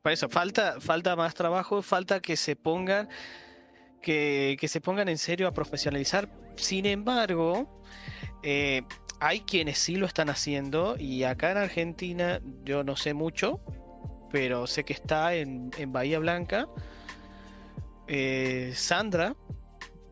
Por 0.01 0.11
eso, 0.13 0.29
falta, 0.29 0.79
falta 0.79 1.15
más 1.15 1.33
trabajo, 1.33 1.81
falta 1.81 2.21
que 2.21 2.37
se 2.37 2.55
pongan, 2.55 3.09
que, 4.01 4.55
que 4.59 4.67
se 4.67 4.79
pongan 4.79 5.09
en 5.09 5.17
serio 5.17 5.47
a 5.47 5.53
profesionalizar. 5.53 6.29
Sin 6.55 6.85
embargo, 6.85 7.81
eh, 8.41 8.83
hay 9.19 9.41
quienes 9.41 9.77
sí 9.77 9.97
lo 9.97 10.05
están 10.05 10.29
haciendo, 10.29 10.95
y 10.97 11.25
acá 11.25 11.51
en 11.51 11.57
Argentina 11.57 12.39
yo 12.63 12.83
no 12.83 12.95
sé 12.95 13.13
mucho, 13.13 13.59
pero 14.31 14.67
sé 14.67 14.85
que 14.85 14.93
está 14.93 15.33
en, 15.35 15.71
en 15.77 15.91
Bahía 15.91 16.19
Blanca. 16.19 16.67
eh, 18.07 18.71
Sandra, 18.75 19.35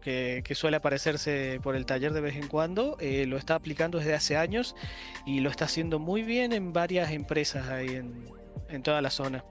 que, 0.02 0.42
que 0.46 0.56
suele 0.56 0.78
aparecerse 0.78 1.60
por 1.64 1.76
el 1.76 1.86
taller 1.86 2.14
de 2.14 2.22
vez 2.22 2.36
en 2.36 2.48
cuando, 2.48 2.98
eh, 3.00 3.26
lo 3.26 3.38
está 3.38 3.56
aplicando 3.56 3.98
desde 3.98 4.14
hace 4.14 4.38
años 4.38 4.76
y 5.26 5.40
lo 5.40 5.50
está 5.50 5.66
haciendo 5.66 6.00
muy 6.00 6.22
bien 6.22 6.54
en 6.54 6.72
varias 6.74 7.12
empresas 7.12 7.68
ahí 7.70 7.90
en, 7.90 8.26
en 8.70 8.84
toda 8.84 9.02
la 9.02 9.10
zona. 9.10 9.44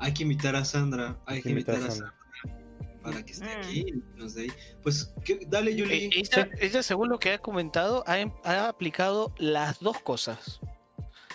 Hay 0.00 0.12
que 0.14 0.22
invitar 0.22 0.54
a 0.56 0.64
Sandra. 0.64 1.18
Hay 1.26 1.42
que 1.42 1.50
invitar 1.50 1.76
a 1.76 1.78
Sandra. 1.90 1.92
Sandra. 1.92 2.16
Para 3.02 3.24
que 3.24 3.32
esté 3.32 3.44
Mm. 3.46 3.60
aquí 3.60 3.94
nos 4.16 4.34
dé. 4.34 4.52
Pues, 4.82 5.14
¿qué? 5.24 5.38
dale, 5.46 5.70
Eh, 5.70 5.76
Yuli. 5.76 6.10
ella, 6.16 6.48
ella, 6.60 6.82
según 6.82 7.08
lo 7.08 7.18
que 7.18 7.32
ha 7.32 7.38
comentado, 7.38 8.02
ha, 8.06 8.18
em- 8.18 8.32
ha 8.44 8.68
aplicado 8.68 9.32
las 9.38 9.78
dos 9.80 10.00
cosas. 10.00 10.60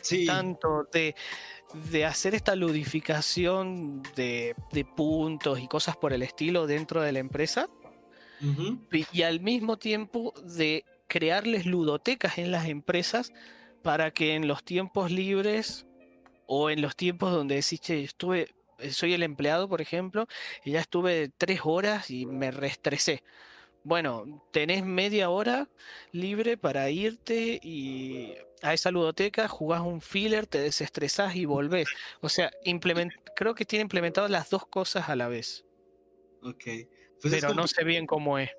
Sí. 0.01 0.25
Tanto 0.25 0.87
de, 0.91 1.15
de 1.91 2.05
hacer 2.05 2.35
esta 2.35 2.55
ludificación 2.55 4.01
de, 4.15 4.55
de 4.71 4.83
puntos 4.85 5.59
y 5.59 5.67
cosas 5.67 5.95
por 5.95 6.11
el 6.11 6.23
estilo 6.23 6.67
dentro 6.67 7.01
de 7.01 7.11
la 7.13 7.19
empresa, 7.19 7.67
y 9.13 9.21
al 9.21 9.39
mismo 9.39 9.77
tiempo 9.77 10.33
de 10.43 10.83
crearles 11.07 11.67
ludotecas 11.67 12.39
en 12.39 12.51
las 12.51 12.65
empresas 12.67 13.31
para 13.83 14.09
que 14.11 14.33
en 14.33 14.47
los 14.47 14.63
tiempos 14.63 15.11
libres 15.11 15.85
o 16.53 16.69
en 16.69 16.81
los 16.81 16.97
tiempos 16.97 17.31
donde 17.31 17.55
decís, 17.55 17.79
"Che, 17.79 18.03
estuve, 18.03 18.49
eh, 18.79 18.91
soy 18.91 19.13
el 19.13 19.23
empleado, 19.23 19.69
por 19.69 19.79
ejemplo, 19.79 20.27
y 20.65 20.71
ya 20.71 20.81
estuve 20.81 21.29
tres 21.37 21.61
horas 21.63 22.11
y 22.11 22.25
me 22.25 22.51
reestresé. 22.51 23.23
Bueno, 23.85 24.45
tenés 24.51 24.83
media 24.83 25.29
hora 25.29 25.69
libre 26.11 26.57
para 26.57 26.89
irte 26.89 27.57
y 27.63 28.33
a 28.61 28.73
esa 28.73 28.91
ludoteca, 28.91 29.47
jugás 29.47 29.81
un 29.81 30.01
filler, 30.01 30.45
te 30.45 30.59
desestresás 30.59 31.35
y 31.37 31.45
volvés. 31.45 31.87
O 32.19 32.27
sea, 32.27 32.51
implement- 32.65 33.13
creo 33.33 33.55
que 33.55 33.63
tiene 33.65 33.83
implementado 33.83 34.27
las 34.27 34.49
dos 34.49 34.67
cosas 34.67 35.07
a 35.07 35.15
la 35.15 35.29
vez, 35.29 35.65
Ok. 36.43 36.63
Pues 37.21 37.33
es, 37.35 37.41
pero 37.41 37.53
no 37.53 37.67
sé 37.67 37.83
bien 37.85 38.05
cómo 38.07 38.39
es. 38.39 38.49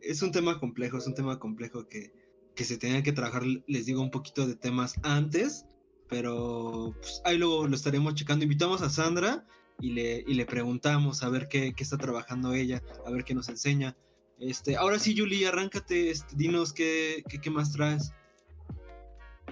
es 0.00 0.22
un 0.22 0.32
tema 0.32 0.58
complejo, 0.58 0.96
es 0.96 1.06
un 1.06 1.14
tema 1.14 1.38
complejo 1.38 1.86
que, 1.88 2.12
que 2.54 2.64
se 2.64 2.78
tenía 2.78 3.02
que 3.02 3.12
trabajar, 3.12 3.42
les 3.66 3.84
digo, 3.86 4.00
un 4.00 4.10
poquito 4.10 4.46
de 4.46 4.54
temas 4.54 4.94
antes, 5.02 5.66
pero 6.12 6.94
pues, 7.00 7.22
ahí 7.24 7.38
lo, 7.38 7.66
lo 7.66 7.74
estaremos 7.74 8.14
checando. 8.14 8.44
Invitamos 8.44 8.82
a 8.82 8.90
Sandra 8.90 9.44
y 9.80 9.92
le, 9.92 10.22
y 10.26 10.34
le 10.34 10.44
preguntamos 10.44 11.24
a 11.24 11.30
ver 11.30 11.48
qué, 11.48 11.72
qué 11.74 11.82
está 11.82 11.96
trabajando 11.96 12.52
ella, 12.52 12.82
a 13.06 13.10
ver 13.10 13.24
qué 13.24 13.34
nos 13.34 13.48
enseña. 13.48 13.96
Este, 14.38 14.76
ahora 14.76 14.98
sí, 14.98 15.14
Yuli, 15.14 15.46
arráncate, 15.46 16.10
este, 16.10 16.36
dinos 16.36 16.74
qué, 16.74 17.22
qué, 17.30 17.40
qué 17.40 17.50
más 17.50 17.72
traes. 17.72 18.12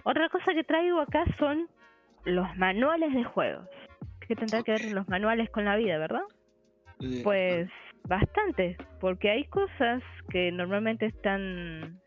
Otra 0.05 0.29
cosa 0.29 0.53
que 0.53 0.63
traigo 0.63 1.01
acá 1.01 1.25
son 1.39 1.67
los 2.25 2.47
manuales 2.59 3.15
de 3.15 3.25
juegos. 3.25 3.67
¿Qué 4.29 4.37
tendrá 4.37 4.63
que 4.63 4.73
ver 4.73 4.93
los 4.93 5.09
manuales 5.09 5.49
con 5.51 5.65
la 5.65 5.77
vida, 5.77 5.97
verdad? 5.97 6.23
Eh, 7.01 7.23
Pues 7.25 7.71
bastante, 8.05 8.77
porque 9.01 9.31
hay 9.31 9.45
cosas 9.45 10.03
que 10.29 10.53
normalmente 10.53 11.07
están 11.07 12.01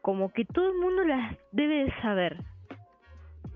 como 0.00 0.32
que 0.32 0.46
todo 0.46 0.72
el 0.72 0.78
mundo 0.78 1.04
las 1.04 1.36
debe 1.52 1.84
de 1.84 1.92
saber. 2.00 2.51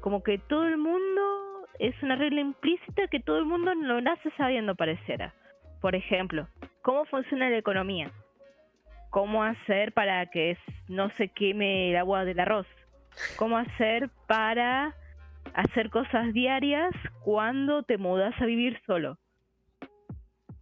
Como 0.07 0.23
que 0.23 0.39
todo 0.39 0.69
el 0.69 0.79
mundo 0.79 1.67
es 1.81 2.01
una 2.01 2.15
regla 2.15 2.41
implícita 2.41 3.09
que 3.09 3.19
todo 3.19 3.41
el 3.41 3.45
mundo 3.45 3.75
lo 3.75 4.01
nace 4.01 4.31
sabiendo 4.37 4.77
pareciera. 4.77 5.35
Por 5.81 5.97
ejemplo, 5.97 6.47
¿cómo 6.83 7.07
funciona 7.07 7.51
la 7.51 7.59
economía? 7.59 8.13
¿Cómo 9.11 9.43
hacer 9.43 9.91
para 9.91 10.25
que 10.27 10.57
no 10.87 11.11
se 11.17 11.27
queme 11.27 11.91
el 11.91 11.97
agua 11.97 12.25
del 12.25 12.39
arroz? 12.39 12.69
¿Cómo 13.37 13.59
hacer 13.59 14.09
para 14.29 14.95
hacer 15.55 15.91
cosas 15.91 16.33
diarias 16.33 16.93
cuando 17.25 17.83
te 17.83 17.99
mudas 17.99 18.41
a 18.41 18.47
vivir 18.47 18.81
solo? 18.87 19.19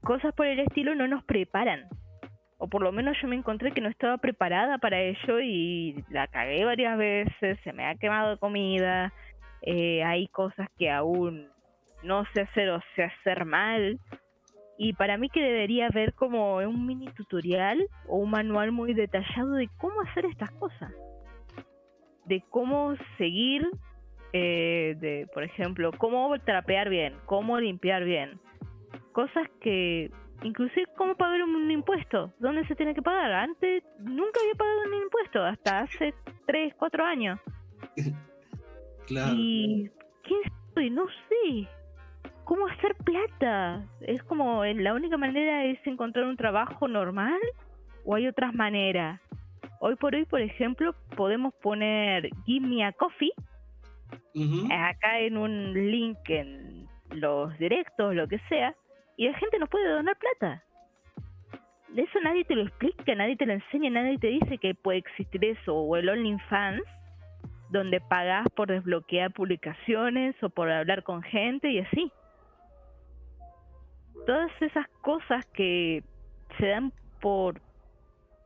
cosas 0.01 0.35
por 0.35 0.47
el 0.47 0.61
estilo 0.61 0.95
no 0.95 1.07
nos 1.07 1.23
preparan. 1.23 1.83
O 2.57 2.69
por 2.69 2.81
lo 2.81 2.93
menos 2.93 3.21
yo 3.21 3.29
me 3.29 3.37
encontré 3.37 3.73
que 3.73 3.83
no 3.83 3.91
estaba 3.91 4.17
preparada 4.17 4.79
para 4.79 5.03
ello 5.03 5.39
y 5.41 6.03
la 6.09 6.29
cagué 6.29 6.65
varias 6.65 6.97
veces, 6.97 7.59
se 7.63 7.75
me 7.75 7.85
ha 7.85 7.95
quemado 7.97 8.39
comida, 8.39 9.13
eh, 9.67 10.03
hay 10.05 10.29
cosas 10.29 10.69
que 10.79 10.91
aún 10.91 11.49
no 12.03 12.25
sé 12.33 12.43
hacer 12.43 12.71
o 12.71 12.81
sé 12.95 13.05
hacer 13.05 13.45
mal. 13.45 13.99
Y 14.77 14.93
para 14.95 15.17
mí 15.17 15.29
que 15.29 15.41
debería 15.41 15.87
haber 15.87 16.15
como 16.15 16.57
un 16.57 16.87
mini 16.87 17.07
tutorial 17.13 17.87
o 18.09 18.17
un 18.17 18.31
manual 18.31 18.73
muy 18.73 18.93
detallado 18.93 19.53
de 19.53 19.69
cómo 19.79 20.01
hacer 20.03 20.27
estas 20.27 20.51
cosas. 20.53 20.93
De 22.25 22.43
cómo 22.51 22.95
seguir, 23.19 23.69
eh, 24.33 24.97
de, 24.99 25.29
por 25.33 25.45
ejemplo, 25.45 25.93
cómo 25.97 26.37
trapear 26.41 26.89
bien, 26.89 27.15
cómo 27.27 27.61
limpiar 27.61 28.05
bien 28.05 28.41
cosas 29.15 29.49
que 29.61 30.11
inclusive 30.43 30.87
cómo 30.99 31.15
pagar 31.15 31.43
un 31.43 31.71
impuesto, 31.71 32.35
dónde 32.39 32.67
se 32.67 32.75
tiene 32.75 32.95
que 32.95 33.01
pagar. 33.01 33.33
Antes 33.33 33.83
nunca 34.01 34.41
había 34.41 34.55
pagado 34.59 34.83
un 34.89 35.03
impuesto 35.03 35.43
hasta 35.43 35.79
hace 35.79 36.13
3, 36.47 36.75
4 36.77 37.05
años. 37.07 37.41
claro. 39.07 39.35
Y 39.37 39.91
quién 40.23 40.41
soy, 40.75 40.91
no 40.91 41.07
sé. 41.07 41.69
¿Cómo 42.45 42.67
hacer 42.67 42.95
plata? 42.97 43.87
Es 44.01 44.23
como 44.25 44.65
la 44.65 44.93
única 44.93 45.17
manera 45.17 45.65
es 45.65 45.79
encontrar 45.87 46.27
un 46.27 46.37
trabajo 46.37 46.89
normal 46.89 47.41
o 48.05 48.15
hay 48.15 48.27
otras 48.27 48.55
maneras. 48.55 49.21
Hoy 49.81 49.97
por 49.97 50.15
hoy, 50.15 50.25
por 50.27 50.41
ejemplo, 50.41 50.95
podemos 51.17 51.55
poner 51.63 52.29
Give 52.45 52.67
me 52.67 52.85
a 52.85 52.93
coffee 52.93 53.33
acá 54.71 55.21
en 55.21 55.37
un 55.37 55.73
link 55.91 56.19
en 56.29 56.89
los 57.11 57.57
directos, 57.59 58.15
lo 58.15 58.27
que 58.29 58.39
sea, 58.41 58.75
y 59.17 59.29
la 59.29 59.39
gente 59.39 59.59
nos 59.59 59.69
puede 59.69 59.89
donar 59.89 60.17
plata. 60.17 60.63
De 61.89 62.03
eso 62.03 62.19
nadie 62.23 62.45
te 62.45 62.57
lo 62.57 62.63
explica, 62.63 63.15
nadie 63.15 63.37
te 63.37 63.47
lo 63.47 63.53
enseña, 63.53 63.91
nadie 63.91 64.19
te 64.19 64.29
dice 64.29 64.59
que 64.59 64.75
puede 64.75 64.99
existir 64.99 65.45
eso, 65.45 65.75
o 65.75 65.97
el 65.97 66.09
OnlyFans, 66.09 66.83
donde 67.71 68.01
pagás 68.01 68.47
por 68.55 68.69
desbloquear 68.69 69.33
publicaciones 69.33 70.35
o 70.43 70.49
por 70.49 70.71
hablar 70.71 71.03
con 71.03 71.23
gente 71.23 71.71
y 71.71 71.81
así. 71.81 72.13
Todas 74.27 74.51
esas 74.63 74.89
cosas 75.03 75.45
que 75.47 76.03
se 76.59 76.67
dan 76.69 76.93
por 77.21 77.61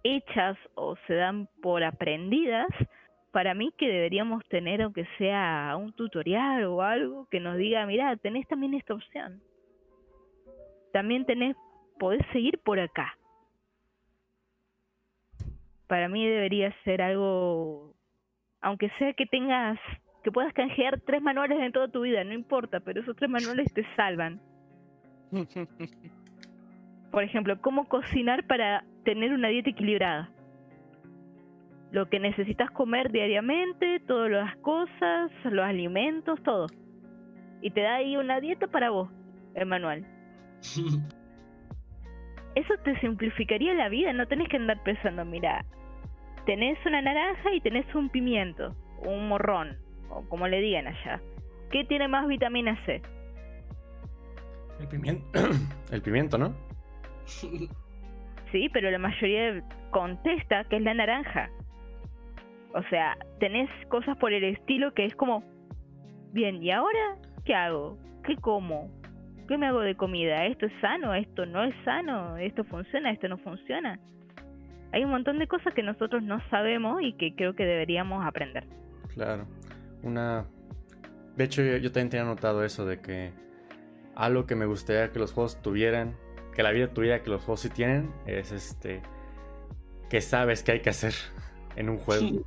hechas 0.03 0.57
o 0.75 0.97
se 1.07 1.15
dan 1.15 1.49
por 1.61 1.83
aprendidas, 1.85 2.69
para 3.31 3.55
mí 3.55 3.73
que 3.77 3.89
deberíamos 3.89 4.45
tener, 4.49 4.83
aunque 4.83 5.07
sea 5.19 5.77
un 5.79 5.93
tutorial 5.93 6.65
o 6.65 6.83
algo 6.83 7.27
que 7.31 7.41
nos 7.41 7.57
diga, 7.57 7.85
mira, 7.87 8.17
tenés 8.17 8.47
también 8.49 8.75
esta 8.75 8.95
opción. 8.95 9.43
También 10.93 11.27
tenés, 11.27 11.57
podés 11.99 12.25
seguir 12.33 12.59
por 12.59 12.81
acá. 12.81 13.17
Para 15.87 16.09
mí 16.09 16.27
debería 16.27 16.75
ser 16.85 17.03
algo, 17.03 17.95
aunque 18.61 18.91
sea 18.99 19.13
que 19.13 19.27
tengas, 19.27 19.79
que 20.23 20.33
puedas 20.33 20.53
canjear 20.53 21.01
tres 21.01 21.23
manuales 21.23 21.61
en 21.61 21.73
toda 21.73 21.89
tu 21.89 22.03
vida, 22.03 22.25
no 22.25 22.35
importa, 22.35 22.81
pero 22.81 23.01
esos 23.01 23.17
tres 23.17 23.31
manuales 23.31 23.73
te 23.73 23.85
salvan. 23.97 24.41
Por 27.11 27.23
ejemplo, 27.23 27.61
cómo 27.61 27.89
cocinar 27.89 28.47
para 28.47 28.85
tener 29.05 29.33
una 29.33 29.49
dieta 29.49 29.71
equilibrada 29.71 30.31
lo 31.91 32.09
que 32.09 32.21
necesitas 32.21 32.71
comer 32.71 33.11
diariamente, 33.11 34.01
todas 34.01 34.31
las 34.31 34.57
cosas, 34.57 35.31
los 35.45 35.65
alimentos, 35.65 36.43
todo. 36.43 36.67
Y 37.63 37.71
te 37.71 37.81
da 37.81 37.97
ahí 37.97 38.17
una 38.17 38.41
dieta 38.41 38.67
para 38.67 38.91
vos, 38.91 39.11
el 39.55 39.67
manual. 39.67 40.07
Eso 42.55 42.75
te 42.83 42.99
simplificaría 43.01 43.75
la 43.75 43.89
vida, 43.89 44.13
no 44.13 44.27
tenés 44.27 44.49
que 44.49 44.57
andar 44.57 44.83
pensando, 44.83 45.25
mira, 45.25 45.65
tenés 46.49 46.79
una 46.87 47.03
naranja 47.03 47.53
y 47.53 47.61
tenés 47.61 47.95
un 47.95 48.09
pimiento, 48.09 48.75
o 49.05 49.11
un 49.11 49.29
morrón, 49.29 49.77
o 50.09 50.27
como 50.31 50.49
le 50.49 50.63
digan 50.63 50.87
allá. 50.87 51.21
¿Qué 51.71 51.85
tiene 51.85 52.09
más 52.09 52.27
vitamina 52.27 52.75
C? 52.87 53.03
El 54.81 54.89
pimiento. 54.89 55.27
El 55.93 56.01
pimiento, 56.01 56.39
¿no? 56.39 56.55
Sí, 58.51 58.71
pero 58.73 58.91
la 58.91 58.99
mayoría 58.99 59.63
contesta 59.91 60.65
que 60.65 60.77
es 60.77 60.83
la 60.83 60.95
naranja. 60.95 61.51
O 62.73 62.83
sea, 62.85 63.19
tenés 63.41 63.69
cosas 63.89 64.17
por 64.17 64.33
el 64.33 64.43
estilo 64.43 64.95
que 64.95 65.05
es 65.05 65.15
como 65.17 65.45
Bien, 66.33 66.63
¿y 66.63 66.71
ahora 66.71 67.19
qué 67.45 67.55
hago? 67.55 67.99
¿Qué 68.25 68.37
como? 68.37 68.91
¿Qué 69.49 69.59
me 69.59 69.67
hago 69.67 69.81
de 69.81 69.97
comida? 69.97 70.47
¿Esto 70.47 70.65
es 70.65 70.73
sano? 70.81 71.13
¿Esto 71.13 71.45
no 71.45 71.63
es 71.63 71.75
sano? 71.85 72.39
¿Esto 72.39 72.65
funciona? 72.65 73.11
¿Esto 73.11 73.29
no 73.29 73.37
funciona? 73.37 74.01
Hay 74.93 75.05
un 75.05 75.11
montón 75.11 75.39
de 75.39 75.47
cosas 75.47 75.75
que 75.75 75.83
nosotros 75.83 76.23
no 76.23 76.41
sabemos 76.51 77.03
y 77.03 77.13
que 77.15 77.35
creo 77.35 77.55
que 77.55 77.65
deberíamos 77.65 78.25
aprender. 78.25 78.65
Claro. 79.15 79.47
Una. 80.03 80.47
De 81.37 81.45
hecho, 81.45 81.63
yo, 81.63 81.77
yo 81.77 81.93
también 81.93 82.11
tenía 82.11 82.25
notado 82.25 82.65
eso 82.65 82.87
de 82.87 83.01
que 83.01 83.33
algo 84.15 84.47
que 84.47 84.57
me 84.57 84.67
gustaría 84.67 85.13
que 85.13 85.19
los 85.19 85.33
juegos 85.33 85.61
tuvieran, 85.63 86.17
que 86.55 86.63
la 86.63 86.73
vida 86.73 86.89
tuviera 86.89 87.23
que 87.23 87.31
los 87.31 87.43
juegos 87.43 87.61
sí 87.61 87.71
tienen, 87.71 88.13
es 88.27 88.51
este. 88.51 89.03
que 90.09 90.21
sabes 90.21 90.63
qué 90.63 90.73
hay 90.73 90.81
que 90.81 90.91
hacer 90.91 91.15
en 91.77 91.89
un 91.89 91.99
juego. 91.99 92.45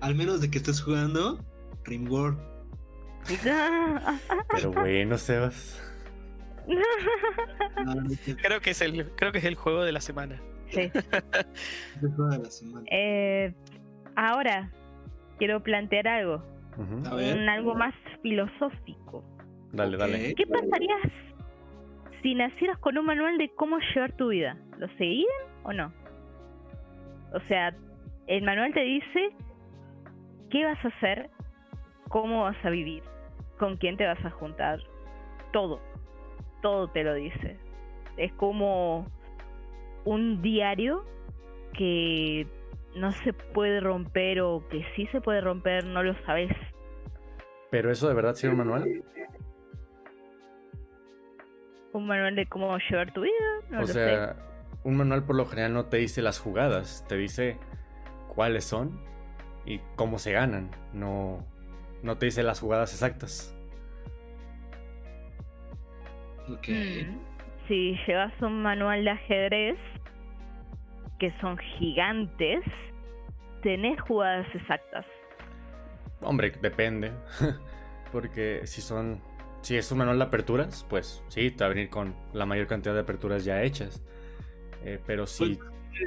Al 0.00 0.14
menos 0.14 0.40
de 0.40 0.50
que 0.50 0.58
estés 0.58 0.80
jugando 0.80 1.38
Rimworld. 1.84 2.38
Pero 4.50 4.72
bueno, 4.72 5.18
Sebas. 5.18 5.89
Creo 8.42 8.60
que 8.60 8.70
es 8.70 8.80
el, 8.80 9.10
creo 9.16 9.32
que 9.32 9.38
es 9.38 9.44
el 9.44 9.54
juego 9.54 9.82
de 9.82 9.92
la 9.92 10.00
semana. 10.00 10.40
Sí. 10.68 10.80
es 10.82 10.94
el 12.02 12.10
juego 12.14 12.30
de 12.30 12.38
la 12.38 12.50
semana. 12.50 12.86
Eh, 12.90 13.52
ahora, 14.16 14.70
quiero 15.38 15.62
plantear 15.62 16.08
algo, 16.08 16.42
ver. 17.16 17.36
un 17.38 17.48
algo 17.48 17.74
más 17.74 17.94
filosófico. 18.22 19.24
Dale, 19.72 19.96
dale. 19.96 20.34
¿Qué 20.34 20.46
pasaría 20.46 20.96
si 22.22 22.34
nacieras 22.34 22.78
con 22.78 22.98
un 22.98 23.06
manual 23.06 23.38
de 23.38 23.48
cómo 23.54 23.78
llevar 23.94 24.12
tu 24.12 24.28
vida? 24.28 24.56
¿Lo 24.78 24.88
seguirían 24.96 25.28
o 25.64 25.72
no? 25.72 25.92
O 27.32 27.40
sea, 27.48 27.74
el 28.26 28.42
manual 28.42 28.72
te 28.74 28.80
dice 28.80 29.30
qué 30.50 30.64
vas 30.64 30.84
a 30.84 30.88
hacer, 30.88 31.30
cómo 32.08 32.42
vas 32.42 32.64
a 32.64 32.70
vivir, 32.70 33.02
con 33.58 33.76
quién 33.76 33.96
te 33.96 34.06
vas 34.06 34.24
a 34.24 34.30
juntar, 34.30 34.80
todo, 35.52 35.80
todo 36.60 36.88
te 36.88 37.04
lo 37.04 37.14
dice. 37.14 37.58
Es 38.16 38.32
como 38.34 39.06
un 40.04 40.42
diario 40.42 41.04
que 41.76 42.46
no 42.96 43.12
se 43.12 43.32
puede 43.32 43.80
romper 43.80 44.40
o 44.40 44.66
que 44.68 44.84
sí 44.96 45.06
se 45.12 45.20
puede 45.20 45.40
romper, 45.40 45.84
no 45.84 46.02
lo 46.02 46.14
sabes. 46.24 46.50
Pero 47.70 47.90
eso 47.90 48.08
de 48.08 48.14
verdad 48.14 48.34
sí 48.34 48.46
era 48.46 48.52
un 48.52 48.58
manual. 48.58 49.02
Un 51.92 52.06
manual 52.06 52.36
de 52.36 52.46
cómo 52.46 52.76
llevar 52.78 53.12
tu 53.12 53.22
vida, 53.22 53.32
no 53.70 53.78
o 53.78 53.80
lo 53.82 53.86
sé. 53.86 53.92
sea, 53.92 54.36
un 54.84 54.96
manual 54.96 55.24
por 55.24 55.36
lo 55.36 55.46
general 55.46 55.74
no 55.74 55.86
te 55.86 55.98
dice 55.98 56.22
las 56.22 56.38
jugadas, 56.38 57.04
te 57.08 57.16
dice 57.16 57.58
cuáles 58.28 58.64
son 58.64 59.00
y 59.66 59.80
cómo 59.96 60.18
se 60.18 60.32
ganan. 60.32 60.70
No, 60.92 61.44
no 62.02 62.18
te 62.18 62.26
dice 62.26 62.42
las 62.42 62.60
jugadas 62.60 62.92
exactas. 62.92 63.56
Mm. 66.50 67.18
Si 67.68 67.96
llevas 68.06 68.32
un 68.42 68.62
manual 68.62 69.04
de 69.04 69.10
ajedrez, 69.10 69.78
que 71.18 71.30
son 71.40 71.56
gigantes, 71.58 72.64
tenés 73.62 74.00
jugadas 74.00 74.46
exactas. 74.54 75.06
Hombre, 76.22 76.52
depende. 76.60 77.12
Porque 78.12 78.62
si 78.64 78.80
son. 78.80 79.20
Si 79.62 79.76
es 79.76 79.92
un 79.92 79.98
manual 79.98 80.18
de 80.18 80.24
aperturas, 80.24 80.86
pues 80.88 81.22
sí, 81.28 81.50
te 81.50 81.64
va 81.64 81.66
a 81.66 81.74
venir 81.74 81.90
con 81.90 82.14
la 82.32 82.46
mayor 82.46 82.66
cantidad 82.66 82.94
de 82.94 83.00
aperturas 83.00 83.44
ya 83.44 83.62
hechas. 83.62 84.02
Eh, 84.84 84.98
pero 85.06 85.26
si 85.26 85.58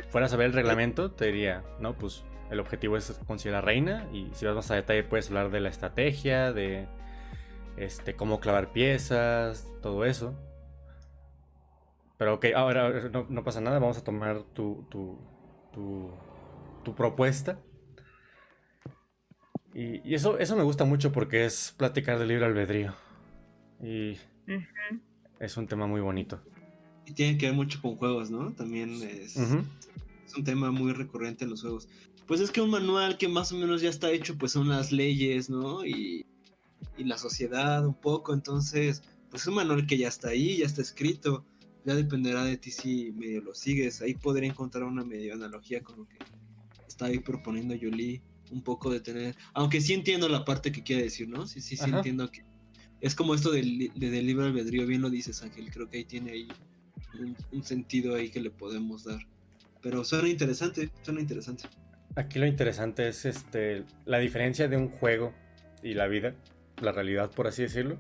fueras 0.10 0.34
a 0.34 0.38
ver 0.38 0.48
el 0.48 0.53
reglamento, 0.53 1.11
te 1.11 1.28
diría, 1.28 1.64
no, 1.80 1.94
pues 1.94 2.26
el 2.49 2.60
objetivo 2.60 2.98
es 2.98 3.11
conseguir 3.28 3.53
la 3.53 3.61
reina. 3.61 4.07
Y 4.11 4.30
si 4.34 4.48
vas 4.48 4.56
más 4.56 4.72
a 4.72 4.76
detalle, 4.76 5.03
puedes 5.03 5.28
hablar 5.28 5.52
de 5.52 5.60
la 5.60 5.70
estrategia, 5.70 6.52
de 6.52 6.88
este, 7.78 8.16
cómo 8.16 8.40
clavar 8.40 8.72
piezas, 8.72 9.68
todo 9.82 10.06
eso. 10.06 10.36
Pero 12.18 12.36
ok, 12.36 12.45
ahora 12.56 13.10
no, 13.10 13.26
no 13.30 13.44
pasa 13.44 13.62
nada, 13.62 13.80
vamos 13.80 13.98
a 13.98 14.04
tomar 14.04 14.44
tu, 14.54 14.86
tu, 14.90 15.20
tu, 15.74 16.12
tu 16.84 16.95
propuesta. 16.95 17.60
Y, 19.74 20.08
y 20.08 20.14
eso, 20.14 20.38
eso 20.38 20.56
me 20.56 20.64
gusta 20.64 20.86
mucho 20.86 21.12
porque 21.12 21.45
es 21.45 21.74
platicar 21.78 22.20
de 22.20 22.28
libre 22.28 22.45
albedrío. 22.45 22.94
Y 23.82 24.18
es 25.40 25.58
un 25.58 25.68
tema 25.68 25.88
muy 25.88 26.02
bonito. 26.02 26.40
Y 27.06 27.14
tiene 27.14 27.38
que 27.38 27.48
ver 27.48 27.56
mucho 27.56 27.82
con 27.82 27.98
juegos, 27.98 28.30
¿no? 28.30 28.54
También 28.54 28.94
es, 29.04 29.36
es 29.36 30.38
un 30.38 30.44
tema 30.44 30.72
muy 30.72 30.94
recurrente 30.94 31.44
en 31.44 31.50
los 31.50 31.62
juegos. 31.62 31.90
Pues 32.28 32.40
es 32.40 32.52
que 32.52 32.62
un 32.62 32.70
manual 32.70 33.18
que 33.18 33.28
más 33.28 33.52
o 33.52 33.58
menos 33.58 33.82
ya 33.82 33.90
está 33.90 34.12
hecho, 34.12 34.38
pues 34.38 34.54
son 34.54 34.70
las 34.70 34.91
leyes, 34.91 35.50
¿no? 35.50 35.86
Y, 35.86 36.26
y 36.97 37.03
la 37.05 37.18
sociedad 37.18 37.85
un 37.85 37.93
poco. 37.95 38.34
Entonces, 38.34 39.01
pues 39.30 39.43
es 39.43 39.47
un 39.47 39.55
manual 39.55 39.85
que 39.88 39.97
ya 39.97 40.07
está 40.07 40.30
ahí, 40.30 40.57
ya 40.57 40.65
está 40.65 40.81
escrito. 40.81 41.45
Ya 41.85 41.95
dependerá 41.95 42.45
de 42.45 42.55
ti 42.57 42.72
si 42.72 43.11
medio 43.11 43.41
lo 43.41 43.53
sigues. 43.53 44.01
Ahí 44.01 44.14
podría 44.14 44.49
encontrar 44.49 44.84
una 44.85 45.03
medio 45.03 45.34
analogía 45.34 45.81
con 45.84 45.97
lo 45.97 46.07
que 46.07 46.18
está 46.88 47.07
ahí 47.07 47.19
proponiendo 47.19 47.76
Yuli. 47.76 48.22
Un 48.51 48.61
poco 48.61 48.91
de 48.91 48.99
tener. 48.99 49.35
Aunque 49.53 49.81
sí 49.81 49.93
entiendo 49.93 50.30
la 50.30 50.45
parte 50.45 50.72
que 50.72 50.84
quiere 50.84 51.03
decir, 51.03 51.27
¿no? 51.27 51.47
Sí, 51.47 51.60
sí, 51.60 51.76
sí 51.76 51.84
Ajá. 51.85 51.97
entiendo 51.97 52.30
que. 52.31 52.45
Es 53.01 53.15
como 53.15 53.34
esto 53.35 53.51
del, 53.51 53.91
de- 53.95 54.22
libre 54.22 54.45
albedrío, 54.45 54.85
bien 54.88 55.01
lo 55.01 55.10
dices, 55.10 55.41
Ángel. 55.43 55.69
Creo 55.72 55.89
que 55.89 55.97
ahí 55.97 56.05
tiene 56.05 56.31
ahí 56.31 56.47
un, 57.19 57.35
un 57.51 57.64
sentido 57.64 58.15
ahí 58.15 58.30
que 58.30 58.39
le 58.39 58.49
podemos 58.51 59.03
dar. 59.03 59.19
Pero 59.81 60.05
suena 60.05 60.30
interesante, 60.30 60.89
suena 61.01 61.19
interesante. 61.19 61.65
Aquí 62.15 62.39
lo 62.39 62.45
interesante 62.45 63.07
es 63.10 63.26
este, 63.26 63.84
la 64.05 64.19
diferencia 64.19 64.68
de 64.69 64.77
un 64.77 64.88
juego 64.88 65.34
y 65.81 65.95
la 65.95 66.07
vida, 66.07 66.35
la 66.82 66.91
realidad 66.91 67.32
por 67.32 67.48
así 67.48 67.64
decirlo. 67.64 67.98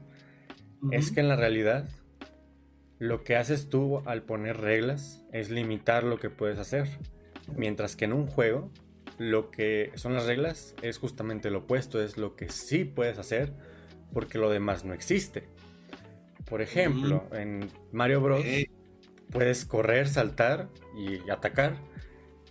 Es 0.91 1.11
que 1.11 1.21
en 1.21 1.29
la 1.29 1.35
realidad 1.35 1.87
lo 2.99 3.23
que 3.23 3.35
haces 3.35 3.69
tú 3.69 4.01
al 4.05 4.23
poner 4.23 4.57
reglas 4.57 5.23
es 5.31 5.49
limitar 5.49 6.03
lo 6.03 6.19
que 6.19 6.29
puedes 6.29 6.59
hacer. 6.59 6.87
Mientras 7.55 7.95
que 7.95 8.05
en 8.05 8.13
un 8.13 8.27
juego 8.27 8.69
lo 9.17 9.51
que 9.51 9.91
son 9.95 10.13
las 10.13 10.25
reglas 10.25 10.75
es 10.81 10.97
justamente 10.97 11.51
lo 11.51 11.59
opuesto, 11.59 12.01
es 12.01 12.17
lo 12.17 12.35
que 12.35 12.49
sí 12.49 12.85
puedes 12.85 13.17
hacer 13.17 13.53
porque 14.11 14.37
lo 14.37 14.49
demás 14.49 14.85
no 14.85 14.93
existe. 14.93 15.47
Por 16.45 16.61
ejemplo, 16.61 17.27
en 17.33 17.69
Mario 17.91 18.21
Bros. 18.21 18.45
Puedes 19.31 19.65
correr, 19.65 20.07
saltar 20.07 20.69
y 20.95 21.27
atacar, 21.31 21.75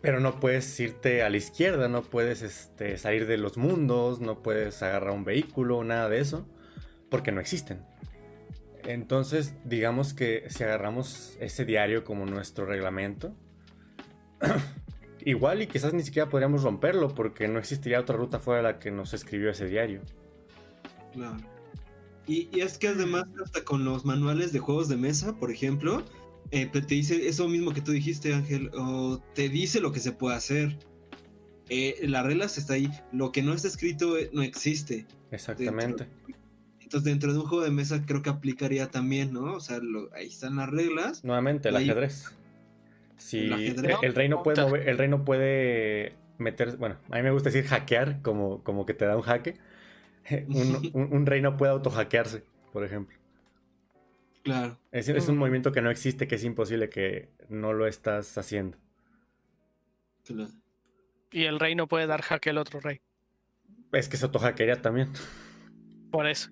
pero 0.02 0.18
no 0.18 0.40
puedes 0.40 0.78
irte 0.80 1.22
a 1.22 1.30
la 1.30 1.36
izquierda, 1.36 1.88
no 1.88 2.02
puedes 2.02 2.42
este, 2.42 2.98
salir 2.98 3.26
de 3.26 3.38
los 3.38 3.56
mundos, 3.56 4.20
no 4.20 4.42
puedes 4.42 4.82
agarrar 4.82 5.12
un 5.12 5.24
vehículo, 5.24 5.84
nada 5.84 6.08
de 6.08 6.18
eso, 6.18 6.44
porque 7.08 7.30
no 7.30 7.40
existen. 7.40 7.86
Entonces, 8.84 9.54
digamos 9.64 10.12
que 10.12 10.44
si 10.48 10.64
agarramos 10.64 11.36
ese 11.38 11.64
diario 11.64 12.02
como 12.02 12.26
nuestro 12.26 12.66
reglamento, 12.66 13.32
igual 15.24 15.62
y 15.62 15.68
quizás 15.68 15.94
ni 15.94 16.02
siquiera 16.02 16.28
podríamos 16.28 16.64
romperlo, 16.64 17.14
porque 17.14 17.46
no 17.46 17.60
existiría 17.60 18.00
otra 18.00 18.16
ruta 18.16 18.40
fuera 18.40 18.56
de 18.56 18.72
la 18.72 18.78
que 18.80 18.90
nos 18.90 19.14
escribió 19.14 19.50
ese 19.50 19.66
diario. 19.66 20.00
Claro. 21.12 21.36
Y, 22.26 22.48
y 22.52 22.62
es 22.62 22.76
que 22.76 22.88
además 22.88 23.26
hasta 23.44 23.64
con 23.64 23.84
los 23.84 24.04
manuales 24.04 24.52
de 24.52 24.58
juegos 24.58 24.88
de 24.88 24.96
mesa, 24.96 25.36
por 25.36 25.52
ejemplo, 25.52 26.02
eh, 26.52 26.66
te 26.66 26.80
dice 26.82 27.26
eso 27.28 27.48
mismo 27.48 27.72
que 27.72 27.80
tú 27.80 27.90
dijiste, 27.92 28.32
Ángel, 28.34 28.70
o 28.76 29.20
te 29.34 29.48
dice 29.48 29.80
lo 29.80 29.90
que 29.92 30.00
se 30.00 30.12
puede 30.12 30.36
hacer. 30.36 30.76
Eh, 31.68 31.96
las 32.06 32.24
reglas 32.26 32.58
está 32.58 32.74
ahí, 32.74 32.90
lo 33.12 33.32
que 33.32 33.42
no 33.42 33.54
está 33.54 33.66
escrito 33.68 34.16
eh, 34.18 34.30
no 34.32 34.42
existe. 34.42 35.06
Exactamente. 35.30 36.06
Entonces 36.80 37.04
dentro 37.04 37.32
de 37.32 37.38
un 37.38 37.46
juego 37.46 37.64
de 37.64 37.70
mesa 37.70 38.04
creo 38.04 38.20
que 38.20 38.28
aplicaría 38.30 38.90
también, 38.90 39.32
¿no? 39.32 39.54
O 39.54 39.60
sea, 39.60 39.78
lo- 39.78 40.12
ahí 40.14 40.26
están 40.28 40.56
las 40.56 40.68
reglas. 40.68 41.24
Nuevamente, 41.24 41.70
el 41.70 41.76
Ahí- 41.76 41.84
ajedrez. 41.88 42.26
Si 43.16 43.38
El 43.38 43.52
ajedrez. 43.54 43.96
el 44.02 44.14
rey 44.14 44.28
no 44.28 44.42
puede 44.42 44.60
mover- 44.62 44.86
el 44.88 44.98
rey 44.98 45.08
no 45.08 45.24
puede 45.24 46.14
meter, 46.38 46.76
bueno, 46.76 46.96
a 47.10 47.16
mí 47.16 47.22
me 47.22 47.30
gusta 47.30 47.48
decir 47.50 47.64
hackear, 47.64 48.20
como, 48.20 48.62
como 48.62 48.84
que 48.84 48.92
te 48.94 49.04
da 49.06 49.16
un 49.16 49.22
jaque. 49.22 49.54
Un, 50.48 50.90
un- 50.92 51.12
un 51.12 51.26
rey 51.26 51.40
no 51.40 51.56
puede 51.56 51.72
autohackearse, 51.72 52.44
por 52.72 52.84
ejemplo. 52.84 53.16
Claro. 54.42 54.78
Es, 54.90 55.08
es 55.08 55.28
un 55.28 55.38
movimiento 55.38 55.72
que 55.72 55.82
no 55.82 55.90
existe, 55.90 56.26
que 56.26 56.34
es 56.36 56.44
imposible 56.44 56.88
que 56.88 57.30
no 57.48 57.72
lo 57.72 57.86
estás 57.86 58.36
haciendo. 58.38 58.78
claro. 60.24 60.50
Y 61.30 61.44
el 61.44 61.58
rey 61.58 61.74
no 61.74 61.88
puede 61.88 62.06
dar 62.06 62.20
jaque 62.22 62.50
al 62.50 62.58
otro 62.58 62.80
rey. 62.80 63.00
Es 63.92 64.08
que 64.08 64.16
se 64.16 64.26
autohackearía 64.26 64.80
también. 64.82 65.12
Por 66.10 66.26
eso. 66.26 66.50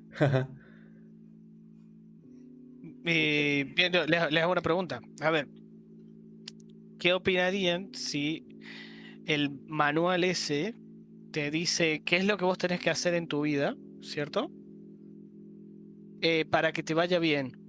Y 3.05 3.65
bien, 3.65 3.93
yo 3.93 4.07
les, 4.07 4.31
les 4.31 4.43
hago 4.43 4.53
una 4.53 4.61
pregunta. 4.63 5.01
A 5.21 5.31
ver, 5.31 5.49
¿qué 6.99 7.13
opinarían 7.13 7.93
si 7.95 8.47
el 9.25 9.51
manual 9.67 10.25
ese 10.25 10.75
te 11.33 11.51
dice 11.51 12.03
qué 12.05 12.17
es 12.19 12.25
lo 12.27 12.37
que 12.37 12.45
vos 12.45 12.59
tenés 12.59 12.81
que 12.81 12.91
hacer 12.91 13.15
en 13.15 13.29
tu 13.29 13.43
vida, 13.43 13.77
¿cierto? 14.03 14.51
Eh, 16.21 16.45
para 16.45 16.73
que 16.73 16.83
te 16.83 16.95
vaya 16.95 17.19
bien. 17.19 17.60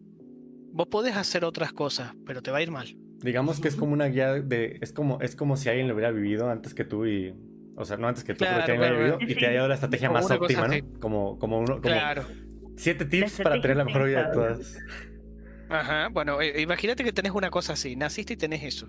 Vos 0.74 0.88
podés 0.88 1.16
hacer 1.16 1.44
otras 1.46 1.74
cosas, 1.74 2.14
pero 2.26 2.42
te 2.42 2.52
va 2.52 2.58
a 2.60 2.62
ir 2.62 2.72
mal. 2.72 2.96
Digamos 3.20 3.60
que 3.60 3.68
es 3.68 3.76
como 3.76 3.94
una 3.94 4.06
guía 4.06 4.34
de. 4.34 4.78
Es 4.82 4.94
como, 4.94 5.20
es 5.22 5.36
como 5.36 5.56
si 5.58 5.70
alguien 5.70 5.88
lo 5.88 5.94
hubiera 5.94 6.12
vivido 6.12 6.50
antes 6.50 6.74
que 6.74 6.84
tú 6.86 7.06
y 7.06 7.36
O 7.76 7.86
sea, 7.86 7.98
no 7.98 8.08
antes 8.08 8.24
que 8.24 8.34
tú, 8.34 8.40
Claro, 8.40 8.56
pero 8.56 8.66
que 8.66 8.72
a 8.72 8.76
mí 8.76 8.80
me 8.80 8.86
haya 8.86 8.96
claro, 8.96 9.18
vivido 9.20 9.32
y 9.32 9.40
te 9.40 9.46
haya 9.48 9.58
dado 9.58 9.68
la 9.70 9.76
estrategia 9.76 10.08
Como 10.08 10.20
más 10.22 10.32
óptima, 10.32 10.68
¿no? 10.68 11.00
Como, 11.00 11.38
como 11.40 11.60
uno, 11.60 11.74
como 11.76 11.82
Claro. 11.82 12.26
siete 12.78 13.06
tips 13.06 13.42
para 13.42 13.62
tener 13.62 13.78
la 13.78 13.86
mejor 13.86 14.08
vida 14.08 14.28
de 14.28 14.34
todas. 14.34 14.78
Ajá, 15.70 16.10
bueno, 16.10 16.42
eh, 16.42 16.62
imagínate 16.62 17.04
que 17.04 17.14
tenés 17.14 17.32
una 17.32 17.50
cosa 17.50 17.74
así, 17.74 17.96
naciste 17.96 18.34
y 18.34 18.38
tenés 18.38 18.64
eso. 18.64 18.88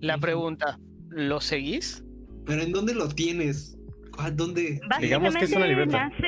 La 0.00 0.18
pregunta, 0.18 0.78
¿lo 1.10 1.40
seguís? 1.40 2.02
Pero 2.46 2.62
¿en 2.62 2.72
dónde 2.72 2.94
lo 2.94 3.08
tienes? 3.08 3.76
¿A 4.18 4.30
¿Dónde? 4.30 4.80
Digamos 5.00 5.34
que 5.34 5.44
es 5.44 5.52
una 5.52 5.66
libreta. 5.66 6.08
naces 6.08 6.26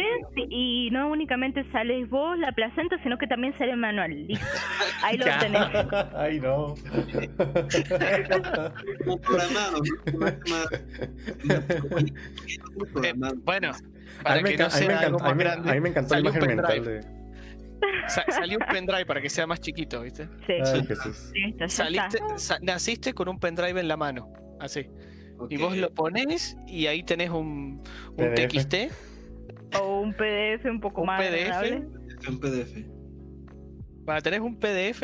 y 0.51 0.89
no 0.90 1.11
únicamente 1.11 1.65
sales 1.70 2.09
vos, 2.09 2.39
la 2.39 2.51
placenta, 2.52 2.97
sino 3.02 3.19
que 3.19 3.27
también 3.27 3.52
sale 3.59 3.73
el 3.73 3.77
manual. 3.78 4.27
Listo. 4.27 4.47
Ahí 5.02 5.19
lo 5.19 5.24
tenés. 5.39 5.61
Ay, 6.16 6.40
no. 6.40 6.74
Programado, 9.23 9.82
Eh, 13.02 13.12
bueno, 13.44 13.70
A 13.70 14.23
para 14.23 14.36
mí 14.36 14.43
me 14.43 14.51
que 14.52 14.56
no 14.59 14.65
enca- 14.66 14.77
a 14.77 14.81
mí 14.81 14.86
me 14.86 14.93
sea 14.94 15.01
algo 15.01 15.19
más 15.19 15.36
grande, 15.36 15.70
a 15.70 15.74
mí 15.74 15.81
me 15.81 15.89
encantó 15.90 16.15
la 16.15 16.20
salió 16.20 16.31
un 16.31 16.36
imagen 16.36 16.56
mental 16.56 16.74
pendrive. 16.74 17.01
de. 17.01 18.09
sa- 18.09 18.24
salió 18.31 18.59
un 18.59 18.66
pendrive 18.66 19.06
para 19.06 19.20
que 19.20 19.31
sea 19.31 19.47
más 19.47 19.61
chiquito, 19.61 20.01
¿viste? 20.02 20.28
Sí. 20.47 20.55
Ay, 20.65 20.86
Jesús. 20.86 21.32
Saliste, 21.69 22.19
sa- 22.36 22.59
naciste 22.61 23.12
con 23.12 23.28
un 23.28 23.39
pendrive 23.39 23.78
en 23.81 23.89
la 23.89 23.97
mano, 23.97 24.32
así. 24.61 24.86
Y 25.51 25.56
vos 25.56 25.77
lo 25.77 25.93
pones 25.93 26.56
y 26.66 26.86
ahí 26.86 27.02
tenés 27.02 27.31
un, 27.31 27.82
un 28.11 28.16
PDF. 28.16 28.48
TXT, 28.48 28.74
O 29.81 30.01
un 30.01 30.12
PDF 30.15 30.65
un 30.66 30.81
poco 30.81 31.01
un 31.02 31.06
más 31.09 31.20
PDF. 31.20 31.43
agradable. 31.51 31.82
Un 32.28 32.40
PDF. 32.40 32.86
para 34.06 34.20
tenés 34.20 34.40
un 34.40 34.59
PDF 34.59 35.02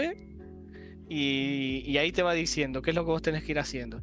y, 1.08 1.82
y 1.86 1.98
ahí 1.98 2.12
te 2.12 2.22
va 2.22 2.34
diciendo 2.34 2.82
qué 2.82 2.90
es 2.90 2.96
lo 2.96 3.04
que 3.04 3.10
vos 3.10 3.22
tenés 3.22 3.44
que 3.44 3.52
ir 3.52 3.58
haciendo. 3.58 4.02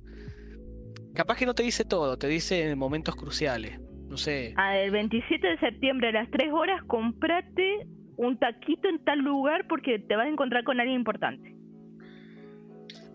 Capaz 1.15 1.37
que 1.37 1.45
no 1.45 1.55
te 1.55 1.63
dice 1.63 1.83
todo, 1.85 2.17
te 2.17 2.27
dice 2.27 2.69
en 2.69 2.77
momentos 2.77 3.15
cruciales. 3.15 3.79
No 4.07 4.17
sé. 4.17 4.53
Ah, 4.57 4.77
el 4.77 4.91
27 4.91 5.47
de 5.47 5.57
septiembre 5.59 6.09
a 6.09 6.11
las 6.11 6.29
3 6.31 6.51
horas, 6.53 6.81
comprate 6.85 7.87
un 8.17 8.37
taquito 8.39 8.87
en 8.87 9.03
tal 9.03 9.19
lugar 9.19 9.65
porque 9.67 9.99
te 9.99 10.15
vas 10.15 10.25
a 10.27 10.29
encontrar 10.29 10.63
con 10.63 10.79
alguien 10.79 10.99
importante. 10.99 11.55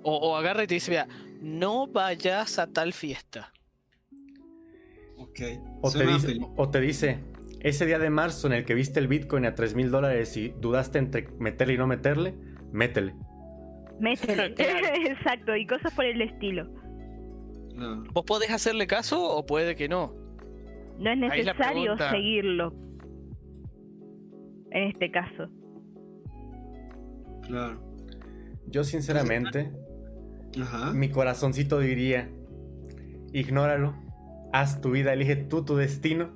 O, 0.02 0.16
o 0.16 0.36
agarra 0.36 0.64
y 0.64 0.66
te 0.66 0.74
dice, 0.74 0.90
mira, 0.90 1.06
no 1.42 1.88
vayas 1.88 2.58
a 2.58 2.68
tal 2.68 2.92
fiesta. 2.92 3.52
Ok. 5.18 5.40
O 5.82 5.90
te, 5.90 6.06
dice, 6.06 6.40
o 6.56 6.70
te 6.70 6.80
dice, 6.80 7.18
ese 7.60 7.84
día 7.84 7.98
de 7.98 8.10
marzo 8.10 8.46
en 8.46 8.54
el 8.54 8.64
que 8.64 8.74
viste 8.74 9.00
el 9.00 9.08
Bitcoin 9.08 9.44
a 9.44 9.54
3 9.54 9.74
mil 9.74 9.90
dólares 9.90 10.36
y 10.36 10.50
dudaste 10.50 10.98
entre 10.98 11.28
meterle 11.38 11.74
y 11.74 11.78
no 11.78 11.86
meterle, 11.86 12.34
métele. 12.70 13.14
Métele. 13.98 14.54
Claro. 14.54 14.86
Exacto, 15.06 15.56
y 15.56 15.66
cosas 15.66 15.92
por 15.94 16.04
el 16.04 16.22
estilo. 16.22 16.64
no. 17.74 18.04
¿Vos 18.12 18.24
podés 18.24 18.50
hacerle 18.50 18.86
caso 18.86 19.22
o 19.22 19.44
puede 19.44 19.74
que 19.74 19.88
no? 19.88 20.14
No 20.98 21.10
es 21.10 21.18
necesario 21.18 21.96
seguirlo. 21.98 22.72
En 24.70 24.84
este 24.88 25.10
caso. 25.10 25.48
Claro. 27.42 27.82
Yo 28.66 28.84
sinceramente, 28.84 29.70
Ajá. 30.60 30.92
mi 30.92 31.10
corazoncito 31.10 31.78
diría, 31.78 32.28
ignóralo, 33.32 33.94
haz 34.52 34.80
tu 34.80 34.90
vida, 34.90 35.12
elige 35.12 35.36
tú 35.36 35.64
tu 35.64 35.76
destino. 35.76 36.30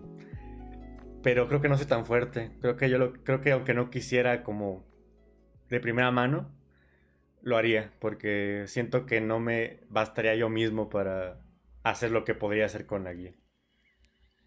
Pero 1.22 1.48
creo 1.48 1.60
que 1.60 1.68
no 1.68 1.76
soy 1.76 1.86
tan 1.86 2.06
fuerte. 2.06 2.52
Creo 2.60 2.76
que 2.76 2.88
yo 2.88 2.98
lo, 2.98 3.12
creo 3.12 3.40
que 3.40 3.52
aunque 3.52 3.74
no 3.74 3.90
quisiera 3.90 4.42
como 4.42 4.84
de 5.68 5.80
primera 5.80 6.10
mano, 6.10 6.52
lo 7.42 7.56
haría. 7.56 7.92
Porque 7.98 8.64
siento 8.66 9.06
que 9.06 9.20
no 9.20 9.40
me 9.40 9.80
bastaría 9.88 10.34
yo 10.36 10.48
mismo 10.48 10.88
para 10.88 11.40
hacer 11.82 12.10
lo 12.10 12.24
que 12.24 12.34
podría 12.34 12.66
hacer 12.66 12.86
con 12.86 13.04
la 13.04 13.12
guía. 13.12 13.34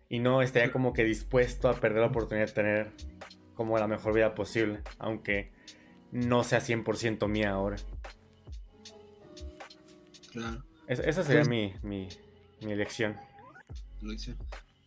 Y 0.08 0.20
no 0.20 0.42
estaría 0.42 0.72
como 0.72 0.94
que 0.94 1.04
dispuesto 1.04 1.70
a 1.70 1.76
perder 1.76 2.00
la 2.00 2.08
oportunidad 2.08 2.48
de 2.48 2.54
tener 2.54 2.92
como 3.54 3.78
la 3.78 3.88
mejor 3.88 4.14
vida 4.14 4.34
posible. 4.34 4.80
Aunque 5.00 5.52
no 6.12 6.44
sea 6.44 6.60
100% 6.60 7.28
mía 7.28 7.52
ahora. 7.52 7.76
Claro. 10.40 10.64
Es- 10.88 11.00
esa 11.00 11.24
sería 11.24 11.42
Pues- 11.44 11.50
mi, 11.50 11.74
mi, 11.84 12.08
mi 12.66 12.72
elección. 12.72 13.16
Lección. 14.02 14.38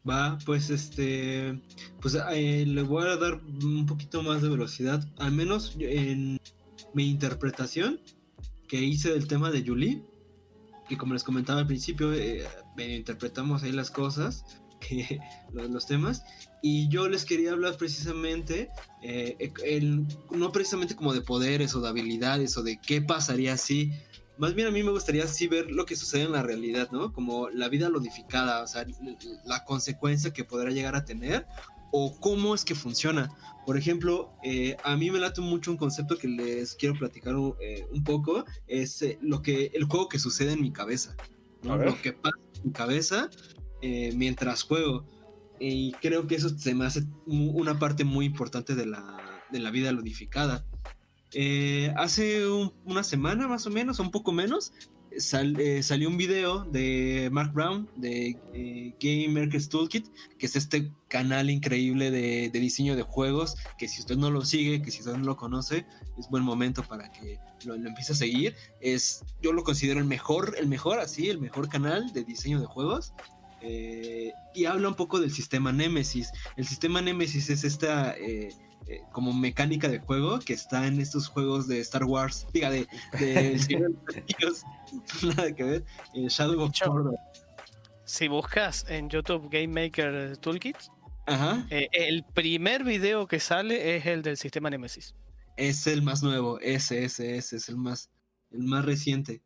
Va, 0.09 0.39
pues 0.47 0.70
este, 0.70 1.61
pues 2.01 2.16
eh, 2.33 2.65
le 2.66 2.83
voy 2.83 3.07
a 3.07 3.16
dar 3.16 3.35
un 3.62 3.87
poquito 3.87 4.23
más 4.23 4.43
de 4.43 4.49
velocidad, 4.49 5.07
al 5.19 5.31
menos 5.33 5.77
en 5.79 6.41
mi 6.95 7.09
interpretación 7.09 8.01
que 8.69 8.79
hice 8.81 9.11
del 9.12 9.29
tema 9.29 9.51
de 9.51 9.62
Julie, 9.65 10.03
que 10.89 10.97
como 10.97 11.12
les 11.15 11.23
comentaba 11.23 11.61
al 11.61 11.66
principio, 11.66 12.12
eh, 12.15 12.45
interpretamos 12.79 13.62
ahí 13.62 13.70
las 13.70 13.91
cosas, 13.93 14.45
que, 14.81 15.20
los, 15.53 15.70
los 15.70 15.87
temas, 15.87 16.24
y 16.62 16.89
yo 16.89 17.09
les 17.09 17.24
quería 17.24 17.53
hablar 17.53 17.77
precisamente, 17.77 18.70
eh, 19.03 19.53
el- 19.65 20.05
no 20.33 20.51
precisamente 20.51 20.97
como 20.97 21.12
de 21.15 21.20
poderes 21.20 21.77
o 21.77 21.81
de 21.81 21.89
habilidades 21.91 22.57
o 22.57 22.65
de 22.65 22.81
qué 22.81 23.01
pasaría 23.03 23.57
si 23.57 23.93
más 24.43 24.55
bien 24.55 24.66
a 24.66 24.73
mí 24.73 24.82
me 24.82 24.90
gustaría 24.90 25.24
sí 25.28 25.47
ver 25.47 25.70
lo 25.70 25.86
que 25.86 25.94
sucede 25.94 26.24
en 26.24 26.32
la 26.32 26.43
realidad, 26.43 26.90
¿no? 26.90 27.12
Como 27.12 27.48
la 27.51 27.69
vida 27.69 27.89
lodificada, 27.89 28.64
o 28.64 28.66
sea, 28.66 28.85
la 29.44 29.64
consecuencia 29.64 30.32
que 30.32 30.43
podrá 30.43 30.73
llegar 30.73 30.97
a 30.97 31.05
tener 31.05 31.47
o 31.93 32.19
cómo 32.19 32.52
es 32.52 32.64
que 32.64 32.74
funciona. 32.74 33.31
Por 33.64 33.77
ejemplo, 33.77 34.32
eh, 34.43 34.77
a 34.82 34.97
mí 34.97 35.12
me 35.12 35.20
late 35.20 35.40
mucho 35.40 35.70
un 35.70 35.77
concepto 35.77 36.19
que 36.19 36.27
les 36.27 36.74
quiero 36.74 36.97
platicar 36.97 37.36
un, 37.36 37.55
eh, 37.60 37.86
un 37.93 38.02
poco, 38.02 38.44
es 38.66 39.01
eh, 39.02 39.16
lo 39.23 39.43
que 39.43 39.70
el 39.74 39.85
juego 39.85 40.09
que 40.09 40.19
sucede 40.19 40.55
en 40.55 40.60
mi 40.60 40.73
cabeza, 40.73 41.14
¿no? 41.62 41.77
Lo 41.77 42.02
que 42.02 42.12
pasa 42.12 42.36
en 42.56 42.62
mi 42.64 42.73
cabeza 42.73 43.31
eh, 43.81 44.12
mientras 44.16 44.64
juego. 44.64 45.06
Y 45.60 45.93
creo 46.02 46.27
que 46.27 46.35
eso 46.35 46.48
se 46.48 46.74
me 46.74 46.85
hace 46.85 47.05
una 47.27 47.78
parte 47.78 48.02
muy 48.02 48.27
importante 48.27 48.74
de 48.74 48.86
la, 48.86 49.40
de 49.52 49.60
la 49.60 49.70
vida 49.70 49.93
lodificada. 49.93 50.66
Eh, 51.35 51.93
hace 51.97 52.47
un- 52.47 52.73
una 52.85 53.03
semana 53.03 53.49
más 53.49 53.67
o 53.67 53.71
menos, 53.71 53.99
un 53.99 54.11
poco 54.11 54.33
menos, 54.33 54.73
eh, 55.11 55.83
salió 55.83 56.09
un 56.09 56.17
video 56.17 56.65
de 56.65 57.29
Mark 57.33 57.53
Brown 57.53 57.89
de 57.97 58.39
eh, 58.55 58.95
Game 59.01 59.41
Maker's 59.41 59.69
Toolkit, 59.69 60.07
que 60.39 60.47
es 60.47 60.57
este 60.57 60.91
canal 61.09 61.51
increíble 61.51 62.11
de, 62.11 62.51
diseño 62.51 62.97
de 62.97 63.03
juegos, 63.03 63.57
que 63.79 63.89
si 63.89 64.01
usted 64.01 64.17
no 64.17 64.31
lo 64.31 64.45
sigue, 64.45 64.81
que 64.83 64.91
si 64.91 65.01
usted 65.01 65.13
no 65.13 65.25
lo 65.25 65.37
conoce, 65.37 65.87
es 66.19 66.29
buen 66.31 66.43
momento 66.43 66.83
para 66.83 67.11
que 67.13 67.39
lo, 67.65 67.77
lo 67.77 67.89
empiece 67.89 68.13
a 68.13 68.17
seguir. 68.17 68.55
Es, 68.81 69.23
yo 69.43 69.53
lo 69.53 69.65
considero 69.65 70.01
el 70.01 70.07
mejor, 70.07 70.55
el 70.59 70.67
mejor, 70.67 70.99
así, 70.99 71.29
el 71.29 71.41
mejor 71.41 71.69
canal 71.69 72.13
de 72.13 72.25
diseño 72.25 72.61
de 72.61 72.67
juegos. 72.67 73.13
Y 74.55 74.65
habla 74.65 74.89
un 74.89 74.97
poco 74.97 75.21
del 75.21 75.31
sistema 75.31 75.71
Nemesis. 75.73 76.33
El 76.57 76.67
sistema 76.67 77.01
Nemesis 77.01 77.49
es 77.49 77.63
esta 77.63 78.17
eh, 78.87 78.95
eh, 78.95 79.03
como 79.13 79.33
mecánica 79.33 79.89
de 79.89 79.99
juego 79.99 80.39
que 80.41 80.53
está 80.53 80.87
en 80.87 81.01
estos 81.01 81.29
juegos 81.29 81.69
de 81.69 81.81
Star 81.81 82.05
Wars, 82.05 82.47
diga, 82.53 82.71
de, 82.71 82.87
de 83.19 83.59
nada 85.37 85.55
que 85.55 85.65
ver, 85.65 85.85
eh, 86.15 86.27
Shadow 86.29 86.61
of. 86.61 86.73
Mordor. 86.87 87.17
Si 88.05 88.29
buscas 88.29 88.85
en 88.89 89.09
YouTube 89.09 89.49
Game 89.51 89.69
Maker 89.69 90.37
Toolkit, 90.39 90.77
Ajá, 91.27 91.67
eh, 91.71 91.89
el 91.93 92.25
primer 92.25 92.85
video 92.85 93.27
que 93.27 93.39
sale 93.41 93.97
es 93.97 94.07
el 94.07 94.23
del 94.23 94.37
sistema 94.37 94.69
Nemesis. 94.71 95.15
es 95.57 95.87
el 95.87 96.03
más 96.03 96.23
nuevo, 96.23 96.59
ese, 96.61 97.05
ese, 97.05 97.37
ese 97.37 97.57
es 97.57 97.69
el 97.69 97.77
más, 97.77 98.11
el 98.51 98.65
más 98.65 98.85
reciente. 98.85 99.41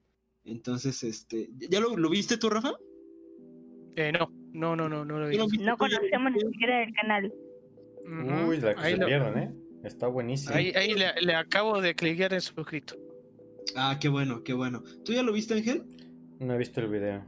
Entonces, 0.45 1.03
este, 1.05 1.51
¿ya 1.69 1.81
lo, 1.81 1.97
lo 1.97 2.09
viste 2.09 2.39
tú, 2.39 2.49
Rafa? 2.49 2.73
Eh, 3.97 4.13
no, 4.13 4.29
no, 4.53 4.77
no, 4.77 4.89
no, 4.89 5.05
no 5.05 5.19
lo 5.19 5.29
vi. 5.29 5.37
¿Ya 5.37 5.43
lo 5.43 5.49
viste 5.49 5.65
No 5.65 5.77
conocemos 5.77 6.33
ni 6.33 6.41
siquiera 6.41 6.83
el 6.83 6.95
canal. 6.95 7.33
Uy, 8.07 8.59
la 8.61 8.75
que 8.75 8.81
ahí, 8.81 8.93
se 8.95 8.99
lo- 9.01 9.07
pierden, 9.07 9.39
¿eh? 9.39 9.55
Está 9.85 10.07
buenísimo. 10.09 10.55
ahí, 10.55 10.73
ahí 10.75 10.95
le, 10.95 11.13
le 11.21 11.35
acabo 11.35 11.81
de 11.81 11.95
cliquear 11.95 12.33
en 12.35 12.41
suscrito. 12.41 12.97
Ah, 13.77 13.99
qué 14.01 14.09
bueno, 14.09 14.43
qué 14.43 14.53
bueno. 14.53 14.83
¿Tú 15.05 15.13
ya 15.13 15.23
lo 15.23 15.33
viste, 15.33 15.55
Ángel? 15.55 15.85
No 16.41 16.55
he 16.55 16.59
visto 16.59 16.81
el 16.81 16.89
video. 16.89 17.25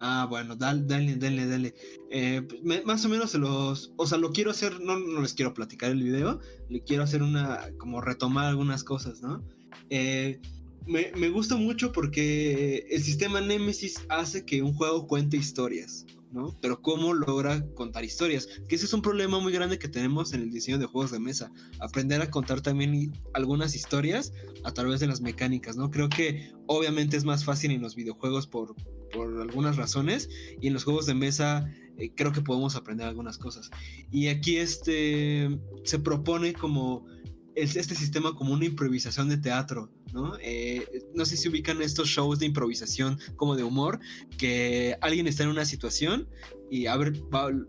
Ah, 0.00 0.26
bueno, 0.28 0.56
dale, 0.56 0.82
dale, 0.84 1.16
dale, 1.16 1.46
dale. 1.46 1.74
Eh, 2.10 2.42
pues, 2.48 2.62
me- 2.62 2.82
más 2.82 3.04
o 3.04 3.08
menos 3.08 3.30
se 3.30 3.38
los, 3.38 3.92
o 3.96 4.06
sea, 4.06 4.18
lo 4.18 4.32
quiero 4.32 4.50
hacer, 4.50 4.80
no, 4.80 4.98
no 4.98 5.20
les 5.22 5.32
quiero 5.34 5.54
platicar 5.54 5.90
el 5.92 6.02
video, 6.02 6.40
le 6.68 6.82
quiero 6.82 7.04
hacer 7.04 7.22
una, 7.22 7.70
como 7.78 8.00
retomar 8.00 8.46
algunas 8.46 8.82
cosas, 8.84 9.22
¿no? 9.22 9.44
Eh, 9.90 10.40
me, 10.86 11.12
me 11.16 11.28
gusta 11.28 11.56
mucho 11.56 11.92
porque 11.92 12.86
el 12.90 13.00
sistema 13.02 13.40
Nemesis 13.40 14.04
hace 14.08 14.44
que 14.44 14.62
un 14.62 14.74
juego 14.74 15.06
cuente 15.06 15.36
historias, 15.36 16.04
¿no? 16.32 16.56
Pero 16.60 16.80
cómo 16.80 17.12
logra 17.14 17.64
contar 17.74 18.04
historias, 18.04 18.48
que 18.68 18.74
ese 18.74 18.86
es 18.86 18.92
un 18.92 19.02
problema 19.02 19.38
muy 19.38 19.52
grande 19.52 19.78
que 19.78 19.88
tenemos 19.88 20.32
en 20.32 20.42
el 20.42 20.50
diseño 20.50 20.78
de 20.78 20.86
juegos 20.86 21.10
de 21.10 21.20
mesa, 21.20 21.52
aprender 21.80 22.22
a 22.22 22.30
contar 22.30 22.60
también 22.60 23.12
algunas 23.34 23.74
historias 23.74 24.32
a 24.64 24.72
través 24.72 25.00
de 25.00 25.06
las 25.06 25.20
mecánicas, 25.20 25.76
¿no? 25.76 25.90
Creo 25.90 26.08
que 26.08 26.52
obviamente 26.66 27.16
es 27.16 27.24
más 27.24 27.44
fácil 27.44 27.70
en 27.70 27.82
los 27.82 27.94
videojuegos 27.94 28.46
por, 28.46 28.74
por 29.12 29.40
algunas 29.40 29.76
razones 29.76 30.28
y 30.60 30.68
en 30.68 30.74
los 30.74 30.84
juegos 30.84 31.06
de 31.06 31.14
mesa 31.14 31.70
eh, 31.98 32.12
creo 32.14 32.32
que 32.32 32.40
podemos 32.40 32.76
aprender 32.76 33.06
algunas 33.06 33.38
cosas. 33.38 33.70
Y 34.10 34.28
aquí 34.28 34.56
este 34.56 35.60
se 35.84 35.98
propone 35.98 36.52
como 36.54 37.06
este 37.54 37.94
sistema 37.94 38.34
como 38.34 38.54
una 38.54 38.64
improvisación 38.64 39.28
de 39.28 39.36
teatro, 39.36 39.90
¿no? 40.12 40.34
Eh, 40.40 41.04
no 41.14 41.24
sé 41.24 41.36
si 41.36 41.48
ubican 41.48 41.80
estos 41.82 42.08
shows 42.08 42.38
de 42.38 42.46
improvisación 42.46 43.18
como 43.36 43.56
de 43.56 43.64
humor, 43.64 43.98
que 44.38 44.96
alguien 45.00 45.26
está 45.26 45.42
en 45.42 45.48
una 45.48 45.64
situación 45.64 46.28
y 46.70 46.86
a 46.86 46.96
ver, 46.96 47.14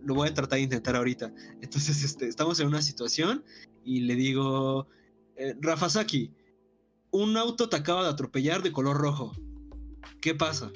lo 0.03 0.15
voy 0.15 0.30
a 0.30 0.34
tratar 0.34 0.57
de 0.57 0.64
intentar 0.64 0.95
ahorita. 0.95 1.34
Entonces, 1.61 2.03
este, 2.03 2.28
estamos 2.28 2.60
en 2.60 2.68
una 2.68 2.82
situación 2.82 3.44
y 3.84 4.02
le 4.02 4.15
digo, 4.15 4.88
eh, 5.36 5.56
Rafa 5.60 5.90
Saki, 5.90 6.32
un 7.11 7.38
auto 7.38 7.70
te 7.70 7.76
acaba 7.76 8.03
de 8.03 8.10
atropellar 8.10 8.64
de 8.64 8.72
color 8.72 8.98
rojo. 8.98 9.34
¿Qué 10.22 10.34
pasa? 10.36 10.72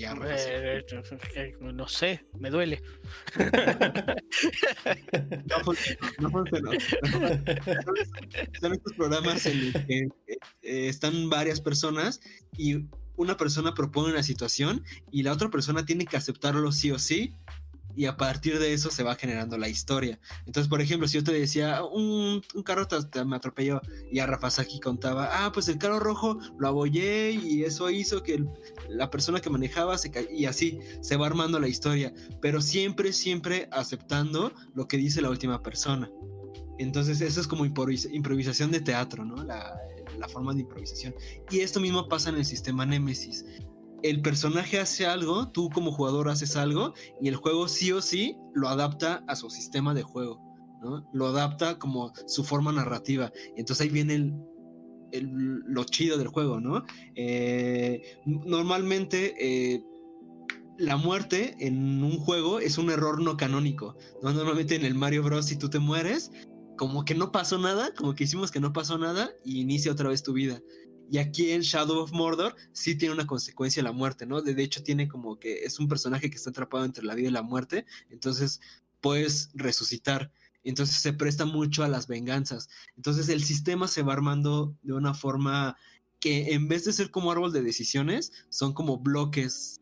Ya 0.00 0.14
Rafa 0.14 0.38
Saki, 0.38 1.38
Eh, 1.38 1.52
no 1.60 1.86
sé, 1.86 2.20
me 2.38 2.48
duele. 2.50 2.82
No 5.46 5.60
funcionó, 5.64 6.00
no 6.20 6.30
funcionó. 6.30 6.70
Son 8.60 8.72
estos 8.72 8.92
programas 8.96 9.44
en 9.46 9.72
los 9.72 9.84
que 9.84 9.98
eh, 9.98 10.08
eh, 10.62 10.88
están 10.88 11.28
varias 11.28 11.60
personas 11.60 12.20
y 12.56 12.86
una 13.16 13.36
persona 13.36 13.74
propone 13.74 14.12
una 14.12 14.22
situación 14.22 14.82
y 15.10 15.22
la 15.22 15.32
otra 15.32 15.50
persona 15.50 15.84
tiene 15.84 16.06
que 16.06 16.16
aceptarlo 16.16 16.72
sí 16.72 16.90
o 16.92 16.98
sí 16.98 17.34
y 17.96 18.06
a 18.06 18.16
partir 18.16 18.58
de 18.58 18.72
eso 18.72 18.90
se 18.90 19.02
va 19.02 19.14
generando 19.16 19.58
la 19.58 19.68
historia. 19.68 20.18
Entonces, 20.46 20.68
por 20.68 20.80
ejemplo, 20.80 21.08
si 21.08 21.18
yo 21.18 21.24
te 21.24 21.32
decía, 21.32 21.82
un, 21.84 22.42
un 22.54 22.62
carro 22.62 22.86
me 23.26 23.36
atropelló 23.36 23.80
y 24.10 24.18
a 24.18 24.26
Rafasaki 24.26 24.80
contaba, 24.80 25.28
ah, 25.32 25.52
pues 25.52 25.68
el 25.68 25.78
carro 25.78 26.00
rojo 26.00 26.38
lo 26.58 26.68
abollé 26.68 27.32
y 27.32 27.64
eso 27.64 27.90
hizo 27.90 28.22
que 28.22 28.44
la 28.88 29.10
persona 29.10 29.40
que 29.40 29.50
manejaba 29.50 29.98
se 29.98 30.10
ca- 30.10 30.30
y 30.30 30.46
así 30.46 30.78
se 31.00 31.16
va 31.16 31.26
armando 31.26 31.58
la 31.58 31.68
historia, 31.68 32.12
pero 32.40 32.60
siempre, 32.60 33.12
siempre 33.12 33.68
aceptando 33.72 34.52
lo 34.74 34.86
que 34.88 34.96
dice 34.96 35.20
la 35.20 35.30
última 35.30 35.62
persona. 35.62 36.10
Entonces, 36.78 37.20
eso 37.20 37.40
es 37.40 37.46
como 37.46 37.66
improvis- 37.66 38.08
improvisación 38.12 38.70
de 38.70 38.80
teatro, 38.80 39.24
¿no? 39.24 39.42
La, 39.44 39.78
la 40.18 40.28
forma 40.28 40.54
de 40.54 40.60
improvisación. 40.62 41.14
Y 41.50 41.60
esto 41.60 41.78
mismo 41.80 42.08
pasa 42.08 42.30
en 42.30 42.36
el 42.36 42.44
sistema 42.44 42.86
Nemesis. 42.86 43.44
El 44.02 44.22
personaje 44.22 44.78
hace 44.78 45.06
algo, 45.06 45.50
tú 45.50 45.68
como 45.70 45.92
jugador 45.92 46.28
haces 46.28 46.56
algo, 46.56 46.94
y 47.20 47.28
el 47.28 47.36
juego 47.36 47.68
sí 47.68 47.92
o 47.92 48.00
sí 48.00 48.36
lo 48.54 48.68
adapta 48.68 49.22
a 49.28 49.36
su 49.36 49.50
sistema 49.50 49.92
de 49.94 50.02
juego, 50.02 50.40
¿no? 50.80 51.06
Lo 51.12 51.26
adapta 51.28 51.78
como 51.78 52.12
su 52.26 52.44
forma 52.44 52.72
narrativa. 52.72 53.30
Y 53.56 53.60
entonces 53.60 53.86
ahí 53.86 53.92
viene 53.92 54.14
el, 54.14 54.34
el- 55.12 55.58
lo 55.66 55.84
chido 55.84 56.16
del 56.18 56.28
juego, 56.28 56.60
¿no? 56.60 56.84
Eh, 57.14 58.00
normalmente 58.24 59.34
eh, 59.38 59.82
la 60.78 60.96
muerte 60.96 61.54
en 61.60 62.02
un 62.02 62.18
juego 62.18 62.58
es 62.58 62.78
un 62.78 62.90
error 62.90 63.20
no 63.20 63.36
canónico. 63.36 63.96
¿no? 64.22 64.32
Normalmente 64.32 64.76
en 64.76 64.84
el 64.86 64.94
Mario 64.94 65.22
Bros. 65.22 65.46
si 65.46 65.56
tú 65.56 65.68
te 65.68 65.78
mueres, 65.78 66.30
como 66.78 67.04
que 67.04 67.14
no 67.14 67.30
pasó 67.32 67.58
nada, 67.58 67.92
como 67.94 68.14
que 68.14 68.24
hicimos 68.24 68.50
que 68.50 68.60
no 68.60 68.72
pasó 68.72 68.96
nada 68.96 69.30
y 69.44 69.60
inicia 69.60 69.92
otra 69.92 70.08
vez 70.08 70.22
tu 70.22 70.32
vida. 70.32 70.58
Y 71.10 71.18
aquí 71.18 71.50
en 71.50 71.62
Shadow 71.62 71.98
of 71.98 72.12
Mordor 72.12 72.54
sí 72.72 72.94
tiene 72.94 73.14
una 73.14 73.26
consecuencia 73.26 73.82
la 73.82 73.90
muerte, 73.90 74.26
¿no? 74.26 74.42
De, 74.42 74.54
de 74.54 74.62
hecho 74.62 74.84
tiene 74.84 75.08
como 75.08 75.40
que 75.40 75.64
es 75.64 75.80
un 75.80 75.88
personaje 75.88 76.30
que 76.30 76.36
está 76.36 76.50
atrapado 76.50 76.84
entre 76.84 77.04
la 77.04 77.16
vida 77.16 77.28
y 77.28 77.32
la 77.32 77.42
muerte, 77.42 77.84
entonces 78.10 78.60
puedes 79.00 79.50
resucitar. 79.54 80.30
Entonces 80.62 80.96
se 80.96 81.12
presta 81.12 81.46
mucho 81.46 81.82
a 81.82 81.88
las 81.88 82.06
venganzas. 82.06 82.68
Entonces 82.96 83.28
el 83.28 83.42
sistema 83.42 83.88
se 83.88 84.02
va 84.02 84.12
armando 84.12 84.76
de 84.82 84.92
una 84.92 85.14
forma 85.14 85.76
que 86.20 86.52
en 86.52 86.68
vez 86.68 86.84
de 86.84 86.92
ser 86.92 87.10
como 87.10 87.32
árbol 87.32 87.52
de 87.52 87.62
decisiones, 87.62 88.32
son 88.50 88.72
como 88.72 88.98
bloques 88.98 89.80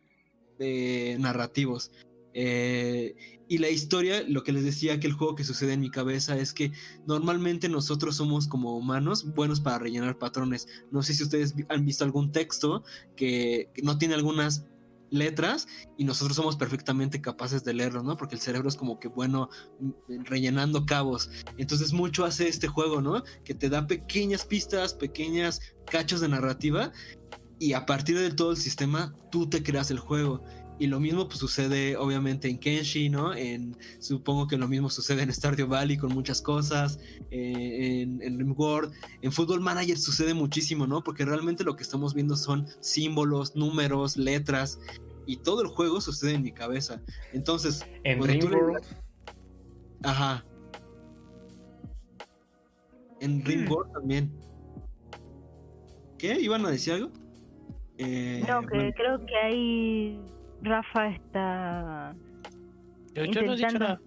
eh, 0.58 1.16
narrativos. 1.20 1.90
Eh, 2.32 3.37
y 3.48 3.58
la 3.58 3.70
historia, 3.70 4.22
lo 4.28 4.44
que 4.44 4.52
les 4.52 4.62
decía 4.62 5.00
que 5.00 5.06
el 5.06 5.14
juego 5.14 5.34
que 5.34 5.42
sucede 5.42 5.72
en 5.72 5.80
mi 5.80 5.90
cabeza 5.90 6.36
es 6.36 6.52
que 6.52 6.70
normalmente 7.06 7.68
nosotros 7.70 8.16
somos 8.16 8.46
como 8.46 8.76
humanos 8.76 9.32
buenos 9.34 9.60
para 9.60 9.78
rellenar 9.78 10.18
patrones. 10.18 10.68
No 10.92 11.02
sé 11.02 11.14
si 11.14 11.22
ustedes 11.22 11.54
han 11.70 11.86
visto 11.86 12.04
algún 12.04 12.30
texto 12.30 12.84
que, 13.16 13.70
no 13.82 13.96
tiene 13.96 14.14
algunas 14.14 14.66
letras 15.10 15.66
y 15.96 16.04
nosotros 16.04 16.36
somos 16.36 16.56
perfectamente 16.56 17.22
capaces 17.22 17.64
de 17.64 17.72
leerlo, 17.72 18.02
¿no? 18.02 18.18
Porque 18.18 18.34
el 18.34 18.42
cerebro 18.42 18.68
es 18.68 18.76
como 18.76 19.00
que 19.00 19.08
bueno 19.08 19.48
mm, 19.80 20.24
rellenando 20.24 20.84
cabos. 20.84 21.30
Entonces 21.56 21.94
mucho 21.94 22.26
hace 22.26 22.48
este 22.48 22.68
juego, 22.68 23.00
¿no? 23.00 23.22
Que 23.44 23.54
te 23.54 23.70
da 23.70 23.86
pequeñas 23.86 24.44
pistas, 24.44 24.92
pequeñas 24.92 25.62
cachos 25.90 26.20
de 26.20 26.28
narrativa 26.28 26.92
y 27.58 27.72
a 27.72 27.86
partir 27.86 28.18
de 28.18 28.30
todo 28.30 28.52
el 28.52 28.56
sistema 28.56 29.14
tú 29.30 29.48
te 29.48 29.62
creas 29.62 29.90
el 29.90 29.98
juego. 29.98 30.44
Y 30.80 30.86
lo 30.86 31.00
mismo 31.00 31.26
pues, 31.26 31.40
sucede 31.40 31.96
obviamente 31.96 32.48
en 32.48 32.58
Kenshi, 32.58 33.08
¿no? 33.08 33.34
En, 33.34 33.76
supongo 33.98 34.46
que 34.46 34.56
lo 34.56 34.68
mismo 34.68 34.88
sucede 34.88 35.22
en 35.22 35.32
Stardew 35.32 35.66
Valley 35.66 35.96
con 35.96 36.12
muchas 36.12 36.40
cosas, 36.40 37.00
eh, 37.30 38.02
en, 38.02 38.22
en 38.22 38.38
Rimworld, 38.38 38.92
en 39.22 39.32
Football 39.32 39.60
Manager 39.60 39.98
sucede 39.98 40.34
muchísimo, 40.34 40.86
¿no? 40.86 41.02
Porque 41.02 41.24
realmente 41.24 41.64
lo 41.64 41.74
que 41.74 41.82
estamos 41.82 42.14
viendo 42.14 42.36
son 42.36 42.66
símbolos, 42.80 43.56
números, 43.56 44.16
letras, 44.16 44.78
y 45.26 45.38
todo 45.38 45.62
el 45.62 45.68
juego 45.68 46.00
sucede 46.00 46.34
en 46.34 46.42
mi 46.42 46.52
cabeza. 46.52 47.02
Entonces, 47.32 47.84
En 48.04 48.20
tú 48.38 48.48
le- 48.48 48.58
ajá. 50.04 50.44
En 53.20 53.44
Rimworld 53.44 53.92
también. 53.92 54.30
¿Qué? 56.18 56.40
¿Iban 56.40 56.64
a 56.64 56.70
decir 56.70 56.94
algo? 56.94 57.10
Eh, 57.98 58.44
No, 58.48 58.60
que 58.62 58.76
bueno, 58.76 58.92
creo 58.96 59.26
que 59.26 59.36
ahí 59.36 60.20
Rafa 60.62 61.08
está. 61.08 62.14
Yo, 63.14 63.24
yo 63.24 63.42
no 63.42 63.52
he 63.52 63.56
dicho 63.56 63.66
Intentando. 63.68 63.78
nada. 63.78 64.00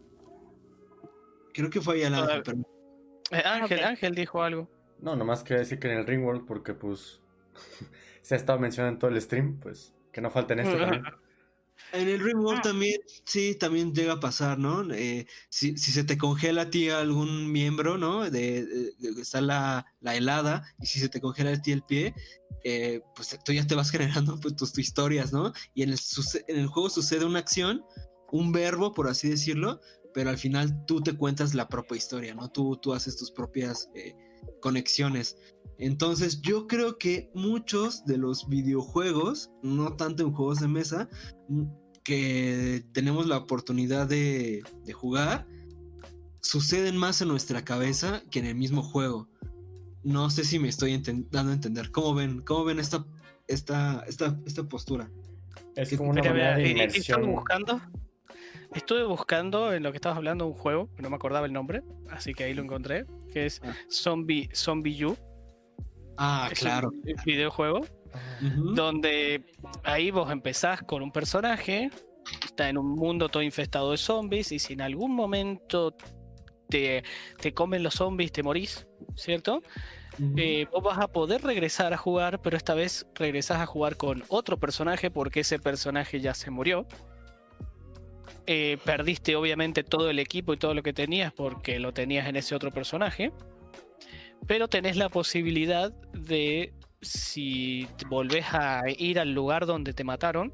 creo 1.54 1.70
que 1.70 1.82
fue 1.82 1.96
ahí 1.96 2.04
al 2.04 2.16
ángel, 2.16 2.40
Ah, 2.40 2.42
pero 2.46 2.58
Eh, 3.32 3.44
Ángel. 3.46 3.84
Ángel 3.84 4.16
dijo 4.16 4.44
algo. 4.44 4.70
no, 5.00 5.16
nomás 5.16 5.44
quería 5.44 5.60
decir 5.60 5.80
que 5.80 5.92
en 5.92 5.98
el 6.00 6.06
Ringworld, 6.08 6.46
porque 6.46 6.74
pues 6.74 7.22
se 8.22 8.36
ha 8.36 8.38
estado 8.38 8.60
mencionando 8.60 8.94
en 8.96 9.00
todo 9.00 9.12
el 9.12 9.22
stream, 9.22 9.60
pues 9.60 9.94
que 10.12 10.22
no 10.22 10.30
falta 10.30 10.54
en 10.54 10.60
este 10.62 10.78
también. 10.80 11.04
En 11.94 12.08
el 12.08 12.20
Rimworld 12.22 12.60
Ah. 12.60 12.62
también, 12.64 13.02
sí, 13.26 13.56
también 13.56 13.94
llega 13.94 14.14
a 14.14 14.20
pasar, 14.20 14.58
¿no? 14.58 14.90
Eh, 14.94 15.28
si, 15.50 15.76
si 15.78 15.92
se 15.92 16.04
te 16.06 16.18
congela 16.18 16.64
a 16.64 16.70
ti 16.70 16.90
algún 16.90 17.52
miembro, 17.52 17.98
¿no? 17.98 18.30
De, 18.30 18.66
de- 18.66 18.92
de- 18.98 19.22
está 19.22 19.42
la, 19.42 19.86
la 20.00 20.16
helada, 20.16 20.64
y 20.82 20.86
si 20.86 21.00
se 21.00 21.10
te 21.10 21.20
congela 21.20 21.52
a 21.52 21.62
ti 21.62 21.72
el 21.74 21.84
pie, 21.84 22.14
eh, 22.64 23.02
pues 23.16 23.38
tú 23.44 23.52
ya 23.52 23.68
te 23.68 23.76
vas 23.76 23.92
generando 23.92 24.40
pues, 24.40 24.56
tus, 24.56 24.72
tus 24.72 24.80
historias, 24.80 25.34
¿no? 25.34 25.52
Y 25.74 25.84
en 25.84 25.90
el, 25.90 25.98
suce- 25.98 26.46
en 26.48 26.60
el 26.60 26.68
juego 26.68 26.90
sucede 26.90 27.26
una 27.26 27.40
acción, 27.40 27.84
un 28.32 28.54
verbo, 28.54 28.94
por 28.94 29.10
así 29.10 29.30
decirlo, 29.30 29.82
pero 30.14 30.30
al 30.30 30.38
final 30.38 30.86
tú 30.86 31.02
te 31.02 31.16
cuentas 31.18 31.54
la 31.54 31.68
propia 31.68 31.98
historia, 31.98 32.34
¿no? 32.34 32.50
Tú, 32.50 32.78
tú 32.82 32.94
haces 32.94 33.18
tus 33.18 33.32
propias 33.32 33.90
eh, 33.96 34.16
conexiones. 34.62 35.36
Entonces 35.82 36.42
yo 36.42 36.68
creo 36.68 37.00
que 37.00 37.32
muchos 37.34 38.06
de 38.06 38.18
los 38.18 38.48
videojuegos, 38.48 39.50
no 39.64 39.96
tanto 39.96 40.22
en 40.24 40.32
juegos 40.32 40.60
de 40.60 40.68
mesa, 40.68 41.10
mm, 41.50 41.64
que 42.04 42.86
tenemos 42.94 43.26
la 43.26 43.38
oportunidad 43.38 44.08
de, 44.08 44.64
de 44.86 44.94
jugar, 44.94 45.48
suceden 46.42 46.98
más 46.98 47.22
en 47.22 47.30
nuestra 47.30 47.66
cabeza 47.66 48.22
que 48.30 48.40
en 48.40 48.46
el 48.46 48.56
mismo 48.56 48.84
juego. 48.84 49.28
No 50.04 50.30
sé 50.30 50.44
si 50.44 50.60
me 50.60 50.70
estoy 50.70 50.96
dando 51.32 51.52
a 51.52 51.54
entender. 51.54 51.92
¿Cómo 51.92 52.14
ven? 52.14 52.42
¿Cómo 52.42 52.64
ven 52.64 52.80
esta, 52.80 53.04
esta, 53.48 54.04
esta, 54.08 54.40
esta 54.46 54.64
postura? 54.64 55.10
Es 55.76 55.96
como 55.98 56.12
una 56.12 56.22
manera 56.22 56.58
de 56.58 56.70
inmersión. 56.70 57.22
Estuve 57.22 57.36
buscando. 57.36 57.82
Estuve 58.74 59.04
buscando 59.04 59.74
en 59.74 59.82
lo 59.84 59.92
que 59.92 59.98
estabas 59.98 60.18
hablando 60.18 60.46
un 60.48 60.54
juego, 60.54 60.90
no 60.98 61.10
me 61.10 61.16
acordaba 61.18 61.46
el 61.46 61.52
nombre, 61.52 61.84
así 62.10 62.34
que 62.34 62.46
ahí 62.46 62.54
lo 62.54 62.64
encontré, 62.64 63.06
que 63.34 63.46
es 63.46 63.62
Ah. 63.64 63.74
Zombie, 63.90 64.48
Zombie 64.54 65.06
U. 65.06 65.18
Ah, 66.18 66.50
es 66.52 66.60
claro. 66.60 66.90
un 66.90 67.16
videojuego 67.26 67.82
donde 68.74 69.46
ahí 69.84 70.12
vos 70.12 70.32
empezás 70.32 70.82
con 70.82 71.02
un 71.02 71.12
personaje, 71.12 71.90
está 72.44 72.70
en 72.70 72.78
un 72.78 72.96
mundo 72.96 73.30
todo 73.30 73.44
infestado 73.44 73.92
de 73.92 73.98
zombies, 73.98 74.52
y 74.52 74.60
si 74.60 74.74
en 74.74 74.82
algún 74.82 75.16
momento 75.16 75.96
te, 76.68 77.04
te 77.40 77.54
comen 77.54 77.84
los 77.84 77.96
zombies, 77.96 78.32
te 78.32 78.44
morís, 78.44 78.88
¿cierto? 79.16 79.62
Eh, 80.38 80.68
vos 80.72 80.84
vas 80.84 81.00
a 81.00 81.08
poder 81.08 81.42
regresar 81.42 81.94
a 81.94 81.98
jugar, 81.98 82.42
pero 82.42 82.58
esta 82.58 82.74
vez 82.74 83.08
regresás 83.16 83.60
a 83.60 83.66
jugar 83.66 83.96
con 83.96 84.24
otro 84.28 84.58
personaje 84.58 85.10
porque 85.10 85.40
ese 85.40 85.58
personaje 85.58 86.20
ya 86.20 86.34
se 86.34 86.52
murió. 86.52 86.86
Eh, 88.46 88.78
perdiste 88.84 89.36
obviamente 89.36 89.84
todo 89.84 90.10
el 90.10 90.20
equipo 90.20 90.54
y 90.54 90.58
todo 90.58 90.74
lo 90.74 90.84
que 90.84 90.94
tenías 90.94 91.32
porque 91.32 91.80
lo 91.80 91.94
tenías 91.94 92.28
en 92.28 92.36
ese 92.36 92.56
otro 92.56 92.72
personaje. 92.72 93.32
Pero 94.48 94.68
tenés 94.68 94.98
la 94.98 95.10
posibilidad 95.10 95.92
de, 96.14 96.74
si 97.02 97.88
volvés 98.08 98.46
a 98.52 98.84
ir 98.98 99.20
al 99.20 99.34
lugar 99.34 99.66
donde 99.66 99.94
te 99.94 100.04
mataron, 100.04 100.52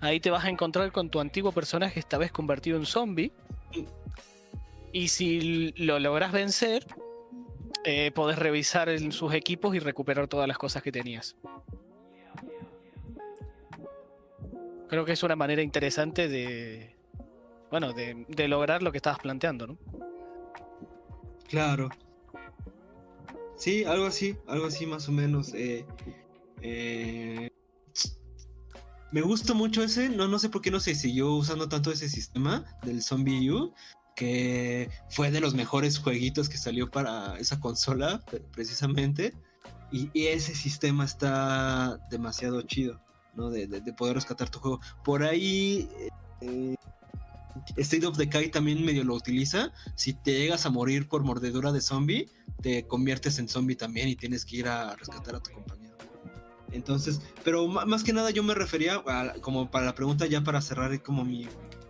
ahí 0.00 0.20
te 0.20 0.30
vas 0.30 0.44
a 0.44 0.50
encontrar 0.50 0.92
con 0.92 1.10
tu 1.10 1.20
antiguo 1.20 1.52
personaje, 1.52 2.00
esta 2.00 2.18
vez 2.18 2.32
convertido 2.32 2.76
en 2.76 2.86
zombie. 2.86 3.32
Y 4.92 5.08
si 5.08 5.72
lo 5.76 5.98
lográs 5.98 6.32
vencer, 6.32 6.86
eh, 7.84 8.10
podés 8.12 8.38
revisar 8.38 8.88
en 8.88 9.12
sus 9.12 9.34
equipos 9.34 9.74
y 9.74 9.78
recuperar 9.78 10.28
todas 10.28 10.48
las 10.48 10.58
cosas 10.58 10.82
que 10.82 10.92
tenías. 10.92 11.36
Creo 14.88 15.04
que 15.04 15.12
es 15.12 15.22
una 15.22 15.36
manera 15.36 15.62
interesante 15.62 16.28
de. 16.28 16.96
Bueno, 17.70 17.92
de, 17.92 18.24
de 18.28 18.48
lograr 18.48 18.82
lo 18.82 18.90
que 18.90 18.96
estabas 18.96 19.18
planteando, 19.18 19.66
¿no? 19.66 19.78
Claro. 21.46 21.90
Sí, 23.58 23.84
algo 23.84 24.06
así, 24.06 24.36
algo 24.46 24.66
así 24.66 24.86
más 24.86 25.08
o 25.08 25.12
menos. 25.12 25.52
eh, 25.52 25.84
eh, 26.62 27.50
me 29.10 29.20
gusta 29.22 29.52
mucho 29.52 29.82
ese, 29.82 30.08
no, 30.08 30.28
no 30.28 30.38
sé 30.38 30.48
por 30.48 30.62
qué 30.62 30.70
no 30.70 30.80
se 30.80 30.94
siguió 30.94 31.32
usando 31.34 31.68
tanto 31.68 31.90
ese 31.90 32.08
sistema 32.08 32.64
del 32.82 33.02
Zombie 33.02 33.50
U, 33.50 33.74
que 34.14 34.90
fue 35.10 35.30
de 35.30 35.40
los 35.40 35.54
mejores 35.54 35.98
jueguitos 35.98 36.48
que 36.48 36.56
salió 36.58 36.90
para 36.90 37.36
esa 37.38 37.58
consola, 37.58 38.20
pre- 38.30 38.40
precisamente. 38.52 39.34
Y, 39.90 40.10
ese 40.14 40.54
sistema 40.54 41.04
está 41.04 41.98
demasiado 42.10 42.60
chido, 42.62 43.00
¿no? 43.34 43.50
De 43.50 43.92
poder 43.94 44.14
rescatar 44.16 44.50
tu 44.50 44.58
juego. 44.58 44.80
Por 45.02 45.22
ahí, 45.22 45.88
eh, 46.42 46.74
State 47.76 48.06
of 48.06 48.16
Decay 48.16 48.50
también 48.50 48.84
medio 48.84 49.04
lo 49.04 49.14
utiliza. 49.14 49.72
Si 49.94 50.14
te 50.14 50.32
llegas 50.32 50.66
a 50.66 50.70
morir 50.70 51.08
por 51.08 51.22
mordedura 51.24 51.72
de 51.72 51.80
zombie, 51.80 52.28
te 52.62 52.86
conviertes 52.86 53.38
en 53.38 53.48
zombie 53.48 53.76
también 53.76 54.08
y 54.08 54.16
tienes 54.16 54.44
que 54.44 54.56
ir 54.56 54.68
a 54.68 54.94
rescatar 54.96 55.36
a 55.36 55.40
tu 55.40 55.52
compañero. 55.52 55.96
Entonces, 56.72 57.20
pero 57.44 57.66
más 57.66 58.04
que 58.04 58.12
nada 58.12 58.30
yo 58.30 58.42
me 58.42 58.54
refería, 58.54 59.02
a- 59.06 59.34
como 59.40 59.70
para 59.70 59.86
la 59.86 59.94
pregunta 59.94 60.26
ya 60.26 60.42
para 60.42 60.60
cerrar 60.60 61.02
como 61.02 61.24
mi, 61.24 61.48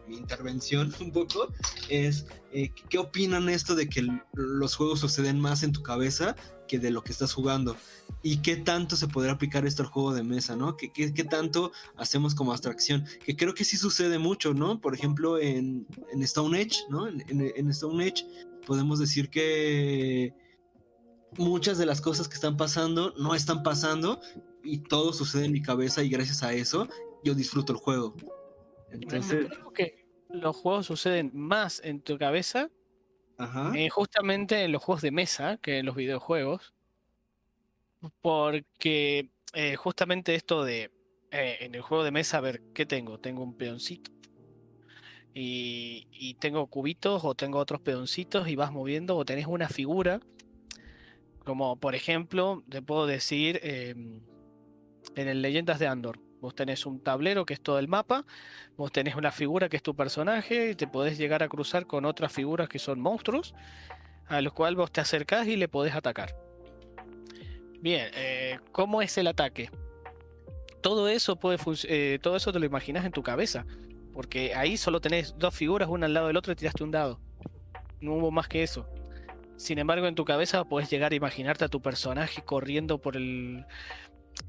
intervención 0.09 0.91
un 1.01 1.13
poco, 1.13 1.53
es 1.91 2.27
eh, 2.53 2.71
¿qué 2.89 2.99
opinan 2.99 3.49
esto 3.51 3.75
de 3.75 3.89
que 3.91 4.07
los 4.33 4.75
juegos 4.75 5.01
suceden 5.01 5.39
más 5.39 5.63
en 5.63 5.73
tu 5.73 5.83
cabeza 5.83 6.35
que 6.69 6.79
de 6.79 6.93
lo 6.93 7.03
que 7.03 7.11
estás 7.11 7.33
jugando? 7.33 7.77
¿Y 8.23 8.37
qué 8.43 8.57
tanto 8.57 8.95
se 8.95 9.09
podrá 9.09 9.33
aplicar 9.33 9.67
esto 9.67 9.83
al 9.83 9.89
juego 9.89 10.15
de 10.15 10.23
mesa, 10.23 10.55
no? 10.55 10.77
¿Qué, 10.77 10.93
qué, 10.93 11.13
qué 11.13 11.25
tanto 11.25 11.73
hacemos 11.97 12.37
como 12.37 12.53
abstracción? 12.53 13.05
Que 13.25 13.35
creo 13.35 13.55
que 13.55 13.65
sí 13.65 13.77
sucede 13.77 14.19
mucho, 14.19 14.55
¿no? 14.55 14.81
Por 14.81 14.95
ejemplo, 14.95 15.39
en, 15.41 15.87
en 16.13 16.23
Stone 16.23 16.57
Age, 16.61 16.77
¿no? 16.91 17.09
En, 17.09 17.23
en- 17.29 17.53
en 17.57 17.71
Stone 17.71 18.05
Age 18.05 18.25
podemos 18.65 19.01
decir 19.01 19.29
que 19.31 20.33
muchas 21.37 21.79
de 21.79 21.87
las 21.87 22.01
cosas 22.01 22.29
que 22.29 22.35
están 22.35 22.57
pasando 22.57 23.13
no 23.19 23.35
están 23.35 23.63
pasando 23.63 24.21
y 24.63 24.79
todo 24.79 25.13
sucede 25.13 25.47
en 25.47 25.53
mi 25.53 25.63
cabeza 25.63 26.03
y 26.03 26.09
gracias 26.09 26.43
a 26.43 26.53
eso 26.53 26.89
yo 27.25 27.35
disfruto 27.35 27.73
el 27.73 27.79
juego. 27.79 28.15
Entonces, 28.91 29.47
Creo 29.49 29.73
que 29.73 30.07
los 30.31 30.57
juegos 30.57 30.87
suceden 30.87 31.31
más 31.35 31.81
en 31.85 32.01
tu 32.01 32.19
cabeza, 32.19 32.71
eh, 33.75 33.89
justamente 33.89 34.65
en 34.65 34.73
los 34.73 34.83
juegos 34.83 35.03
de 35.03 35.11
mesa, 35.11 35.59
que 35.59 35.79
en 35.79 35.87
los 35.87 35.95
videojuegos. 35.95 36.75
Porque 38.21 39.31
eh, 39.55 39.77
justamente 39.77 40.35
esto 40.35 40.65
de 40.65 40.91
eh, 41.31 41.59
en 41.61 41.75
el 41.75 41.83
juego 41.83 42.05
de 42.05 42.11
mesa, 42.11 42.39
a 42.39 42.41
ver, 42.41 42.63
¿qué 42.75 42.87
tengo? 42.87 43.19
Tengo 43.19 43.43
un 43.43 43.57
peoncito. 43.57 44.11
Y, 45.35 46.09
y 46.11 46.35
tengo 46.35 46.67
cubitos 46.67 47.25
o 47.25 47.35
tengo 47.35 47.59
otros 47.59 47.81
peoncitos 47.81 48.49
y 48.49 48.57
vas 48.57 48.73
moviendo 48.73 49.17
o 49.17 49.25
tenés 49.25 49.47
una 49.47 49.69
figura. 49.69 50.21
Como 51.45 51.77
por 51.77 51.95
ejemplo, 51.95 52.65
te 52.69 52.83
puedo 52.83 53.07
decir 53.07 53.61
em, 53.63 54.21
en 55.15 55.29
el 55.29 55.43
Leyendas 55.43 55.79
de 55.79 55.87
Andor. 55.87 56.21
Vos 56.41 56.55
tenés 56.55 56.87
un 56.87 57.01
tablero 57.01 57.45
que 57.45 57.55
es 57.55 57.61
todo 57.61 57.79
el 57.79 57.89
mapa, 57.89 58.25
vos 58.77 58.93
tenés 58.93 59.17
una 59.17 59.33
figura 59.33 59.69
que 59.69 59.77
es 59.77 59.83
tu 59.83 59.97
personaje 59.97 60.71
y 60.71 60.75
te 60.75 60.87
podés 60.87 61.19
llegar 61.19 61.43
a 61.43 61.49
cruzar 61.49 61.87
con 61.87 62.05
otras 62.05 62.33
figuras 62.33 62.69
que 62.69 62.79
son 62.79 63.01
monstruos, 63.01 63.55
a 64.27 64.41
los 64.41 64.53
cuales 64.53 64.77
vos 64.77 64.93
te 64.93 65.01
acercás 65.01 65.49
y 65.49 65.57
le 65.57 65.69
podés 65.69 65.95
atacar. 65.95 66.37
Bien, 67.81 68.11
eh, 68.15 68.59
¿cómo 68.73 69.03
es 69.03 69.19
el 69.19 69.27
ataque? 69.27 69.71
Todo 70.81 71.09
eso 71.09 71.37
puede 71.37 71.59
eh, 71.85 72.19
todo 72.23 72.37
eso 72.37 72.53
te 72.53 72.61
lo 72.61 72.67
imaginas 72.67 73.05
en 73.05 73.13
tu 73.13 73.23
cabeza, 73.23 73.67
porque 74.13 74.55
ahí 74.55 74.77
solo 74.77 75.01
tenés 75.01 75.35
dos 75.39 75.55
figuras, 75.55 75.89
una 75.89 76.07
al 76.07 76.15
lado 76.15 76.29
del 76.29 76.37
otro 76.37 76.53
y 76.53 76.57
tiraste 76.57 76.85
un 76.85 76.91
dado. 76.93 77.21
No 78.01 78.15
hubo 78.15 78.31
más 78.31 78.49
que 78.49 78.63
eso. 78.63 78.87
Sin 79.57 79.81
embargo, 79.81 80.07
en 80.07 80.15
tu 80.15 80.25
cabeza 80.25 80.65
puedes 80.65 80.89
llegar 80.89 81.11
a 81.11 81.17
imaginarte 81.17 81.65
a 81.65 81.69
tu 81.69 81.83
personaje 81.83 82.43
corriendo 82.43 82.99
por 82.99 83.17
el 83.17 83.65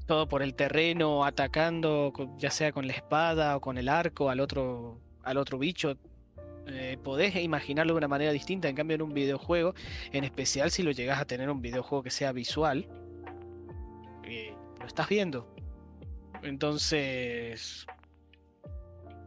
todo 0.06 0.28
por 0.28 0.42
el 0.42 0.54
terreno, 0.54 1.24
atacando, 1.24 2.12
ya 2.38 2.50
sea 2.50 2.72
con 2.72 2.86
la 2.86 2.92
espada 2.92 3.56
o 3.56 3.60
con 3.60 3.78
el 3.78 3.88
arco 3.88 4.30
al 4.30 4.40
otro 4.40 4.98
al 5.22 5.36
otro 5.36 5.58
bicho. 5.58 5.96
Eh, 6.66 6.98
podés 7.02 7.34
imaginarlo 7.36 7.94
de 7.94 7.98
una 7.98 8.08
manera 8.08 8.32
distinta. 8.32 8.68
En 8.68 8.76
cambio, 8.76 8.94
en 8.96 9.02
un 9.02 9.14
videojuego, 9.14 9.74
en 10.12 10.24
especial 10.24 10.70
si 10.70 10.82
lo 10.82 10.90
llegas 10.92 11.20
a 11.20 11.24
tener 11.24 11.50
un 11.50 11.60
videojuego 11.60 12.02
que 12.02 12.10
sea 12.10 12.32
visual, 12.32 12.86
eh, 14.24 14.54
lo 14.78 14.86
estás 14.86 15.08
viendo. 15.08 15.52
Entonces, 16.42 17.86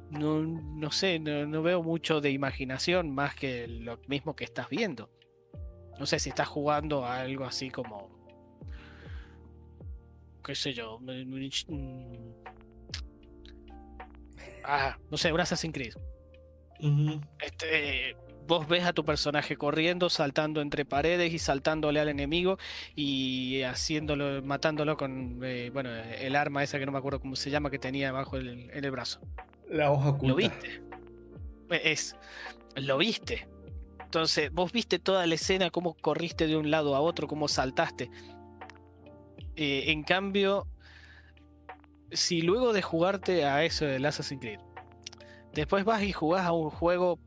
no, 0.10 0.42
no 0.42 0.92
sé, 0.92 1.20
no, 1.20 1.46
no 1.46 1.62
veo 1.62 1.84
mucho 1.84 2.22
de 2.22 2.32
imaginación 2.32 3.14
más 3.14 3.36
que 3.36 3.68
lo 3.68 4.00
mismo 4.08 4.36
que 4.36 4.44
estás 4.44 4.70
viendo. 4.70 5.10
No 6.00 6.06
sé 6.06 6.20
si 6.20 6.30
estás 6.30 6.48
jugando 6.48 7.06
a 7.06 7.22
algo 7.22 7.46
así 7.46 7.70
como. 7.70 8.13
Qué 10.44 10.56
sé 10.56 10.74
yo. 10.74 11.00
Ah, 14.64 14.98
no 15.10 15.18
sé, 15.18 15.32
un 15.32 15.40
Assassin's 15.40 15.74
Creed. 15.74 15.94
Este, 17.40 18.16
vos 18.48 18.68
ves 18.68 18.84
a 18.84 18.94
tu 18.94 19.06
personaje 19.06 19.56
corriendo, 19.56 20.10
saltando 20.10 20.62
entre 20.62 20.86
paredes 20.86 21.34
y 21.34 21.40
saltándole 21.40 22.00
al 22.00 22.10
enemigo 22.10 22.58
y 22.96 23.62
haciéndolo, 23.64 24.42
matándolo 24.44 24.98
con, 24.98 25.40
eh, 25.44 25.70
bueno, 25.74 25.90
el 25.94 26.36
arma 26.36 26.64
esa 26.64 26.80
que 26.80 26.86
no 26.86 26.92
me 26.92 26.98
acuerdo 26.98 27.20
cómo 27.20 27.36
se 27.36 27.50
llama 27.50 27.70
que 27.70 27.80
tenía 27.80 28.10
abajo 28.10 28.38
en 28.38 28.70
el 28.72 28.92
brazo. 28.92 29.22
La 29.70 29.92
hoja 29.92 30.10
oculta. 30.10 30.28
Lo 30.28 30.36
viste. 30.36 30.82
E- 31.70 31.92
Es, 31.92 32.16
lo 32.76 32.98
viste. 32.98 33.48
Entonces, 34.04 34.52
vos 34.52 34.72
viste 34.72 35.00
toda 35.00 35.26
la 35.26 35.36
escena, 35.36 35.72
cómo 35.72 35.96
corriste 35.96 36.46
de 36.46 36.56
un 36.56 36.70
lado 36.70 36.96
a 36.96 37.00
otro, 37.02 37.28
cómo 37.28 37.48
saltaste. 37.48 38.12
Eh, 39.56 39.92
en 39.92 40.04
cambio, 40.04 40.68
si 42.12 42.42
luego 42.42 42.74
de 42.74 42.82
jugarte 42.82 43.46
a 43.46 43.64
eso 43.64 43.86
del 43.86 44.06
Assassin's 44.06 44.42
Creed, 44.42 44.60
después 45.54 45.86
vas 45.86 46.04
y 46.04 46.12
jugás 46.12 46.46
a 46.46 46.52
un 46.52 46.70
juego 46.70 47.20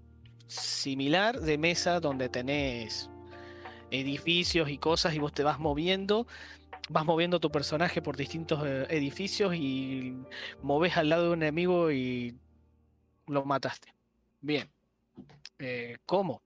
similar 0.47 1.40
de 1.40 1.59
mesa 1.59 2.01
donde 2.01 2.28
tenés 2.28 3.11
edificios 3.90 4.69
y 4.69 4.78
cosas 4.78 5.15
y 5.15 5.19
vos 5.19 5.32
te 5.32 5.43
vas 5.43 5.59
moviendo, 5.59 6.27
vas 6.89 7.05
moviendo 7.05 7.40
tu 7.40 7.51
personaje 7.51 8.03
por 8.03 8.16
distintos 8.16 8.65
eh, 8.65 8.86
edificios 8.90 9.55
y 9.55 10.16
moves 10.62 10.97
al 10.97 11.09
lado 11.09 11.24
de 11.24 11.31
un 11.31 11.43
enemigo 11.43 11.90
y 11.90 12.36
lo 13.27 13.44
mataste. 13.44 13.93
Bien. 14.40 14.70
Eh, 15.59 15.97
¿Cómo? 16.07 16.43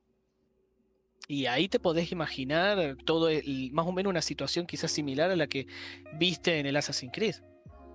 Y 1.31 1.47
ahí 1.47 1.69
te 1.69 1.79
podés 1.79 2.11
imaginar 2.11 2.97
todo 3.05 3.29
el- 3.29 3.71
más 3.73 3.87
o 3.87 3.93
menos 3.93 4.11
una 4.11 4.21
situación 4.21 4.67
quizás 4.67 4.91
similar 4.91 5.31
a 5.31 5.37
la 5.37 5.47
que 5.47 5.69
viste 6.19 6.59
en 6.59 6.67
el 6.67 6.75
Assassin's 6.77 7.13
Creed. 7.15 7.37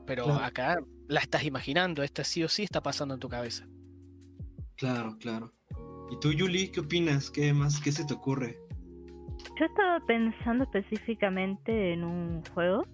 Pero 0.07 0.23
Claro. 0.23 0.45
acá 0.45 0.77
la 1.09 1.19
estás 1.19 1.43
imaginando, 1.43 2.01
esta 2.01 2.23
sí 2.23 2.45
o 2.45 2.47
sí 2.47 2.63
está 2.63 2.79
pasando 2.81 3.13
en 3.13 3.19
tu 3.19 3.27
cabeza. 3.27 3.67
Claro, 4.77 5.17
claro. 5.19 5.51
¿Y 6.11 6.17
tú, 6.21 6.31
Yuli, 6.31 6.69
qué 6.69 6.79
opinas? 6.79 7.29
¿Qué 7.29 7.51
más? 7.51 7.81
¿Qué 7.81 7.91
se 7.91 8.05
te 8.05 8.13
ocurre? 8.13 8.57
Yo 9.59 9.65
estaba 9.65 9.99
pensando 10.07 10.63
específicamente 10.63 11.91
en 11.91 12.05
un 12.05 12.41
juego 12.53 12.85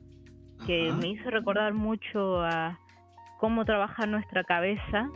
que 0.66 0.90
Ajá. 0.90 0.98
me 0.98 1.10
hizo 1.10 1.30
recordar 1.30 1.76
mucho 1.76 2.42
a 2.42 2.80
cómo 3.40 3.64
trabaja 3.64 4.08
nuestra 4.08 4.44
cabeza 4.44 5.08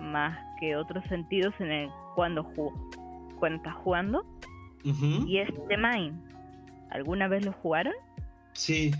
más 0.00 0.36
que 0.58 0.74
otros 0.74 1.04
sentidos 1.08 1.54
en 1.60 1.70
el 1.70 1.90
cuando, 2.16 2.42
cuando 3.38 3.58
estás 3.58 3.76
jugando 3.76 4.24
Y 4.84 5.38
es 5.38 5.48
The 5.68 5.76
Mind. 5.76 6.20
¿Alguna 6.90 7.28
vez 7.28 7.44
lo 7.44 7.52
jugaron? 7.52 7.94
Sí, 8.52 8.92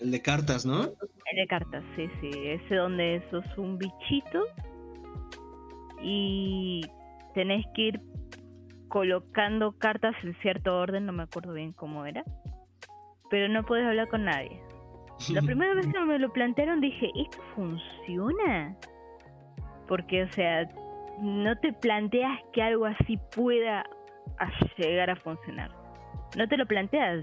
el 0.00 0.10
de 0.10 0.20
cartas, 0.20 0.66
¿no? 0.66 0.82
El 0.84 1.36
de 1.36 1.46
cartas, 1.48 1.82
sí, 1.96 2.08
sí. 2.20 2.30
Ese 2.44 2.74
donde 2.74 3.22
sos 3.30 3.44
un 3.56 3.78
bichito 3.78 4.44
y 6.02 6.82
tenés 7.34 7.64
que 7.74 7.82
ir 7.82 8.00
colocando 8.88 9.72
cartas 9.78 10.14
en 10.22 10.36
cierto 10.42 10.76
orden, 10.76 11.06
no 11.06 11.12
me 11.12 11.22
acuerdo 11.22 11.54
bien 11.54 11.72
cómo 11.72 12.04
era. 12.04 12.24
Pero 13.30 13.48
no 13.48 13.64
puedes 13.64 13.86
hablar 13.86 14.08
con 14.08 14.24
nadie. 14.24 14.60
La 15.30 15.40
primera 15.42 15.74
vez 15.74 15.86
que 15.86 16.00
me 16.00 16.18
lo 16.18 16.32
plantearon 16.32 16.80
dije, 16.80 17.10
¿esto 17.14 17.38
funciona? 17.54 18.76
Porque, 19.88 20.24
o 20.24 20.32
sea, 20.32 20.68
no 21.20 21.56
te 21.58 21.72
planteas 21.72 22.38
que 22.52 22.62
algo 22.62 22.86
así 22.86 23.18
pueda 23.34 23.86
a- 24.38 24.50
llegar 24.76 25.10
a 25.10 25.16
funcionar. 25.16 25.70
No 26.36 26.48
te 26.48 26.56
lo 26.56 26.66
planteas. 26.66 27.22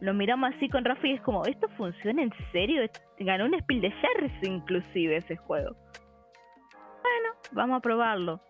Lo 0.00 0.12
miramos 0.12 0.54
así 0.54 0.68
con 0.68 0.84
Rafa 0.84 1.06
y 1.06 1.12
es 1.12 1.20
como, 1.22 1.44
¿esto 1.46 1.68
funciona 1.76 2.22
en 2.22 2.32
serio? 2.52 2.82
Ganó 3.18 3.46
un 3.46 3.58
Spiel 3.58 3.80
de 3.80 3.90
Jahres 3.90 4.32
inclusive 4.42 5.16
ese 5.16 5.36
juego. 5.36 5.74
Bueno, 7.02 7.34
vamos 7.52 7.78
a 7.78 7.80
probarlo. 7.80 8.40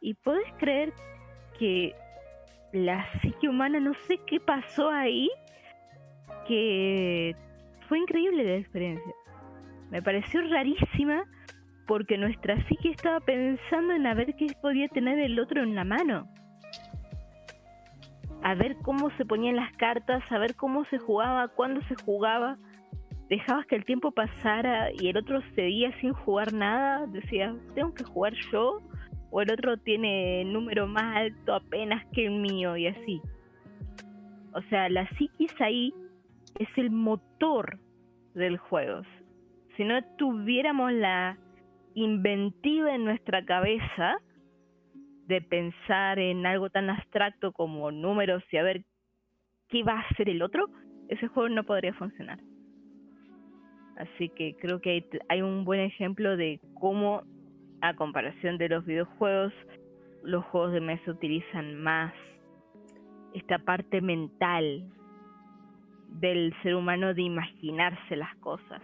¿Y 0.00 0.14
podés 0.14 0.52
creer 0.58 0.92
que 1.58 1.94
la 2.72 3.06
psique 3.20 3.48
humana, 3.48 3.80
no 3.80 3.94
sé 4.06 4.18
qué 4.26 4.40
pasó 4.40 4.90
ahí, 4.90 5.30
que 6.46 7.34
fue 7.88 7.98
increíble 7.98 8.44
la 8.44 8.56
experiencia. 8.56 9.12
Me 9.90 10.02
pareció 10.02 10.40
rarísima 10.48 11.24
porque 11.86 12.18
nuestra 12.18 12.56
psique 12.66 12.90
estaba 12.90 13.20
pensando 13.20 13.94
en 13.94 14.06
a 14.06 14.14
ver 14.14 14.34
qué 14.36 14.46
podía 14.60 14.88
tener 14.88 15.18
el 15.18 15.38
otro 15.40 15.62
en 15.62 15.74
la 15.74 15.84
mano. 15.84 16.28
A 18.42 18.54
ver 18.54 18.76
cómo 18.82 19.10
se 19.16 19.24
ponían 19.24 19.56
las 19.56 19.72
cartas, 19.76 20.22
a 20.30 20.38
ver 20.38 20.54
cómo 20.54 20.84
se 20.86 20.98
jugaba, 20.98 21.48
cuándo 21.48 21.80
se 21.82 21.94
jugaba. 21.96 22.56
Dejabas 23.28 23.66
que 23.66 23.76
el 23.76 23.84
tiempo 23.84 24.10
pasara 24.10 24.90
y 24.92 25.08
el 25.08 25.16
otro 25.16 25.40
seguía 25.54 25.92
sin 26.00 26.12
jugar 26.12 26.52
nada. 26.52 27.06
Decías, 27.08 27.54
tengo 27.74 27.92
que 27.92 28.04
jugar 28.04 28.32
yo 28.52 28.80
o 29.30 29.42
el 29.42 29.52
otro 29.52 29.76
tiene 29.76 30.44
número 30.44 30.86
más 30.86 31.16
alto 31.16 31.54
apenas 31.54 32.04
que 32.12 32.26
el 32.26 32.40
mío 32.40 32.76
y 32.76 32.86
así. 32.86 33.20
O 34.54 34.62
sea, 34.62 34.88
la 34.88 35.06
psiquis 35.10 35.54
ahí 35.60 35.92
es 36.58 36.68
el 36.78 36.90
motor 36.90 37.78
del 38.34 38.56
juego. 38.56 39.02
Si 39.76 39.84
no 39.84 40.02
tuviéramos 40.16 40.92
la 40.92 41.36
inventiva 41.94 42.94
en 42.94 43.04
nuestra 43.04 43.44
cabeza 43.44 44.18
de 45.28 45.42
pensar 45.42 46.18
en 46.18 46.46
algo 46.46 46.70
tan 46.70 46.88
abstracto 46.88 47.52
como 47.52 47.92
números 47.92 48.42
y 48.50 48.56
a 48.56 48.62
ver 48.62 48.82
qué 49.68 49.82
va 49.82 49.92
a 49.92 50.00
hacer 50.00 50.30
el 50.30 50.40
otro, 50.40 50.70
ese 51.08 51.28
juego 51.28 51.50
no 51.50 51.64
podría 51.64 51.92
funcionar. 51.92 52.40
Así 53.96 54.30
que 54.30 54.56
creo 54.56 54.80
que 54.80 55.04
hay 55.28 55.42
un 55.42 55.64
buen 55.64 55.80
ejemplo 55.80 56.36
de 56.36 56.60
cómo 56.80 57.24
a 57.82 57.94
comparación 57.94 58.56
de 58.56 58.70
los 58.70 58.86
videojuegos, 58.86 59.52
los 60.22 60.44
juegos 60.46 60.72
de 60.72 60.80
mesa 60.80 61.10
utilizan 61.10 61.74
más 61.76 62.14
esta 63.34 63.58
parte 63.58 64.00
mental 64.00 64.90
del 66.08 66.54
ser 66.62 66.74
humano 66.74 67.12
de 67.12 67.22
imaginarse 67.22 68.16
las 68.16 68.34
cosas. 68.36 68.80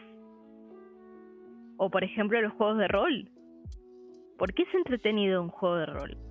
O 1.78 1.90
por 1.90 2.04
ejemplo 2.04 2.40
los 2.42 2.52
juegos 2.52 2.78
de 2.78 2.88
rol. 2.88 3.30
¿Por 4.36 4.52
qué 4.52 4.64
es 4.64 4.74
entretenido 4.74 5.40
un 5.42 5.48
juego 5.48 5.76
de 5.76 5.86
rol? 5.86 6.23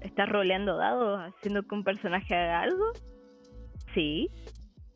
¿Estás 0.00 0.28
roleando 0.28 0.76
dados 0.76 1.20
haciendo 1.20 1.62
que 1.62 1.74
un 1.74 1.84
personaje 1.84 2.34
haga 2.34 2.62
algo? 2.62 2.92
Sí, 3.94 4.28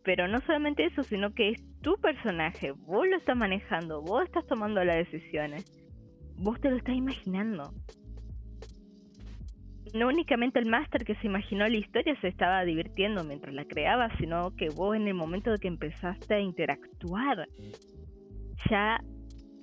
pero 0.02 0.28
no 0.28 0.40
solamente 0.40 0.85
eso, 0.85 1.02
sino 1.02 1.35
que 1.35 1.51
es 1.51 1.81
tu 1.81 1.97
personaje, 2.01 2.72
vos 2.72 3.06
lo 3.06 3.16
estás 3.16 3.36
manejando, 3.36 4.01
vos 4.02 4.24
estás 4.24 4.47
tomando 4.47 4.82
las 4.85 4.97
decisiones 4.97 5.64
vos 6.36 6.60
te 6.60 6.70
lo 6.70 6.76
estás 6.76 6.94
imaginando. 6.94 7.72
No 9.94 10.09
únicamente 10.09 10.59
el 10.59 10.68
máster 10.68 11.05
que 11.05 11.14
se 11.16 11.26
imaginó 11.26 11.68
la 11.68 11.76
historia 11.76 12.18
se 12.20 12.28
estaba 12.28 12.64
divirtiendo 12.64 13.22
mientras 13.22 13.55
la 13.55 13.64
creaba, 13.64 14.09
sino 14.18 14.51
que 14.56 14.68
vos 14.70 14.97
en 14.97 15.06
el 15.06 15.14
momento 15.14 15.52
de 15.52 15.59
que 15.59 15.68
empezaste 15.68 16.35
a 16.35 16.40
interactuar, 16.40 17.47
ya 18.68 19.01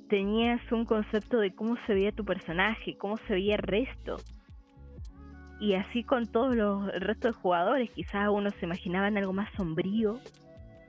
tenías 0.07 0.59
un 0.71 0.85
concepto 0.85 1.39
de 1.39 1.53
cómo 1.53 1.75
se 1.85 1.93
veía 1.93 2.11
tu 2.13 2.23
personaje, 2.23 2.97
cómo 2.97 3.17
se 3.27 3.33
veía 3.33 3.55
el 3.55 3.63
resto. 3.63 4.17
Y 5.61 5.75
así 5.75 6.03
con 6.03 6.25
todos 6.25 6.53
los 6.55 6.93
el 6.93 6.99
resto 6.99 7.29
de 7.29 7.33
jugadores, 7.33 7.89
quizás 7.91 8.27
uno 8.29 8.49
se 8.59 8.65
imaginaba 8.65 9.07
en 9.07 9.17
algo 9.17 9.31
más 9.31 9.49
sombrío, 9.55 10.19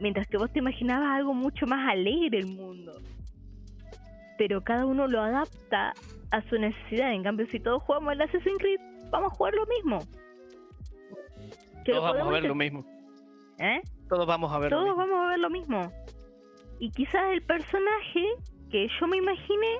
mientras 0.00 0.26
que 0.26 0.36
vos 0.36 0.52
te 0.52 0.58
imaginabas 0.58 1.10
algo 1.10 1.32
mucho 1.32 1.66
más 1.66 1.88
alegre 1.88 2.38
el 2.38 2.48
mundo 2.48 2.92
pero 4.42 4.60
cada 4.64 4.86
uno 4.86 5.06
lo 5.06 5.20
adapta 5.20 5.92
a 6.32 6.42
su 6.48 6.58
necesidad. 6.58 7.12
En 7.12 7.22
cambio, 7.22 7.46
si 7.46 7.60
todos 7.60 7.80
jugamos 7.84 8.12
el 8.12 8.22
Assassin's 8.22 8.58
Creed, 8.58 8.80
vamos 9.10 9.32
a 9.32 9.36
jugar 9.36 9.54
lo 9.54 9.66
mismo. 9.66 9.98
todos 11.84 12.02
vamos 12.02 12.26
a 12.26 12.30
ver 12.30 12.44
lo 12.44 12.54
mismo. 12.56 12.84
¿Eh? 13.60 13.80
Todos 14.08 14.26
vamos 14.26 14.52
a 14.52 14.58
ver 14.58 14.70
Todos 14.70 14.84
lo 14.84 14.96
mismo. 14.96 15.12
vamos 15.12 15.26
a 15.26 15.30
ver 15.30 15.38
lo 15.38 15.50
mismo. 15.50 15.92
Y 16.80 16.90
quizás 16.90 17.22
el 17.30 17.42
personaje 17.42 18.26
que 18.68 18.88
yo 18.98 19.06
me 19.06 19.18
imaginé 19.18 19.78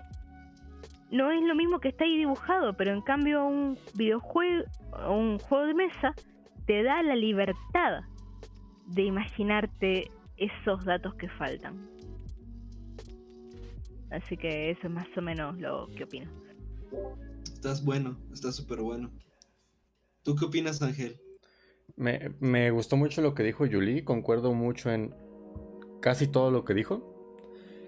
no 1.13 1.31
es 1.31 1.43
lo 1.43 1.55
mismo 1.55 1.79
que 1.79 1.91
está 1.91 2.05
ahí 2.05 2.17
dibujado, 2.17 2.75
pero 2.77 2.93
en 2.93 3.03
cambio 3.03 3.45
un 3.45 3.79
videojuego 3.95 4.65
o 5.07 5.13
un 5.13 5.39
juego 5.39 5.67
de 5.67 5.75
mesa 5.75 6.15
te 6.67 6.83
da 6.83 7.03
la 7.03 7.15
libertad 7.15 8.01
de 8.87 9.03
imaginarte 9.03 10.11
esos 10.39 10.85
datos 10.85 11.15
que 11.17 11.29
faltan. 11.29 11.87
Así 14.11 14.37
que 14.37 14.71
eso 14.71 14.87
es 14.87 14.91
más 14.91 15.07
o 15.17 15.23
menos 15.23 15.59
lo 15.59 15.87
que 15.89 16.05
opino. 16.05 16.31
Estás 17.45 17.85
bueno, 17.85 18.19
estás 18.33 18.57
súper 18.57 18.81
bueno. 18.81 19.11
¿Tú 20.23 20.35
qué 20.35 20.47
opinas, 20.47 20.81
Ángel? 20.81 21.21
Me, 21.97 22.31
me, 22.41 22.71
gustó 22.71 22.97
mucho 22.97 23.21
lo 23.21 23.35
que 23.35 23.43
dijo 23.43 23.67
Julie, 23.71 24.05
concuerdo 24.05 24.55
mucho 24.55 24.91
en 24.91 25.15
casi 26.01 26.27
todo 26.27 26.51
lo 26.51 26.65
que 26.65 26.75
dijo. 26.75 27.09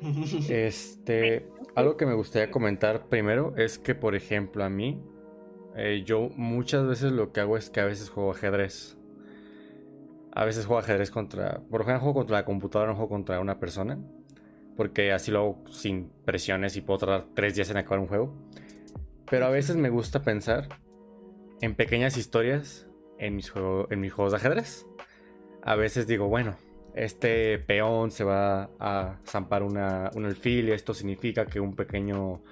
Este, 0.50 1.48
algo 1.74 1.96
que 1.96 2.06
me 2.06 2.14
gustaría 2.14 2.50
comentar 2.50 3.06
primero 3.08 3.54
es 3.56 3.78
que, 3.78 3.94
por 3.94 4.14
ejemplo, 4.14 4.64
a 4.64 4.68
mí, 4.68 5.02
eh, 5.76 6.02
yo 6.04 6.30
muchas 6.36 6.86
veces 6.86 7.12
lo 7.12 7.32
que 7.32 7.40
hago 7.40 7.56
es 7.56 7.70
que 7.70 7.80
a 7.80 7.84
veces 7.84 8.10
juego 8.10 8.30
ajedrez. 8.30 8.96
A 10.32 10.44
veces 10.44 10.66
juego 10.66 10.80
ajedrez 10.80 11.10
contra, 11.10 11.60
por 11.70 11.82
ejemplo, 11.82 12.00
juego 12.00 12.14
contra 12.14 12.38
la 12.38 12.44
computadora, 12.44 12.90
no 12.90 12.96
juego 12.96 13.10
contra 13.10 13.40
una 13.40 13.60
persona 13.60 13.98
porque 14.76 15.12
así 15.12 15.30
lo 15.30 15.38
hago 15.40 15.64
sin 15.70 16.10
presiones 16.24 16.76
y 16.76 16.80
puedo 16.80 16.98
tardar 16.98 17.26
tres 17.34 17.54
días 17.54 17.70
en 17.70 17.76
acabar 17.76 18.00
un 18.00 18.06
juego. 18.06 18.34
Pero 19.30 19.46
a 19.46 19.50
veces 19.50 19.76
me 19.76 19.90
gusta 19.90 20.22
pensar 20.22 20.68
en 21.60 21.74
pequeñas 21.74 22.16
historias 22.16 22.86
en 23.18 23.36
mis, 23.36 23.52
en 23.90 24.00
mis 24.00 24.12
juegos 24.12 24.32
de 24.32 24.38
ajedrez. 24.38 24.86
A 25.62 25.76
veces 25.76 26.06
digo, 26.06 26.28
bueno, 26.28 26.56
este 26.94 27.58
peón 27.58 28.10
se 28.10 28.24
va 28.24 28.70
a 28.78 29.18
zampar 29.26 29.62
una, 29.62 30.10
un 30.14 30.24
alfil 30.24 30.68
y 30.68 30.72
esto 30.72 30.94
significa 30.94 31.46
que 31.46 31.60
un 31.60 31.74
pequeño 31.74 32.42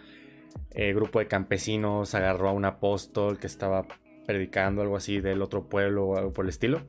eh, 0.73 0.93
grupo 0.93 1.21
de 1.21 1.29
campesinos 1.29 2.15
agarró 2.15 2.49
a 2.49 2.53
un 2.53 2.65
apóstol 2.65 3.39
que 3.39 3.47
estaba 3.47 3.87
predicando 4.27 4.83
algo 4.83 4.97
así 4.97 5.21
del 5.21 5.43
otro 5.43 5.69
pueblo 5.69 6.07
o 6.07 6.17
algo 6.17 6.33
por 6.33 6.45
el 6.45 6.51
estilo. 6.51 6.83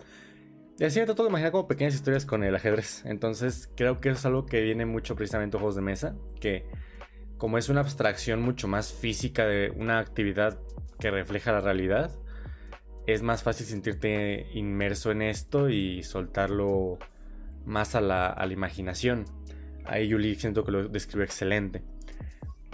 Y 0.79 0.85
así 0.85 0.99
me 0.99 1.05
trato 1.05 1.23
de 1.23 1.29
imaginar 1.29 1.51
como 1.51 1.67
pequeñas 1.67 1.93
historias 1.93 2.25
con 2.25 2.43
el 2.43 2.55
ajedrez. 2.55 3.05
Entonces 3.05 3.69
creo 3.75 4.01
que 4.01 4.09
eso 4.09 4.17
es 4.17 4.25
algo 4.25 4.45
que 4.45 4.61
viene 4.61 4.85
mucho 4.85 5.15
precisamente 5.15 5.57
de 5.57 5.59
juegos 5.59 5.75
de 5.75 5.81
mesa. 5.81 6.15
Que 6.39 6.65
como 7.37 7.57
es 7.57 7.69
una 7.69 7.81
abstracción 7.81 8.41
mucho 8.41 8.67
más 8.67 8.91
física 8.91 9.45
de 9.45 9.71
una 9.75 9.99
actividad 9.99 10.59
que 10.99 11.11
refleja 11.11 11.51
la 11.51 11.61
realidad, 11.61 12.11
es 13.05 13.21
más 13.21 13.43
fácil 13.43 13.67
sentirte 13.67 14.47
inmerso 14.53 15.11
en 15.11 15.21
esto 15.21 15.69
y 15.69 16.03
soltarlo 16.03 16.97
más 17.65 17.95
a 17.95 18.01
la, 18.01 18.27
a 18.27 18.45
la 18.45 18.53
imaginación. 18.53 19.25
Ahí 19.85 20.07
Yuli 20.07 20.35
siento 20.35 20.63
que 20.63 20.71
lo 20.71 20.87
describe 20.87 21.25
excelente. 21.25 21.83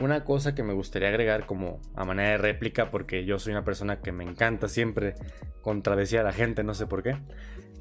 Una 0.02 0.24
cosa 0.24 0.56
que 0.56 0.64
me 0.64 0.74
gustaría 0.74 1.10
agregar 1.10 1.46
como 1.46 1.82
a 1.96 2.06
manera 2.06 2.32
de 2.32 2.38
réplica, 2.38 2.90
porque 2.90 3.26
yo 3.26 3.38
soy 3.40 3.52
una 3.52 3.66
persona 3.66 4.00
que 4.00 4.12
me 4.12 4.24
encanta 4.24 4.68
siempre 4.68 5.16
contradecir 5.62 6.20
a 6.20 6.24
la 6.24 6.32
gente, 6.32 6.64
no 6.64 6.74
sé 6.74 6.88
por 6.88 7.04
qué, 7.04 7.18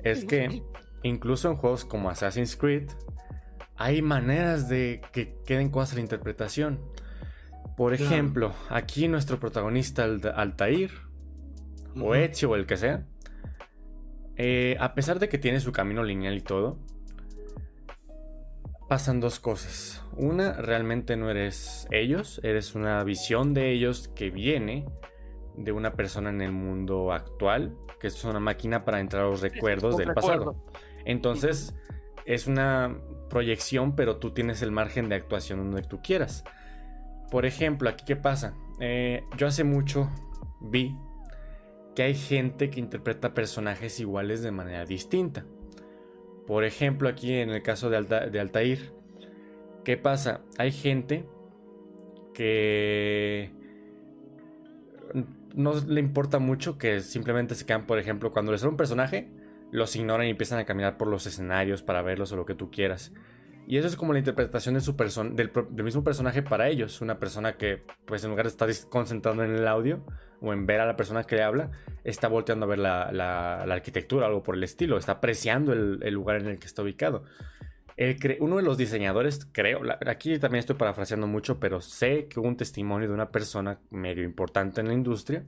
es 0.03 0.25
que 0.25 0.63
incluso 1.03 1.49
en 1.51 1.57
juegos 1.57 1.85
como 1.85 2.11
Assassin's 2.11 2.57
Creed 2.57 2.91
hay 3.77 4.03
maneras 4.03 4.69
de 4.69 5.01
que 5.13 5.37
queden 5.47 5.71
cosas 5.71 5.93
a 5.93 5.95
la 5.97 6.01
interpretación. 6.01 6.81
Por 7.77 7.95
ejemplo, 7.95 8.53
aquí 8.69 9.07
nuestro 9.07 9.39
protagonista 9.39 10.05
Altair, 10.05 10.91
o 11.95 12.17
Ezio, 12.17 12.51
o 12.51 12.57
el 12.57 12.67
que 12.67 12.77
sea, 12.77 13.07
eh, 14.37 14.77
a 14.81 14.95
pesar 14.95 15.21
de 15.21 15.29
que 15.29 15.39
tiene 15.39 15.61
su 15.61 15.71
camino 15.71 16.03
lineal 16.03 16.37
y 16.37 16.41
todo, 16.41 16.81
pasan 18.89 19.21
dos 19.21 19.39
cosas. 19.39 20.03
Una, 20.17 20.55
realmente 20.55 21.17
no 21.17 21.31
eres 21.31 21.87
ellos, 21.91 22.41
eres 22.43 22.75
una 22.75 23.05
visión 23.05 23.55
de 23.55 23.71
ellos 23.71 24.09
que 24.09 24.31
viene 24.31 24.87
de 25.57 25.73
una 25.73 25.93
persona 25.93 26.31
en 26.31 26.41
el 26.41 26.53
mundo 26.53 27.13
actual, 27.13 27.77
que 28.01 28.07
es 28.07 28.25
una 28.25 28.41
máquina 28.41 28.85
para 28.85 29.01
entrar 29.01 29.25
a 29.25 29.27
los 29.27 29.43
recuerdos 29.43 29.97
del 29.97 30.15
pasado. 30.15 30.57
Entonces, 31.05 31.75
es 32.25 32.47
una 32.47 32.99
proyección, 33.29 33.95
pero 33.95 34.17
tú 34.17 34.33
tienes 34.33 34.63
el 34.63 34.73
margen 34.73 35.09
de 35.09 35.17
actuación 35.17 35.59
donde 35.59 35.83
tú 35.83 36.01
quieras. 36.03 36.45
Por 37.31 37.45
ejemplo, 37.45 37.91
aquí 37.91 38.05
qué 38.07 38.17
pasa. 38.17 38.55
Eh, 38.81 39.25
yo 39.37 39.47
hace 39.47 39.65
mucho 39.65 40.09
vi 40.61 40.97
que 41.95 42.05
hay 42.05 42.15
gente 42.15 42.71
que 42.71 42.81
interpreta 42.81 43.35
personajes 43.35 44.01
iguales 44.01 44.43
de 44.43 44.53
manera 44.53 44.85
distinta. 44.85 45.45
Por 46.49 46.65
ejemplo, 46.65 47.11
aquí 47.11 47.35
en 47.35 47.51
el 47.51 47.63
caso 47.63 47.91
de, 47.91 47.99
Altair, 48.41 48.91
¿qué 49.85 49.99
pasa? 49.99 50.41
Hay 50.57 50.73
gente 50.73 51.27
que 52.33 53.53
no 55.55 55.75
le 55.75 56.01
importa 56.01 56.39
mucho 56.39 56.79
que 56.79 57.03
simplemente 57.03 57.55
se 57.55 57.67
quedan, 57.67 57.87
por 57.87 57.99
ejemplo, 57.99 58.33
cuando 58.33 58.51
les 58.51 58.63
sale 58.63 58.71
un 58.71 58.79
personaje, 58.79 59.29
los 59.73 59.95
ignoran 59.95 60.27
y 60.27 60.31
empiezan 60.31 60.59
a 60.59 60.65
caminar 60.65 60.97
por 60.97 61.09
los 61.09 61.27
escenarios 61.27 61.83
para 61.83 62.01
verlos 62.01 62.33
o 62.33 62.37
lo 62.37 62.47
que 62.47 62.55
tú 62.55 62.71
quieras. 62.71 63.13
Y 63.67 63.77
eso 63.77 63.87
es 63.87 63.97
como 63.97 64.15
la 64.15 64.21
interpretación 64.21 64.75
de 64.75 64.81
su 64.81 64.97
del, 64.97 65.53
del, 65.53 65.85
mismo 65.85 66.03
personaje 66.03 66.41
para 66.41 66.69
ellos. 66.69 67.03
Una 67.03 67.19
persona 67.19 67.59
que, 67.59 67.85
pues 68.07 68.25
en 68.25 68.31
lugar 68.31 68.47
de 68.47 68.53
estar 68.53 68.71
concentrado 68.89 69.45
en 69.45 69.51
el 69.51 69.69
audio 69.69 70.03
o 70.41 70.53
en 70.53 70.67
ver 70.67 70.81
a 70.81 70.87
la 70.87 70.97
persona 70.97 71.25
que 71.25 71.37
le 71.37 71.43
habla, 71.43 71.71
está 72.05 72.29
volteando 72.29 72.67
a 72.67 72.69
ver 72.69 72.79
la, 72.79 73.63
arquitectura 73.63 74.27
algo 74.27 74.43
por 74.43 74.55
el 74.55 74.65
estilo. 74.65 74.97
Está 74.97 75.13
apreciando 75.13 75.73
el, 75.73 76.01
el 76.03 76.15
lugar 76.15 76.37
en 76.37 76.47
el 76.47 76.59
que 76.59 76.67
está 76.67 76.83
ubicado. 76.83 77.25
El 77.97 78.17
uno 78.39 78.59
de 78.59 78.63
los 78.63 78.79
diseñadores, 78.79 79.49
creo, 79.51 79.81
aquí 80.07 80.39
también 80.39 80.61
estoy 80.61 80.77
parafraseando 80.77 81.27
mucho, 81.27 81.59
pero 81.59 81.81
sé 81.81 82.29
que 82.29 82.39
hubo 82.39 82.47
un 82.47 82.57
testimonio 82.57 83.09
de 83.09 83.15
una 83.15 83.33
persona 83.33 83.81
medio 83.91 84.23
importante 84.23 84.81
en 84.81 84.87
la 84.87 84.95
industria 84.95 85.45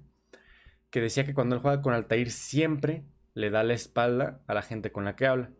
que 0.91 1.01
decía 1.01 1.25
que 1.25 1.33
cuando 1.33 1.55
él 1.55 1.63
juega 1.63 1.81
con 1.81 1.95
Altair 1.95 2.31
siempre 2.33 3.05
le 3.35 3.51
da 3.51 3.63
la 3.63 3.75
espalda 3.75 4.41
a 4.49 4.55
la 4.55 4.63
gente 4.63 4.91
con 4.91 5.05
la 5.05 5.15
que 5.15 5.27
habla, 5.27 5.51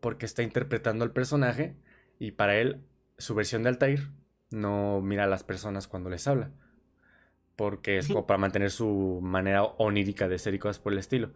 porque 0.00 0.26
está 0.26 0.42
interpretando 0.42 1.04
al 1.04 1.12
personaje 1.12 1.76
y 2.18 2.32
para 2.32 2.56
él 2.56 2.84
su 3.18 3.34
versión 3.34 3.62
de 3.62 3.68
Altair 3.68 4.10
no 4.50 5.00
mira 5.02 5.24
a 5.24 5.28
las 5.28 5.44
personas 5.44 5.88
cuando 5.88 6.08
les 6.08 6.26
habla, 6.26 6.52
porque 7.56 7.98
es 7.98 8.08
como 8.08 8.26
para 8.26 8.38
mantener 8.38 8.70
su 8.70 9.20
manera 9.22 9.62
onírica 9.64 10.28
de 10.28 10.38
ser 10.38 10.54
y 10.54 10.58
cosas 10.58 10.78
por 10.78 10.92
el 10.92 10.98
estilo. 10.98 11.30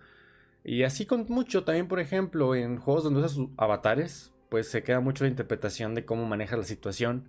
Y 0.65 0.83
así 0.83 1.07
con 1.07 1.27
mucho, 1.29 1.65
también 1.65 1.89
por 1.89 2.01
ejemplo, 2.01 2.55
en 2.55 2.79
juegos 2.79 3.05
donde 3.05 3.21
usas 3.21 3.33
sus 3.33 3.49
avatares, 3.57 4.33
pues 4.49 4.69
se 4.69 4.83
queda 4.83 5.01
mucho 5.01 5.25
la 5.25 5.31
interpretación 5.31 5.95
de 5.95 6.05
cómo 6.05 6.27
maneja 6.27 6.57
la 6.57 6.65
situación, 6.65 7.29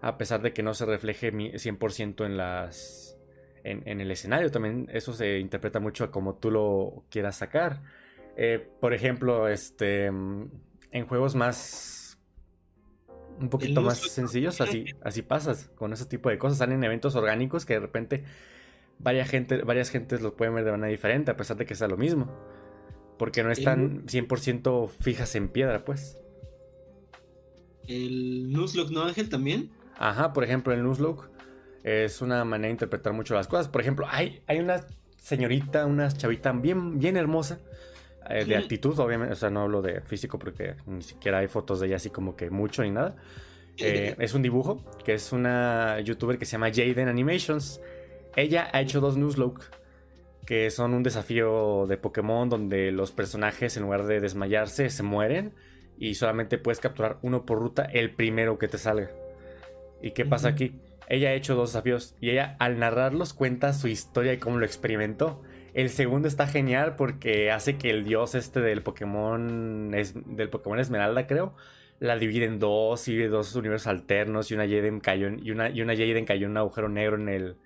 a 0.00 0.16
pesar 0.18 0.42
de 0.42 0.52
que 0.52 0.62
no 0.62 0.74
se 0.74 0.86
refleje 0.86 1.32
100% 1.32 2.24
en 2.24 2.36
las... 2.36 3.16
En, 3.64 4.00
el 4.00 4.10
escenario 4.10 4.50
también 4.50 4.88
eso 4.92 5.12
se 5.12 5.40
interpreta 5.40 5.80
mucho 5.80 6.04
a 6.04 6.10
como 6.10 6.36
tú 6.36 6.50
lo 6.50 7.04
quieras 7.10 7.36
sacar. 7.36 7.82
Eh, 8.36 8.66
por 8.80 8.94
ejemplo, 8.94 9.48
este, 9.48 10.06
en 10.06 11.06
juegos 11.06 11.34
más 11.34 11.97
un 13.40 13.48
poquito 13.48 13.82
más 13.82 13.98
sencillos, 13.98 14.60
así, 14.60 14.84
así 15.02 15.22
pasas 15.22 15.70
con 15.74 15.92
ese 15.92 16.06
tipo 16.06 16.28
de 16.28 16.38
cosas. 16.38 16.58
Salen 16.58 16.82
eventos 16.84 17.14
orgánicos 17.14 17.64
que 17.64 17.74
de 17.74 17.80
repente 17.80 18.24
varias, 18.98 19.28
gente, 19.28 19.62
varias 19.62 19.90
gentes 19.90 20.20
los 20.20 20.32
pueden 20.32 20.54
ver 20.54 20.64
de 20.64 20.70
manera 20.72 20.88
diferente, 20.88 21.30
a 21.30 21.36
pesar 21.36 21.56
de 21.56 21.66
que 21.66 21.74
sea 21.74 21.88
lo 21.88 21.96
mismo. 21.96 22.30
Porque 23.18 23.42
no 23.42 23.50
están 23.50 24.06
100% 24.06 24.88
fijas 24.88 25.34
en 25.34 25.48
piedra, 25.48 25.84
pues. 25.84 26.18
¿El 27.88 28.52
Nuzlocke 28.52 28.92
no, 28.92 29.02
Ángel, 29.02 29.28
también? 29.28 29.70
Ajá, 29.96 30.32
por 30.32 30.44
ejemplo, 30.44 30.72
el 30.72 30.82
Nuzlocke 30.84 31.28
es 31.82 32.20
una 32.20 32.44
manera 32.44 32.68
de 32.68 32.72
interpretar 32.72 33.12
mucho 33.12 33.34
las 33.34 33.48
cosas. 33.48 33.68
Por 33.68 33.80
ejemplo, 33.80 34.06
hay, 34.08 34.42
hay 34.46 34.60
una 34.60 34.84
señorita, 35.16 35.86
una 35.86 36.10
chavita 36.12 36.52
bien, 36.52 36.98
bien 36.98 37.16
hermosa, 37.16 37.58
eh, 38.28 38.44
de 38.44 38.56
actitud, 38.56 38.98
obviamente, 38.98 39.32
o 39.32 39.36
sea, 39.36 39.50
no 39.50 39.62
hablo 39.62 39.82
de 39.82 40.00
físico 40.00 40.38
porque 40.38 40.74
ni 40.86 41.02
siquiera 41.02 41.38
hay 41.38 41.48
fotos 41.48 41.80
de 41.80 41.86
ella 41.86 41.96
así 41.96 42.10
como 42.10 42.36
que 42.36 42.50
mucho 42.50 42.82
ni 42.82 42.90
nada. 42.90 43.16
Eh, 43.76 44.14
es 44.18 44.34
un 44.34 44.42
dibujo, 44.42 44.84
que 45.04 45.14
es 45.14 45.32
una 45.32 46.00
youtuber 46.00 46.38
que 46.38 46.44
se 46.44 46.52
llama 46.52 46.70
Jaden 46.72 47.08
Animations. 47.08 47.80
Ella 48.36 48.68
ha 48.72 48.80
hecho 48.80 49.00
dos 49.00 49.16
Nuzlocke 49.16 49.78
que 50.48 50.70
son 50.70 50.94
un 50.94 51.02
desafío 51.02 51.84
de 51.86 51.98
Pokémon 51.98 52.48
donde 52.48 52.90
los 52.90 53.12
personajes 53.12 53.76
en 53.76 53.82
lugar 53.82 54.06
de 54.06 54.18
desmayarse 54.18 54.88
se 54.88 55.02
mueren 55.02 55.52
y 55.98 56.14
solamente 56.14 56.56
puedes 56.56 56.80
capturar 56.80 57.18
uno 57.20 57.44
por 57.44 57.58
ruta, 57.58 57.84
el 57.84 58.14
primero 58.14 58.58
que 58.58 58.66
te 58.66 58.78
salga. 58.78 59.10
¿Y 60.00 60.12
qué 60.12 60.24
pasa 60.24 60.48
aquí? 60.48 60.80
Ella 61.06 61.28
ha 61.28 61.34
hecho 61.34 61.54
dos 61.54 61.74
desafíos 61.74 62.14
y 62.18 62.30
ella 62.30 62.56
al 62.60 62.78
narrarlos 62.78 63.34
cuenta 63.34 63.74
su 63.74 63.88
historia 63.88 64.32
y 64.32 64.38
cómo 64.38 64.56
lo 64.56 64.64
experimentó. 64.64 65.42
El 65.78 65.90
segundo 65.90 66.26
está 66.26 66.48
genial 66.48 66.96
porque 66.96 67.52
hace 67.52 67.78
que 67.78 67.90
el 67.90 68.02
dios 68.02 68.34
este 68.34 68.60
del 68.60 68.82
Pokémon 68.82 69.94
es, 69.94 70.12
del 70.26 70.50
Pokémon 70.50 70.80
Esmeralda, 70.80 71.28
creo, 71.28 71.54
la 72.00 72.16
divide 72.16 72.46
en 72.46 72.58
dos 72.58 73.06
y 73.06 73.16
dos 73.22 73.54
universos 73.54 73.86
alternos 73.86 74.50
y 74.50 74.54
una 74.54 74.64
Jaden 74.64 74.98
cayó 74.98 75.28
y 75.28 75.52
una 75.52 75.70
y 75.70 75.80
una 75.80 75.94
Jaden 75.94 76.24
cayó 76.24 76.46
en 76.46 76.50
un 76.50 76.56
agujero 76.56 76.88
negro 76.88 77.14
en 77.14 77.28
el 77.28 77.56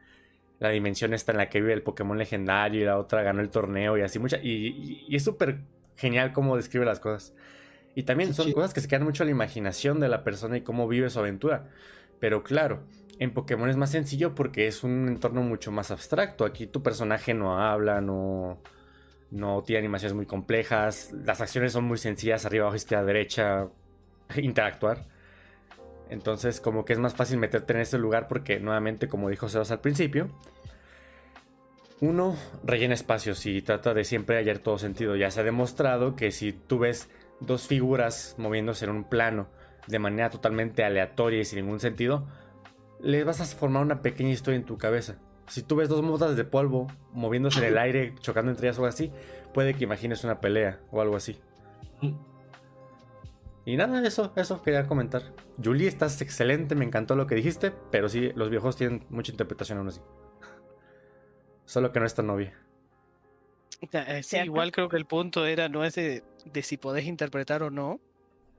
la 0.58 0.68
dimensión 0.68 1.14
esta 1.14 1.32
en 1.32 1.38
la 1.38 1.48
que 1.48 1.62
vive 1.62 1.72
el 1.72 1.80
Pokémon 1.80 2.18
legendario 2.18 2.82
y 2.82 2.84
la 2.84 2.98
otra 2.98 3.22
ganó 3.22 3.40
el 3.40 3.48
torneo 3.48 3.96
y 3.96 4.02
así 4.02 4.18
mucha. 4.18 4.36
Y, 4.42 5.06
es 5.10 5.24
súper 5.24 5.60
genial 5.96 6.34
cómo 6.34 6.54
describe 6.56 6.84
las 6.84 7.00
cosas. 7.00 7.32
Y 7.94 8.02
también 8.02 8.34
son 8.34 8.52
cosas 8.52 8.74
que 8.74 8.82
se 8.82 8.88
quedan 8.88 9.04
mucho 9.04 9.22
a 9.22 9.24
la 9.24 9.32
imaginación 9.32 10.00
de 10.00 10.10
la 10.10 10.22
persona 10.22 10.58
y 10.58 10.60
cómo 10.60 10.86
vive 10.86 11.08
su 11.08 11.18
aventura. 11.18 11.70
Pero 12.20 12.42
claro, 12.42 12.82
en 13.18 13.32
Pokémon 13.32 13.68
es 13.68 13.76
más 13.76 13.90
sencillo 13.90 14.34
porque 14.34 14.66
es 14.66 14.84
un 14.84 15.08
entorno 15.08 15.42
mucho 15.42 15.70
más 15.70 15.90
abstracto. 15.90 16.44
Aquí 16.44 16.66
tu 16.66 16.82
personaje 16.82 17.34
no 17.34 17.60
habla, 17.60 18.00
no, 18.00 18.60
no 19.30 19.62
tiene 19.62 19.80
animaciones 19.80 20.14
muy 20.14 20.26
complejas. 20.26 21.12
Las 21.12 21.40
acciones 21.40 21.72
son 21.72 21.84
muy 21.84 21.98
sencillas, 21.98 22.44
arriba, 22.46 22.64
abajo, 22.64 22.76
izquierda, 22.76 23.04
derecha, 23.04 23.68
interactuar. 24.36 25.06
Entonces, 26.10 26.60
como 26.60 26.84
que 26.84 26.92
es 26.92 26.98
más 26.98 27.14
fácil 27.14 27.38
meterte 27.38 27.72
en 27.72 27.80
ese 27.80 27.98
lugar 27.98 28.28
porque, 28.28 28.60
nuevamente, 28.60 29.08
como 29.08 29.30
dijo 29.30 29.48
Sebas 29.48 29.70
al 29.70 29.80
principio, 29.80 30.28
uno 32.00 32.36
rellena 32.64 32.94
espacios 32.94 33.46
y 33.46 33.62
trata 33.62 33.94
de 33.94 34.04
siempre 34.04 34.36
hallar 34.36 34.58
todo 34.58 34.76
sentido. 34.76 35.16
Ya 35.16 35.30
se 35.30 35.40
ha 35.40 35.44
demostrado 35.44 36.16
que 36.16 36.30
si 36.30 36.52
tú 36.52 36.80
ves 36.80 37.08
dos 37.40 37.66
figuras 37.66 38.34
moviéndose 38.38 38.84
en 38.84 38.90
un 38.90 39.04
plano 39.04 39.46
de 39.86 39.98
manera 39.98 40.28
totalmente 40.28 40.84
aleatoria 40.84 41.40
y 41.40 41.44
sin 41.44 41.60
ningún 41.64 41.80
sentido, 41.80 42.26
le 43.02 43.24
vas 43.24 43.40
a 43.40 43.44
formar 43.44 43.82
una 43.82 44.00
pequeña 44.00 44.30
historia 44.30 44.56
en 44.56 44.64
tu 44.64 44.78
cabeza. 44.78 45.18
Si 45.48 45.62
tú 45.62 45.76
ves 45.76 45.88
dos 45.88 46.02
motas 46.02 46.36
de 46.36 46.44
polvo 46.44 46.86
moviéndose 47.12 47.58
en 47.58 47.66
el 47.66 47.78
aire, 47.78 48.14
chocando 48.20 48.50
entre 48.50 48.68
ellas 48.68 48.78
o 48.78 48.82
algo 48.82 48.94
así, 48.94 49.12
puede 49.52 49.74
que 49.74 49.84
imagines 49.84 50.24
una 50.24 50.40
pelea 50.40 50.80
o 50.90 51.00
algo 51.00 51.16
así. 51.16 51.38
Y 53.64 53.76
nada, 53.76 54.04
eso, 54.06 54.32
eso 54.36 54.62
quería 54.62 54.86
comentar. 54.86 55.22
Julie, 55.62 55.86
estás 55.86 56.20
excelente, 56.20 56.74
me 56.74 56.84
encantó 56.84 57.14
lo 57.14 57.26
que 57.26 57.34
dijiste, 57.34 57.72
pero 57.90 58.08
sí, 58.08 58.32
los 58.34 58.50
viejos 58.50 58.76
tienen 58.76 59.04
mucha 59.08 59.30
interpretación 59.30 59.78
aún 59.78 59.88
así. 59.88 60.00
Solo 61.64 61.92
que 61.92 62.00
no 62.00 62.06
es 62.06 62.14
tan 62.14 62.26
novia. 62.26 62.58
Eh, 63.90 64.22
sí, 64.22 64.38
igual 64.38 64.70
creo 64.70 64.88
que 64.88 64.96
el 64.96 65.06
punto 65.06 65.44
era 65.44 65.68
no 65.68 65.84
es 65.84 65.94
de, 65.94 66.22
si 66.62 66.76
podés 66.76 67.06
interpretar 67.06 67.62
o 67.62 67.70
no, 67.70 68.00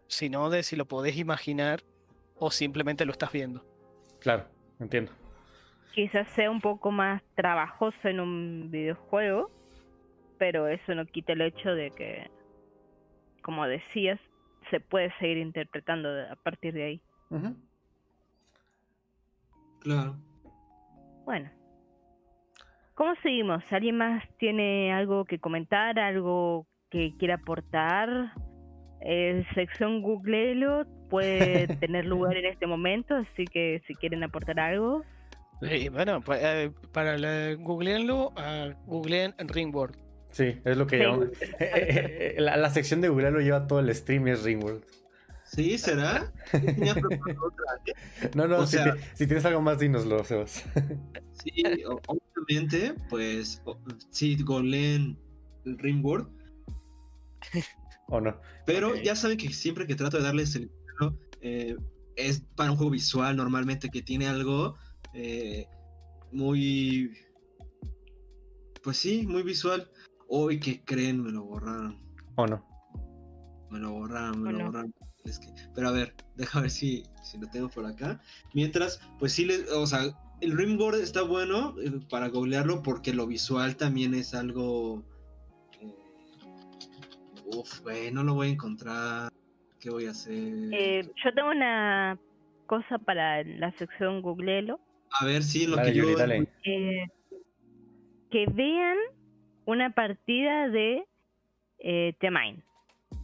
sino 0.07 0.49
de 0.49 0.63
si 0.63 0.75
lo 0.75 0.85
podés 0.85 1.17
imaginar 1.17 1.83
o 2.37 2.51
simplemente 2.51 3.05
lo 3.05 3.13
estás 3.13 3.31
viendo. 3.31 3.65
Claro, 4.23 4.45
entiendo. 4.79 5.11
Quizás 5.93 6.27
sea 6.29 6.49
un 6.49 6.61
poco 6.61 6.91
más 6.91 7.21
trabajoso 7.35 8.07
en 8.07 8.21
un 8.21 8.71
videojuego, 8.71 9.51
pero 10.39 10.67
eso 10.67 10.95
no 10.95 11.05
quita 11.05 11.33
el 11.33 11.41
hecho 11.41 11.75
de 11.75 11.91
que, 11.91 12.31
como 13.41 13.67
decías, 13.67 14.19
se 14.71 14.79
puede 14.79 15.13
seguir 15.19 15.37
interpretando 15.37 16.09
a 16.09 16.35
partir 16.37 16.73
de 16.73 16.83
ahí. 16.83 17.01
Claro. 19.81 20.15
Bueno. 21.25 21.51
¿Cómo 22.95 23.13
seguimos? 23.21 23.61
¿Alguien 23.71 23.97
más 23.97 24.23
tiene 24.37 24.93
algo 24.93 25.25
que 25.25 25.39
comentar, 25.39 25.99
algo 25.99 26.65
que 26.89 27.13
quiera 27.17 27.35
aportar? 27.35 28.33
Eh, 29.01 29.45
sección 29.53 30.01
Googlelo 30.01 30.85
puede 31.13 31.67
tener 31.79 32.05
lugar 32.05 32.35
en 32.35 32.47
este 32.47 32.65
momento, 32.65 33.13
así 33.13 33.45
que 33.45 33.83
si 33.85 33.93
quieren 33.93 34.23
aportar 34.23 34.59
algo. 34.59 35.03
bueno, 35.91 36.21
pues, 36.21 36.39
eh, 36.43 36.71
para 36.91 37.15
googleenlo, 37.53 38.29
uh, 38.29 38.73
googleen 38.87 39.35
Ringboard. 39.37 39.95
Sí, 40.31 40.59
es 40.65 40.75
lo 40.75 40.87
que 40.87 40.97
llevamos. 40.97 41.27
Eh, 41.59 42.33
eh, 42.35 42.41
la, 42.41 42.69
sección 42.71 42.99
de 43.01 43.09
Google 43.09 43.29
lo 43.29 43.41
lleva 43.41 43.67
todo 43.67 43.79
el 43.79 43.93
stream 43.93 44.27
es 44.27 44.43
Ringworld. 44.43 44.83
Sí, 45.43 45.77
¿será? 45.77 46.33
no, 48.33 48.47
no, 48.47 48.65
si, 48.65 48.79
tienes 49.15 49.45
algo 49.45 49.61
más, 49.61 49.77
dínoslo, 49.77 50.23
Sebas. 50.23 50.65
sí, 51.33 51.63
obviamente, 52.35 52.95
pues, 53.11 53.61
sí, 54.09 54.35
goleen 54.41 55.19
Ringworld. 55.63 56.27
¿O 58.07 58.19
no? 58.19 58.41
Pero 58.65 58.95
ya 58.95 59.15
saben 59.15 59.37
que 59.37 59.53
siempre 59.53 59.85
que 59.85 59.93
trato 59.93 60.17
de 60.17 60.23
darles 60.23 60.55
el 60.55 60.71
eh, 61.41 61.75
es 62.15 62.43
para 62.55 62.71
un 62.71 62.77
juego 62.77 62.91
visual 62.91 63.35
normalmente 63.35 63.89
que 63.89 64.01
tiene 64.01 64.27
algo 64.27 64.75
muy... 66.31 67.11
Pues 68.83 68.97
sí, 68.97 69.25
muy 69.25 69.43
visual. 69.43 69.89
Hoy 70.27 70.59
que 70.59 70.83
creen, 70.83 71.23
me 71.23 71.31
lo 71.31 71.43
borraron. 71.43 72.03
¿O 72.35 72.47
no? 72.47 72.65
Me 73.69 73.79
lo 73.79 73.91
borraron, 73.91 74.41
me 74.41 74.51
lo 74.51 74.65
borraron. 74.65 74.93
Pero 75.73 75.89
a 75.89 75.91
ver, 75.91 76.13
deja 76.35 76.61
ver 76.61 76.71
si, 76.71 77.03
si 77.23 77.37
lo 77.37 77.47
tengo 77.49 77.69
por 77.69 77.85
acá. 77.85 78.21
Mientras, 78.53 78.99
pues 79.19 79.33
sí, 79.33 79.45
les, 79.45 79.69
o 79.71 79.87
sea, 79.87 80.13
el 80.41 80.57
Rimboard 80.57 80.95
está 80.95 81.21
bueno 81.21 81.75
eh, 81.81 81.91
para 82.09 82.27
googlearlo 82.29 82.83
porque 82.83 83.13
lo 83.13 83.27
visual 83.27 83.77
también 83.77 84.13
es 84.13 84.33
algo. 84.33 85.03
Eh, 85.79 85.95
uf, 87.45 87.81
güey, 87.81 88.11
no 88.11 88.23
lo 88.23 88.33
voy 88.33 88.47
a 88.47 88.51
encontrar. 88.51 89.31
¿Qué 89.83 89.89
voy 89.89 90.05
a 90.05 90.11
hacer? 90.11 90.33
Eh, 90.33 91.03
yo 91.21 91.33
tengo 91.33 91.49
una 91.49 92.17
cosa 92.67 92.97
para 92.99 93.43
la 93.43 93.69
sección 93.73 94.21
Googlelo. 94.21 94.79
A 95.19 95.25
ver, 95.25 95.43
sí, 95.43 95.67
lo 95.67 95.75
que 95.75 95.93
yo. 95.93 96.05
que 98.31 98.45
vean 98.53 98.95
una 99.65 99.89
partida 99.89 100.69
de 100.69 101.03
eh, 101.79 102.15
The 102.21 102.29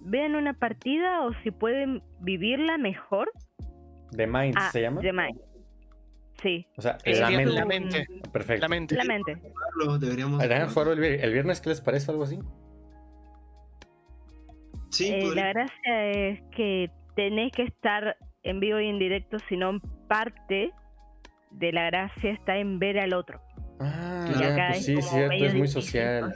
Vean 0.02 0.36
una 0.36 0.52
partida 0.52 1.22
o 1.22 1.34
si 1.44 1.52
pueden 1.52 2.04
vivirla 2.20 2.78
mejor. 2.78 3.32
The 4.12 4.28
Mind 4.28 4.56
ah, 4.58 4.70
se 4.74 4.82
llama. 4.82 5.00
The 5.00 5.14
Mind. 5.14 5.40
Sí. 6.42 6.68
O 6.76 6.82
sea, 6.82 6.98
la, 7.06 7.66
mente. 7.66 8.06
Perfecto. 8.34 8.62
La 8.64 8.68
mente. 8.68 8.96
La 8.96 9.06
mente. 9.06 9.42
Deberíamos 10.02 10.44
el, 10.44 11.04
el, 11.06 11.32
viernes, 11.32 11.62
¿qué 11.62 11.70
les 11.70 11.80
parece? 11.80 12.12
¿Algo 12.12 12.24
así? 12.24 12.38
Sí. 14.90 15.12
Eh, 15.12 15.36
la 15.36 15.50
gracia 15.50 16.06
es 16.12 16.42
que 16.56 16.92
tenés 17.16 17.52
que 17.52 17.64
estar 17.64 18.18
en 18.44 18.60
vivo 18.60 18.80
y 18.80 18.88
en 18.88 19.00
directo, 19.00 19.38
sino 19.48 19.80
parte 20.08 20.72
de 21.52 21.72
la 21.72 21.86
gracia 21.86 22.32
está 22.32 22.58
en 22.58 22.80
ver 22.80 23.00
al 23.00 23.14
otro. 23.14 23.42
Ah, 23.80 24.26
pues 24.72 24.86
sí, 24.86 25.02
cierto, 25.02 25.34
es 25.34 25.56
muy 25.56 25.68
social. 25.68 26.34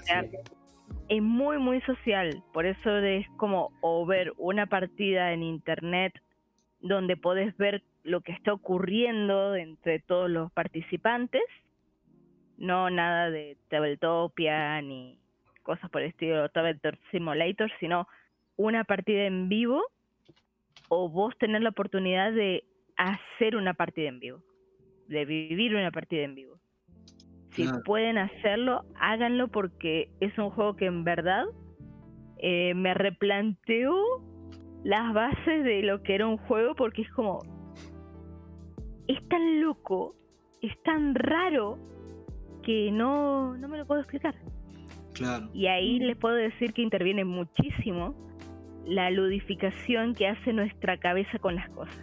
es 1.09 1.21
muy, 1.21 1.57
muy 1.57 1.81
social. 1.81 2.41
Por 2.53 2.65
eso 2.65 2.97
es 2.97 3.27
como 3.37 3.71
o 3.81 4.05
ver 4.05 4.33
una 4.37 4.65
partida 4.65 5.33
en 5.33 5.43
internet 5.43 6.13
donde 6.79 7.17
podés 7.17 7.55
ver 7.57 7.83
lo 8.03 8.21
que 8.21 8.33
está 8.33 8.53
ocurriendo 8.53 9.55
entre 9.55 9.99
todos 9.99 10.29
los 10.29 10.51
participantes. 10.51 11.43
No 12.57 12.89
nada 12.89 13.29
de 13.29 13.57
Tabletopia 13.69 14.81
ni 14.81 15.19
cosas 15.63 15.89
por 15.89 16.01
el 16.01 16.09
estilo 16.09 16.49
Tabletop 16.49 16.95
Simulator, 17.11 17.71
sino 17.79 18.07
una 18.55 18.83
partida 18.83 19.25
en 19.25 19.49
vivo 19.49 19.81
o 20.89 21.09
vos 21.09 21.37
tener 21.37 21.61
la 21.61 21.69
oportunidad 21.69 22.31
de 22.33 22.63
hacer 22.97 23.55
una 23.55 23.73
partida 23.73 24.09
en 24.09 24.19
vivo, 24.19 24.43
de 25.07 25.25
vivir 25.25 25.75
una 25.75 25.91
partida 25.91 26.23
en 26.23 26.35
vivo. 26.35 26.59
Si 27.51 27.67
pueden 27.85 28.17
hacerlo, 28.17 28.83
háganlo 28.99 29.47
porque 29.47 30.09
es 30.19 30.35
un 30.39 30.49
juego 30.49 30.75
que 30.75 30.85
en 30.85 31.03
verdad 31.03 31.45
eh, 32.39 32.73
me 32.73 32.95
replanteó 32.95 33.93
las 34.83 35.13
bases 35.13 35.63
de 35.63 35.83
lo 35.83 36.01
que 36.01 36.15
era 36.15 36.27
un 36.27 36.37
juego 36.37 36.75
porque 36.75 37.03
es 37.03 37.11
como... 37.11 37.39
Es 39.07 39.27
tan 39.27 39.61
loco, 39.61 40.15
es 40.61 40.81
tan 40.83 41.13
raro 41.13 41.77
que 42.63 42.89
no, 42.91 43.55
no 43.57 43.67
me 43.67 43.77
lo 43.77 43.85
puedo 43.85 44.01
explicar. 44.01 44.33
Claro. 45.13 45.49
Y 45.53 45.67
ahí 45.67 45.99
les 45.99 46.17
puedo 46.17 46.35
decir 46.35 46.73
que 46.73 46.81
interviene 46.81 47.23
muchísimo 47.23 48.15
la 48.85 49.09
ludificación 49.11 50.13
que 50.13 50.27
hace 50.27 50.53
nuestra 50.53 50.97
cabeza 50.97 51.39
con 51.39 51.55
las 51.55 51.69
cosas. 51.69 51.95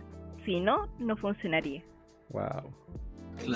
Si 0.44 0.61
no, 0.61 0.89
no 0.98 1.16
funcionaría. 1.16 1.82
Wow. 2.31 2.73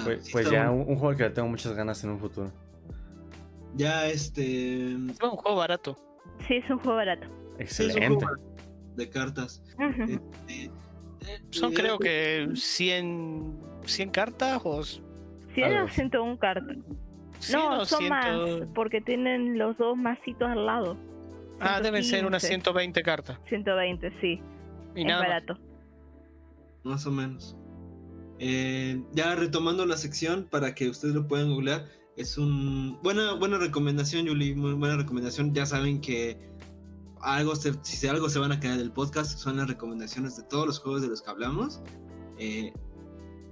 pues, 0.04 0.30
pues 0.30 0.50
ya 0.50 0.70
un, 0.70 0.96
juego 0.96 1.16
que 1.16 1.30
tengo 1.30 1.48
muchas 1.48 1.74
ganas 1.74 2.02
en 2.04 2.10
un 2.10 2.18
futuro. 2.18 2.50
Ya 3.74 4.06
este. 4.06 4.92
Es 4.92 5.22
un 5.22 5.30
juego 5.30 5.56
barato. 5.56 5.96
Sí, 6.46 6.56
es 6.56 6.70
un 6.70 6.78
juego 6.78 6.96
barato. 6.96 7.26
Excelente. 7.58 8.26
de 8.96 9.10
cartas. 9.10 9.62
Este, 9.78 10.64
eh, 11.26 11.40
Son 11.50 11.72
creo 11.72 11.98
que 11.98 12.48
100, 12.54 13.58
100 13.84 14.10
cartas 14.10 14.60
o... 14.64 14.82
100 14.82 15.78
o 15.78 15.88
101 15.88 16.38
cartas. 16.38 16.76
No, 17.52 17.84
son 17.84 18.08
más, 18.08 18.38
porque 18.74 19.00
tienen 19.00 19.58
los 19.58 19.76
dos 19.76 19.96
masitos 19.96 20.48
al 20.48 20.66
lado. 20.66 20.96
Ah, 21.64 21.80
deben 21.80 22.04
ser 22.04 22.26
unas 22.26 22.42
120 22.42 23.02
cartas. 23.02 23.38
120, 23.48 24.12
sí. 24.20 24.40
Y 24.94 25.02
es 25.02 25.18
barato. 25.18 25.58
Más. 26.84 27.06
o 27.06 27.10
menos. 27.10 27.56
Eh, 28.38 29.02
ya 29.12 29.34
retomando 29.34 29.86
la 29.86 29.96
sección 29.96 30.46
para 30.50 30.74
que 30.74 30.88
ustedes 30.88 31.14
lo 31.14 31.26
puedan 31.26 31.50
googlear. 31.50 31.86
Es 32.16 32.38
un 32.38 33.00
buena 33.02 33.32
buena 33.34 33.58
recomendación, 33.58 34.26
Yuli, 34.26 34.54
muy 34.54 34.74
buena 34.74 34.96
recomendación. 34.96 35.54
Ya 35.54 35.66
saben 35.66 36.00
que 36.00 36.38
algo 37.20 37.54
si 37.56 38.06
algo 38.06 38.28
se 38.28 38.38
van 38.38 38.52
a 38.52 38.60
quedar 38.60 38.76
del 38.76 38.92
podcast 38.92 39.38
son 39.38 39.56
las 39.56 39.68
recomendaciones 39.68 40.36
de 40.36 40.42
todos 40.44 40.66
los 40.66 40.78
juegos 40.78 41.02
de 41.02 41.08
los 41.08 41.22
que 41.22 41.30
hablamos. 41.30 41.82
Eh, 42.38 42.72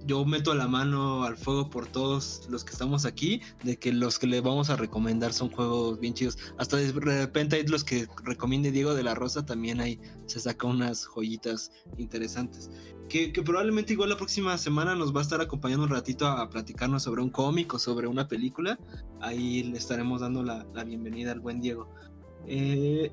yo 0.06 0.24
meto 0.24 0.54
la 0.54 0.68
mano 0.68 1.24
al 1.24 1.36
fuego 1.36 1.70
por 1.70 1.86
todos 1.86 2.46
los 2.50 2.64
que 2.64 2.72
estamos 2.72 3.04
aquí, 3.04 3.40
de 3.62 3.76
que 3.76 3.92
los 3.92 4.18
que 4.18 4.26
le 4.26 4.40
vamos 4.40 4.70
a 4.70 4.76
recomendar 4.76 5.32
son 5.32 5.50
juegos 5.50 5.98
bien 6.00 6.14
chidos. 6.14 6.38
Hasta 6.58 6.76
de 6.76 6.92
repente 6.92 7.56
hay 7.56 7.66
los 7.66 7.84
que 7.84 8.08
recomiende 8.24 8.70
Diego 8.70 8.94
de 8.94 9.02
la 9.02 9.14
Rosa, 9.14 9.44
también 9.44 9.80
hay, 9.80 10.00
se 10.26 10.40
saca 10.40 10.66
unas 10.66 11.04
joyitas 11.06 11.72
interesantes. 11.98 12.70
Que, 13.08 13.30
probablemente 13.44 13.92
igual 13.92 14.08
la 14.08 14.16
próxima 14.16 14.56
semana 14.56 14.94
nos 14.94 15.14
va 15.14 15.20
a 15.20 15.22
estar 15.22 15.40
acompañando 15.40 15.84
un 15.84 15.90
ratito 15.90 16.26
a, 16.26 16.48
platicarnos 16.48 17.02
sobre 17.02 17.20
un 17.20 17.28
cómic 17.28 17.74
o 17.74 17.78
sobre 17.78 18.06
una 18.06 18.26
película. 18.26 18.78
Ahí 19.20 19.64
le 19.64 19.76
estaremos 19.76 20.22
dando 20.22 20.42
la, 20.42 20.64
bienvenida 20.84 21.32
al 21.32 21.40
buen 21.40 21.60
Diego. 21.60 21.92
Eh, 22.46 23.12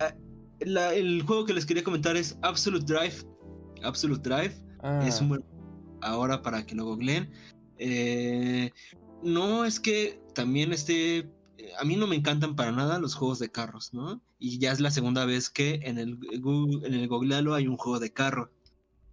ah, 0.00 0.14
el 0.60 1.22
juego 1.22 1.46
que 1.46 1.54
les 1.54 1.64
quería 1.64 1.82
comentar 1.82 2.16
es 2.16 2.36
Absolute 2.42 2.84
Drive. 2.84 3.14
Absolute 3.82 4.28
Drive. 4.28 4.54
Es 5.06 5.20
un 5.22 5.30
buen 5.30 5.53
ahora 6.04 6.42
para 6.42 6.64
que 6.64 6.74
lo 6.74 6.84
googleen. 6.84 7.30
Eh, 7.78 8.70
no 9.22 9.64
es 9.64 9.80
que 9.80 10.20
también 10.34 10.72
esté. 10.72 11.28
A 11.78 11.84
mí 11.84 11.96
no 11.96 12.06
me 12.06 12.16
encantan 12.16 12.56
para 12.56 12.72
nada 12.72 12.98
los 12.98 13.14
juegos 13.14 13.38
de 13.38 13.50
carros, 13.50 13.94
¿no? 13.94 14.20
Y 14.38 14.58
ya 14.58 14.72
es 14.72 14.80
la 14.80 14.90
segunda 14.90 15.24
vez 15.24 15.50
que 15.50 15.80
en 15.82 15.98
el 15.98 16.16
Google, 16.40 16.86
en 16.86 16.94
el 16.94 17.08
Googlealo 17.08 17.54
hay 17.54 17.66
un 17.66 17.76
juego 17.76 17.98
de 17.98 18.12
carro. 18.12 18.50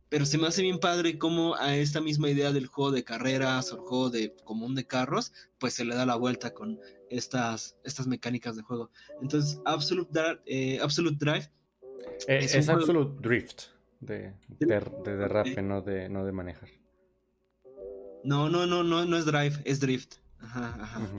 Pero 0.10 0.26
se 0.26 0.38
me 0.38 0.48
hace 0.48 0.62
bien 0.62 0.80
padre 0.80 1.18
cómo 1.18 1.56
a 1.56 1.78
esta 1.78 2.02
misma 2.02 2.30
idea 2.30 2.52
del 2.52 2.68
juego 2.68 2.92
de 2.92 3.06
carreras 3.06 3.72
o 3.72 3.76
el 3.76 3.82
juego 3.82 4.10
de 4.10 4.36
común 4.44 4.76
de 4.76 4.86
carros, 4.86 5.32
pues 5.58 5.74
se 5.74 5.86
le 5.86 5.96
da 5.96 6.06
la 6.06 6.18
vuelta 6.18 6.54
con 6.54 6.78
estas, 7.10 7.78
estas 7.86 8.08
mecánicas 8.08 8.58
de 8.58 8.64
juego. 8.64 8.92
Entonces, 9.22 9.62
Absolute, 9.64 10.20
eh, 10.46 10.80
Absolute 10.82 11.18
Drive. 11.18 11.50
Eh, 12.28 12.40
es, 12.42 12.68
Absolute 12.68 13.22
Drift 13.22 13.64
de, 14.02 14.34
de, 14.60 14.68
derrape, 15.16 15.62
no, 15.62 15.82
de, 15.82 16.10
no 16.10 16.26
de 16.26 16.32
manejar. 16.34 16.70
No, 18.24 18.50
no, 18.50 18.66
no, 18.66 18.84
no, 18.84 19.06
no 19.06 19.18
es 19.18 19.26
Drive, 19.26 19.62
es 19.66 19.80
Drift. 19.80 20.16
Ajá, 20.40 20.78
ajá. 20.82 21.10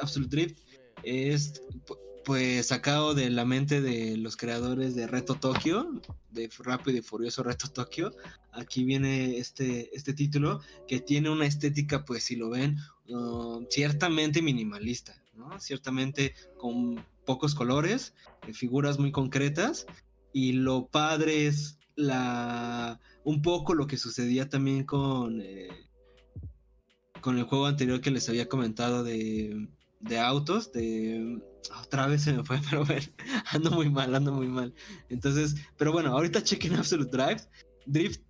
Absolute 0.00 0.36
Drift 0.36 0.60
es 1.02 1.62
pues 2.24 2.66
sacado 2.66 3.14
de 3.14 3.30
la 3.30 3.44
mente 3.44 3.80
de 3.80 4.16
los 4.16 4.36
creadores 4.36 4.94
de 4.94 5.06
Reto 5.06 5.34
Tokio, 5.34 6.00
de 6.30 6.50
Rápido 6.58 6.98
y 6.98 7.02
Furioso 7.02 7.42
Reto 7.42 7.68
Tokio. 7.68 8.12
Aquí 8.52 8.84
viene 8.84 9.38
este, 9.38 9.94
este 9.96 10.12
título 10.12 10.60
que 10.86 11.00
tiene 11.00 11.30
una 11.30 11.46
estética, 11.46 12.04
pues 12.04 12.24
si 12.24 12.36
lo 12.36 12.50
ven, 12.50 12.76
um, 13.08 13.66
ciertamente 13.68 14.42
minimalista, 14.42 15.20
¿no? 15.34 15.58
Ciertamente 15.60 16.34
con 16.58 17.04
pocos 17.24 17.54
colores, 17.54 18.14
eh, 18.46 18.52
figuras 18.52 18.98
muy 18.98 19.12
concretas. 19.12 19.86
Y 20.32 20.52
lo 20.52 20.86
padre 20.86 21.46
es 21.46 21.78
la 21.96 23.00
un 23.24 23.42
poco 23.42 23.74
lo 23.74 23.86
que 23.86 23.96
sucedía 23.96 24.48
también 24.48 24.84
con 24.84 25.40
eh, 25.40 25.89
con 27.20 27.38
el 27.38 27.44
juego 27.44 27.66
anterior 27.66 28.00
que 28.00 28.10
les 28.10 28.28
había 28.28 28.48
comentado 28.48 29.04
de, 29.04 29.68
de 30.00 30.18
autos, 30.18 30.72
de... 30.72 31.40
Otra 31.82 32.06
vez 32.06 32.22
se 32.22 32.32
me 32.32 32.42
fue, 32.42 32.58
pero 32.70 32.84
ando 33.52 33.70
muy 33.70 33.90
mal, 33.90 34.14
ando 34.14 34.32
muy 34.32 34.48
mal. 34.48 34.74
Entonces, 35.08 35.54
pero 35.76 35.92
bueno, 35.92 36.10
ahorita 36.10 36.42
chequen 36.42 36.74
Absolute 36.76 37.16
Drive, 37.16 37.42
Drift 37.86 38.22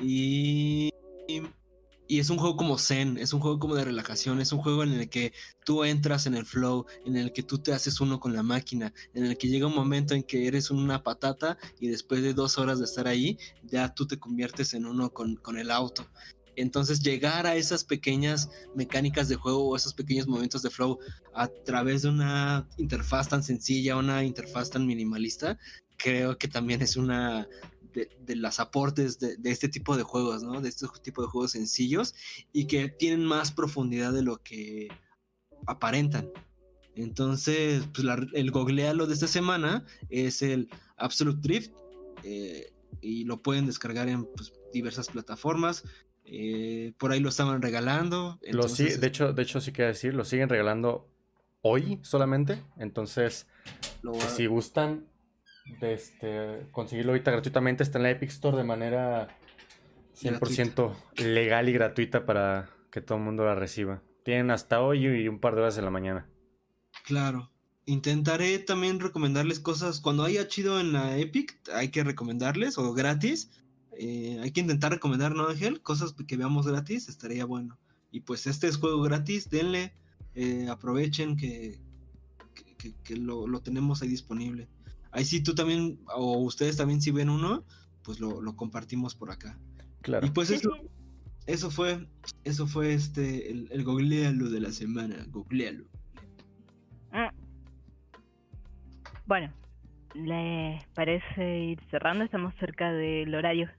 y... 0.00 0.90
Y 2.10 2.18
es 2.18 2.28
un 2.28 2.38
juego 2.38 2.56
como 2.56 2.76
zen, 2.76 3.18
es 3.18 3.32
un 3.32 3.38
juego 3.38 3.60
como 3.60 3.76
de 3.76 3.84
relajación, 3.84 4.40
es 4.40 4.50
un 4.50 4.60
juego 4.60 4.82
en 4.82 4.94
el 4.94 5.08
que 5.08 5.32
tú 5.64 5.84
entras 5.84 6.26
en 6.26 6.34
el 6.34 6.44
flow, 6.44 6.84
en 7.06 7.16
el 7.16 7.32
que 7.32 7.44
tú 7.44 7.58
te 7.58 7.72
haces 7.72 8.00
uno 8.00 8.18
con 8.18 8.32
la 8.34 8.42
máquina, 8.42 8.92
en 9.14 9.26
el 9.26 9.38
que 9.38 9.46
llega 9.46 9.68
un 9.68 9.76
momento 9.76 10.14
en 10.14 10.24
que 10.24 10.48
eres 10.48 10.72
una 10.72 11.04
patata 11.04 11.56
y 11.78 11.86
después 11.86 12.20
de 12.22 12.34
dos 12.34 12.58
horas 12.58 12.80
de 12.80 12.86
estar 12.86 13.06
ahí, 13.06 13.38
ya 13.62 13.94
tú 13.94 14.08
te 14.08 14.18
conviertes 14.18 14.74
en 14.74 14.86
uno 14.86 15.10
con, 15.10 15.36
con 15.36 15.56
el 15.56 15.70
auto. 15.70 16.04
Entonces 16.60 17.00
llegar 17.00 17.46
a 17.46 17.56
esas 17.56 17.84
pequeñas 17.84 18.50
mecánicas 18.74 19.28
de 19.28 19.36
juego 19.36 19.68
o 19.68 19.76
esos 19.76 19.94
pequeños 19.94 20.26
momentos 20.26 20.62
de 20.62 20.70
flow 20.70 20.98
a 21.34 21.48
través 21.48 22.02
de 22.02 22.10
una 22.10 22.68
interfaz 22.76 23.28
tan 23.28 23.42
sencilla, 23.42 23.96
una 23.96 24.24
interfaz 24.24 24.70
tan 24.70 24.86
minimalista, 24.86 25.58
creo 25.96 26.38
que 26.38 26.48
también 26.48 26.82
es 26.82 26.96
una 26.96 27.48
de, 27.92 28.36
las 28.36 28.60
aportes 28.60 29.18
de, 29.18 29.36
este 29.44 29.68
tipo 29.68 29.96
de 29.96 30.02
juegos, 30.02 30.42
¿no? 30.42 30.60
De 30.60 30.68
este 30.68 30.86
tipo 31.02 31.22
de 31.22 31.28
juegos 31.28 31.52
sencillos 31.52 32.14
y 32.52 32.66
que 32.66 32.88
tienen 32.88 33.24
más 33.24 33.50
profundidad 33.50 34.12
de 34.12 34.22
lo 34.22 34.38
que 34.38 34.88
aparentan. 35.66 36.30
Entonces, 36.94 37.84
pues 37.94 38.06
el 38.34 38.50
googlealo 38.50 39.06
de 39.06 39.14
esta 39.14 39.28
semana 39.28 39.84
es 40.08 40.42
el 40.42 40.68
Absolute 40.96 41.40
Drift 41.40 41.72
eh, 42.24 42.72
y 43.00 43.24
lo 43.24 43.42
pueden 43.42 43.66
descargar 43.66 44.08
en 44.08 44.24
pues, 44.24 44.52
diversas 44.72 45.08
plataformas. 45.08 45.84
Eh, 46.32 46.92
por 46.96 47.10
ahí 47.10 47.18
lo 47.18 47.28
estaban 47.28 47.60
regalando. 47.60 48.38
de, 48.40 49.06
hecho, 49.06 49.32
de 49.32 49.42
hecho, 49.42 49.60
sí 49.60 49.72
quiero 49.72 49.88
decir, 49.88 50.14
lo 50.14 50.24
siguen 50.24 50.48
regalando 50.48 51.08
hoy 51.60 51.98
solamente. 52.02 52.62
Entonces, 52.78 53.48
si 54.28 54.46
gustan 54.46 55.06
de 55.80 55.94
este, 55.94 56.68
conseguirlo 56.70 57.12
ahorita 57.12 57.32
gratuitamente, 57.32 57.82
está 57.82 57.98
en 57.98 58.04
la 58.04 58.10
Epic 58.10 58.30
Store 58.30 58.56
de 58.56 58.62
manera 58.62 59.36
100% 60.16 60.94
legal 61.16 61.68
y 61.68 61.72
gratuita 61.72 62.24
para 62.24 62.70
que 62.92 63.00
todo 63.00 63.18
el 63.18 63.24
mundo 63.24 63.44
la 63.44 63.56
reciba. 63.56 64.00
Tienen 64.24 64.52
hasta 64.52 64.80
hoy 64.82 65.06
y 65.06 65.26
un 65.26 65.40
par 65.40 65.56
de 65.56 65.62
horas 65.62 65.78
en 65.78 65.84
la 65.84 65.90
mañana. 65.90 66.28
Claro. 67.04 67.50
Intentaré 67.86 68.60
también 68.60 69.00
recomendarles 69.00 69.58
cosas. 69.58 70.00
Cuando 70.00 70.22
haya 70.22 70.46
chido 70.46 70.78
en 70.78 70.92
la 70.92 71.16
Epic, 71.18 71.58
hay 71.74 71.88
que 71.88 72.04
recomendarles 72.04 72.78
o 72.78 72.92
gratis 72.92 73.50
eh, 73.92 74.38
hay 74.40 74.50
que 74.52 74.60
intentar 74.60 74.92
recomendar, 74.92 75.34
¿no, 75.34 75.48
Ángel? 75.48 75.82
Cosas 75.82 76.14
que 76.14 76.36
veamos 76.36 76.66
gratis, 76.66 77.08
estaría 77.08 77.44
bueno. 77.44 77.78
Y 78.10 78.20
pues 78.20 78.46
este 78.46 78.66
es 78.68 78.76
juego 78.76 79.02
gratis, 79.02 79.50
denle, 79.50 79.92
eh, 80.34 80.68
aprovechen 80.68 81.36
que, 81.36 81.80
que, 83.04 83.16
lo, 83.16 83.60
tenemos 83.60 84.02
ahí 84.02 84.08
disponible. 84.08 84.68
Ahí 85.12 85.24
sí 85.24 85.42
tú 85.42 85.54
también, 85.54 86.00
o 86.14 86.38
ustedes 86.38 86.76
también 86.76 87.00
si 87.00 87.10
ven 87.10 87.30
uno, 87.30 87.64
pues 88.02 88.20
lo, 88.20 88.56
compartimos 88.56 89.14
por 89.14 89.30
acá. 89.30 89.58
Claro. 90.02 90.26
Y 90.26 90.30
pues 90.30 90.50
eso, 90.50 90.70
eso 91.46 91.70
fue, 91.70 92.06
eso 92.44 92.66
fue 92.66 92.94
este, 92.94 93.50
el, 93.50 93.68
el 93.70 93.84
googlealo 93.84 94.48
de 94.48 94.60
la 94.60 94.72
semana, 94.72 95.26
googlealo. 95.28 95.84
Ah. 97.12 97.32
Bueno, 99.26 99.52
¿les 100.14 100.84
parece 100.94 101.58
ir 101.58 101.80
cerrando? 101.90 102.24
Estamos 102.24 102.54
cerca 102.58 102.92
del 102.92 103.34
horario. 103.34 103.70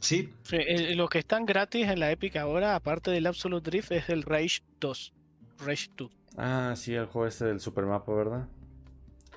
Sí, 0.00 0.32
Sí, 0.42 0.58
los 0.94 1.08
que 1.10 1.18
están 1.18 1.46
gratis 1.46 1.88
en 1.88 2.00
la 2.00 2.10
Epic 2.12 2.36
ahora, 2.36 2.74
aparte 2.76 3.10
del 3.10 3.26
Absolute 3.26 3.70
Drift, 3.70 3.92
es 3.92 4.08
el 4.10 4.22
Rage 4.22 4.60
2. 4.80 5.14
Rage 5.58 5.88
2. 5.96 6.10
Ah, 6.36 6.74
sí, 6.76 6.94
el 6.94 7.06
juego 7.06 7.26
este 7.26 7.46
del 7.46 7.60
Supermapa, 7.60 8.12
¿verdad? 8.14 8.48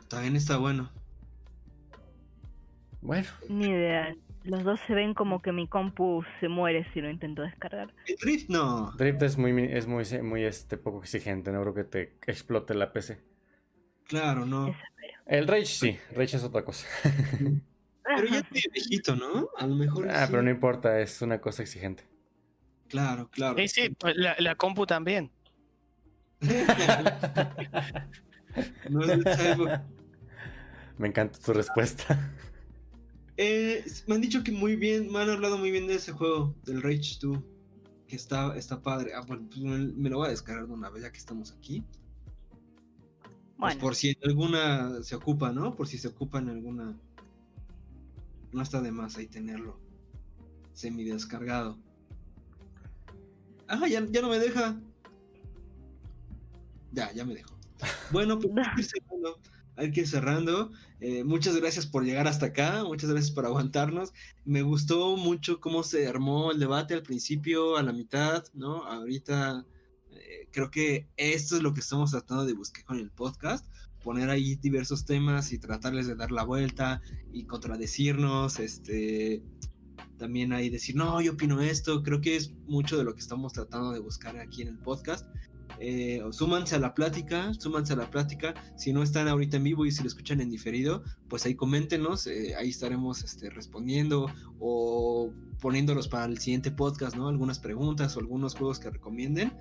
también 0.10 0.36
está 0.36 0.58
bueno. 0.58 0.92
Bueno, 3.02 3.28
Ni 3.48 3.68
idea. 3.68 4.16
Los 4.44 4.64
dos 4.64 4.80
se 4.88 4.94
ven 4.94 5.14
como 5.14 5.42
que 5.42 5.52
mi 5.52 5.68
compu 5.68 6.24
se 6.40 6.48
muere 6.48 6.86
si 6.94 7.02
lo 7.02 7.10
intento 7.10 7.42
descargar. 7.44 7.94
El 8.06 8.16
Drift 8.18 8.50
no. 8.50 8.92
Drift 8.98 9.22
es 9.24 9.38
muy, 9.38 9.52
es 9.64 9.88
muy, 9.88 10.04
muy 10.24 10.44
este, 10.46 10.78
poco 10.78 11.02
exigente, 11.02 11.52
no 11.52 11.62
creo 11.62 11.74
que 11.74 11.84
te 11.84 12.02
explote 12.28 12.74
la 12.74 12.92
PC. 12.92 13.22
Claro, 14.06 14.46
no. 14.46 14.76
El 15.30 15.48
Rage 15.48 15.68
sí, 15.68 15.98
Rage 16.12 16.38
es 16.38 16.44
otra 16.44 16.66
cosa. 16.66 16.88
Pero 18.04 18.28
ya 18.28 18.40
estoy 18.40 18.64
viejito, 18.74 19.16
¿no? 19.16 19.50
A 19.58 19.68
lo 19.68 19.76
mejor. 19.76 20.10
Ah, 20.10 20.26
sí. 20.26 20.32
pero 20.32 20.42
no 20.42 20.50
importa, 20.50 21.00
es 21.00 21.22
una 21.22 21.40
cosa 21.40 21.62
exigente. 21.62 22.04
Claro, 22.88 23.30
claro. 23.30 23.56
Sí, 23.60 23.68
sí, 23.68 23.90
pues 23.90 24.18
la, 24.18 24.36
la 24.40 24.56
compu 24.56 24.88
también. 24.88 25.32
no 28.90 29.04
es. 29.04 29.20
Me 30.98 31.10
encanta 31.10 31.38
tu 31.38 31.54
respuesta. 31.54 32.34
Eh, 33.38 33.86
me 34.08 34.16
han 34.16 34.22
dicho 34.22 34.44
que 34.44 34.52
muy 34.52 34.76
bien, 34.76 35.12
me 35.12 35.20
han 35.20 35.30
hablado 35.30 35.60
muy 35.60 35.70
bien 35.70 35.86
de 35.86 35.94
ese 35.96 36.12
juego, 36.12 36.56
del 36.66 36.82
Rage 36.82 37.20
2. 37.22 37.38
Que 38.08 38.16
está, 38.16 38.58
está 38.58 38.82
padre. 38.82 39.12
Ah, 39.14 39.22
bueno, 39.22 39.48
pues 39.48 39.62
me, 39.62 39.78
me 39.78 40.10
lo 40.10 40.18
voy 40.18 40.28
a 40.28 40.32
descargar 40.32 40.66
de 40.66 40.74
una 40.74 40.90
vez 40.90 41.04
ya 41.04 41.12
que 41.12 41.20
estamos 41.20 41.52
aquí. 41.52 41.86
Pues 43.60 43.76
por 43.76 43.96
si 43.96 44.18
alguna 44.24 45.04
se 45.04 45.16
ocupa, 45.16 45.52
¿no? 45.52 45.76
Por 45.76 45.88
si 45.88 45.98
se 45.98 46.08
ocupa 46.08 46.40
en 46.40 46.50
alguna. 46.50 46.98
No 48.52 48.62
está 48.62 48.82
de 48.82 48.92
más 48.92 49.18
ahí 49.18 49.28
tenerlo 49.28 49.80
semi 50.80 51.04
descargado. 51.04 51.78
Ah, 53.68 53.86
ya, 53.86 54.06
ya 54.10 54.22
no 54.22 54.30
me 54.30 54.40
deja. 54.40 54.80
Ya, 56.94 57.12
ya 57.12 57.26
me 57.26 57.36
dejó. 57.36 57.54
Bueno, 58.12 58.40
pues 58.40 58.54
hay 58.56 58.76
que 58.76 58.82
ir 58.82 58.88
cerrando. 58.88 59.40
Hay 59.76 59.92
que 59.92 60.00
ir 60.00 60.08
cerrando. 60.08 60.72
Eh, 61.02 61.24
muchas 61.26 61.58
gracias 61.58 61.86
por 61.86 62.06
llegar 62.06 62.28
hasta 62.28 62.48
acá. 62.48 62.86
Muchas 62.86 63.10
gracias 63.10 63.32
por 63.32 63.46
aguantarnos. 63.46 64.14
Me 64.46 64.62
gustó 64.62 65.18
mucho 65.18 65.60
cómo 65.60 65.84
se 65.84 66.08
armó 66.08 66.52
el 66.52 66.60
debate 66.60 66.94
al 66.94 67.04
principio, 67.04 67.76
a 67.76 67.84
la 67.84 67.92
mitad, 67.92 68.46
¿no? 68.54 68.86
Ahorita 68.86 69.66
eh, 69.66 69.79
creo 70.52 70.72
que 70.72 71.08
esto 71.18 71.58
es 71.58 71.64
lo 71.64 71.74
que 71.74 71.80
estamos 71.80 72.12
tratando 72.12 72.46
de 72.46 72.54
buscar 72.54 72.84
con 72.86 73.00
el 73.00 73.12
podcast. 73.12 73.66
Poner 74.04 74.30
ahí 74.30 74.56
diversos 74.56 75.06
temas 75.06 75.52
y 75.52 75.60
tratarles 75.60 76.08
de 76.08 76.16
dar 76.16 76.32
la 76.32 76.44
vuelta 76.44 77.02
y 77.34 77.46
contradecirnos. 77.46 78.60
Este. 78.60 79.44
También 80.18 80.52
ahí 80.52 80.70
decir, 80.70 80.96
no, 80.96 81.22
yo 81.22 81.34
opino 81.34 81.62
esto. 81.62 82.04
Creo 82.04 82.22
que 82.22 82.36
es 82.36 82.54
mucho 82.68 82.98
de 82.98 83.04
lo 83.04 83.14
que 83.14 83.22
estamos 83.22 83.54
tratando 83.54 83.92
de 83.92 84.00
buscar 84.00 84.38
aquí 84.38 84.62
en 84.62 84.70
el 84.70 84.78
podcast. 84.78 85.26
Eh, 85.82 86.22
súmanse 86.32 86.76
a 86.76 86.80
la 86.80 86.94
plática, 86.94 87.54
súmanse 87.54 87.94
a 87.94 87.96
la 87.96 88.10
plática. 88.10 88.54
Si 88.76 88.92
no 88.92 89.02
están 89.02 89.28
ahorita 89.28 89.58
en 89.58 89.64
vivo 89.64 89.86
y 89.86 89.92
si 89.92 90.02
lo 90.04 90.08
escuchan 90.08 90.42
en 90.42 90.50
diferido, 90.50 91.04
pues 91.30 91.46
ahí 91.46 91.56
coméntenos, 91.56 92.28
eh, 92.28 92.56
ahí 92.56 92.70
estaremos 92.70 93.24
este, 93.24 93.50
respondiendo 93.50 94.28
o 94.60 95.32
poniéndolos 95.62 96.08
para 96.08 96.26
el 96.26 96.38
siguiente 96.40 96.72
podcast, 96.72 97.16
¿no? 97.16 97.28
Algunas 97.28 97.60
preguntas 97.60 98.16
o 98.16 98.20
algunos 98.20 98.56
juegos 98.56 98.80
que 98.80 98.90
recomienden. 98.90 99.54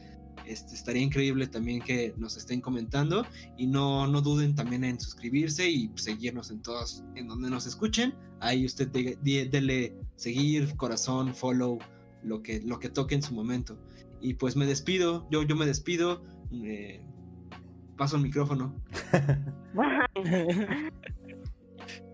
Este, 0.46 0.74
estaría 0.74 1.02
increíble 1.02 1.46
también 1.46 1.80
que 1.80 2.14
nos 2.16 2.36
estén 2.36 2.60
comentando 2.60 3.26
y 3.56 3.66
no, 3.66 4.06
no 4.06 4.20
duden 4.22 4.54
también 4.54 4.84
en 4.84 5.00
suscribirse 5.00 5.68
y 5.68 5.90
seguirnos 5.96 6.50
en 6.50 6.62
todos, 6.62 7.04
en 7.14 7.28
donde 7.28 7.50
nos 7.50 7.66
escuchen. 7.66 8.14
Ahí 8.40 8.64
usted 8.64 8.88
de- 8.88 9.18
de- 9.22 9.46
dele 9.48 9.94
seguir, 10.16 10.76
corazón, 10.76 11.34
follow, 11.34 11.78
lo 12.22 12.42
que, 12.42 12.60
lo 12.62 12.78
que 12.78 12.88
toque 12.88 13.14
en 13.14 13.22
su 13.22 13.34
momento. 13.34 13.78
Y 14.20 14.34
pues 14.34 14.56
me 14.56 14.66
despido, 14.66 15.26
yo, 15.30 15.42
yo 15.42 15.56
me 15.56 15.66
despido. 15.66 16.22
eh, 16.52 17.02
paso 17.96 18.16
el 18.16 18.22
micrófono. 18.22 18.74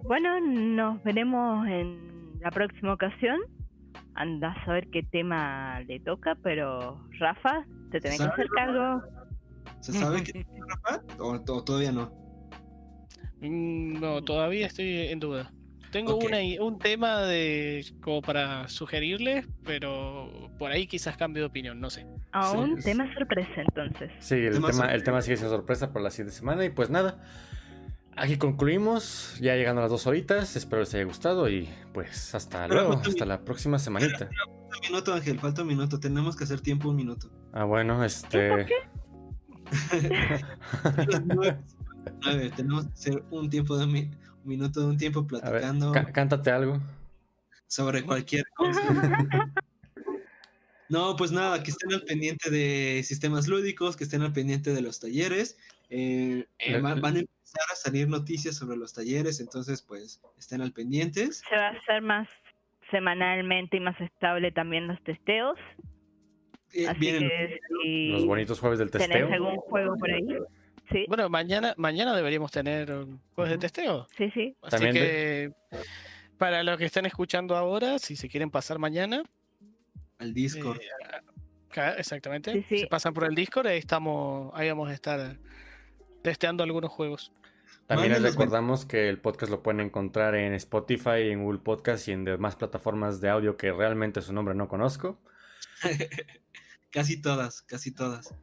bueno, 0.02 0.40
nos 0.40 1.02
veremos 1.02 1.66
en 1.66 2.38
la 2.40 2.50
próxima 2.50 2.92
ocasión. 2.94 3.38
Anda 4.14 4.52
a 4.52 4.64
saber 4.64 4.88
qué 4.90 5.02
tema 5.02 5.80
le 5.80 6.00
toca, 6.00 6.36
pero 6.42 7.00
Rafa, 7.18 7.66
te 7.94 8.00
tenés 8.00 8.18
que 8.18 8.24
¿Sabe, 8.24 8.32
hacer 8.32 8.48
cargo. 8.48 9.02
¿Se 9.80 9.92
sabe 9.92 10.22
que 10.24 10.44
Rafa? 10.68 11.02
¿O, 11.20 11.30
o 11.52 11.64
todavía 11.64 11.92
no? 11.92 12.12
Mm, 13.40 14.00
No, 14.00 14.22
todavía 14.22 14.66
estoy 14.66 15.08
en 15.08 15.20
duda. 15.20 15.52
Tengo 15.92 16.16
Ok. 16.16 16.24
una 16.24 16.42
i- 16.42 16.58
un 16.58 16.80
tema 16.80 17.20
de 17.20 17.84
como 18.02 18.20
para 18.20 18.66
sugerirles, 18.68 19.46
pero 19.64 20.50
por 20.58 20.72
ahí 20.72 20.88
quizás 20.88 21.16
cambie 21.16 21.40
de 21.40 21.46
opinión, 21.46 21.80
no 21.80 21.88
sé. 21.88 22.04
Aún 22.32 22.78
es- 22.78 22.84
tema 22.84 23.12
sorpresa 23.14 23.60
entonces. 23.68 24.10
Sí, 24.18 24.34
el 24.34 24.54
Tema 24.54 24.70
tema, 24.70 24.82
el 24.86 24.88
sorpresa. 24.88 25.04
tema 25.04 25.22
sigue 25.22 25.36
siendo 25.36 25.54
sorpresa 25.56 25.92
por 25.92 26.02
la 26.02 26.10
siguiente 26.10 26.32
semana. 26.34 26.64
Y 26.64 26.70
pues 26.70 26.90
nada, 26.90 27.22
aquí 28.16 28.36
concluimos. 28.38 29.36
Ya 29.40 29.54
llegando 29.56 29.80
a 29.80 29.84
las 29.84 29.90
dos 29.90 30.06
horitas. 30.06 30.56
Espero 30.56 30.80
les 30.80 30.94
haya 30.94 31.04
gustado. 31.04 31.48
Y 31.48 31.68
pues 31.92 32.34
hasta 32.34 32.66
Pero 32.68 32.82
luego, 32.86 33.00
mi- 33.02 33.08
hasta 33.08 33.24
la 33.26 33.44
próxima 33.44 33.78
semanita. 33.78 34.28
Falta 34.28 34.44
un 34.46 34.80
minuto, 34.90 35.14
Ángel, 35.14 35.38
falta 35.40 35.62
un 35.62 35.68
minuto. 35.68 36.00
Tenemos 36.00 36.36
que 36.36 36.44
hacer 36.44 36.60
tiempo 36.60 36.88
un 36.90 36.96
minuto. 36.96 37.30
Ah, 37.52 37.64
bueno, 37.64 38.04
este. 38.04 38.66
Las 41.08 41.24
nueve, 41.24 41.58
nueve, 42.22 42.50
tenemos 42.54 42.86
que 42.86 42.92
hacer 42.92 43.24
un 43.30 43.48
tiempo 43.50 43.76
de 43.76 43.84
un, 43.84 43.92
mi- 43.92 44.10
un 44.10 44.48
minuto 44.48 44.80
de 44.80 44.86
un 44.86 44.96
tiempo 44.98 45.20
A 45.20 45.22
ver, 45.22 45.40
platicando 45.40 45.92
cá- 45.92 46.12
cántate 46.12 46.50
algo. 46.50 46.80
sobre 47.66 48.04
cualquier 48.04 48.44
cosa. 48.56 48.80
No, 50.90 51.16
pues 51.16 51.32
nada, 51.32 51.62
que 51.62 51.70
estén 51.70 51.92
al 51.94 52.02
pendiente 52.02 52.50
de 52.50 53.02
sistemas 53.04 53.48
lúdicos, 53.48 53.96
que 53.96 54.04
estén 54.04 54.22
al 54.22 54.32
pendiente 54.32 54.72
de 54.74 54.82
los 54.82 55.00
talleres. 55.00 55.56
Eh, 55.90 56.46
eh, 56.58 56.80
van 56.80 57.16
a 57.16 57.24
empezar 57.54 57.72
a 57.72 57.76
salir 57.76 58.08
noticias 58.08 58.56
sobre 58.56 58.76
los 58.76 58.92
talleres, 58.92 59.40
entonces 59.40 59.80
pues 59.82 60.20
estén 60.38 60.60
al 60.60 60.72
pendientes. 60.72 61.42
Se 61.48 61.56
va 61.56 61.68
a 61.68 61.70
hacer 61.70 62.02
más 62.02 62.28
semanalmente 62.90 63.76
y 63.76 63.80
más 63.80 63.98
estable 64.00 64.50
también 64.52 64.86
los 64.88 65.02
testeos. 65.04 65.56
Eh, 66.72 66.88
Así 66.88 66.98
vienen- 67.00 67.28
que 67.28 67.60
si 67.82 68.08
Los 68.08 68.26
bonitos 68.26 68.58
jueves 68.60 68.78
del 68.80 68.90
tenés 68.90 69.08
testeo. 69.08 69.32
algún 69.32 69.56
juego 69.56 69.96
por 69.96 70.10
ahí. 70.10 70.26
Sí, 70.90 71.04
Bueno, 71.08 71.28
mañana 71.30 71.72
mañana 71.78 72.14
deberíamos 72.14 72.50
tener 72.50 72.88
juegos 73.34 73.50
de 73.50 73.58
testeo. 73.58 74.06
sí, 74.18 74.30
sí. 74.34 74.56
Así 74.62 74.70
También 74.70 74.94
de- 74.94 75.00
que 75.00 75.52
para 76.36 76.62
los 76.62 76.76
que 76.76 76.84
estén 76.86 77.06
escuchando 77.06 77.56
ahora, 77.56 77.98
si 77.98 78.16
se 78.16 78.28
quieren 78.28 78.50
pasar 78.50 78.78
mañana, 78.78 79.22
al 80.18 80.34
Discord. 80.34 80.80
eh, 80.80 80.88
acá, 81.70 81.94
exactamente, 81.94 82.52
Sí, 82.52 82.64
sí. 82.68 82.78
se 82.80 82.86
pasan 82.88 83.14
por 83.14 83.24
el 83.24 83.34
Discord, 83.34 83.68
ahí 83.68 83.78
estamos, 83.78 84.52
ahí 84.54 84.68
vamos 84.68 84.90
a 84.90 84.92
estar 84.94 85.36
testeando 86.22 86.62
algunos 86.64 86.90
juegos. 86.90 87.32
También 87.86 88.12
les 88.12 88.22
recordamos 88.22 88.86
que 88.86 89.08
el 89.08 89.20
podcast 89.20 89.50
lo 89.50 89.62
pueden 89.62 89.80
encontrar 89.80 90.34
en 90.34 90.54
Spotify, 90.54 91.30
en 91.30 91.44
Google 91.44 91.60
Podcast 91.60 92.08
y 92.08 92.12
en 92.12 92.24
demás 92.24 92.56
plataformas 92.56 93.20
de 93.20 93.28
audio 93.28 93.56
que 93.56 93.72
realmente 93.72 94.22
su 94.22 94.32
nombre 94.32 94.54
no 94.54 94.68
conozco. 94.68 95.20
Casi 96.90 97.20
todas, 97.20 97.62
casi 97.62 97.90
todas. 97.90 98.34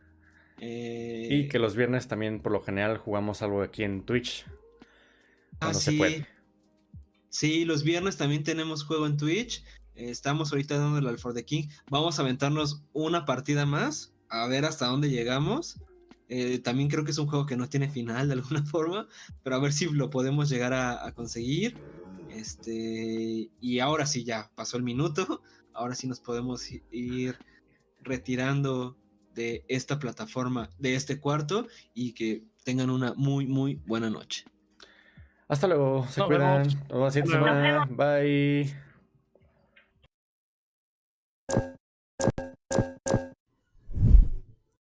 Eh, 0.59 1.27
Y 1.31 1.47
que 1.47 1.57
los 1.57 1.77
viernes 1.77 2.09
también 2.09 2.41
por 2.41 2.51
lo 2.51 2.61
general 2.61 2.97
jugamos 2.97 3.41
algo 3.41 3.61
aquí 3.63 3.83
en 3.83 4.05
Twitch. 4.05 4.45
ah, 5.61 5.73
se 5.73 5.91
sí. 5.91 5.97
puede. 5.97 6.27
Sí, 7.29 7.63
los 7.63 7.83
viernes 7.83 8.17
también 8.17 8.43
tenemos 8.43 8.83
juego 8.83 9.07
en 9.07 9.15
Twitch. 9.15 9.63
Eh, 9.95 10.09
estamos 10.09 10.51
ahorita 10.51 10.77
dándole 10.77 11.07
al 11.07 11.17
For 11.17 11.33
the 11.33 11.45
King. 11.45 11.69
Vamos 11.89 12.19
a 12.19 12.23
aventarnos 12.23 12.83
una 12.91 13.25
partida 13.25 13.65
más, 13.65 14.13
a 14.27 14.45
ver 14.47 14.65
hasta 14.65 14.87
dónde 14.87 15.09
llegamos. 15.09 15.79
Eh, 16.33 16.59
también 16.59 16.87
creo 16.87 17.03
que 17.03 17.11
es 17.11 17.17
un 17.17 17.27
juego 17.27 17.45
que 17.45 17.57
no 17.57 17.67
tiene 17.67 17.89
final 17.89 18.27
de 18.29 18.35
alguna 18.35 18.63
forma, 18.65 19.05
pero 19.43 19.57
a 19.57 19.59
ver 19.59 19.73
si 19.73 19.85
lo 19.91 20.09
podemos 20.09 20.49
llegar 20.49 20.71
a, 20.73 21.05
a 21.05 21.13
conseguir. 21.13 21.75
Este, 22.29 23.49
y 23.59 23.79
ahora 23.79 24.05
sí 24.05 24.23
ya 24.23 24.49
pasó 24.55 24.77
el 24.77 24.83
minuto. 24.83 25.41
Ahora 25.73 25.95
sí 25.95 26.05
nos 26.05 26.19
podemos 26.19 26.69
ir 26.91 27.37
retirando 28.01 28.97
de 29.33 29.63
esta 29.69 29.99
plataforma, 29.99 30.69
de 30.79 30.95
este 30.95 31.17
cuarto, 31.19 31.67
y 31.93 32.11
que 32.11 32.43
tengan 32.65 32.89
una 32.89 33.13
muy, 33.13 33.47
muy 33.47 33.75
buena 33.85 34.09
noche. 34.09 34.43
Hasta 35.47 35.67
luego, 35.67 36.05
se 36.09 36.19
Nos 36.19 36.27
cuidan. 36.27 36.63
vemos. 36.63 36.75
Nos 36.75 36.87
vemos 36.89 37.03
la 37.03 37.11
siguiente 37.11 37.37
Nos 37.37 37.45
semana. 37.45 37.85
Bye. 37.89 38.90